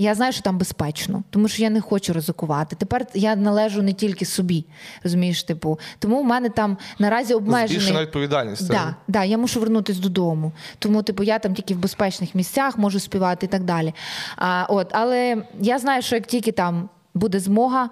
Я 0.00 0.14
знаю, 0.14 0.32
що 0.32 0.42
там 0.42 0.58
безпечно, 0.58 1.22
тому 1.30 1.48
що 1.48 1.62
я 1.62 1.70
не 1.70 1.80
хочу 1.80 2.12
ризикувати. 2.12 2.76
Тепер 2.76 3.06
я 3.14 3.36
належу 3.36 3.82
не 3.82 3.92
тільки 3.92 4.24
собі, 4.24 4.64
розумієш, 5.04 5.42
типу. 5.42 5.78
Тому 5.98 6.22
в 6.22 6.24
мене 6.24 6.48
там 6.48 6.78
наразі 6.98 7.34
обмежений... 7.34 7.68
Збільшена 7.68 8.02
відповідальність. 8.02 8.68
Так, 8.68 8.76
Да, 8.76 8.94
да, 9.08 9.24
я 9.24 9.38
мушу 9.38 9.60
вернутися 9.60 10.00
додому. 10.00 10.52
Тому, 10.78 11.02
типу, 11.02 11.22
я 11.22 11.38
там 11.38 11.54
тільки 11.54 11.74
в 11.74 11.78
безпечних 11.78 12.34
місцях 12.34 12.78
можу 12.78 13.00
співати 13.00 13.46
і 13.46 13.48
так 13.48 13.64
далі. 13.64 13.94
А, 14.36 14.66
от, 14.68 14.88
але 14.92 15.42
я 15.60 15.78
знаю, 15.78 16.02
що 16.02 16.14
як 16.14 16.26
тільки 16.26 16.52
там. 16.52 16.88
Буде 17.20 17.40
змога, 17.40 17.90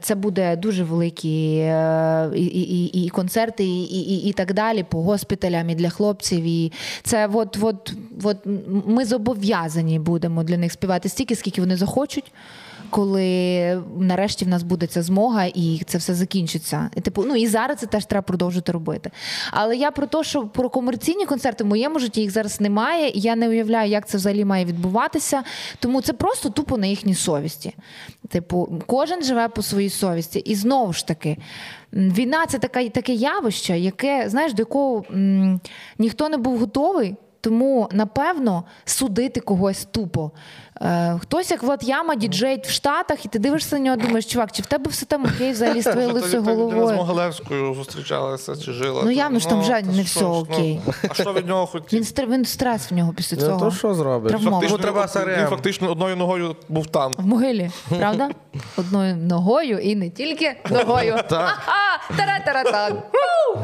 це 0.00 0.14
буде 0.14 0.56
дуже 0.56 0.84
великі 0.84 1.56
е, 1.56 2.30
і, 2.34 2.44
і, 2.44 3.04
і 3.04 3.08
концерти, 3.08 3.64
і, 3.64 3.84
і, 3.84 4.28
і 4.28 4.32
так 4.32 4.54
далі 4.54 4.82
по 4.82 5.02
госпіталям 5.02 5.70
і 5.70 5.74
для 5.74 5.90
хлопців. 5.90 6.44
І 6.44 6.72
це 7.02 7.28
от, 7.32 7.58
от, 7.62 7.92
от 8.22 8.36
ми 8.86 9.04
зобов'язані 9.04 9.98
будемо 9.98 10.44
для 10.44 10.56
них 10.56 10.72
співати 10.72 11.08
стільки, 11.08 11.36
скільки 11.36 11.60
вони 11.60 11.76
захочуть, 11.76 12.32
коли 12.90 13.82
нарешті 13.98 14.44
в 14.44 14.48
нас 14.48 14.62
буде 14.62 14.86
ця 14.86 15.02
змога 15.02 15.44
і 15.44 15.82
це 15.86 15.98
все 15.98 16.14
закінчиться. 16.14 16.90
Типу, 17.02 17.24
ну 17.24 17.36
і 17.36 17.46
зараз 17.46 17.78
це 17.78 17.86
теж 17.86 18.06
треба 18.06 18.22
продовжити 18.22 18.72
робити. 18.72 19.10
Але 19.50 19.76
я 19.76 19.90
про 19.90 20.06
те, 20.06 20.24
що 20.24 20.42
про 20.42 20.70
комерційні 20.70 21.26
концерти 21.26 21.64
в 21.64 21.66
моєму 21.66 21.98
житті 21.98 22.20
їх 22.20 22.30
зараз 22.30 22.60
немає, 22.60 23.08
і 23.08 23.20
я 23.20 23.36
не 23.36 23.48
уявляю, 23.48 23.90
як 23.90 24.08
це 24.08 24.16
взагалі 24.16 24.44
має 24.44 24.64
відбуватися. 24.64 25.42
Тому 25.78 26.00
це 26.00 26.12
просто 26.12 26.50
тупо 26.50 26.78
на 26.78 26.86
їхній 26.86 27.14
совісті. 27.14 27.74
Типу, 28.28 28.82
кожен 28.86 29.22
живе 29.22 29.48
по 29.48 29.62
своїй 29.62 29.90
совісті. 29.90 30.38
І 30.38 30.54
знову 30.54 30.92
ж 30.92 31.06
таки, 31.06 31.36
війна 31.92 32.46
це 32.46 32.58
така, 32.58 32.88
таке 32.88 33.12
явище, 33.12 33.78
яке, 33.78 34.24
знаєш, 34.28 34.52
до 34.52 34.62
якого 34.62 35.04
м, 35.10 35.60
ніхто 35.98 36.28
не 36.28 36.36
був 36.36 36.58
готовий. 36.58 37.16
Тому, 37.40 37.88
напевно, 37.92 38.64
судити 38.84 39.40
когось 39.40 39.84
тупо. 39.90 40.30
Е, 40.82 41.18
хтось, 41.20 41.50
як 41.50 41.62
Влад 41.62 41.84
Яма, 41.84 42.14
діджей 42.14 42.62
в 42.64 42.70
Штатах, 42.70 43.24
і 43.24 43.28
ти 43.28 43.38
дивишся 43.38 43.76
на 43.76 43.82
нього, 43.84 43.96
думаєш, 43.96 44.26
чувак, 44.26 44.52
чи 44.52 44.62
в 44.62 44.66
тебе 44.66 44.90
все 44.90 45.06
там 45.06 45.24
окей 45.24 45.52
взагалі 45.52 45.80
з 45.82 45.84
твоєю 45.92 46.12
лисою 46.12 46.42
людина 46.42 46.86
з? 46.86 46.92
Могилевською 46.92 47.74
зустрічалася 47.74 48.56
чи 48.56 48.72
жила. 48.72 49.02
Ну, 49.04 49.10
явно 49.10 49.38
ж 49.38 49.48
там 49.48 49.60
вже 49.60 49.82
не 49.82 50.02
все 50.02 50.20
ну, 50.20 50.30
окей. 50.34 50.80
А 51.10 51.14
що 51.14 51.32
від 51.32 51.46
нього 51.48 51.66
хотів? 51.66 51.98
Він, 51.98 52.04
стр- 52.06 52.30
він 52.30 52.44
стрес 52.44 52.90
в 52.90 52.94
нього 52.94 53.12
після 53.16 53.36
Ну, 53.40 53.42
цього. 53.46 53.60
то 53.60 53.70
що 53.70 53.94
зробиш? 53.94 54.30
Травмований. 54.30 54.78
Треба 54.78 55.00
він 55.02 55.08
СРМ. 55.08 55.46
фактично 55.50 55.90
одною 55.90 56.16
ногою 56.16 56.56
був 56.68 56.86
там. 56.86 57.12
В 57.18 57.26
могилі, 57.26 57.70
правда? 57.98 58.30
Одною 58.76 59.16
ногою 59.16 59.78
і 59.78 59.96
не 59.96 60.10
тільки 60.10 60.56
ногою. 60.70 61.16
Ага, 61.30 62.00
Тара-тара-та. 62.16 62.88
Ву! 62.88 63.60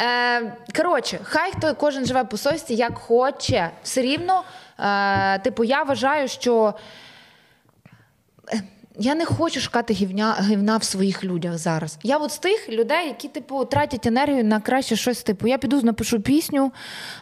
Е, 0.00 0.52
Коротше, 0.76 1.18
хай 1.22 1.52
хто 1.52 1.74
кожен 1.74 2.06
живе 2.06 2.24
по 2.24 2.36
совісті, 2.36 2.74
як 2.74 2.98
хоче. 2.98 3.70
Все 3.82 4.02
рівно, 4.02 4.42
е, 4.78 5.38
типу, 5.38 5.64
я 5.64 5.82
вважаю, 5.82 6.28
що. 6.28 6.74
е, 8.54 8.62
Я 9.02 9.14
не 9.14 9.24
хочу 9.24 9.60
шукати 9.60 9.94
гівня, 9.94 10.36
гівна 10.40 10.76
в 10.76 10.84
своїх 10.84 11.24
людях 11.24 11.58
зараз. 11.58 11.98
Я 12.02 12.16
от 12.16 12.32
з 12.32 12.38
тих 12.38 12.68
людей, 12.68 13.06
які 13.06 13.28
типу 13.28 13.64
тратять 13.64 14.06
енергію 14.06 14.44
на 14.44 14.60
краще 14.60 14.96
щось. 14.96 15.22
Типу, 15.22 15.46
я 15.46 15.58
піду 15.58 15.80
напишу 15.82 16.20
пісню. 16.20 16.72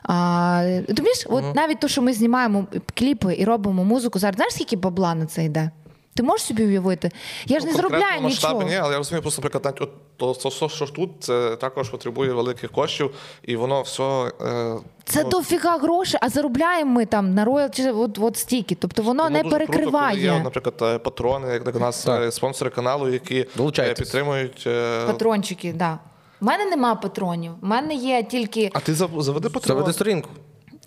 А, 0.03 0.63
ти 0.65 0.85
розумієш, 0.89 1.27
от 1.31 1.55
навіть 1.55 1.81
те, 1.81 1.89
що 1.89 2.03
ми 2.03 2.13
знімаємо 2.13 2.67
кліпи 2.95 3.35
і 3.39 3.45
робимо 3.45 3.85
музику 3.85 4.19
зараз, 4.19 4.37
знаєш, 4.37 4.55
скільки 4.55 4.77
бабла 4.77 5.15
на 5.15 5.27
це 5.27 5.45
йде? 5.45 5.71
Ти 6.19 6.23
можеш 6.25 6.47
собі 6.47 6.65
уявити? 6.65 7.11
Я 7.47 7.61
ж 7.61 7.67
не 7.67 7.73
Ну, 7.73 7.79
конкретно 7.79 7.99
заробляю 8.07 8.29
нічого. 8.29 8.63
Ні, 8.63 8.77
але 8.77 8.93
я 8.93 8.99
розумію, 8.99 9.23
просто 9.23 9.43
наприклад, 9.43 9.65
навіть 9.65 9.81
от 9.81 9.91
то, 10.17 10.35
то, 10.35 10.51
то, 10.51 10.69
що 10.69 10.87
тут, 10.87 11.11
це 11.21 11.57
також 11.57 11.89
потребує 11.89 12.33
великих 12.33 12.73
коштів, 12.73 13.15
і 13.43 13.57
воно 13.57 13.83
все. 13.83 14.33
Е, 14.43 14.77
Це 15.05 15.23
ну, 15.25 15.31
дофіга 15.31 15.79
грошей, 15.79 16.21
а 16.23 16.29
заробляємо 16.29 16.91
ми 16.93 17.07
там 17.07 17.35
на 17.35 17.45
роялті 17.45 17.91
от, 17.91 18.19
от 18.19 18.37
стільки. 18.37 18.75
Тобто 18.75 19.03
воно 19.03 19.31
не 19.31 19.43
дуже 19.43 19.57
круто, 19.57 19.73
перекриває. 19.73 20.17
коли 20.17 20.37
є, 20.39 20.43
наприклад, 20.45 20.75
е, 20.83 20.99
патрони, 20.99 21.53
як 21.53 21.73
до 21.73 21.79
нас 21.79 22.05
Так. 22.05 22.23
е, 22.23 22.33
спонсори 22.33 22.71
каналу, 22.71 23.09
які 23.09 23.47
е, 23.79 23.95
підтримують. 23.95 24.65
е, 24.67 25.07
Патрончики, 25.07 25.69
так. 25.69 25.77
Да. 25.77 25.99
У 26.41 26.45
мене 26.45 26.65
нема 26.65 26.95
патронів. 26.95 27.53
У 27.63 27.67
мене 27.67 27.95
є 27.95 28.23
тільки. 28.23 28.71
А 28.75 28.81
ти 28.81 28.95
заведи 28.95 29.49
патрон. 29.49 29.63
Заведи 29.77 29.93
сторінку. 29.93 30.29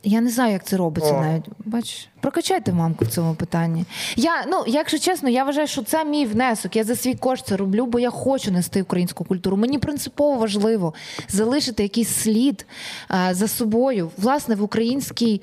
Я 0.04 0.22
не 0.22 0.30
знаю, 0.30 0.54
як 0.54 0.64
це 0.64 0.78
робиться 0.78 1.14
О. 1.14 1.22
навіть. 1.22 1.46
Бач, 1.66 2.08
прокачайте 2.20 2.74
мамку 2.74 3.06
в 3.06 3.08
цьому 3.08 3.36
питанні. 3.36 3.86
Я, 4.16 4.46
ну, 4.48 4.64
якщо 4.68 5.00
чесно, 5.00 5.30
я 5.30 5.44
вважаю, 5.44 5.68
що 5.68 5.84
це 5.84 6.06
мій 6.06 6.26
внесок. 6.26 6.76
Я 6.76 6.84
за 6.84 6.96
свій 6.96 7.16
кошт 7.16 7.46
це 7.48 7.58
роблю, 7.58 7.86
бо 7.86 8.00
я 8.00 8.10
хочу 8.10 8.52
нести 8.52 8.82
українську 8.82 9.24
культуру. 9.24 9.58
Мені 9.58 9.80
принципово 9.80 10.36
важливо 10.36 10.94
залишити 11.30 11.84
якийсь 11.84 12.10
слід 12.10 12.66
а, 13.08 13.34
за 13.34 13.48
собою, 13.48 14.12
власне, 14.18 14.56
в 14.56 14.64
українській. 14.64 15.42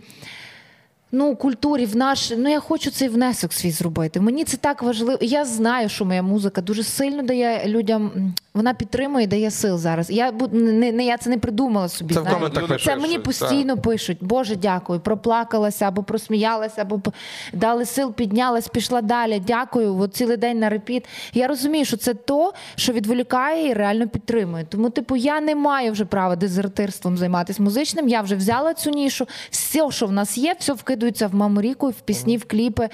Ну, 1.13 1.37
культурі 1.37 1.87
в 1.87 1.97
наш, 1.97 2.33
ну 2.37 2.51
я 2.51 2.61
хочу 2.61 2.91
цей 2.91 3.09
внесок 3.09 3.53
свій 3.53 3.71
зробити. 3.71 4.21
Мені 4.21 4.45
це 4.45 4.57
так 4.57 4.83
важливо. 4.83 5.19
Я 5.21 5.45
знаю, 5.45 5.89
що 5.89 6.05
моя 6.05 6.23
музика 6.23 6.61
дуже 6.61 6.83
сильно 6.83 7.23
дає 7.23 7.63
людям. 7.67 8.35
Вона 8.55 8.75
підтримує, 8.75 9.27
дає 9.27 9.51
сил 9.51 9.79
зараз. 9.79 10.11
Я 10.11 10.33
не, 10.53 10.93
не 10.93 11.05
я 11.05 11.17
це 11.17 11.31
не 11.31 11.39
придумала 11.39 11.89
собі. 11.89 12.15
Це 12.15 12.21
в 12.21 12.25
коментах 12.25 12.67
пишуть. 12.67 12.85
Це 12.85 12.97
мені 12.97 13.19
постійно 13.19 13.77
пишуть. 13.77 14.19
Боже, 14.21 14.57
дякую. 14.57 15.01
Проплакалася 15.01 15.89
або 15.89 16.03
просміялася, 16.03 16.83
або 16.83 17.01
дали 17.53 17.85
сил, 17.85 18.13
піднялась, 18.13 18.69
пішла 18.69 19.03
далі. 19.03 19.43
Дякую. 19.47 19.99
От 19.99 20.15
цілий 20.15 20.37
день 20.37 20.59
на 20.59 20.69
репіт. 20.69 21.05
Я 21.35 21.49
розумію, 21.49 21.85
що 21.85 21.97
це 21.97 22.15
то, 22.15 22.53
що 22.75 22.93
відволікає 22.93 23.69
і 23.69 23.75
реально 23.75 24.09
підтримує. 24.09 24.65
Тому, 24.69 24.91
типу, 24.91 25.17
я 25.17 25.41
не 25.41 25.55
маю 25.55 25.93
вже 25.93 26.05
права 26.05 26.37
дезертирством 26.37 27.17
займатися 27.17 27.63
музичним. 27.63 28.09
Я 28.09 28.21
вже 28.21 28.37
взяла 28.37 28.75
цю 28.75 28.91
нішу. 28.91 29.27
Все, 29.51 29.91
що 29.91 30.07
в 30.07 30.13
нас 30.13 30.39
є, 30.39 30.55
все 30.59 30.73
вкидується 30.99 31.27
в 31.27 31.35
маморіку, 31.35 31.89
в 31.89 32.01
пісні, 32.01 32.37
в 32.37 32.45
кліпи. 32.45 32.89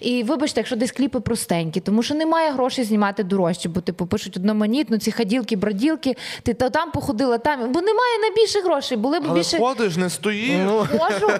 І 0.00 0.22
вибачте, 0.22 0.60
якщо 0.60 0.76
десь 0.76 0.92
кліпи 0.92 1.20
простенькі, 1.20 1.80
тому 1.80 2.02
що 2.02 2.14
немає 2.14 2.50
грошей 2.50 2.84
знімати 2.84 3.22
дорожче, 3.22 3.68
бо 3.68 3.80
типу 3.80 4.06
пишуть 4.06 4.36
одноманітно, 4.36 4.98
ці 4.98 5.12
хаділки, 5.12 5.56
броділки. 5.56 6.16
Ти 6.42 6.54
то 6.54 6.70
там 6.70 6.90
походила, 6.90 7.38
там, 7.38 7.60
бо 7.60 7.80
немає 7.80 8.18
на 8.22 8.34
більше 8.36 8.60
грошей. 8.60 8.98
Були 8.98 9.20
б 9.20 9.22
Але 9.26 9.34
більше. 9.34 9.58
ходиш, 9.58 9.96
не 9.96 10.10
стоїш. 10.10 10.60
Хожу, 10.70 11.30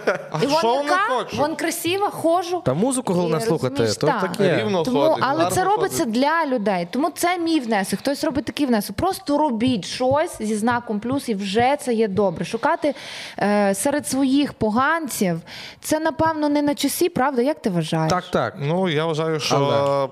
і 0.43 0.47
вон 0.47 0.85
яка, 0.85 1.27
вон 1.37 1.57
красива, 1.57 2.11
хожу. 2.11 2.63
Та 2.65 2.75
музику 2.75 3.13
головне 3.13 3.41
слухати. 3.41 3.87
То 3.87 4.07
так. 4.07 4.21
таке. 4.21 4.57
Рівно 4.59 4.83
Тому, 4.83 5.01
ходить, 5.01 5.25
але 5.29 5.51
це 5.51 5.65
робиться 5.65 6.05
ходить. 6.05 6.21
для 6.21 6.47
людей. 6.47 6.89
Тому 6.91 7.11
це 7.15 7.39
мій 7.39 7.61
внесок. 7.61 7.99
Хтось 7.99 8.25
робить 8.25 8.45
такий 8.45 8.67
внесок. 8.67 8.97
Просто 8.97 9.39
робіть 9.39 9.85
щось 9.85 10.39
зі 10.41 10.57
знаком 10.57 11.01
плюс, 11.01 11.29
і 11.29 11.35
вже 11.35 11.77
це 11.81 11.95
є 11.95 12.09
добре. 12.09 12.45
Шукати 12.45 12.95
е, 13.39 13.75
серед 13.75 14.09
своїх 14.09 14.53
поганців. 14.53 15.41
Це 15.81 16.01
напевно 16.11 16.49
не 16.49 16.63
на 16.63 16.75
часі, 16.75 17.09
правда? 17.09 17.43
Як 17.43 17.63
ти 17.63 17.71
вважаєш? 17.71 18.11
Так, 18.11 18.25
так. 18.31 18.55
Ну, 18.61 18.89
я 18.89 19.05
вважаю, 19.07 19.41
що 19.41 19.57
Але. 19.57 20.09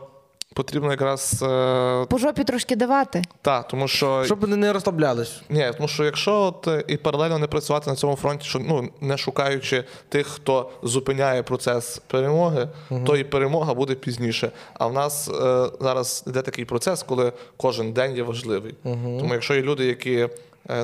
потрібно 0.54 0.90
якраз. 0.90 1.42
е, 1.42 2.06
По 2.08 2.18
жопі 2.18 2.44
трошки 2.44 2.76
давати. 2.76 3.22
Так, 3.42 3.68
тому 3.68 3.88
що 3.88 4.24
Щоб 4.24 4.40
вони 4.40 4.56
не 4.56 4.72
розслаблялись. 4.72 5.40
ні, 5.50 5.70
тому 5.76 5.88
що 5.88 6.04
якщо 6.04 6.34
от 6.34 6.68
е, 6.68 6.84
і 6.88 6.96
паралельно 6.96 7.38
не 7.38 7.46
працювати 7.46 7.90
на 7.90 7.96
цьому 7.96 8.16
фронті, 8.16 8.44
що 8.48 8.58
ну 8.58 8.88
не 9.00 9.16
шукаючи 9.16 9.84
тих, 10.08 10.26
хто 10.26 10.70
зупиняє 10.82 11.42
процес 11.42 11.98
перемоги, 12.06 12.68
то 13.06 13.16
і 13.16 13.24
перемога 13.24 13.74
буде 13.74 13.94
пізніше. 13.94 14.50
А 14.74 14.86
в 14.86 14.92
нас 14.92 15.28
е, 15.28 15.66
зараз 15.80 16.24
йде 16.26 16.42
такий 16.42 16.64
процес, 16.64 17.02
коли 17.02 17.32
кожен 17.56 17.92
день 17.92 18.16
є 18.16 18.22
важливий. 18.22 18.74
Тому 18.82 19.34
якщо 19.34 19.54
є 19.54 19.62
люди, 19.62 19.86
які, 19.86 20.14
е, 20.16 20.28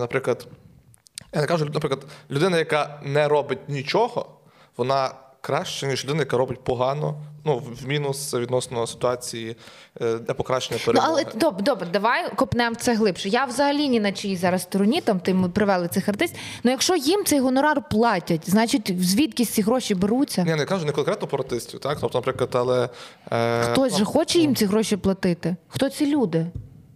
наприклад, 0.00 0.46
я 1.34 1.40
не 1.40 1.46
кажу, 1.46 1.64
наприклад, 1.64 2.04
людина, 2.30 2.58
яка 2.58 3.00
не 3.04 3.28
робить 3.28 3.58
нічого, 3.68 4.26
вона 4.76 5.10
краще, 5.40 5.86
ніж 5.86 6.04
людина, 6.04 6.20
яка 6.20 6.36
робить 6.36 6.64
погано, 6.64 7.14
ну 7.44 7.62
в 7.82 7.88
мінус 7.88 8.34
відносно 8.34 8.86
ситуації, 8.86 9.56
е, 10.00 10.14
де 10.14 10.34
покращення 10.34 10.80
Ну, 10.86 11.00
але 11.02 11.24
добре, 11.34 11.62
добре, 11.62 11.86
давай 11.92 12.30
копнемо 12.36 12.76
це 12.76 12.94
глибше. 12.94 13.28
Я 13.28 13.44
взагалі 13.44 13.88
ні 13.88 14.00
на 14.00 14.12
чиїй 14.12 14.36
зараз 14.36 14.62
стороні, 14.62 15.00
там 15.00 15.20
ти 15.20 15.34
ми 15.34 15.48
привели 15.48 15.88
цих 15.88 16.08
артистів. 16.08 16.40
Ну 16.64 16.70
якщо 16.70 16.96
їм 16.96 17.24
цей 17.24 17.40
гонорар 17.40 17.88
платять, 17.88 18.50
значить 18.50 19.02
звідки 19.02 19.44
ці 19.44 19.62
гроші 19.62 19.94
беруться? 19.94 20.44
Ні, 20.44 20.54
не 20.54 20.64
кажу 20.64 20.86
не 20.86 20.92
конкретно 20.92 21.26
про 21.26 21.38
артистів, 21.38 21.80
так? 21.80 21.98
Тобто, 22.00 22.18
наприклад, 22.18 22.50
але. 22.52 22.88
Е, 23.32 23.62
Хтось 23.62 23.96
же 23.96 24.04
хоче 24.04 24.38
їм 24.38 24.56
ці 24.56 24.66
гроші 24.66 24.96
платити. 24.96 25.56
Хто 25.68 25.90
ці 25.90 26.06
люди? 26.06 26.46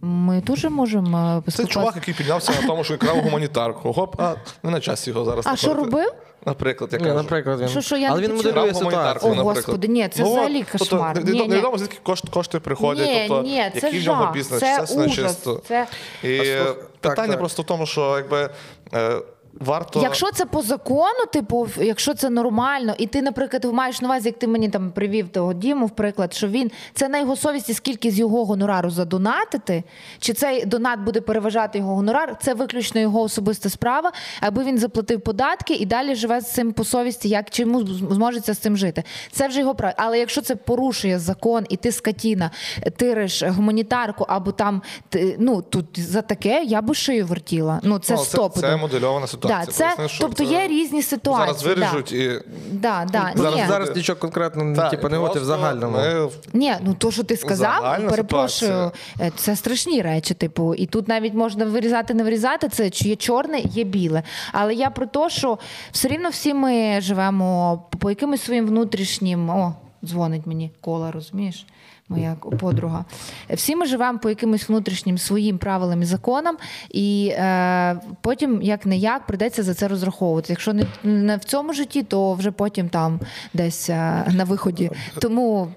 Ми 0.01 0.41
теж 0.41 0.65
можемо 0.65 1.43
е, 1.47 1.51
Це 1.51 1.65
чувак, 1.65 1.95
який 1.95 2.13
піднявся 2.13 2.51
на 2.61 2.67
тому, 2.67 2.83
що 2.83 2.97
крав 2.97 3.21
гуманітарку. 3.21 3.91
Гоп, 3.91 4.21
а 4.21 4.35
не 4.63 4.71
на 4.71 4.79
часі 4.79 5.09
його 5.09 5.25
зараз. 5.25 5.47
А 5.47 5.55
що 5.55 5.73
робив? 5.73 6.11
Наприклад, 6.45 6.89
я 6.93 6.99
Ні, 6.99 7.03
кажу. 7.05 7.15
наприклад, 7.17 7.59
він. 7.61 7.67
Що, 7.67 7.81
що, 7.81 7.97
я 7.97 8.09
Але 8.11 8.21
не 8.21 8.27
він 8.27 8.35
почула? 8.37 8.53
моделює 8.53 8.73
ситуацію, 8.73 8.89
гуманітарку, 8.89 9.25
О, 9.27 9.29
наприклад. 9.29 9.55
Господи, 9.57 9.87
ні, 9.87 10.07
це 10.09 10.23
Ну, 10.23 10.31
взагалі 10.31 10.65
тобто, 10.71 10.77
кошмар. 10.95 11.15
не- 11.25 11.31
Ні, 11.31 11.39
ні. 11.41 11.47
Невідомо, 11.47 11.77
звідки 11.77 11.97
кошти, 12.03 12.27
кошти 12.31 12.59
приходять, 12.59 13.07
Ні, 13.07 13.25
тобто, 13.27 13.43
ні, 13.43 13.71
це 13.73 13.87
який 13.87 13.99
в 13.99 14.05
нього 14.05 14.23
жах, 14.23 14.33
бізнес, 14.33 14.59
це 14.59 14.81
все 14.81 14.95
ужас, 14.95 15.17
нечисто. 15.17 15.61
це- 15.67 15.87
І 16.23 16.39
А 16.39 16.43
слух- 16.43 16.75
так, 16.99 17.11
питання 17.11 17.27
так. 17.31 17.39
просто 17.39 17.61
в 17.61 17.65
тому, 17.65 17.85
що 17.85 18.15
якби. 18.17 18.49
Е, 18.93 19.11
Варто 19.59 20.01
Якщо 20.01 20.31
це 20.31 20.45
по 20.45 20.61
закону, 20.61 21.25
типу, 21.33 21.67
якщо 21.81 22.13
це 22.13 22.29
нормально, 22.29 22.93
і 22.97 23.07
ти, 23.07 23.21
наприклад, 23.21 23.65
маєш 23.65 24.01
на 24.01 24.07
увазі, 24.07 24.27
як 24.27 24.39
ти 24.39 24.47
мені 24.47 24.69
там 24.69 24.91
привів 24.91 25.29
того 25.29 25.53
Діму, 25.53 25.85
в 25.85 25.89
приклад, 25.89 26.33
що 26.33 26.47
він 26.47 26.71
це 26.93 27.09
на 27.09 27.19
його 27.19 27.35
совісті, 27.35 27.73
скільки 27.73 28.11
з 28.11 28.19
його 28.19 28.45
гонорару 28.45 28.89
задонатити, 28.89 29.83
чи 30.19 30.33
цей 30.33 30.65
донат 30.65 30.99
буде 30.99 31.21
переважати 31.21 31.77
його 31.77 31.95
гонорар, 31.95 32.37
це 32.41 32.53
виключно 32.53 33.01
його 33.01 33.21
особиста 33.21 33.69
справа, 33.69 34.11
аби 34.41 34.63
він 34.63 34.77
заплатив 34.77 35.21
податки 35.21 35.73
і 35.73 35.85
далі 35.85 36.15
живе 36.15 36.41
з 36.41 36.51
цим 36.51 36.73
по 36.73 36.83
совісті, 36.83 37.29
як 37.29 37.49
чи 37.49 37.61
йому 37.61 37.85
зможеться 37.85 38.53
з 38.53 38.57
цим 38.57 38.77
жити. 38.77 39.03
Це 39.31 39.47
вже 39.47 39.59
його 39.59 39.75
право. 39.75 39.93
Але 39.97 40.19
якщо 40.19 40.41
це 40.41 40.55
порушує 40.55 41.19
закон, 41.19 41.65
і 41.69 41.77
ти 41.77 41.91
скотіна, 41.91 42.51
тириш 42.97 43.43
гуманітарку, 43.43 44.25
або 44.29 44.51
там 44.51 44.81
ти, 45.09 45.35
ну 45.39 45.61
тут 45.61 45.99
за 45.99 46.21
таке 46.21 46.63
я 46.63 46.81
би 46.81 46.93
шию 46.93 47.25
вертіла. 47.25 47.79
Ну 47.83 47.99
це 47.99 48.13
ну, 48.13 48.23
стоп. 48.23 48.53
це, 48.55 48.61
це 48.61 48.77
модельована 48.77 49.27
ситуація. 49.27 49.48
Да, 49.49 49.65
це, 49.65 49.83
Поясни, 49.83 50.07
що 50.07 50.19
тобто 50.23 50.45
це 50.45 50.51
є 50.51 50.67
різні 50.67 51.01
ситуації. 51.03 51.47
Зараз 51.59 51.63
виріжуть 51.77 52.11
і 52.11 52.41
Да, 52.71 53.05
да, 53.11 53.31
Зараз, 53.35 53.55
ні. 53.55 53.65
зараз 53.67 53.95
нічого 53.95 54.19
конкретно 54.19 54.75
Так, 54.75 54.91
типу, 54.91 55.09
не 55.09 55.15
говорити 55.17 55.39
в 55.39 55.45
загальному. 55.45 55.97
Ми 55.97 56.29
Ні, 56.53 56.73
ну 56.83 56.93
то, 56.93 57.11
що 57.11 57.23
ти 57.23 57.37
сказав, 57.37 57.81
Загальна 57.81 58.09
перепрошую, 58.09 58.71
ситуація. 58.71 59.27
е, 59.27 59.31
це 59.35 59.55
страшні 59.55 60.01
речі. 60.01 60.33
Типу, 60.33 60.75
і 60.75 60.85
тут 60.85 61.07
навіть 61.07 61.33
можна 61.33 61.65
вирізати, 61.65 62.13
не 62.13 62.23
вирізати. 62.23 62.69
Це 62.69 62.89
чи 62.89 63.09
є 63.09 63.15
чорне, 63.15 63.59
є 63.59 63.83
біле. 63.83 64.23
Але 64.51 64.73
я 64.73 64.89
про 64.89 65.05
те, 65.05 65.29
що 65.29 65.57
все 65.91 66.07
рівно 66.07 66.29
всі 66.29 66.53
ми 66.53 67.01
живемо 67.01 67.83
по- 67.89 67.97
по 67.97 68.09
якимось 68.09 68.41
своїм 68.41 68.67
внутрішнім. 68.67 69.49
О, 69.49 69.73
дзвонить 70.05 70.47
мені 70.47 70.71
кола, 70.81 71.11
розумієш? 71.11 71.65
Моя 72.09 72.35
подруга. 72.59 73.05
Всі 73.49 73.75
ми 73.75 73.85
живемо 73.85 74.19
по 74.19 74.29
якимось 74.29 74.69
внутрішнім 74.69 75.17
своїм 75.17 75.57
правилам 75.57 76.01
і 76.01 76.05
законам, 76.05 76.57
і 76.89 77.33
е, 77.33 78.01
потім, 78.21 78.61
як 78.61 78.85
не 78.85 78.97
як, 78.97 79.27
прийдеться 79.27 79.63
за 79.63 79.73
це 79.73 79.87
розраховувати. 79.87 80.47
Якщо 80.49 80.73
не, 80.73 80.85
не 81.03 81.37
в 81.37 81.43
цьому 81.43 81.73
житті, 81.73 82.03
то 82.03 82.33
вже 82.33 82.51
потім 82.51 82.89
там 82.89 83.19
десь 83.53 83.89
е, 83.89 84.25
на 84.35 84.43
виході. 84.43 84.91
Тому 85.21 85.71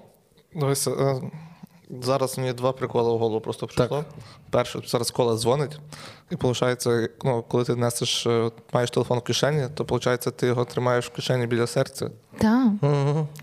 Дивися, 0.55 0.91
е, 0.91 1.21
зараз 2.01 2.37
мені 2.37 2.53
два 2.53 2.71
приколи 2.71 3.13
в 3.13 3.17
голову 3.17 3.41
просто 3.41 3.67
прийшло. 3.67 4.05
Перше, 4.53 4.79
зараз 4.87 5.11
кола 5.11 5.37
дзвонить, 5.37 5.79
і 6.31 6.35
виходить, 6.35 6.87
ну, 7.23 7.43
коли 7.47 7.63
ти 7.63 7.75
несеш, 7.75 8.27
е, 8.27 8.51
маєш 8.73 8.91
телефон 8.91 9.17
в 9.19 9.21
кишені, 9.21 9.67
то 9.75 9.83
виходить, 9.83 10.37
ти 10.37 10.47
його 10.47 10.65
тримаєш 10.65 11.05
в 11.05 11.09
кишені 11.09 11.47
біля 11.47 11.67
серця. 11.67 12.09
Так. 12.37 12.67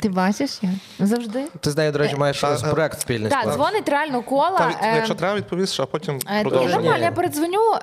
Ти 0.01 0.09
бачиш 0.09 0.59
я? 0.63 0.71
Завжди. 1.07 1.45
Ти 1.61 1.71
з 1.71 1.77
нею, 1.77 1.93
до 1.93 1.99
речі, 1.99 2.17
маєш 2.17 2.41
Та, 2.41 2.55
е, 2.55 2.71
проект 2.71 3.01
спільний. 3.01 3.31
Так, 3.31 3.53
дзвонить 3.53 3.89
реально 3.89 4.23
кола. 4.23 4.59
Та, 4.59 4.89
е, 4.89 4.97
якщо 4.97 5.15
треба, 5.15 5.37
відповісиш, 5.37 5.81
а 5.81 5.87
потім 5.87 6.19
е, 6.27 6.37
Ні, 6.37 6.43
продовжимо. 6.43 6.83
нормально, 6.83 7.05
я 7.05 7.13
передзвоню. 7.13 7.75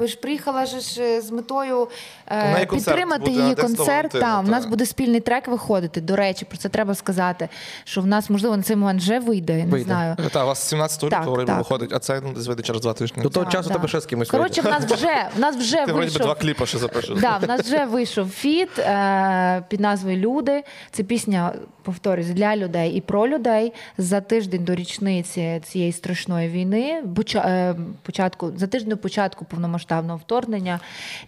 Е, 0.00 0.06
ж 0.06 0.16
приїхала 0.16 0.66
ж 0.66 1.20
з 1.20 1.30
метою 1.30 1.88
е, 2.28 2.66
підтримати 2.66 3.30
її 3.30 3.54
концерт. 3.54 4.12
Там, 4.12 4.46
у 4.46 4.48
нас 4.48 4.66
буде 4.66 4.86
спільний 4.86 5.20
трек 5.20 5.48
виходити. 5.48 6.00
До 6.00 6.16
речі, 6.16 6.44
про 6.44 6.58
це 6.58 6.68
треба 6.68 6.94
сказати. 6.94 7.48
Що 7.84 8.00
в 8.00 8.06
нас, 8.06 8.30
можливо, 8.30 8.56
на 8.56 8.62
цей 8.62 8.76
момент 8.76 9.00
вже 9.00 9.18
вийде, 9.18 9.58
я 9.58 9.64
не 9.64 9.70
Вийде. 9.70 9.86
знаю. 9.86 10.16
Так, 10.32 10.44
у 10.44 10.46
вас 10.46 10.68
17 10.68 11.10
Так, 11.10 11.26
лютого 11.26 11.58
виходить, 11.58 11.92
а 11.92 11.98
це 11.98 12.20
ну, 12.24 12.32
десь 12.32 12.46
вийде 12.60 12.66
через 12.66 12.82
два 12.82 12.92
тижні. 12.92 13.22
До 13.22 13.28
того 13.28 13.44
Так, 13.44 13.52
часу 13.52 13.68
да. 13.68 13.74
тебе 13.74 13.88
ще 13.88 14.00
з 14.00 14.06
кимось 14.06 14.30
Коротше, 14.30 14.62
в 14.62 14.64
нас 14.64 14.84
вже 14.84 15.28
в 15.36 15.40
нас 15.40 15.56
вже 15.56 15.86
Ти 15.86 15.92
вийшов. 15.92 16.22
два 16.22 16.34
кліпи 16.34 16.66
ще 16.66 16.78
запишеш. 16.78 17.20
Да, 17.20 17.36
в 17.36 17.48
нас 17.48 17.60
вже 17.60 17.84
вийшов 17.84 18.28
фіт 18.28 18.78
е, 18.78 19.62
під 19.68 19.80
назвою 19.80 20.16
Люди. 20.16 20.62
Це 20.90 21.02
пісня, 21.02 21.52
повторюсь, 21.82 22.26
для 22.26 22.56
людей 22.56 22.92
і 22.92 23.00
про 23.00 23.28
людей 23.28 23.72
за 23.98 24.20
тиждень 24.20 24.64
до 24.64 24.74
річниці 24.74 25.60
цієї 25.64 25.92
страшної 25.92 26.48
війни, 26.48 27.02
е, 27.34 27.74
початку 28.02 28.52
за 28.56 28.66
тиждень 28.66 28.90
до 28.90 28.96
початку 28.96 29.44
повномасштабного 29.44 30.18
вторгнення. 30.18 30.80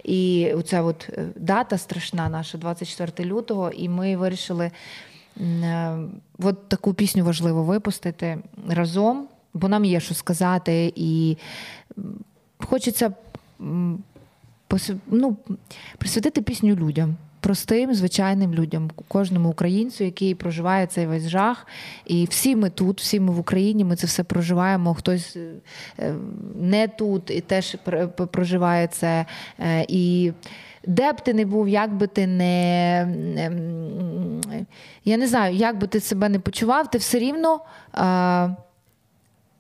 І 0.04 0.52
оця 0.56 0.82
от 0.82 1.10
е, 1.12 1.24
дата 1.36 1.78
страшна 1.78 2.28
наша, 2.28 2.58
24 2.58 3.28
лютого. 3.30 3.70
І 3.70 3.88
ми 3.88 4.16
вирішили 4.16 4.70
е, 5.40 5.96
от 6.38 6.68
таку 6.68 6.94
пісню 6.94 7.24
важливо 7.24 7.62
випустити 7.62 8.38
разом, 8.68 9.28
бо 9.54 9.68
нам 9.68 9.84
є 9.84 10.00
що 10.00 10.14
сказати, 10.14 10.92
і 10.96 11.36
хочеться. 12.58 13.12
ну, 15.06 15.36
присвятити 15.98 16.42
пісню 16.42 16.76
людям. 16.76 17.16
Простим, 17.40 17.94
звичайним 17.94 18.54
людям, 18.54 18.90
кожному 19.08 19.48
українцю, 19.48 20.04
який 20.04 20.34
проживає 20.34 20.86
цей 20.86 21.06
весь 21.06 21.28
жах. 21.28 21.66
І 22.06 22.24
всі 22.24 22.56
ми 22.56 22.70
тут, 22.70 23.00
всі 23.00 23.20
ми 23.20 23.32
в 23.32 23.38
Україні, 23.38 23.84
ми 23.84 23.96
це 23.96 24.06
все 24.06 24.24
проживаємо. 24.24 24.94
Хтось 24.94 25.36
е, 25.36 25.50
е, 25.98 26.14
не 26.54 26.88
тут 26.88 27.30
і 27.30 27.40
теж 27.40 27.76
проживає 28.30 28.86
це. 28.86 29.26
Е, 29.58 29.86
І 29.88 30.32
де 30.86 31.12
б 31.12 31.20
ти 31.20 31.34
не 31.34 31.44
був, 31.44 31.68
як 31.68 31.94
би 31.94 32.06
ти 32.06 32.26
не. 32.26 33.08
Я 35.04 35.16
не 35.16 35.26
знаю, 35.26 35.56
як 35.56 35.78
би 35.78 35.86
ти 35.86 36.00
себе 36.00 36.28
не 36.28 36.38
почував, 36.38 36.90
ти 36.90 36.98
все 36.98 37.18
рівно. 37.18 37.60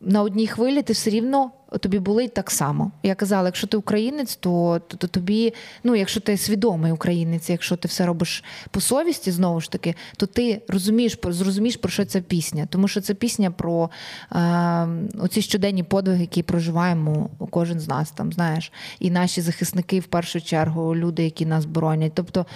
На 0.02 0.22
одній 0.22 0.46
хвилі 0.46 0.82
ти 0.82 0.92
все 0.92 1.10
рівно 1.10 1.50
тобі 1.78 1.98
болить 1.98 2.34
так 2.34 2.50
само. 2.50 2.90
Я 3.02 3.14
казала, 3.14 3.48
якщо 3.48 3.66
ти 3.66 3.76
українець, 3.76 4.36
то, 4.36 4.80
то, 4.88 4.96
то 4.96 5.06
тобі, 5.06 5.54
ну 5.84 5.94
якщо 5.94 6.20
ти 6.20 6.36
свідомий 6.36 6.92
українець, 6.92 7.50
якщо 7.50 7.76
ти 7.76 7.88
все 7.88 8.06
робиш 8.06 8.44
по 8.70 8.80
совісті, 8.80 9.30
знову 9.30 9.60
ж 9.60 9.70
таки, 9.70 9.94
то 10.16 10.26
ти 10.26 10.62
розумієш, 10.68 11.18
зрозумієш, 11.24 11.76
про 11.76 11.90
що 11.90 12.04
ця 12.04 12.20
пісня. 12.20 12.66
Тому 12.70 12.88
що 12.88 13.00
це 13.00 13.14
пісня 13.14 13.50
про 13.50 13.90
е, 14.32 14.88
оці 15.20 15.42
щоденні 15.42 15.82
подвиги, 15.82 16.20
які 16.20 16.42
проживаємо 16.42 17.30
кожен 17.50 17.80
з 17.80 17.88
нас, 17.88 18.10
там, 18.10 18.32
знаєш, 18.32 18.72
і 18.98 19.10
наші 19.10 19.40
захисники 19.40 20.00
в 20.00 20.06
першу 20.06 20.40
чергу, 20.40 20.96
люди, 20.96 21.24
які 21.24 21.46
нас 21.46 21.64
боронять. 21.64 22.12
Тобто. 22.14 22.46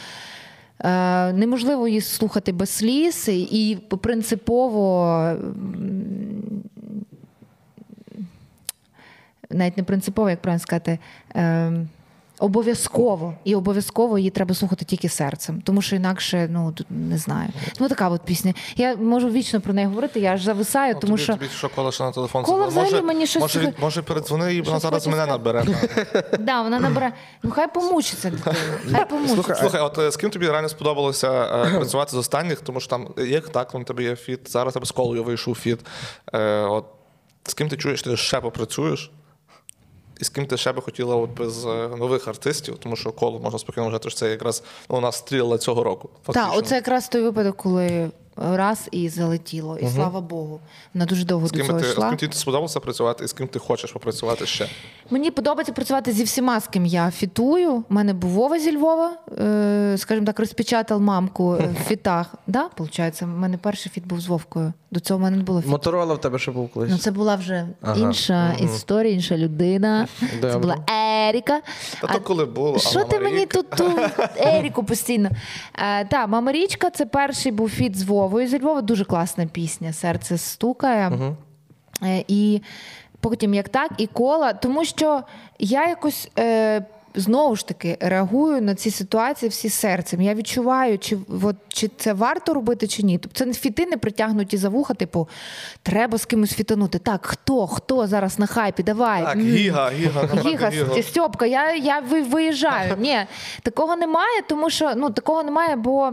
Е, 0.80 1.32
Неможливо 1.32 1.88
її 1.88 2.00
слухати 2.00 2.52
без 2.52 2.70
сліз, 2.70 3.28
і 3.28 3.78
принципово 4.02 5.36
навіть 9.56 9.76
не 9.76 9.82
принципово, 9.82 10.30
як 10.30 10.42
правильно 10.42 10.60
сказати, 10.62 10.98
е, 11.36 11.72
обов'язково. 12.38 13.34
І 13.44 13.54
обов'язково 13.54 14.18
її 14.18 14.30
треба 14.30 14.54
слухати 14.54 14.84
тільки 14.84 15.08
серцем, 15.08 15.60
тому 15.64 15.82
що 15.82 15.96
інакше, 15.96 16.48
ну 16.50 16.74
не 16.90 17.18
знаю. 17.18 17.48
Тому 17.78 17.88
така 17.88 18.08
от 18.08 18.20
пісня. 18.22 18.54
Я 18.76 18.96
можу 18.96 19.30
вічно 19.30 19.60
про 19.60 19.72
неї 19.74 19.86
говорити, 19.86 20.20
я 20.20 20.32
аж 20.32 20.42
зависаю, 20.42 20.94
Ну, 20.94 21.00
тому 21.00 21.12
тобі, 21.12 21.22
що. 21.22 21.32
тобі 21.32 21.46
що 21.56 21.68
кола 21.68 21.92
ще 21.92 22.04
на 22.04 22.12
телефон 22.12 22.44
Кола 22.44 22.66
взагалі 22.66 22.90
може, 22.90 23.02
мені 23.02 23.26
щось 23.26 23.42
може, 23.42 23.60
від- 23.60 23.74
може 23.80 24.02
передзвони 24.02 24.54
і 24.54 24.62
вона 24.62 24.78
зараз 24.78 25.06
мене 25.06 25.26
набере. 25.26 25.64
Да, 26.38 26.62
вона 26.62 26.80
набере. 26.80 27.12
Ну 27.42 27.50
хай 27.50 27.72
помучиться 27.74 28.30
дитина. 28.30 28.56
Хай 28.92 29.08
помучиться. 29.08 29.54
Слухай, 29.54 29.80
от 29.80 29.98
е, 29.98 30.10
з 30.10 30.16
ким 30.16 30.30
тобі 30.30 30.48
реально 30.50 30.68
сподобалося 30.68 31.30
е, 31.66 31.76
працювати 31.76 32.10
з 32.10 32.14
останніх, 32.14 32.60
тому 32.60 32.80
що 32.80 32.90
там 32.90 33.08
є 33.18 33.40
так, 33.40 33.72
там 33.72 33.84
тебе 33.84 34.02
є 34.02 34.16
фіт. 34.16 34.50
Зараз 34.50 34.74
тебе 34.74 34.86
з 34.86 34.90
колою 34.90 35.24
вийшов 35.24 35.54
фіт. 35.54 35.80
Е, 36.34 36.60
от, 36.60 36.84
з 37.44 37.54
ким 37.54 37.68
ти 37.68 37.76
чуєш, 37.76 38.02
ти 38.02 38.16
ще 38.16 38.40
попрацюєш? 38.40 39.10
І 40.20 40.24
з 40.24 40.28
ким 40.28 40.46
ти 40.46 40.56
ще 40.56 40.72
би 40.72 40.82
хотіла 40.82 41.16
от 41.16 41.30
без 41.30 41.64
е, 41.66 41.88
нових 41.88 42.28
артистів, 42.28 42.78
тому 42.78 42.96
що 42.96 43.12
коло 43.12 43.38
можна 43.38 43.58
спокійно 43.58 43.86
вважати, 43.86 44.10
що 44.10 44.18
це 44.18 44.30
якраз 44.30 44.62
ну, 44.90 44.96
у 44.96 45.00
нас 45.00 45.16
стріла 45.16 45.58
цього 45.58 45.84
року. 45.84 46.10
Так, 46.32 46.52
оце 46.54 46.74
якраз 46.74 47.08
той 47.08 47.22
випадок, 47.22 47.56
коли 47.56 48.10
раз 48.36 48.88
і 48.90 49.08
залетіло. 49.08 49.78
І 49.78 49.86
слава 49.86 50.20
Богу. 50.20 50.60
Вона 50.94 51.06
дуже 51.06 51.24
довго 51.24 51.46
З 51.46 51.52
до 51.52 51.58
цього 51.64 51.80
ти 51.80 51.86
з 51.86 51.94
ким 51.94 52.16
тобі 52.16 52.32
сподобалося 52.32 52.80
працювати, 52.80 53.24
і 53.24 53.28
з 53.28 53.32
ким 53.32 53.48
ти 53.48 53.58
хочеш 53.58 53.92
попрацювати 53.92 54.46
ще? 54.46 54.68
Мені 55.10 55.30
подобається 55.30 55.72
працювати 55.72 56.12
зі 56.12 56.24
всіма, 56.24 56.60
з 56.60 56.66
ким 56.66 56.86
я 56.86 57.10
фітую. 57.10 57.72
У 57.72 57.84
мене 57.88 58.14
був 58.14 58.30
Вова 58.30 58.58
зі 58.58 58.76
Львова, 58.76 59.12
е, 59.38 59.94
скажімо 59.98 60.26
так, 60.26 60.38
розпечатав 60.38 61.00
мамку 61.00 61.54
е, 61.54 61.74
в 61.80 61.84
фітах. 61.88 62.34
Да, 62.46 62.68
виходить, 62.78 63.22
у 63.22 63.26
мене 63.26 63.58
перший 63.58 63.92
фіт 63.92 64.06
був 64.06 64.20
з 64.20 64.26
Вовкою. 64.26 64.72
До 64.90 65.00
цього 65.00 65.18
в 65.18 65.22
мене 65.22 65.36
не 65.36 65.42
було 65.42 65.60
фіту. 65.60 65.70
Моторола 65.70 66.14
в 66.14 66.20
тебе 66.20 66.38
ще 66.38 66.50
був 66.50 66.68
колись. 66.68 66.90
Ну, 66.90 66.98
це 66.98 67.10
була 67.10 67.36
вже 67.36 67.68
Ага. 67.82 68.00
інша 68.00 68.52
історія, 68.52 69.14
інша 69.14 69.36
людина. 69.36 70.08
Це 70.40 70.58
була 70.58 70.76
Еріка. 71.28 71.60
Та 72.00 72.06
А 72.10 72.12
то 72.12 72.20
коли 72.20 72.44
було, 72.44 72.78
Що 72.78 73.04
ти 73.04 73.20
мені 73.20 73.46
тут 73.46 73.70
ту 73.70 73.84
Еріку 74.36 74.84
постійно? 74.84 75.30
Е, 75.74 76.04
та, 76.04 76.26
мама 76.26 76.52
Річка, 76.52 76.90
це 76.90 77.06
перший 77.06 77.52
був 77.52 77.70
фіт 77.70 77.96
з 77.98 78.02
Вовою 78.26 78.48
З 78.48 78.58
Львова. 78.58 78.82
Дуже 78.82 79.04
класна 79.04 79.46
пісня. 79.46 79.92
Серце 79.92 80.38
стукає. 80.38 81.08
Угу. 81.08 81.36
і 82.28 82.62
потім 83.20 83.54
як 83.54 83.68
так, 83.68 83.90
і 83.98 84.06
кола. 84.06 84.52
Тому 84.52 84.84
що 84.84 85.22
я 85.58 85.88
якось. 85.88 86.30
Е, 86.38 86.84
Знову 87.16 87.56
ж 87.56 87.68
таки 87.68 87.96
реагую 88.00 88.62
на 88.62 88.74
ці 88.74 88.90
ситуації 88.90 89.48
всі 89.48 89.68
серцем. 89.68 90.22
Я 90.22 90.34
відчуваю, 90.34 90.98
чи 90.98 91.18
от, 91.42 91.56
чи 91.68 91.90
це 91.96 92.12
варто 92.12 92.54
робити, 92.54 92.86
чи 92.86 93.02
ні. 93.02 93.18
Тобто 93.18 93.38
це 93.38 93.46
не 93.46 93.52
фіти 93.52 93.86
не 93.86 93.96
притягнуті 93.96 94.56
за 94.56 94.68
вуха, 94.68 94.94
типу, 94.94 95.28
треба 95.82 96.18
з 96.18 96.24
кимось 96.24 96.52
фітанути. 96.52 96.98
Так, 96.98 97.26
хто, 97.26 97.66
хто 97.66 98.06
зараз 98.06 98.38
на 98.38 98.46
хайпі? 98.46 98.82
Давай. 98.82 99.22
Так, 99.22 99.38
гіга, 99.40 99.90
гіга, 99.90 100.22
набрати 100.22 100.48
Гіга. 100.48 101.02
Стьопка, 101.02 101.46
я, 101.46 101.74
я 101.74 102.00
ви- 102.00 102.22
виїжджаю. 102.22 102.94
Ні, 102.98 103.18
такого 103.62 103.96
немає, 103.96 104.42
тому 104.48 104.70
що 104.70 104.92
ну 104.96 105.10
такого 105.10 105.42
немає, 105.42 105.76
бо 105.76 106.12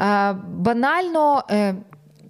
е, 0.00 0.32
банально. 0.48 1.44
Е, 1.50 1.74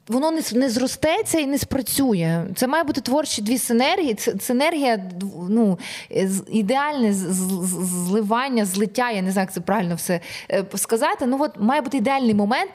Воно 0.09 0.31
не, 0.31 0.43
не 0.53 0.71
зростеться 0.71 1.39
і 1.39 1.47
не 1.47 1.59
спрацює. 1.59 2.47
Це 2.55 2.67
має 2.67 2.85
бути 2.85 3.01
творчі 3.01 3.43
дві 3.43 3.59
синергії. 3.59 4.15
Це 4.15 4.35
синергія 4.41 5.11
ну, 5.49 5.79
е, 6.11 6.31
ідеальне 6.51 7.13
зливання, 7.13 8.65
злиття. 8.65 9.11
Я 9.11 9.23
не 9.23 9.33
знаю, 9.33 9.45
як 9.45 9.53
це 9.53 9.61
правильно 9.61 9.95
все 9.95 10.21
е, 10.51 10.65
сказати. 10.75 11.27
Ну 11.27 11.37
от 11.41 11.61
має 11.61 11.81
бути 11.81 11.97
ідеальний 11.97 12.35
момент. 12.35 12.71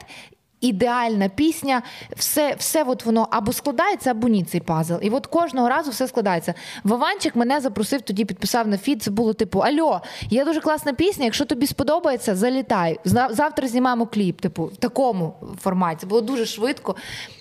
Ідеальна 0.60 1.28
пісня, 1.28 1.82
все, 2.16 2.54
все 2.58 2.82
от 2.82 3.04
воно 3.04 3.28
або 3.30 3.52
складається, 3.52 4.10
або 4.10 4.28
ні 4.28 4.44
цей 4.44 4.60
пазл. 4.60 4.94
І 5.02 5.10
от 5.10 5.26
кожного 5.26 5.68
разу 5.68 5.90
все 5.90 6.08
складається. 6.08 6.54
Вованчик 6.84 7.36
мене 7.36 7.60
запросив, 7.60 8.02
тоді 8.02 8.24
підписав 8.24 8.68
на 8.68 8.78
фіт. 8.78 9.02
Це 9.02 9.10
було 9.10 9.34
типу: 9.34 9.58
Альо, 9.58 10.00
є 10.30 10.44
дуже 10.44 10.60
класна 10.60 10.92
пісня. 10.92 11.24
Якщо 11.24 11.44
тобі 11.44 11.66
сподобається, 11.66 12.34
залітай. 12.34 12.98
Завтра 13.30 13.68
знімаємо 13.68 14.06
кліп. 14.06 14.40
Типу, 14.40 14.64
в 14.64 14.76
такому 14.76 15.34
форматі. 15.60 16.00
Це 16.00 16.06
було 16.06 16.20
дуже 16.20 16.46
швидко. 16.46 16.96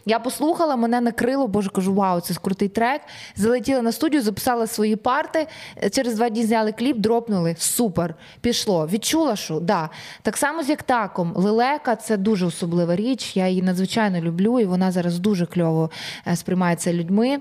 Я 0.05 0.19
послухала, 0.19 0.75
мене 0.75 1.01
накрило, 1.01 1.47
боже, 1.47 1.69
кажу, 1.69 1.93
вау, 1.93 2.19
це 2.19 2.33
крутий 2.41 2.69
трек. 2.69 3.01
Залетіла 3.35 3.81
на 3.81 3.91
студію, 3.91 4.21
записала 4.21 4.67
свої 4.67 4.95
парти. 4.95 5.47
Через 5.91 6.15
два 6.15 6.29
дні 6.29 6.43
зняли 6.43 6.71
кліп, 6.71 6.97
дропнули. 6.97 7.55
Супер. 7.59 8.15
Пішло. 8.41 8.87
Відчула, 8.87 9.35
що 9.35 9.59
да. 9.59 9.89
Так 10.21 10.37
само 10.37 10.63
з 10.63 10.69
як 10.69 10.83
таком. 10.83 11.33
Лелека 11.35 11.95
це 11.95 12.17
дуже 12.17 12.45
особлива 12.45 12.95
річ. 12.95 13.08
Я 13.37 13.47
її 13.47 13.61
надзвичайно 13.61 14.21
люблю, 14.21 14.59
і 14.59 14.65
вона 14.65 14.91
зараз 14.91 15.19
дуже 15.19 15.45
кльово 15.45 15.89
е, 16.27 16.35
сприймається 16.35 16.93
людьми. 16.93 17.39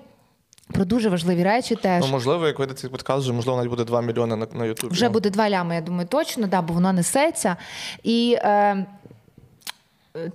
Про 0.73 0.85
дуже 0.85 1.09
важливі 1.09 1.45
речі 1.45 1.75
теж. 1.75 2.05
Ну, 2.05 2.11
можливо, 2.11 2.47
як 2.47 2.59
вийде 2.59 2.75
цей 2.75 2.91
подкаст, 2.91 3.23
вже 3.23 3.33
можливо 3.33 3.57
навіть 3.57 3.71
буде 3.71 3.85
2 3.85 4.03
мільйони 4.03 4.37
на, 4.37 4.47
на 4.53 4.65
Ютубі. 4.65 4.93
Вже 4.93 5.09
буде 5.09 5.31
два 5.31 5.51
лями, 5.51 5.75
я 5.75 5.81
думаю, 5.81 6.09
точно, 6.09 6.47
да, 6.47 6.63
бо 6.63 6.75
воно 6.75 6.93
несеться. 6.93 7.57
І 8.03 8.37
е, 8.39 8.87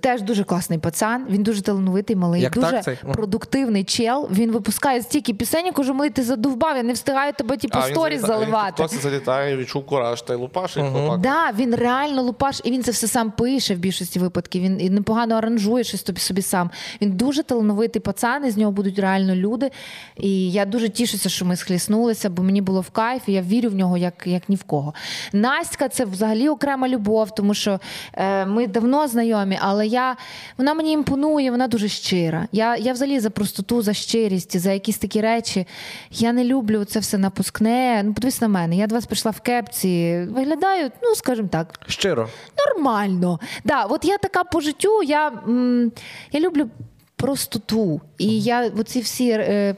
теж 0.00 0.22
дуже 0.22 0.44
класний 0.44 0.78
пацан, 0.78 1.26
він 1.30 1.42
дуже 1.42 1.62
талановитий, 1.62 2.16
малий, 2.16 2.42
Як 2.42 2.54
дуже 2.54 2.70
так 2.70 2.84
цей? 2.84 2.98
Продуктивний 3.12 3.84
чел. 3.84 4.28
Він 4.32 4.52
випускає 4.52 5.02
стільки 5.02 5.34
пісень, 5.34 5.66
я 5.66 5.72
кажу, 5.72 5.94
малий, 5.94 6.10
ти 6.10 6.22
задовбав, 6.22 6.76
я 6.76 6.82
не 6.82 6.92
встигаю 6.92 7.32
тебе 7.32 7.56
типу, 7.56 7.78
А, 7.78 7.82
сторіс 7.82 8.20
заливати. 8.20 8.82
Він 8.82 8.88
хтось 8.88 9.02
залітає, 9.02 9.56
відчув 9.56 9.86
кураж, 9.86 10.22
та 10.22 10.34
й 10.34 10.36
лупаш, 10.36 10.72
хлопак. 10.72 11.20
Да, 11.20 11.52
він 11.58 11.74
реально 11.74 12.22
лупаш, 12.22 12.60
і 12.64 12.70
він 12.70 12.82
це 12.82 12.90
все 12.90 13.08
сам 13.08 13.30
пише 13.30 13.74
в 13.74 13.78
більшості 13.78 14.18
випадків. 14.18 14.62
Він 14.62 14.80
і 14.80 14.90
непогано 14.90 15.34
аранжує 15.34 15.84
щось 15.84 16.02
тобі 16.02 16.20
собі 16.20 16.42
сам. 16.42 16.70
Він 17.02 17.10
дуже 17.10 17.42
талановитий 17.42 18.02
пацан, 18.02 18.46
і 18.46 18.50
з 18.50 18.56
нього 18.56 18.72
будуть 18.72 18.98
реально 18.98 19.34
люди. 19.34 19.70
І 20.16 20.52
я 20.52 20.64
дуже 20.64 20.88
тішуся, 20.88 21.28
що 21.28 21.44
ми 21.44 21.56
схліснулися, 21.56 22.30
бо 22.30 22.42
мені 22.42 22.60
було 22.60 22.80
в 22.80 22.90
кайф, 22.90 23.22
і 23.26 23.32
я 23.32 23.42
вірю 23.42 23.68
в 23.70 23.74
нього 23.74 23.96
як, 23.96 24.14
як 24.26 24.48
ні 24.48 24.56
в 24.56 24.62
кого. 24.62 24.94
Настя 25.32 25.88
це 25.88 26.04
взагалі 26.04 26.48
окрема 26.48 26.88
любов, 26.88 27.34
тому 27.34 27.54
що 27.54 27.80
е, 28.14 28.46
ми 28.46 28.66
давно 28.66 29.08
знайомі, 29.08 29.58
але 29.60 29.73
я, 29.82 30.16
вона 30.58 30.74
мені 30.74 30.92
імпонує, 30.92 31.50
вона 31.50 31.68
дуже 31.68 31.88
щира. 31.88 32.48
Я, 32.52 32.76
я 32.76 32.92
взагалі 32.92 33.20
за 33.20 33.30
простоту, 33.30 33.82
за 33.82 33.92
щирість, 33.94 34.56
за 34.58 34.72
якісь 34.72 34.98
такі 34.98 35.20
речі. 35.20 35.66
Я 36.10 36.32
не 36.32 36.44
люблю 36.44 36.84
це 36.84 37.00
все 37.00 37.18
напускне. 37.18 38.02
Ну, 38.04 38.12
подивись 38.14 38.40
на 38.40 38.48
мене. 38.48 38.76
Я 38.76 38.86
до 38.86 38.94
вас 38.94 39.06
прийшла 39.06 39.30
в 39.30 39.40
кепці, 39.40 40.26
виглядаю, 40.30 40.90
ну 41.02 41.14
скажімо 41.14 41.48
так, 41.52 41.80
Щиро. 41.86 42.28
нормально. 42.66 43.40
Да, 43.64 43.84
от 43.84 44.04
я 44.04 44.18
така 44.18 44.44
по 44.44 44.60
життю, 44.60 45.02
я, 45.02 45.28
м, 45.28 45.92
я 46.32 46.40
люблю 46.40 46.68
простоту. 47.16 48.00
І 48.18 48.40
я 48.42 48.70
оці 48.78 49.00
всі. 49.00 49.30
Е, 49.30 49.76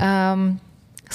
е, 0.00 0.38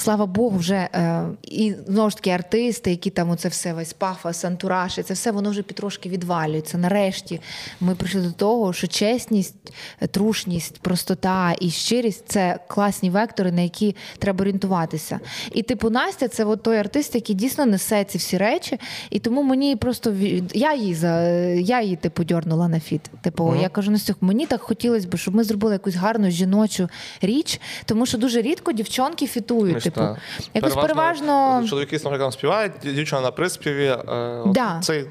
Слава 0.00 0.26
Богу, 0.26 0.58
вже 0.58 0.74
е, 0.74 1.24
і 1.42 1.74
знову 1.86 2.10
ж 2.10 2.16
таки 2.16 2.30
артисти, 2.30 2.90
які 2.90 3.10
там 3.10 3.30
оце 3.30 3.48
все 3.48 3.72
весь 3.72 3.92
пафос, 3.92 4.44
антураж, 4.44 4.98
і 4.98 5.02
це 5.02 5.14
все 5.14 5.30
воно 5.30 5.50
вже 5.50 5.62
потрошки 5.62 6.08
відвалюється. 6.08 6.78
Нарешті 6.78 7.40
ми 7.80 7.94
прийшли 7.94 8.20
до 8.20 8.32
того, 8.32 8.72
що 8.72 8.86
чесність, 8.86 9.54
е, 10.00 10.06
трушність, 10.06 10.78
простота 10.78 11.54
і 11.60 11.70
щирість 11.70 12.24
це 12.26 12.58
класні 12.68 13.10
вектори, 13.10 13.52
на 13.52 13.60
які 13.60 13.96
треба 14.18 14.40
орієнтуватися. 14.40 15.20
І 15.52 15.62
типу 15.62 15.90
Настя, 15.90 16.28
це 16.28 16.44
от 16.44 16.62
той 16.62 16.76
артист, 16.76 17.14
який 17.14 17.36
дійсно 17.36 17.66
несе 17.66 18.04
ці 18.04 18.18
всі 18.18 18.38
речі. 18.38 18.80
І 19.10 19.18
тому 19.18 19.42
мені 19.42 19.76
просто 19.76 20.14
я 20.54 20.74
її 20.74 20.94
за 20.94 21.22
я 21.50 21.82
її 21.82 21.96
типу 21.96 22.24
дьорнула 22.24 22.68
на 22.68 22.80
фіт. 22.80 23.10
Типу, 23.22 23.54
я 23.62 23.68
кажу, 23.68 23.90
Настюх, 23.90 24.16
мені 24.20 24.46
так 24.46 24.60
хотілося 24.60 25.08
б, 25.08 25.16
щоб 25.16 25.34
ми 25.34 25.44
зробили 25.44 25.74
якусь 25.74 25.94
гарну 25.94 26.30
жіночу 26.30 26.88
річ, 27.20 27.60
тому 27.84 28.06
що 28.06 28.18
дуже 28.18 28.42
рідко 28.42 28.72
дівчонки 28.72 29.26
фітують. 29.26 29.89
Типу, 29.90 30.06
так. 30.06 30.16
якось 30.54 30.74
переважно. 30.74 31.64
Чоловіки, 31.68 31.98
наприклад, 32.04 32.32
співають, 32.32 32.72
дівчина 32.82 33.20
на 33.20 33.30
приспіві. 33.30 33.86
Е, 33.86 34.42
Да. 34.46 34.80
Це 34.82 35.04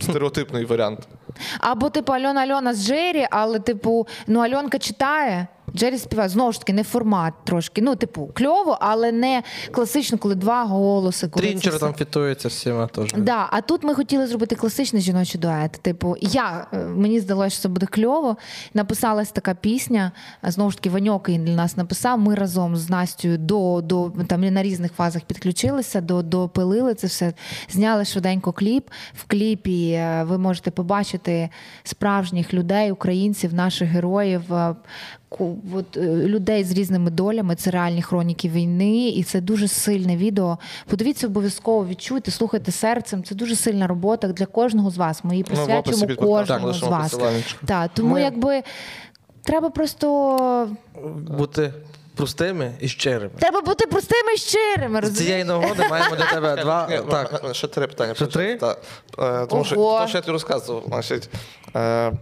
стереотипний 0.00 0.64
варіант. 0.64 1.08
Або 1.60 1.90
типу 1.90 2.12
Альона 2.12 2.40
Альона 2.40 2.74
з 2.74 2.86
Джері, 2.86 3.26
але 3.30 3.58
типу, 3.58 4.06
ну 4.26 4.40
Альонка 4.40 4.78
читає. 4.78 5.46
Джері 5.76 5.98
співає 5.98 6.28
знову 6.28 6.52
ж 6.52 6.58
таки 6.58 6.72
не 6.72 6.84
формат 6.84 7.34
трошки. 7.44 7.82
Ну, 7.82 7.96
типу, 7.96 8.30
кльово, 8.34 8.78
але 8.80 9.12
не 9.12 9.42
класично, 9.70 10.18
коли 10.18 10.34
два 10.34 10.64
голоси. 10.64 11.28
Коли 11.28 11.46
Трінчер 11.46 11.78
там 11.78 11.94
фітується 11.94 12.48
всіма 12.48 12.86
теж. 12.86 13.12
Да, 13.16 13.48
а 13.50 13.60
тут 13.60 13.84
ми 13.84 13.94
хотіли 13.94 14.26
зробити 14.26 14.54
класичний 14.54 15.02
жіночий 15.02 15.40
дует. 15.40 15.72
Типу, 15.72 16.16
я 16.20 16.66
е, 16.72 16.76
мені 16.76 17.20
здалося, 17.20 17.50
що 17.50 17.62
це 17.62 17.68
буде 17.68 17.86
кльово. 17.86 18.36
Написалась 18.74 19.30
така 19.30 19.54
пісня. 19.54 20.12
Знову 20.42 20.70
ж 20.70 20.76
таки, 20.76 20.90
Ваньок 20.90 21.28
її 21.28 21.40
для 21.40 21.54
нас 21.54 21.76
написав. 21.76 22.18
Ми 22.18 22.34
разом 22.34 22.76
з 22.76 22.90
Настю 22.90 23.36
до, 23.36 23.80
до 23.84 24.12
там 24.26 24.40
на 24.40 24.62
різних 24.62 24.92
фазах 24.92 25.22
підключилися, 25.22 26.00
до, 26.00 26.22
допилили 26.22 26.94
це 26.94 27.06
все. 27.06 27.32
Зняли 27.70 28.04
швиденько 28.04 28.52
кліп. 28.52 28.88
В 29.14 29.24
кліпі 29.26 29.90
е, 29.90 30.24
ви 30.28 30.38
можете 30.38 30.70
побачити 30.70 31.21
справжніх 31.84 32.54
людей, 32.54 32.92
українців, 32.92 33.54
наших 33.54 33.88
героїв. 33.88 34.54
е, 34.54 34.74
От, 35.74 35.96
е, 35.96 36.00
людей 36.06 36.64
з 36.64 36.72
різними 36.72 37.10
долями, 37.10 37.54
це 37.54 37.70
реальні 37.70 38.02
хроніки 38.02 38.48
війни, 38.48 39.08
і 39.08 39.22
це 39.22 39.40
дуже 39.40 39.68
сильне 39.68 40.16
відео. 40.16 40.58
Подивіться 40.86 41.26
обов'язково, 41.26 41.86
відчуйте, 41.86 42.30
слухайте 42.30 42.72
серцем. 42.72 43.22
Це 43.24 43.34
дуже 43.34 43.56
сильна 43.56 43.86
робота 43.86 44.28
для 44.28 44.46
кожного 44.46 44.90
з 44.90 44.96
вас. 44.96 45.24
Ми 45.24 45.30
її 45.34 45.44
Ну, 45.50 45.56
присвячуємо 45.56 46.06
подкастом 46.06 46.56
кожному 46.56 46.72
з 46.72 46.82
вас. 46.82 47.18
Так, 47.66 47.90
тому 47.94 48.12
Ми- 48.14 48.22
якби 48.22 48.62
треба 49.42 49.70
просто 49.70 50.68
Бути 51.38 51.72
простими 52.16 52.72
і 52.80 52.88
щирими. 52.88 53.30
треба 53.38 53.60
бути 53.60 53.86
простими 53.86 54.34
і 54.34 54.36
щирими. 54.38 54.98
З 55.00 55.02
розумієш? 55.02 55.26
цієї 55.26 55.44
нагоди 55.44 55.88
маємо 55.90 56.16
для 56.16 56.24
тебе 56.26 56.56
два. 56.56 56.86
Так. 57.10 57.54
Ще 57.54 57.68
три 57.68 57.86
питання. 57.86 58.14
Ще 58.14 58.26
три? 58.26 58.56
Так. 58.56 58.80
Е, 59.18 59.46
Тому 59.46 59.64
що 59.64 59.76
Ого. 59.80 60.00
то, 60.00 60.06
що 60.08 60.18
я 60.18 60.22
тобі 60.22 60.32
розказував, 60.32 60.82
значить. 60.88 61.28
е, 61.74 61.80
е, 61.80 62.12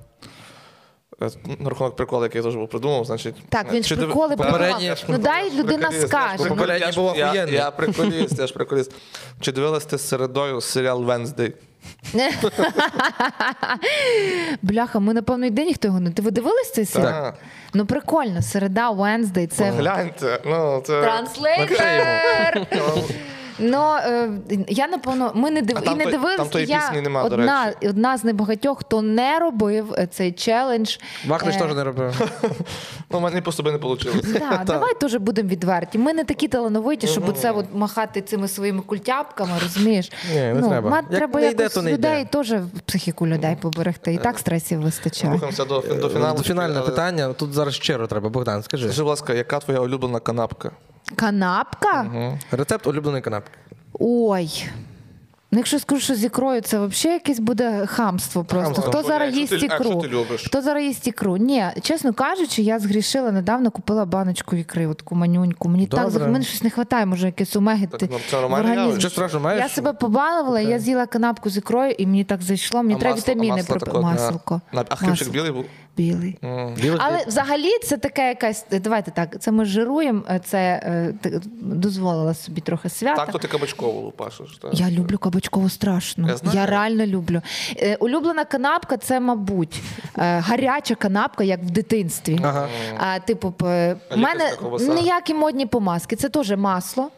На 1.58 1.68
рахунок 1.70 1.96
приколу, 1.96 2.22
який 2.22 2.38
я 2.38 2.44
теж 2.44 2.54
був 2.56 2.68
придумав, 2.68 3.04
значить. 3.04 3.34
Так, 3.48 3.72
він 3.72 3.82
ж 3.82 3.94
диви- 3.96 4.04
приколи 4.06 4.36
Попередні- 4.36 4.94
придумав. 4.94 5.04
Ну 5.08 5.18
дай 5.18 5.50
людина 5.50 5.78
Приколіст, 5.88 6.08
скаже. 6.08 6.36
я 6.38 6.44
ж 6.44 6.48
Попередній 6.48 6.86
я 6.86 6.92
ж- 6.92 7.00
був 7.00 7.16
я- 7.16 7.26
охуєнний. 7.26 7.54
Я 7.54 7.70
приколіст, 7.70 8.38
я 8.38 8.46
ж 8.46 8.52
приколіст. 8.54 8.92
Чи 9.40 9.52
дивилась 9.52 9.84
ти 9.84 9.98
з 9.98 10.08
середою 10.08 10.60
серіал 10.60 11.04
Венздей? 11.04 11.52
Бляха, 14.62 15.00
ми 15.00 15.14
напевно 15.14 15.46
йде 15.46 15.56
день 15.56 15.66
ніхто 15.66 15.88
його 15.88 16.00
не. 16.00 16.10
Ти 16.10 16.22
ви 16.22 16.30
дивились 16.30 16.72
цей 16.72 16.84
серіал? 16.84 17.12
Так. 17.22 17.34
Ну 17.74 17.86
прикольно, 17.86 18.42
середа, 18.42 18.90
Wednesday, 18.90 19.46
це 19.46 19.70
Гляньте, 19.70 20.40
ну 20.46 20.82
це 20.86 21.02
translator. 21.02 22.66
Ну 23.60 23.94
е, 23.94 24.30
я 24.68 24.88
напевно, 24.88 25.32
ми 25.34 25.50
не 25.50 25.62
див... 25.62 25.76
А 25.78 25.80
там 25.80 25.94
і 25.94 25.98
не 25.98 26.04
той- 26.04 26.12
дивилися. 26.12 26.38
там 26.38 26.48
тої 26.48 26.66
я 26.66 26.78
пісні 26.78 27.00
нема, 27.00 27.28
до 27.28 27.34
одна, 27.34 27.64
речі. 27.66 27.88
одна 27.88 28.16
з 28.16 28.24
небагатьох, 28.24 28.80
хто 28.80 29.02
не 29.02 29.38
робив 29.38 29.94
е, 29.98 30.06
цей 30.06 30.32
челендж. 30.32 30.96
Вахнич 31.26 31.56
Е, 31.56 31.58
теж 31.58 31.74
не 31.74 31.84
робив. 31.84 32.20
Ну, 33.10 33.18
в 33.18 33.22
мене 33.22 33.40
просто 33.40 33.62
би 33.62 33.72
не 33.72 33.78
вийшло. 33.78 34.12
Так, 34.40 34.64
давай 34.64 34.94
теж 35.00 35.14
будемо 35.14 35.48
відверті. 35.48 35.98
Ми 35.98 36.12
не 36.12 36.24
такі 36.24 36.48
талановиті, 36.48 37.06
щоб 37.06 37.28
оце 37.28 37.50
от 37.50 37.66
махати 37.74 38.22
цими 38.22 38.48
своїми 38.48 38.82
культяпками, 38.82 39.52
розумієш? 39.62 40.12
Ні, 40.34 40.40
не 40.40 40.62
треба. 40.62 40.96
Як 40.96 41.10
треба 41.10 41.40
не 41.40 41.50
йде, 41.50 41.62
якось 41.62 41.74
то 41.74 41.82
не 41.82 41.92
людей 41.92 42.20
йде. 42.20 42.30
теж 42.30 42.54
психіку 42.86 43.26
людей 43.26 43.56
поберегти. 43.60 44.14
І 44.14 44.18
так 44.18 44.38
стресів 44.38 44.80
вистачає. 44.80 45.32
Рухаємося 45.32 45.64
до, 45.64 45.80
до 45.80 46.08
фіналу. 46.08 46.42
Фінальне 46.42 46.76
Але 46.76 46.86
питання. 46.86 47.32
Тут 47.32 47.52
зараз 47.52 47.74
щиро 47.74 48.06
треба. 48.06 48.28
Богдан, 48.28 48.62
скажи. 48.62 48.84
Скажи, 48.84 49.02
будь 49.02 49.08
ласка, 49.08 49.34
яка 49.34 49.58
твоя 49.58 49.80
улюблена 49.80 50.20
канапка? 50.20 50.70
Канапка? 51.16 52.06
Рецепт 52.50 52.86
улюбленої 52.86 53.22
канапки. 53.22 53.58
Ой. 53.98 54.64
Ну, 55.52 55.58
якщо 55.58 55.76
я 55.76 55.80
скажу, 55.80 56.00
що 56.00 56.14
з 56.14 56.24
ікрою, 56.24 56.60
це 56.60 56.78
взагалі 56.86 57.14
якесь 57.14 57.38
буде 57.40 57.86
хамство 57.86 58.44
просто. 58.44 58.64
Хамство. 58.74 58.92
Хто 58.92 59.02
зараз 59.08 59.36
якщо 59.36 59.54
їсть 59.56 59.68
ти- 59.68 59.74
а 59.74 59.76
ікру? 59.76 60.00
ти 60.00 60.08
любиш? 60.08 60.44
Хто 60.46 60.62
зараз 60.62 60.84
їсть 60.84 61.06
ікру? 61.06 61.36
Ні, 61.36 61.64
чесно 61.82 62.12
кажучи, 62.12 62.62
я 62.62 62.78
згрішила 62.78 63.32
недавно, 63.32 63.70
купила 63.70 64.04
баночку 64.04 64.56
ікри, 64.56 64.86
от 64.86 64.96
таку 64.98 65.14
манюньку. 65.14 65.68
Мені 65.68 65.86
так 65.86 66.04
Добре. 66.04 66.24
зах- 66.24 66.28
мене 66.32 66.44
щось 66.44 66.62
не 66.62 66.68
вистачає, 66.68 67.06
може 67.06 67.26
якесь 67.26 67.56
омеги. 67.56 67.86
Так, 67.86 68.00
ти- 68.00 68.08
ну, 68.12 68.18
це 68.30 68.38
в 68.38 68.40
нормальне 68.40 68.62
організмі. 68.64 68.86
явище. 68.88 69.00
Що 69.00 69.10
страшно, 69.10 69.40
маєш? 69.40 69.62
Я 69.62 69.68
себе 69.68 69.92
побалувала, 69.92 70.60
я 70.60 70.78
з'їла 70.78 71.06
канапку 71.06 71.50
з 71.50 71.56
ікрою, 71.56 71.90
і 71.90 72.06
мені 72.06 72.24
так 72.24 72.42
зайшло. 72.42 72.82
Мені 72.82 72.94
А 72.94 72.98
треба 72.98 73.16
масло- 73.16 73.22
а 73.26 73.30
вітаміни 73.30 73.52
масло 73.56 73.66
пропити. 73.76 73.90
таке, 73.92 74.02
Масло. 74.06 74.60
на- 74.72 74.84
А 74.88 74.96
хлібчик 74.96 75.28
білий 75.30 75.52
був? 75.52 75.64
Білий. 76.00 76.38
Білий 76.82 76.98
Але 77.00 77.24
взагалі 77.26 77.78
це 77.84 77.96
таке 77.96 78.28
якась. 78.28 78.66
Давайте 78.70 79.10
так, 79.10 79.40
це 79.40 79.50
ми 79.52 79.64
жируємо, 79.64 80.22
це 80.44 80.58
е, 80.58 81.14
дозволила 81.60 82.34
собі 82.34 82.60
трохи 82.60 82.88
свята. 82.88 83.16
Так, 83.24 83.32
то 83.32 83.38
ти 83.38 83.48
кабачкову 83.48 84.00
лупашиш. 84.00 84.58
так? 84.62 84.74
Я 84.74 84.90
люблю 84.90 85.18
кабачкову 85.18 85.68
страшно. 85.68 86.28
Я 86.28 86.60
Я, 86.60 86.66
реально 86.66 87.06
люблю. 87.06 87.42
Е, 87.76 87.96
улюблена 87.96 88.44
канапка 88.44 88.96
це, 88.96 89.20
мабуть, 89.20 89.80
е, 90.18 90.38
гаряча 90.38 90.94
канапка, 90.94 91.44
як 91.44 91.62
в 91.62 91.70
дитинстві. 91.70 92.40
Ага. 92.42 92.68
Типу, 93.18 93.54
в 93.58 93.96
мене 94.16 94.52
ніякі 94.94 95.34
модні 95.34 95.66
помазки. 95.66 96.16
Це 96.16 96.28
теж 96.28 96.50
масло. 96.50 97.10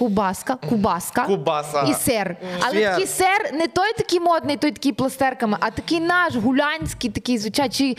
Кубаска, 0.00 0.56
кубаска 0.68 1.24
Кубаса. 1.24 1.82
і 1.82 1.94
сир. 1.94 2.36
Але 2.60 2.74
Сир. 2.74 2.90
такий 2.90 3.06
сир 3.06 3.50
не 3.52 3.66
той 3.66 3.92
такий 3.98 4.20
модний, 4.20 4.56
той 4.56 4.70
такий 4.72 4.92
пластерками, 4.92 5.56
а 5.60 5.70
такий 5.70 6.00
наш 6.00 6.34
гулянський, 6.36 7.10
такий 7.10 7.38
звичайний, 7.38 7.98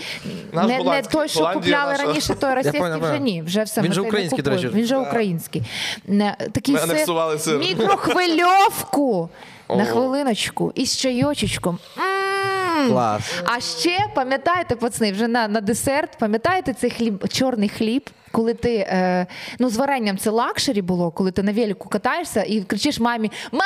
Наш 0.53 0.68
не, 0.68 0.84
не 0.84 1.02
той, 1.02 1.28
що 1.30 1.40
Голландія 1.40 1.61
купляли 1.78 1.91
наша. 1.91 2.03
раніше, 2.06 2.36
той 2.36 2.53
російський 2.56 2.82
понял, 2.82 2.98
вже 2.99 3.07
понял. 3.07 3.23
ні. 3.23 3.41
Вже 3.41 3.64
все 3.64 3.82
Він 3.82 3.88
ми 3.90 3.94
же 3.95 4.02
не 4.02 4.07
український, 4.07 4.44
до 4.44 4.49
речі. 4.52 4.68
Він 4.73 4.86
же 4.86 4.98
український. 4.98 5.64
Не, 6.07 6.36
Такий 6.52 6.76
Ми 6.76 6.82
анексували 6.82 7.40
сир. 7.40 7.60
мікрохвильовку 7.60 9.30
на 9.69 9.86
хвилиночку 9.86 10.72
із 10.76 10.98
чайочечком. 10.98 11.80
М. 11.98 12.90
Клас. 12.90 13.22
А 13.45 13.60
ще 13.60 13.98
пам'ятаєте, 14.15 14.76
пацани, 14.76 15.11
вже 15.11 15.28
на, 15.28 15.48
на 15.48 15.61
десерт, 15.61 16.18
пам'ятаєте 16.19 16.73
цей 16.73 16.90
хліб, 16.90 17.28
чорний 17.30 17.69
хліб, 17.69 18.10
коли 18.32 18.53
ти 18.53 18.76
е, 18.76 19.26
ну 19.60 19.70
з 19.70 19.78
варенням 19.78 20.18
це 20.18 20.30
luxury 20.30 20.82
було, 20.82 21.12
коли 21.12 21.32
ти 21.32 21.44
на 21.44 21.52
велику 21.52 21.90
катаєшся 21.90 22.44
і 22.44 22.62
кричиш 22.62 22.99
мамі: 22.99 23.32
Мама! 23.52 23.64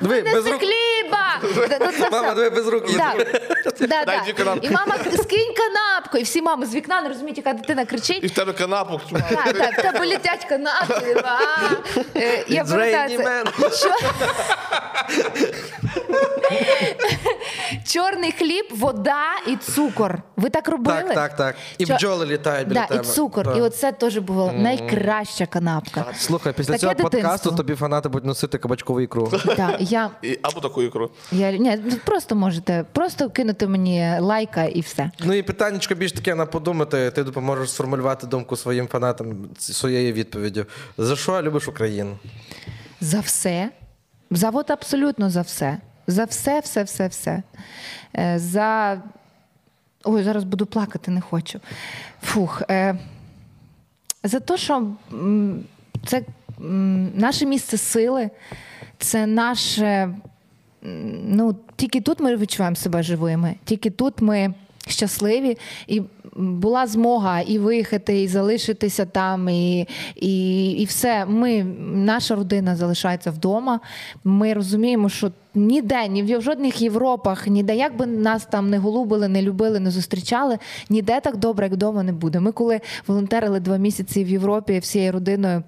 Винеси 0.00 0.52
хліба! 0.52 1.40
Ну, 1.80 2.08
Мама, 2.12 2.34
диви, 2.34 2.50
без 2.50 2.68
рук 2.68 2.90
є. 2.90 2.96
Да. 2.96 3.14
Да, 3.80 4.04
Дай 4.04 4.34
да. 4.36 4.56
І 4.62 4.70
мама 4.70 4.96
скинь 5.22 5.54
канапку, 5.54 6.18
і 6.18 6.22
всі 6.22 6.42
мами 6.42 6.66
з 6.66 6.74
вікна 6.74 7.02
не 7.02 7.08
розуміють, 7.08 7.36
яка 7.36 7.52
дитина 7.52 7.84
кричить. 7.84 8.24
І 8.24 8.26
в 8.26 8.30
тебе 8.30 8.52
канапу. 8.52 9.00
Так, 9.12 9.52
так, 9.58 9.78
в 9.78 9.82
тебе 9.82 10.06
летять 10.06 10.44
канапки. 10.44 11.16
Я 12.48 12.64
пам'ятаю, 12.64 13.18
це- 13.18 13.24
man. 13.24 13.80
Чо- 13.82 13.92
Чорний 17.84 18.32
хліб, 18.32 18.64
вода 18.70 19.22
і 19.46 19.56
цукор. 19.56 20.22
Ви 20.36 20.50
так 20.50 20.68
робили? 20.68 21.02
Так, 21.02 21.14
так, 21.14 21.36
так. 21.36 21.56
І 21.78 21.86
Чо- 21.86 21.94
бджоли 21.94 22.26
літають 22.26 22.68
біля 22.68 22.80
да, 22.80 22.86
тебе. 22.86 23.00
І 23.00 23.04
цукор. 23.04 23.44
Да. 23.44 23.58
І 23.58 23.60
оце 23.60 23.92
теж 23.92 24.18
була 24.18 24.52
найкраща 24.52 25.46
канапка. 25.46 26.04
Слухай, 26.18 26.52
після 26.52 26.72
Таке 26.72 26.78
цього 26.80 26.94
дитинство. 26.94 27.20
подкасту 27.20 27.52
тобі 27.52 27.74
фанати 27.74 28.08
будуть 28.08 28.26
носити 28.26 28.58
кабачкову 28.58 29.00
ікру. 29.00 29.32
Так, 29.56 29.76
я, 29.80 30.10
І, 30.22 30.38
або 30.42 30.60
таку 30.60 30.82
ікру. 30.82 31.10
я, 31.32 31.52
ні, 31.52 31.78
просто 32.04 32.34
можете 32.34 32.84
просто 32.92 33.30
кинути 33.30 33.66
мені 33.66 34.16
лайка 34.20 34.64
і 34.64 34.80
все. 34.80 35.10
Ну 35.24 35.34
і 35.34 35.42
питаннячко 35.42 35.94
більш 35.94 36.12
таке 36.12 36.34
на 36.34 36.46
подумати. 36.46 37.10
Ти 37.10 37.24
допоможеш 37.24 37.70
сформулювати 37.70 38.26
думку 38.26 38.56
своїм 38.56 38.88
фанатам 38.88 39.34
своєю 39.58 40.12
відповіддю. 40.12 40.66
За 40.98 41.16
що 41.16 41.42
любиш 41.42 41.68
Україну? 41.68 42.18
За 43.00 43.20
все. 43.20 43.70
За 44.30 44.50
от 44.50 44.70
абсолютно 44.70 45.30
за 45.30 45.40
все. 45.40 45.78
За 46.06 46.24
все, 46.24 46.60
все, 46.60 46.82
все, 46.82 47.08
все. 47.08 47.42
Е, 48.16 48.38
За. 48.38 49.00
Ой, 50.04 50.22
зараз 50.22 50.44
буду 50.44 50.66
плакати, 50.66 51.10
не 51.10 51.20
хочу. 51.20 51.60
Фух. 52.22 52.62
Е... 52.70 52.98
За 54.24 54.40
те, 54.40 54.56
що 54.56 54.86
це 56.06 56.22
наше 57.14 57.46
місце 57.46 57.76
сили, 57.76 58.30
це 58.98 59.26
наше. 59.26 60.14
Ну, 61.24 61.56
тільки 61.76 62.00
тут 62.00 62.20
ми 62.20 62.36
відчуваємо 62.36 62.76
себе 62.76 63.02
живими, 63.02 63.54
тільки 63.64 63.90
тут 63.90 64.20
ми 64.20 64.54
щасливі, 64.86 65.58
і 65.86 66.02
була 66.36 66.86
змога 66.86 67.40
і 67.40 67.58
виїхати, 67.58 68.22
і 68.22 68.28
залишитися 68.28 69.06
там, 69.06 69.48
і, 69.48 69.88
і, 70.16 70.70
і 70.70 70.84
все. 70.84 71.26
Ми, 71.26 71.64
наша 71.94 72.34
родина 72.34 72.76
залишається 72.76 73.30
вдома. 73.30 73.80
Ми 74.24 74.54
розуміємо, 74.54 75.08
що 75.08 75.32
ніде, 75.54 76.08
ні 76.08 76.22
в 76.22 76.42
жодних 76.42 76.82
Європах, 76.82 77.46
ніде, 77.46 77.76
як 77.76 77.96
би 77.96 78.06
нас 78.06 78.44
там 78.44 78.70
не 78.70 78.78
голубили, 78.78 79.28
не 79.28 79.42
любили, 79.42 79.80
не 79.80 79.90
зустрічали, 79.90 80.58
ніде 80.88 81.20
так 81.20 81.36
добре, 81.36 81.66
як 81.66 81.72
вдома 81.72 82.02
не 82.02 82.12
буде. 82.12 82.40
Ми 82.40 82.52
коли 82.52 82.80
волонтерили 83.06 83.60
два 83.60 83.76
місяці 83.76 84.24
в 84.24 84.28
Європі 84.28 84.78
всією 84.78 85.12
родиною. 85.12 85.62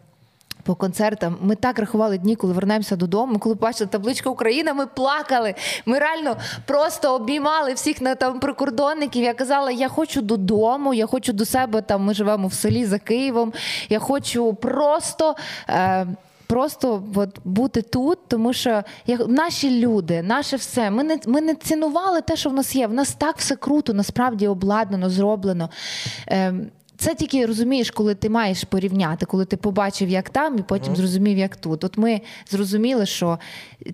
По 0.65 0.75
концертам 0.75 1.37
ми 1.43 1.55
так 1.55 1.79
рахували 1.79 2.19
дні, 2.19 2.37
коли 2.37 2.53
вернемося 2.53 2.97
додому. 2.97 3.39
Коли 3.39 3.55
бачили 3.55 3.89
табличку 3.91 4.31
Україна, 4.31 4.75
ми 4.75 4.87
плакали. 4.87 5.55
Ми 5.87 5.99
реально 5.99 6.37
просто 6.67 7.15
обіймали 7.15 7.73
всіх 7.73 8.01
на 8.01 8.15
там 8.15 8.41
прикордонників. 8.41 9.23
Я 9.23 9.35
казала, 9.35 9.71
я 9.71 9.89
хочу 9.89 10.23
додому, 10.23 10.95
я 10.95 11.07
хочу 11.07 11.33
до 11.33 11.45
себе. 11.45 11.83
Там 11.83 12.03
ми 12.03 12.15
живемо 12.15 12.49
в 12.49 12.53
селі 12.53 12.85
за 12.85 12.99
Києвом. 12.99 13.53
Я 13.89 13.99
хочу 13.99 14.55
просто. 14.55 15.35
Е, 15.69 16.07
Просто 16.47 17.03
от, 17.15 17.39
бути 17.45 17.83
тут, 17.83 18.19
тому 18.29 18.53
що 18.53 18.83
як, 19.07 19.29
наші 19.29 19.81
люди, 19.81 20.23
наше 20.23 20.57
все. 20.57 20.91
Ми 20.91 21.05
не, 21.05 21.19
ми 21.27 21.41
не 21.41 21.55
цінували 21.55 22.21
те, 22.21 22.37
що 22.37 22.51
в 22.51 22.55
нас 22.55 22.77
є. 22.77 22.87
В 22.87 22.95
нас 22.95 23.15
так 23.15 23.37
все 23.39 23.57
круто, 23.57 23.95
насправді 23.95 24.49
обладнано, 24.49 25.11
зроблено. 25.11 25.71
Ем, 26.27 26.71
це 26.97 27.15
тільки 27.15 27.47
розумієш, 27.47 27.91
коли 27.91 28.15
ти 28.15 28.29
маєш 28.29 28.65
порівняти, 28.65 29.27
коли 29.27 29.45
ти 29.45 29.57
побачив, 29.57 30.09
як 30.09 30.31
там, 30.31 30.59
і 30.59 30.63
потім 30.63 30.97
зрозумів, 30.97 31.39
як 31.39 31.57
тут. 31.57 31.85
От 31.85 31.99
ми 31.99 32.21
зрозуміли, 32.51 33.07
що 33.07 33.39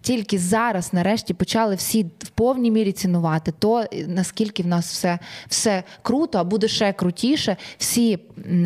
тільки 0.00 0.38
зараз, 0.38 0.92
нарешті, 0.92 1.34
почали 1.34 1.74
всі 1.74 2.02
в 2.18 2.28
повній 2.28 2.70
мірі 2.70 2.92
цінувати 2.92 3.52
то, 3.58 3.84
наскільки 4.06 4.62
в 4.62 4.66
нас 4.66 4.92
все, 4.92 5.18
все 5.48 5.82
круто, 6.02 6.38
а 6.38 6.44
буде 6.44 6.68
ще 6.68 6.92
крутіше. 6.92 7.56
Всі 7.78 8.18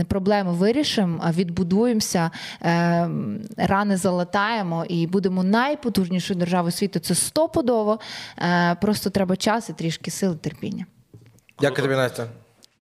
проблеми 0.09 0.52
вирішимо, 0.52 1.31
відбудуємося, 1.31 2.31
е, 2.62 3.09
рани 3.56 3.97
залатаємо 3.97 4.85
і 4.89 5.06
будемо 5.06 5.44
найпотужнішою 5.44 6.39
державою 6.39 6.73
світу. 6.73 6.98
Це 6.98 7.15
стопудово. 7.15 8.01
Е, 8.39 8.77
просто 8.81 9.11
треба 9.11 9.36
час 9.36 9.69
і 9.69 9.73
трішки 9.73 10.11
сили, 10.11 10.36
терпіння. 10.36 10.86
Дякую 11.61 11.82
тобі, 11.82 11.94
Настя. 11.94 12.27